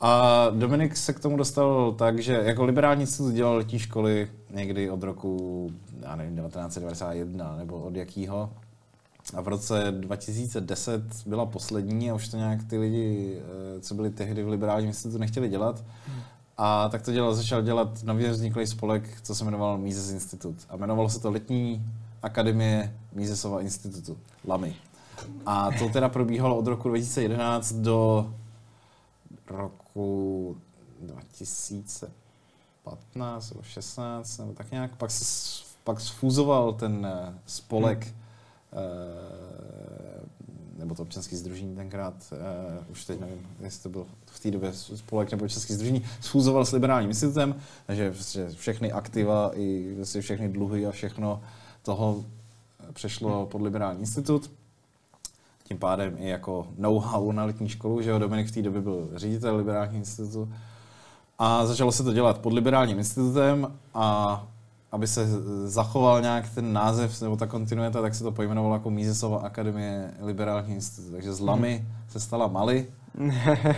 A 0.00 0.46
Dominik 0.50 0.96
se 0.96 1.12
k 1.12 1.20
tomu 1.20 1.36
dostal 1.36 1.92
tak, 1.92 2.18
že 2.18 2.32
jako 2.44 2.64
liberální 2.64 3.00
institut 3.00 3.32
dělal 3.32 3.54
letní 3.54 3.78
školy 3.78 4.28
někdy 4.50 4.90
od 4.90 5.02
roku, 5.02 5.70
já 6.00 6.16
nevím, 6.16 6.36
1991 6.36 7.56
nebo 7.56 7.80
od 7.80 7.96
jakýho. 7.96 8.50
A 9.34 9.40
v 9.40 9.48
roce 9.48 9.86
2010 9.90 11.02
byla 11.26 11.46
poslední 11.46 12.10
a 12.10 12.14
už 12.14 12.28
to 12.28 12.36
nějak 12.36 12.64
ty 12.64 12.78
lidi, 12.78 13.38
eh, 13.38 13.80
co 13.80 13.94
byli 13.94 14.10
tehdy 14.10 14.42
v 14.42 14.48
liberálním 14.48 14.88
institutu, 14.88 15.18
nechtěli 15.18 15.48
dělat. 15.48 15.84
A 16.62 16.88
tak 16.88 17.02
to 17.02 17.12
dělal, 17.12 17.34
začal 17.34 17.62
dělat 17.62 18.02
nově 18.02 18.30
vzniklý 18.30 18.66
spolek, 18.66 19.20
co 19.22 19.34
se 19.34 19.44
jmenoval 19.44 19.78
Mises 19.78 20.10
Institut. 20.10 20.56
A 20.68 20.76
jmenovalo 20.76 21.08
se 21.08 21.20
to 21.20 21.30
Letní 21.30 21.86
akademie 22.22 22.96
Misesova 23.12 23.60
institutu, 23.60 24.18
LAMI. 24.44 24.76
A 25.46 25.70
to 25.78 25.88
teda 25.88 26.08
probíhalo 26.08 26.58
od 26.58 26.66
roku 26.66 26.88
2011 26.88 27.72
do 27.72 28.30
roku 29.46 30.56
2015 31.00 33.50
nebo 33.50 33.62
16 33.62 34.38
nebo 34.38 34.52
tak 34.52 34.70
nějak. 34.70 34.96
Pak 34.96 35.10
se 35.10 35.24
pak 35.84 36.00
sfúzoval 36.00 36.72
ten 36.72 37.06
eh, 37.06 37.34
spolek 37.46 38.04
hmm 38.04 38.14
nebo 40.80 40.94
to 40.94 41.02
občanský 41.02 41.36
združení 41.36 41.76
tenkrát, 41.76 42.32
uh, 42.32 42.90
už 42.90 43.04
teď 43.04 43.20
nevím, 43.20 43.46
jestli 43.60 43.82
to 43.82 43.88
byl 43.88 44.06
v 44.40 44.42
té 44.42 44.50
době 44.50 44.72
spolek 44.72 45.30
nebo 45.30 45.44
občanský 45.44 45.74
združení, 45.74 46.02
sfúzoval 46.20 46.64
s 46.64 46.72
liberálním 46.72 47.10
institutem, 47.10 47.54
takže 47.86 48.10
prostě 48.10 48.48
všechny 48.48 48.92
aktiva 48.92 49.50
i 49.54 49.94
vlastně 49.96 50.20
všechny 50.20 50.48
dluhy 50.48 50.86
a 50.86 50.90
všechno 50.90 51.42
toho 51.82 52.24
přešlo 52.92 53.46
pod 53.46 53.62
liberální 53.62 54.00
institut. 54.00 54.50
Tím 55.64 55.78
pádem 55.78 56.14
i 56.18 56.28
jako 56.28 56.66
know-how 56.78 57.32
na 57.32 57.44
letní 57.44 57.68
školu, 57.68 58.02
že 58.02 58.10
jo, 58.10 58.18
Dominik 58.18 58.46
v 58.46 58.50
té 58.50 58.62
době 58.62 58.80
byl 58.80 59.08
ředitel 59.14 59.56
liberálního 59.56 59.98
institutu. 59.98 60.52
A 61.38 61.66
začalo 61.66 61.92
se 61.92 62.02
to 62.02 62.12
dělat 62.12 62.38
pod 62.38 62.52
liberálním 62.52 62.98
institutem 62.98 63.72
a 63.94 64.46
aby 64.92 65.06
se 65.06 65.26
zachoval 65.64 66.20
nějak 66.20 66.50
ten 66.54 66.72
název 66.72 67.22
nebo 67.22 67.36
ta 67.36 67.46
kontinuita, 67.46 68.02
tak 68.02 68.14
se 68.14 68.24
to 68.24 68.32
pojmenovalo 68.32 68.74
jako 68.74 68.90
Mízesova 68.90 69.38
akademie 69.38 70.14
liberálních 70.20 70.74
institutů. 70.74 71.12
Takže 71.12 71.32
z 71.32 71.40
Lamy 71.40 71.76
hmm. 71.76 71.88
se 72.08 72.20
stala 72.20 72.46
Mali 72.46 72.86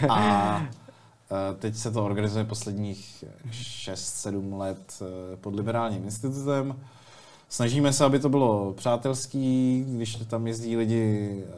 a 0.08 0.62
e, 1.50 1.54
teď 1.58 1.76
se 1.76 1.90
to 1.90 2.04
organizuje 2.04 2.44
posledních 2.44 3.24
6-7 3.50 4.58
let 4.58 5.02
e, 5.02 5.36
pod 5.36 5.54
liberálním 5.54 6.04
institutem. 6.04 6.76
Snažíme 7.48 7.92
se, 7.92 8.04
aby 8.04 8.18
to 8.18 8.28
bylo 8.28 8.72
přátelský, 8.72 9.84
když 9.88 10.16
tam 10.16 10.46
jezdí 10.46 10.76
lidi 10.76 11.44
e, 11.44 11.52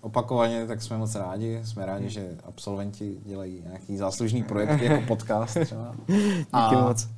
opakovaně, 0.00 0.66
tak 0.66 0.82
jsme 0.82 0.98
moc 0.98 1.14
rádi. 1.14 1.60
Jsme 1.64 1.86
rádi, 1.86 2.10
že 2.10 2.36
absolventi 2.44 3.16
dělají 3.24 3.62
nějaký 3.66 3.96
záslužný 3.96 4.42
projekt 4.42 4.82
jako 4.82 5.06
podcast 5.06 5.58
třeba. 5.64 5.94
Díky 6.08 6.46
a, 6.52 6.84
moc. 6.84 7.08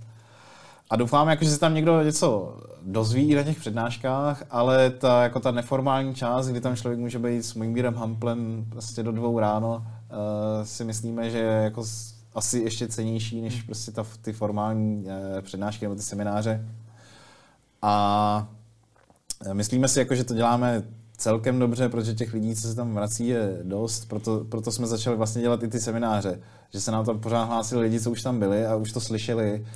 A 0.90 0.96
doufám, 0.96 1.28
jako, 1.28 1.44
že 1.44 1.50
se 1.50 1.60
tam 1.60 1.74
někdo 1.74 2.02
něco 2.02 2.56
dozví 2.82 3.28
i 3.28 3.34
na 3.34 3.42
těch 3.42 3.58
přednáškách, 3.58 4.44
ale 4.50 4.90
ta, 4.90 5.22
jako 5.22 5.40
ta 5.40 5.50
neformální 5.50 6.14
část, 6.14 6.48
kdy 6.48 6.60
tam 6.60 6.76
člověk 6.76 7.00
může 7.00 7.18
být 7.18 7.42
s 7.42 7.54
Mojmírem 7.54 7.94
Hamplem 7.94 8.66
prostě 8.68 9.02
do 9.02 9.12
dvou 9.12 9.38
ráno, 9.38 9.76
uh, 9.76 10.64
si 10.64 10.84
myslíme, 10.84 11.30
že 11.30 11.38
je 11.38 11.62
jako 11.64 11.84
asi 12.34 12.58
ještě 12.58 12.88
cenější 12.88 13.40
než 13.40 13.62
prostě 13.62 13.92
ta, 13.92 14.06
ty 14.22 14.32
formální 14.32 15.04
uh, 15.04 15.10
přednášky 15.40 15.84
nebo 15.84 15.94
ty 15.94 16.02
semináře. 16.02 16.64
A 17.82 18.48
eh, 19.46 19.54
myslíme 19.54 19.88
si, 19.88 19.98
jako, 19.98 20.14
že 20.14 20.24
to 20.24 20.34
děláme 20.34 20.82
celkem 21.16 21.58
dobře, 21.58 21.88
protože 21.88 22.14
těch 22.14 22.32
lidí, 22.32 22.54
co 22.54 22.68
se 22.68 22.74
tam 22.74 22.94
vrací, 22.94 23.28
je 23.28 23.58
dost, 23.62 24.08
proto, 24.08 24.44
proto 24.44 24.72
jsme 24.72 24.86
začali 24.86 25.16
vlastně 25.16 25.42
dělat 25.42 25.62
i 25.62 25.68
ty 25.68 25.80
semináře, 25.80 26.40
že 26.72 26.80
se 26.80 26.90
nám 26.90 27.04
tam 27.04 27.20
pořád 27.20 27.44
hlásili 27.44 27.82
lidi, 27.82 28.00
co 28.00 28.10
už 28.10 28.22
tam 28.22 28.38
byli 28.38 28.66
a 28.66 28.76
už 28.76 28.92
to 28.92 29.00
slyšeli 29.00 29.66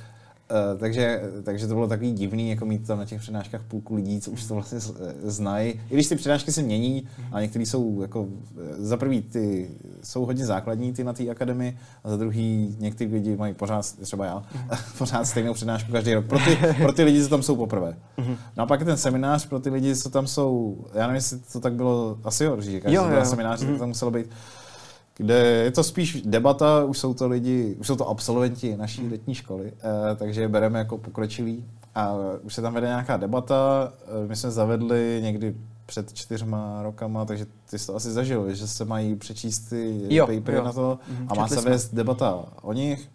Uh, 0.51 0.79
takže, 0.79 1.21
takže 1.43 1.67
to 1.67 1.73
bylo 1.73 1.87
takový 1.87 2.11
divný, 2.11 2.49
jako 2.49 2.65
mít 2.65 2.87
tam 2.87 2.97
na 2.97 3.05
těch 3.05 3.21
přednáškách 3.21 3.63
půlku 3.63 3.95
lidí, 3.95 4.21
co 4.21 4.31
už 4.31 4.45
to 4.45 4.53
vlastně 4.53 4.79
znají. 5.23 5.69
I 5.89 5.93
když 5.93 6.07
ty 6.07 6.15
přednášky 6.15 6.51
se 6.51 6.61
mění 6.61 7.07
a 7.31 7.41
některé 7.41 7.65
jsou 7.65 8.01
jako, 8.01 8.27
eh, 8.57 8.83
za 8.83 8.97
prvý 8.97 9.21
ty 9.21 9.71
jsou 10.03 10.25
hodně 10.25 10.45
základní 10.45 10.93
ty 10.93 11.03
na 11.03 11.13
té 11.13 11.29
akademii 11.29 11.77
a 12.03 12.09
za 12.09 12.17
druhý 12.17 12.75
někteří 12.79 13.13
lidi 13.13 13.37
mají 13.37 13.53
pořád, 13.53 13.91
třeba 14.01 14.25
já, 14.25 14.43
pořád 14.97 15.25
stejnou 15.25 15.53
přednášku 15.53 15.91
každý 15.91 16.13
rok. 16.13 16.25
Pro 16.25 16.39
ty, 16.39 16.57
pro 16.77 16.93
ty 16.93 17.03
lidi, 17.03 17.23
co 17.23 17.29
tam 17.29 17.43
jsou 17.43 17.55
poprvé. 17.55 17.97
No 18.57 18.63
a 18.63 18.65
pak 18.65 18.79
je 18.79 18.85
ten 18.85 18.97
seminář 18.97 19.45
pro 19.45 19.59
ty 19.59 19.69
lidi, 19.69 19.95
co 19.95 20.09
tam 20.09 20.27
jsou, 20.27 20.77
já 20.93 21.01
nevím, 21.01 21.15
jestli 21.15 21.39
to 21.39 21.59
tak 21.59 21.73
bylo, 21.73 22.17
asi 22.23 22.43
jo, 22.43 22.61
že 22.61 22.79
každý 22.79 22.95
jo, 22.95 23.09
jo. 23.09 23.25
seminář, 23.25 23.65
to 23.65 23.77
tam 23.77 23.87
muselo 23.87 24.11
být 24.11 24.29
kde 25.17 25.35
je 25.35 25.71
to 25.71 25.83
spíš 25.83 26.21
debata, 26.25 26.83
už 26.85 26.97
jsou 26.97 27.13
to 27.13 27.27
lidi, 27.27 27.75
už 27.79 27.87
jsou 27.87 27.95
to 27.95 28.09
absolventi 28.09 28.77
naší 28.77 29.09
letní 29.09 29.35
školy, 29.35 29.73
eh, 29.77 30.15
takže 30.15 30.41
je 30.41 30.47
bereme 30.47 30.79
jako 30.79 30.97
pokročilý 30.97 31.65
a 31.95 32.13
už 32.41 32.53
se 32.53 32.61
tam 32.61 32.73
vede 32.73 32.87
nějaká 32.87 33.17
debata, 33.17 33.93
eh, 34.23 34.27
my 34.27 34.35
jsme 34.35 34.51
zavedli 34.51 35.19
někdy 35.23 35.55
před 35.85 36.13
čtyřma 36.13 36.83
rokama, 36.83 37.25
takže 37.25 37.45
ty 37.69 37.79
jsi 37.79 37.87
to 37.87 37.95
asi 37.95 38.11
zažil, 38.11 38.53
že 38.53 38.67
se 38.67 38.85
mají 38.85 39.15
přečíst 39.15 39.59
ty 39.59 40.01
jo, 40.09 40.27
papery 40.27 40.57
jo. 40.57 40.63
na 40.63 40.73
to 40.73 40.99
mhm, 41.09 41.27
a 41.29 41.33
má 41.35 41.47
se 41.47 41.61
vést 41.61 41.89
jsme. 41.89 41.97
debata 41.97 42.45
o 42.61 42.73
nich. 42.73 43.09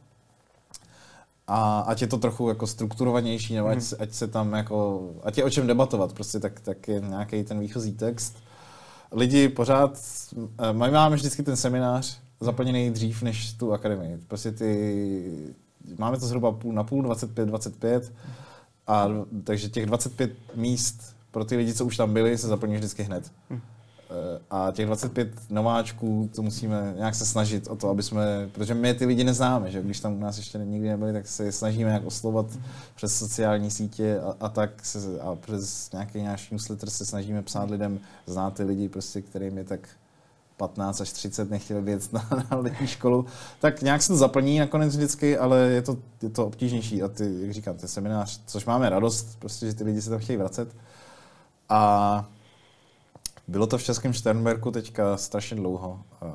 A 1.47 1.81
ať 1.81 2.01
je 2.01 2.07
to 2.07 2.19
trochu 2.19 2.49
jako 2.49 2.67
strukturovanější, 2.67 3.55
nebo 3.55 3.69
ať, 3.69 3.79
mhm. 3.79 3.87
ať 3.99 4.13
se 4.13 4.29
tam 4.29 4.53
jako, 4.53 5.09
ať 5.23 5.39
je 5.39 5.45
o 5.45 5.51
čem 5.51 5.67
debatovat, 5.67 6.13
prostě 6.13 6.41
tak, 6.41 6.61
tak 6.61 6.89
je 6.89 7.01
nějaký 7.01 7.45
ten 7.45 7.61
výchozí 7.61 7.93
text 7.93 8.37
lidi 9.13 9.49
pořád, 9.49 9.99
eh, 10.59 10.73
my 10.73 10.91
máme 10.91 11.17
vždycky 11.17 11.43
ten 11.43 11.57
seminář 11.57 12.19
zaplněný 12.41 12.91
dřív 12.91 13.23
než 13.23 13.53
tu 13.53 13.73
akademii. 13.73 14.19
Prostě 14.29 14.53
ty, 14.53 15.55
máme 15.99 16.19
to 16.19 16.27
zhruba 16.27 16.53
půl 16.53 16.73
na 16.73 16.85
půl, 16.85 17.03
25, 17.03 17.47
25, 17.47 18.13
a 18.87 19.09
takže 19.45 19.69
těch 19.69 19.87
25 19.87 20.33
míst 20.55 21.17
pro 21.31 21.45
ty 21.45 21.57
lidi, 21.57 21.75
co 21.75 21.87
už 21.87 21.97
tam 21.97 22.13
byli, 22.13 22.39
se 22.39 22.49
zaplní 22.49 22.75
vždycky 22.77 23.03
hned. 23.03 23.33
Hm. 23.51 23.61
Eh, 24.11 24.41
a 24.51 24.71
těch 24.73 24.87
25 24.87 25.29
nováčků, 25.51 26.31
to 26.35 26.43
musíme 26.43 26.95
nějak 26.97 27.15
se 27.15 27.27
snažit 27.27 27.69
o 27.69 27.77
to, 27.77 27.89
aby 27.89 28.03
jsme, 28.03 28.49
protože 28.53 28.75
my 28.75 28.95
ty 28.95 29.05
lidi 29.05 29.25
neznáme, 29.25 29.71
že 29.71 29.83
když 29.83 30.01
tam 30.01 30.13
u 30.13 30.21
nás 30.21 30.37
ještě 30.37 30.59
nikdy 30.59 30.89
nebyli, 30.89 31.13
tak 31.13 31.27
se 31.27 31.53
snažíme 31.53 31.89
nějak 31.89 32.07
oslovat 32.07 32.47
přes 32.95 33.19
sociální 33.19 33.71
sítě 33.71 34.21
a, 34.21 34.35
a 34.41 34.49
tak 34.49 34.87
se, 34.87 35.21
a 35.21 35.35
přes 35.35 35.93
nějaký 35.93 36.23
náš 36.23 36.51
newsletter 36.51 36.91
se 36.91 37.07
snažíme 37.07 37.43
psát 37.43 37.71
lidem, 37.71 38.01
znát 38.27 38.55
ty 38.55 38.63
lidi, 38.63 38.89
prostě, 38.89 39.23
kterým 39.23 39.59
je 39.59 39.65
tak 39.65 39.89
15 40.57 41.01
až 41.01 41.13
30 41.13 41.51
nechtěli 41.51 41.83
být 41.83 42.13
na, 42.13 42.29
na 42.51 42.57
letní 42.57 42.87
školu, 42.87 43.27
tak 43.61 43.83
nějak 43.83 44.03
se 44.03 44.09
to 44.09 44.17
zaplní 44.17 44.59
nakonec 44.59 44.97
vždycky, 44.97 45.39
ale 45.39 45.59
je 45.59 45.83
to, 45.83 45.97
je 46.23 46.29
to 46.29 46.47
obtížnější. 46.47 47.03
A 47.03 47.09
ty, 47.09 47.37
jak 47.41 47.51
říkám, 47.51 47.77
ten 47.77 47.89
seminář, 47.89 48.41
což 48.47 48.65
máme 48.65 48.91
radost, 48.91 49.39
prostě, 49.39 49.67
že 49.67 49.75
ty 49.75 49.85
lidi 49.85 50.03
se 50.03 50.11
tam 50.11 50.19
chtějí 50.19 50.37
vracet. 50.37 50.77
A 51.69 52.29
bylo 53.49 53.67
to 53.67 53.79
v 53.79 53.83
Českém 53.83 54.15
Sternberku 54.15 54.71
teďka 54.71 55.17
strašně 55.17 55.57
dlouho, 55.57 56.01
uh, 56.23 56.29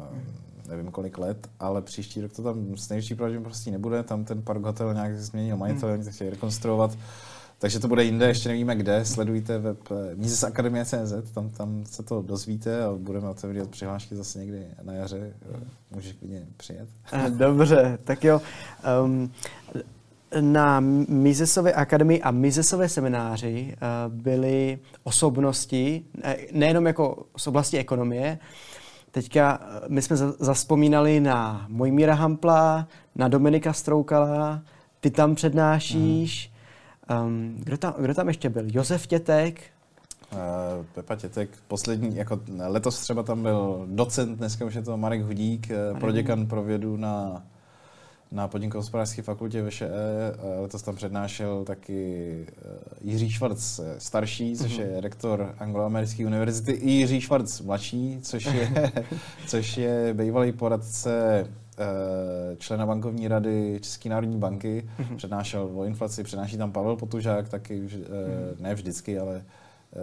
nevím 0.70 0.92
kolik 0.92 1.18
let, 1.18 1.48
ale 1.60 1.82
příští 1.82 2.22
rok 2.22 2.34
to 2.34 2.44
tam 2.44 2.78
s 2.78 2.90
největší 2.90 3.16
pravděpodobností 3.16 3.72
nebude, 3.72 4.04
tam 4.04 4.26
ten 4.26 4.42
park 4.42 4.62
hotel 4.62 4.94
nějak 4.94 5.20
změnil 5.20 5.58
majitel, 5.58 5.90
hmm. 5.90 5.98
oni 5.98 6.06
to 6.06 6.12
chtějí 6.12 6.30
rekonstruovat. 6.30 6.98
Takže 7.64 7.80
to 7.80 7.88
bude 7.88 8.04
jinde, 8.04 8.28
ještě 8.28 8.50
nevíme 8.50 8.76
kde. 8.76 9.06
Sledujte 9.06 9.58
web 9.58 9.78
eh, 9.92 10.16
Mízesakademie.cz, 10.16 11.32
tam, 11.34 11.50
tam 11.50 11.84
se 11.86 12.04
to 12.04 12.22
dozvíte 12.22 12.84
a 12.84 12.92
budeme 12.92 13.30
otevřít 13.30 13.70
přihlášky 13.70 14.16
zase 14.16 14.40
někdy 14.40 14.68
na 14.82 14.94
jaře. 14.94 15.34
Eh, 15.56 15.60
můžeš 15.92 16.14
klidně 16.14 16.46
přijet. 16.58 16.90
Dobře, 17.30 18.00
tak 18.04 18.24
jo. 18.24 18.42
Um, 19.04 19.32
na 20.42 20.80
Misesové 21.08 21.74
akademii 21.74 22.22
a 22.22 22.32
Misesové 22.32 22.90
semináři 22.90 23.76
eh, 23.76 23.78
byly 24.08 24.80
osobnosti, 25.04 26.06
nejenom 26.52 26.86
jako 26.86 27.26
z 27.38 27.48
oblasti 27.48 27.78
ekonomie, 27.78 28.40
Teďka 29.14 29.60
eh, 29.62 29.80
my 29.88 30.02
jsme 30.02 30.18
zaspomínali 30.18 31.20
na 31.20 31.66
Mojmíra 31.70 32.14
Hampla, 32.14 32.88
na 33.16 33.28
Dominika 33.28 33.74
Stroukala, 33.74 34.62
ty 35.00 35.12
tam 35.12 35.36
přednášíš. 35.36 36.52
Um, 37.26 37.56
kdo, 37.58 37.78
tam, 37.78 37.94
kdo 38.00 38.14
tam 38.14 38.28
ještě 38.28 38.50
byl? 38.50 38.64
Josef 38.68 39.08
Tětek? 39.08 39.62
Uh, 40.32 40.40
Pepa 40.94 41.16
Tětek, 41.16 41.50
poslední, 41.68 42.16
jako 42.16 42.40
letos 42.68 43.02
třeba 43.02 43.24
tam 43.24 43.44
byl 43.44 43.86
docent, 43.88 44.38
dneska 44.38 44.66
už 44.66 44.74
je 44.74 44.82
to 44.82 44.98
Marek 44.98 45.22
Hudík, 45.22 45.70
Marek 45.70 46.00
proděkan 46.00 46.46
pro 46.48 46.64
vědu 46.64 46.98
na 46.98 47.44
na 48.34 48.48
podnikohospodářské 48.48 49.22
fakultě 49.22 49.64
VŠE. 49.70 49.90
Letos 50.60 50.82
tam 50.82 50.96
přednášel 50.96 51.64
taky 51.64 52.46
eh, 52.48 52.64
Jiří 53.02 53.32
Švarc 53.32 53.80
eh, 53.80 54.00
starší, 54.00 54.56
což 54.56 54.78
je 54.78 54.86
mhm. 54.86 54.98
rektor 54.98 55.56
Angloamerické 55.60 56.26
univerzity, 56.26 56.72
i 56.72 56.92
Jiří 56.92 57.22
Švarc 57.22 57.62
mladší, 57.62 58.20
což 58.22 58.46
je, 58.46 58.92
což 59.48 59.78
je 59.78 60.14
bývalý 60.14 60.52
poradce 60.52 61.46
eh, 61.78 62.56
člena 62.58 62.86
bankovní 62.86 63.28
rady 63.28 63.80
České 63.82 64.10
národní 64.10 64.38
banky. 64.38 64.90
Mhm. 65.00 65.18
Přednášel 65.18 65.70
o 65.76 65.86
inflaci, 65.86 66.24
přednáší 66.24 66.58
tam 66.58 66.72
Pavel 66.72 66.96
Potužák, 66.96 67.50
taky 67.50 67.80
mhm. 67.80 67.90
ne 68.60 68.76
vždycky, 68.76 69.20
ale 69.20 69.44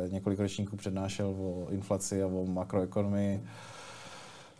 několik 0.08 0.38
ročníků 0.40 0.76
přednášel 0.76 1.26
o 1.26 1.66
inflaci 1.70 2.22
a 2.22 2.26
o 2.26 2.46
makroekonomii. 2.46 3.40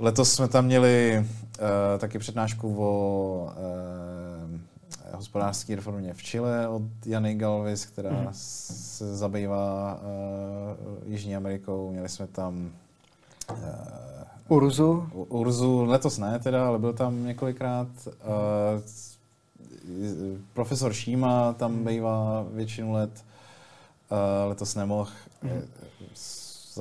Letos 0.03 0.33
jsme 0.33 0.49
tam 0.49 0.65
měli 0.65 1.19
uh, 1.19 1.99
taky 1.99 2.19
přednášku 2.19 2.77
o 2.79 3.43
uh, 3.45 4.59
hospodářské 5.15 5.77
reformě 5.77 6.15
v 6.15 6.23
Chile 6.23 6.69
od 6.69 6.83
Jany 7.07 7.35
Galvis, 7.35 7.87
která 7.87 8.11
mm. 8.11 8.29
se 8.33 9.17
zabývá 9.17 9.95
uh, 9.95 11.13
Jižní 11.13 11.37
Amerikou. 11.37 11.91
Měli 11.91 12.09
jsme 12.09 12.27
tam 12.27 12.71
uh, 13.51 13.57
Urzu? 14.49 15.09
Urzu, 15.13 15.85
letos 15.85 16.19
ne 16.19 16.39
teda, 16.39 16.67
ale 16.69 16.79
byl 16.79 16.93
tam 16.93 17.27
několikrát. 17.27 17.89
Uh, 18.07 18.83
profesor 20.53 20.93
Šíma 20.93 21.53
tam 21.53 21.85
bývá 21.85 22.47
většinu 22.53 22.93
let, 22.93 23.25
uh, 24.11 24.49
letos 24.49 24.75
nemohl. 24.75 25.11
Mm 25.43 25.63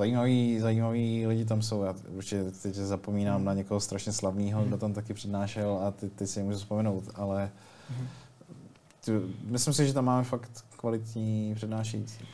zajímavý, 0.00 0.60
zajímavý 0.60 1.26
lidi 1.26 1.44
tam 1.44 1.62
jsou. 1.62 1.82
Já 1.82 1.94
určitě 2.16 2.44
teď 2.62 2.74
zapomínám 2.74 3.36
hmm. 3.36 3.44
na 3.44 3.54
někoho 3.54 3.80
strašně 3.80 4.12
slavného, 4.12 4.64
kdo 4.64 4.76
tam 4.76 4.92
taky 4.92 5.14
přednášel 5.14 5.80
a 5.82 5.90
ty, 5.90 6.10
ty 6.10 6.26
si 6.26 6.42
můžu 6.42 6.58
vzpomenout, 6.58 7.04
ale 7.14 7.50
hmm. 7.90 8.08
ty, 9.04 9.12
myslím 9.44 9.74
si, 9.74 9.86
že 9.86 9.94
tam 9.94 10.04
máme 10.04 10.24
fakt 10.24 10.50
kvalitní 10.76 11.54
přednášející. 11.54 12.24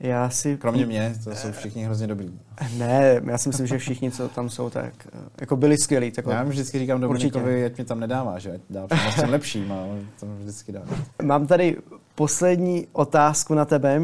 Já 0.00 0.30
si... 0.30 0.56
Kromě 0.56 0.86
mě, 0.86 1.14
to 1.24 1.34
jsou 1.34 1.52
všichni 1.52 1.84
hrozně 1.84 2.06
dobrý. 2.06 2.40
Ne, 2.78 3.20
já 3.24 3.38
si 3.38 3.48
myslím, 3.48 3.66
že 3.66 3.78
všichni, 3.78 4.10
co 4.10 4.28
tam 4.28 4.50
jsou, 4.50 4.70
tak 4.70 5.08
jako 5.40 5.56
byli 5.56 5.78
skvělí. 5.78 6.10
Tak 6.10 6.26
já 6.26 6.42
vždycky 6.42 6.78
říkám 6.78 7.00
Dominikovi, 7.00 7.64
ať 7.64 7.76
mě 7.76 7.84
tam 7.84 8.00
nedává, 8.00 8.38
že 8.38 8.52
ať 8.52 8.60
dá 8.70 8.86
přednost 8.86 9.26
lepším 9.30 9.72
a 9.72 9.86
to 10.20 10.26
vždycky 10.26 10.72
dá. 10.72 10.82
Mám 11.22 11.46
tady 11.46 11.76
poslední 12.14 12.86
otázku 12.92 13.54
na 13.54 13.64
tebe. 13.64 14.00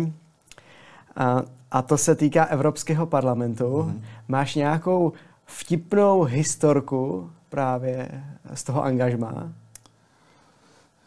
A 1.17 1.43
a 1.71 1.83
to 1.83 1.99
se 1.99 2.15
týká 2.15 2.45
Evropského 2.45 3.07
parlamentu. 3.07 3.65
Mm-hmm. 3.65 4.01
Máš 4.29 4.55
nějakou 4.55 5.13
vtipnou 5.45 6.23
historku 6.23 7.31
právě 7.49 8.25
z 8.55 8.65
toho 8.65 8.85
angažmá? 8.85 9.53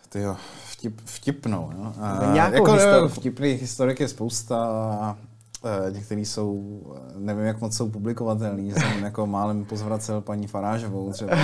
Ty 0.09 0.21
jo, 0.21 0.35
vtip, 0.71 1.01
vtipnou. 1.05 1.71
No. 1.77 1.93
A 2.01 2.35
jako 2.35 2.71
historku. 2.71 3.07
vtipných 3.07 3.61
historik 3.61 3.99
je 3.99 4.07
spousta. 4.07 5.17
Eh, 5.63 5.91
některý 5.91 6.25
jsou, 6.25 6.81
nevím, 7.15 7.45
jak 7.45 7.61
moc 7.61 7.77
jsou 7.77 7.89
publikovatelný, 7.89 8.71
jsem 8.71 9.03
jako 9.03 9.27
málem 9.27 9.65
pozvracel 9.65 10.21
paní 10.21 10.47
Farážovou 10.47 11.11
třeba. 11.11 11.37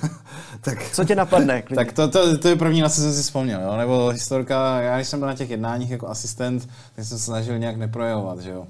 tak, 0.60 0.90
co 0.92 1.04
tě 1.04 1.14
napadne? 1.14 1.62
Klidně. 1.62 1.84
Tak 1.84 1.94
to, 1.94 2.08
to, 2.08 2.38
to, 2.38 2.48
je 2.48 2.56
první, 2.56 2.80
na 2.80 2.88
co 2.88 3.00
jsem 3.00 3.12
si 3.12 3.22
vzpomněl, 3.22 3.62
jo? 3.62 3.76
nebo 3.76 4.08
historka, 4.08 4.80
já 4.80 4.96
když 4.96 5.08
jsem 5.08 5.18
byl 5.18 5.28
na 5.28 5.34
těch 5.34 5.50
jednáních 5.50 5.90
jako 5.90 6.08
asistent, 6.08 6.68
tak 6.96 7.04
jsem 7.04 7.18
se 7.18 7.24
snažil 7.24 7.58
nějak 7.58 7.76
neprojevovat, 7.76 8.40
že 8.40 8.50
jo. 8.50 8.66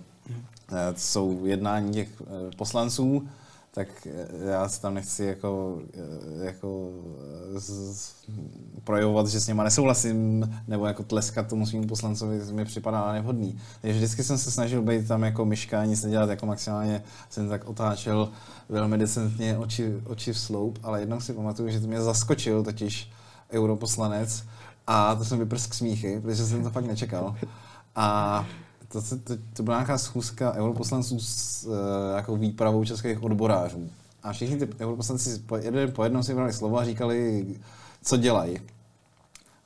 Eh, 0.73 0.93
to 0.93 1.01
jsou 1.01 1.45
jednání 1.45 1.93
těch 1.93 2.09
eh, 2.21 2.57
poslanců, 2.57 3.29
tak 3.77 4.09
já 4.47 4.69
se 4.69 4.81
tam 4.81 4.95
nechci 4.95 5.25
jako, 5.25 5.81
jako 6.43 6.91
z, 7.55 8.15
projevovat, 8.85 9.27
že 9.27 9.41
s 9.41 9.47
něma 9.47 9.65
nesouhlasím, 9.65 10.51
nebo 10.69 10.87
jako 10.87 11.03
tleskat 11.03 11.49
tomu 11.49 11.67
svým 11.67 11.87
poslancovi, 11.87 12.41
mi 12.53 12.65
připadá 12.65 13.13
nevhodný. 13.13 13.59
Takže 13.81 13.97
vždycky 13.97 14.25
jsem 14.25 14.39
se 14.39 14.51
snažil 14.51 14.83
být 14.83 15.09
tam 15.09 15.23
jako 15.23 15.45
myška, 15.45 15.85
nic 15.85 16.05
nedělat, 16.05 16.31
jako 16.31 16.47
maximálně 16.47 17.03
jsem 17.31 17.49
tak 17.49 17.69
otáčel 17.69 18.29
velmi 18.69 18.99
decentně 18.99 19.59
oči, 19.59 19.95
oči 20.05 20.33
v 20.33 20.39
sloup, 20.39 20.79
ale 20.83 21.01
jednou 21.01 21.21
si 21.21 21.33
pamatuju, 21.33 21.71
že 21.71 21.81
to 21.81 21.87
mě 21.87 22.03
zaskočil 22.03 22.63
totiž 22.63 23.11
europoslanec 23.53 24.45
a 24.87 25.15
to 25.15 25.25
jsem 25.25 25.39
vyprsk 25.39 25.75
smíchy, 25.75 26.21
protože 26.21 26.47
jsem 26.47 26.63
to 26.63 26.71
fakt 26.71 26.87
nečekal. 26.87 27.37
A 27.97 28.47
to, 28.89 29.03
to, 29.03 29.17
to, 29.17 29.35
to 29.53 29.63
byla 29.63 29.77
nějaká 29.77 29.99
schůzka 29.99 30.53
europoslanců 30.53 31.21
s 31.21 31.65
uh, 31.65 31.75
jako 32.17 32.37
výpravou 32.37 32.85
českých 32.85 33.23
odborářů. 33.23 33.91
A 34.23 34.33
všichni 34.33 34.57
ty 34.57 34.69
europoslanci 34.81 35.39
po, 35.39 35.57
jeden 35.57 35.93
po 35.93 36.05
jednom 36.05 36.23
si 36.23 36.35
brali 36.35 36.53
slovo 36.53 36.79
a 36.79 36.85
říkali, 36.85 37.47
co 38.03 38.17
dělají. 38.17 38.59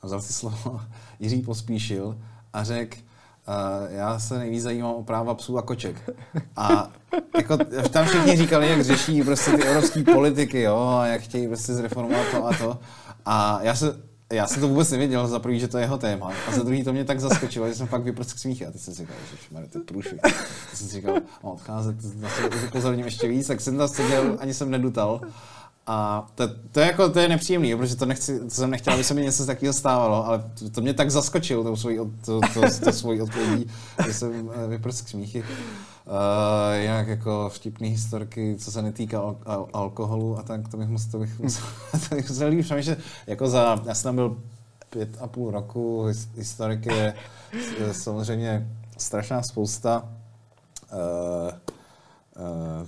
A 0.01 0.05
vzal 0.05 0.21
si 0.21 0.33
slovo 0.33 0.81
Jiří 1.19 1.41
Pospíšil 1.41 2.17
a 2.53 2.63
řekl, 2.63 2.97
uh, 2.97 3.93
já 3.93 4.19
se 4.19 4.37
nejvíc 4.37 4.63
zajímám 4.63 4.93
o 4.93 5.03
práva 5.03 5.33
psů 5.33 5.57
a 5.57 5.61
koček. 5.61 6.09
A 6.55 6.89
jako, 7.37 7.57
tam 7.91 8.05
všichni 8.05 8.37
říkali, 8.37 8.69
jak 8.69 8.81
řeší 8.81 9.23
prostě 9.23 9.51
ty 9.51 9.63
evropské 9.63 10.03
politiky, 10.03 10.61
jo, 10.61 10.97
a 11.01 11.07
jak 11.07 11.21
chtějí 11.21 11.47
prostě 11.47 11.73
zreformovat 11.73 12.25
to 12.31 12.45
a 12.47 12.57
to. 12.57 12.79
A 13.25 13.59
já 13.61 13.75
se 13.75 14.10
já 14.31 14.47
jsem 14.47 14.61
to 14.61 14.67
vůbec 14.67 14.91
nevěděl, 14.91 15.27
za 15.27 15.39
prvý, 15.39 15.59
že 15.59 15.67
to 15.67 15.77
je 15.77 15.83
jeho 15.83 15.97
téma. 15.97 16.31
A 16.47 16.51
za 16.51 16.63
druhý 16.63 16.83
to 16.83 16.93
mě 16.93 17.05
tak 17.05 17.19
zaskočilo, 17.19 17.67
že 17.67 17.75
jsem 17.75 17.87
fakt 17.87 18.03
vyprsk 18.03 18.37
smíchy. 18.37 18.65
A 18.65 18.71
teď 18.71 18.81
jsem 18.81 18.93
si 18.93 19.01
říkal, 19.01 19.15
že 19.61 19.67
to 19.67 19.77
je 19.77 19.83
průšvih. 19.83 20.21
Teď 20.21 20.33
jsem 20.73 20.87
si 20.87 20.93
říkal, 20.93 21.15
no, 21.43 21.51
odcházet, 21.51 22.01
zase 22.01 22.49
upozorním 22.67 23.05
ještě 23.05 23.27
víc, 23.27 23.47
tak 23.47 23.61
jsem 23.61 23.77
tam 23.77 23.87
seděl, 23.87 24.37
ani 24.39 24.53
jsem 24.53 24.71
nedutal. 24.71 25.21
A 25.87 26.27
to, 26.35 26.43
to, 26.71 26.79
je 26.79 26.85
jako, 26.85 27.09
to 27.09 27.19
je 27.19 27.27
nepříjemný, 27.27 27.75
protože 27.75 27.95
to, 27.95 28.05
nechci, 28.05 28.39
to 28.39 28.49
jsem 28.49 28.69
nechtěl, 28.69 28.93
aby 28.93 29.03
se 29.03 29.13
mi 29.13 29.21
něco 29.21 29.45
takového 29.45 29.73
stávalo, 29.73 30.25
ale 30.27 30.43
to, 30.59 30.69
to 30.69 30.81
mě 30.81 30.93
tak 30.93 31.11
zaskočilo, 31.11 31.63
tou 31.63 31.75
svojí, 31.75 31.97
to, 31.97 32.39
to, 32.53 32.61
to 32.83 32.91
svojí 32.91 33.21
odpovědí, 33.21 33.71
že 34.05 34.13
jsem 34.13 34.51
eh, 34.53 34.67
vyprsk 34.67 35.07
smíchy. 35.07 35.43
Uh, 36.05 36.81
jinak 36.81 37.07
jako 37.07 37.49
vtipné 37.49 37.87
historky, 37.87 38.55
co 38.59 38.71
se 38.71 38.81
netýká 38.81 39.19
al- 39.19 39.37
al- 39.45 39.67
alkoholu 39.73 40.39
a 40.39 40.43
tak, 40.43 40.67
to 40.67 40.77
bych 40.77 40.87
musel, 40.87 41.11
to 41.11 41.19
bych 41.19 41.39
musel, 41.39 41.63
to 42.09 42.15
bych 42.15 42.29
musel 42.29 42.61
přemýšlet. 42.63 42.99
Jako 43.27 43.47
za, 43.47 43.81
já 43.85 43.93
jsem 43.93 44.03
tam 44.03 44.15
byl 44.15 44.37
pět 44.89 45.17
a 45.21 45.27
půl 45.27 45.51
roku, 45.51 46.07
historiky 46.35 46.89
je 46.93 47.13
samozřejmě 47.91 48.67
strašná 48.97 49.43
spousta. 49.43 50.09
Uh, 50.93 51.51
uh, 52.81 52.87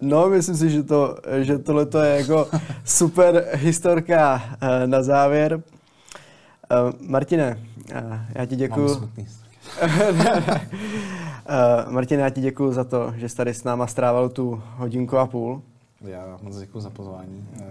No, 0.00 0.28
myslím 0.28 0.56
si, 0.56 0.70
že, 0.70 0.82
to, 0.82 1.16
že 1.42 1.58
tohle 1.58 1.86
je 2.06 2.16
jako 2.16 2.48
super 2.84 3.48
historka 3.52 4.42
na 4.86 5.02
závěr. 5.02 5.62
Martine, 7.00 7.58
já 8.34 8.46
ti 8.46 8.56
děkuji. 8.56 9.10
Uh, 9.82 10.58
Martin, 11.92 12.20
já 12.20 12.30
ti 12.30 12.40
děkuji 12.40 12.72
za 12.72 12.84
to, 12.84 13.14
že 13.16 13.28
jsi 13.28 13.36
tady 13.36 13.54
s 13.54 13.64
náma 13.64 13.86
strávil 13.86 14.28
tu 14.28 14.62
hodinku 14.76 15.18
a 15.18 15.26
půl. 15.26 15.62
Já 16.00 16.38
moc 16.42 16.58
děkuji 16.58 16.80
za 16.80 16.90
pozvání. 16.90 17.48
Uh, 17.60 17.66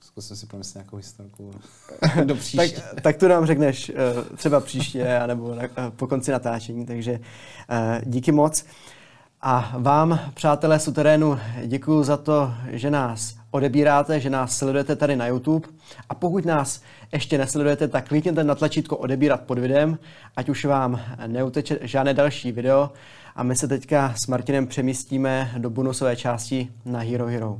zkusím 0.00 0.36
si 0.36 0.46
pomyslet 0.46 0.74
nějakou 0.74 0.96
historku 0.96 1.50
do 2.24 2.34
příště. 2.34 2.80
tak, 2.80 3.00
tak 3.00 3.16
tu 3.16 3.28
nám 3.28 3.46
řekneš 3.46 3.90
uh, 3.90 3.96
třeba 4.36 4.60
příště, 4.60 5.18
anebo 5.18 5.54
na, 5.54 5.62
uh, 5.62 5.68
po 5.96 6.06
konci 6.06 6.30
natáčení, 6.30 6.86
takže 6.86 7.12
uh, 7.12 7.18
díky 8.04 8.32
moc. 8.32 8.64
A 9.42 9.74
vám, 9.78 10.20
přátelé 10.34 10.78
suterénu, 10.78 11.38
děkuji 11.66 12.02
za 12.02 12.16
to, 12.16 12.54
že 12.70 12.90
nás 12.90 13.39
odebíráte, 13.50 14.20
že 14.20 14.30
nás 14.30 14.56
sledujete 14.56 14.96
tady 14.96 15.16
na 15.16 15.26
YouTube. 15.26 15.68
A 16.08 16.14
pokud 16.14 16.44
nás 16.44 16.82
ještě 17.12 17.38
nesledujete, 17.38 17.88
tak 17.88 18.08
klikněte 18.08 18.44
na 18.44 18.54
tlačítko 18.54 18.96
odebírat 18.96 19.40
pod 19.40 19.58
videem, 19.58 19.98
ať 20.36 20.48
už 20.48 20.64
vám 20.64 21.00
neuteče 21.26 21.78
žádné 21.82 22.14
další 22.14 22.52
video. 22.52 22.90
A 23.36 23.42
my 23.42 23.56
se 23.56 23.68
teďka 23.68 24.14
s 24.24 24.26
Martinem 24.26 24.66
přemístíme 24.66 25.52
do 25.58 25.70
bonusové 25.70 26.16
části 26.16 26.68
na 26.84 26.98
Hero 26.98 27.26
Hero. 27.26 27.58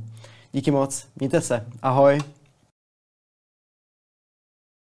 Díky 0.51 0.71
moc, 0.71 1.07
mějte 1.15 1.41
se, 1.41 1.65
ahoj. 1.81 2.19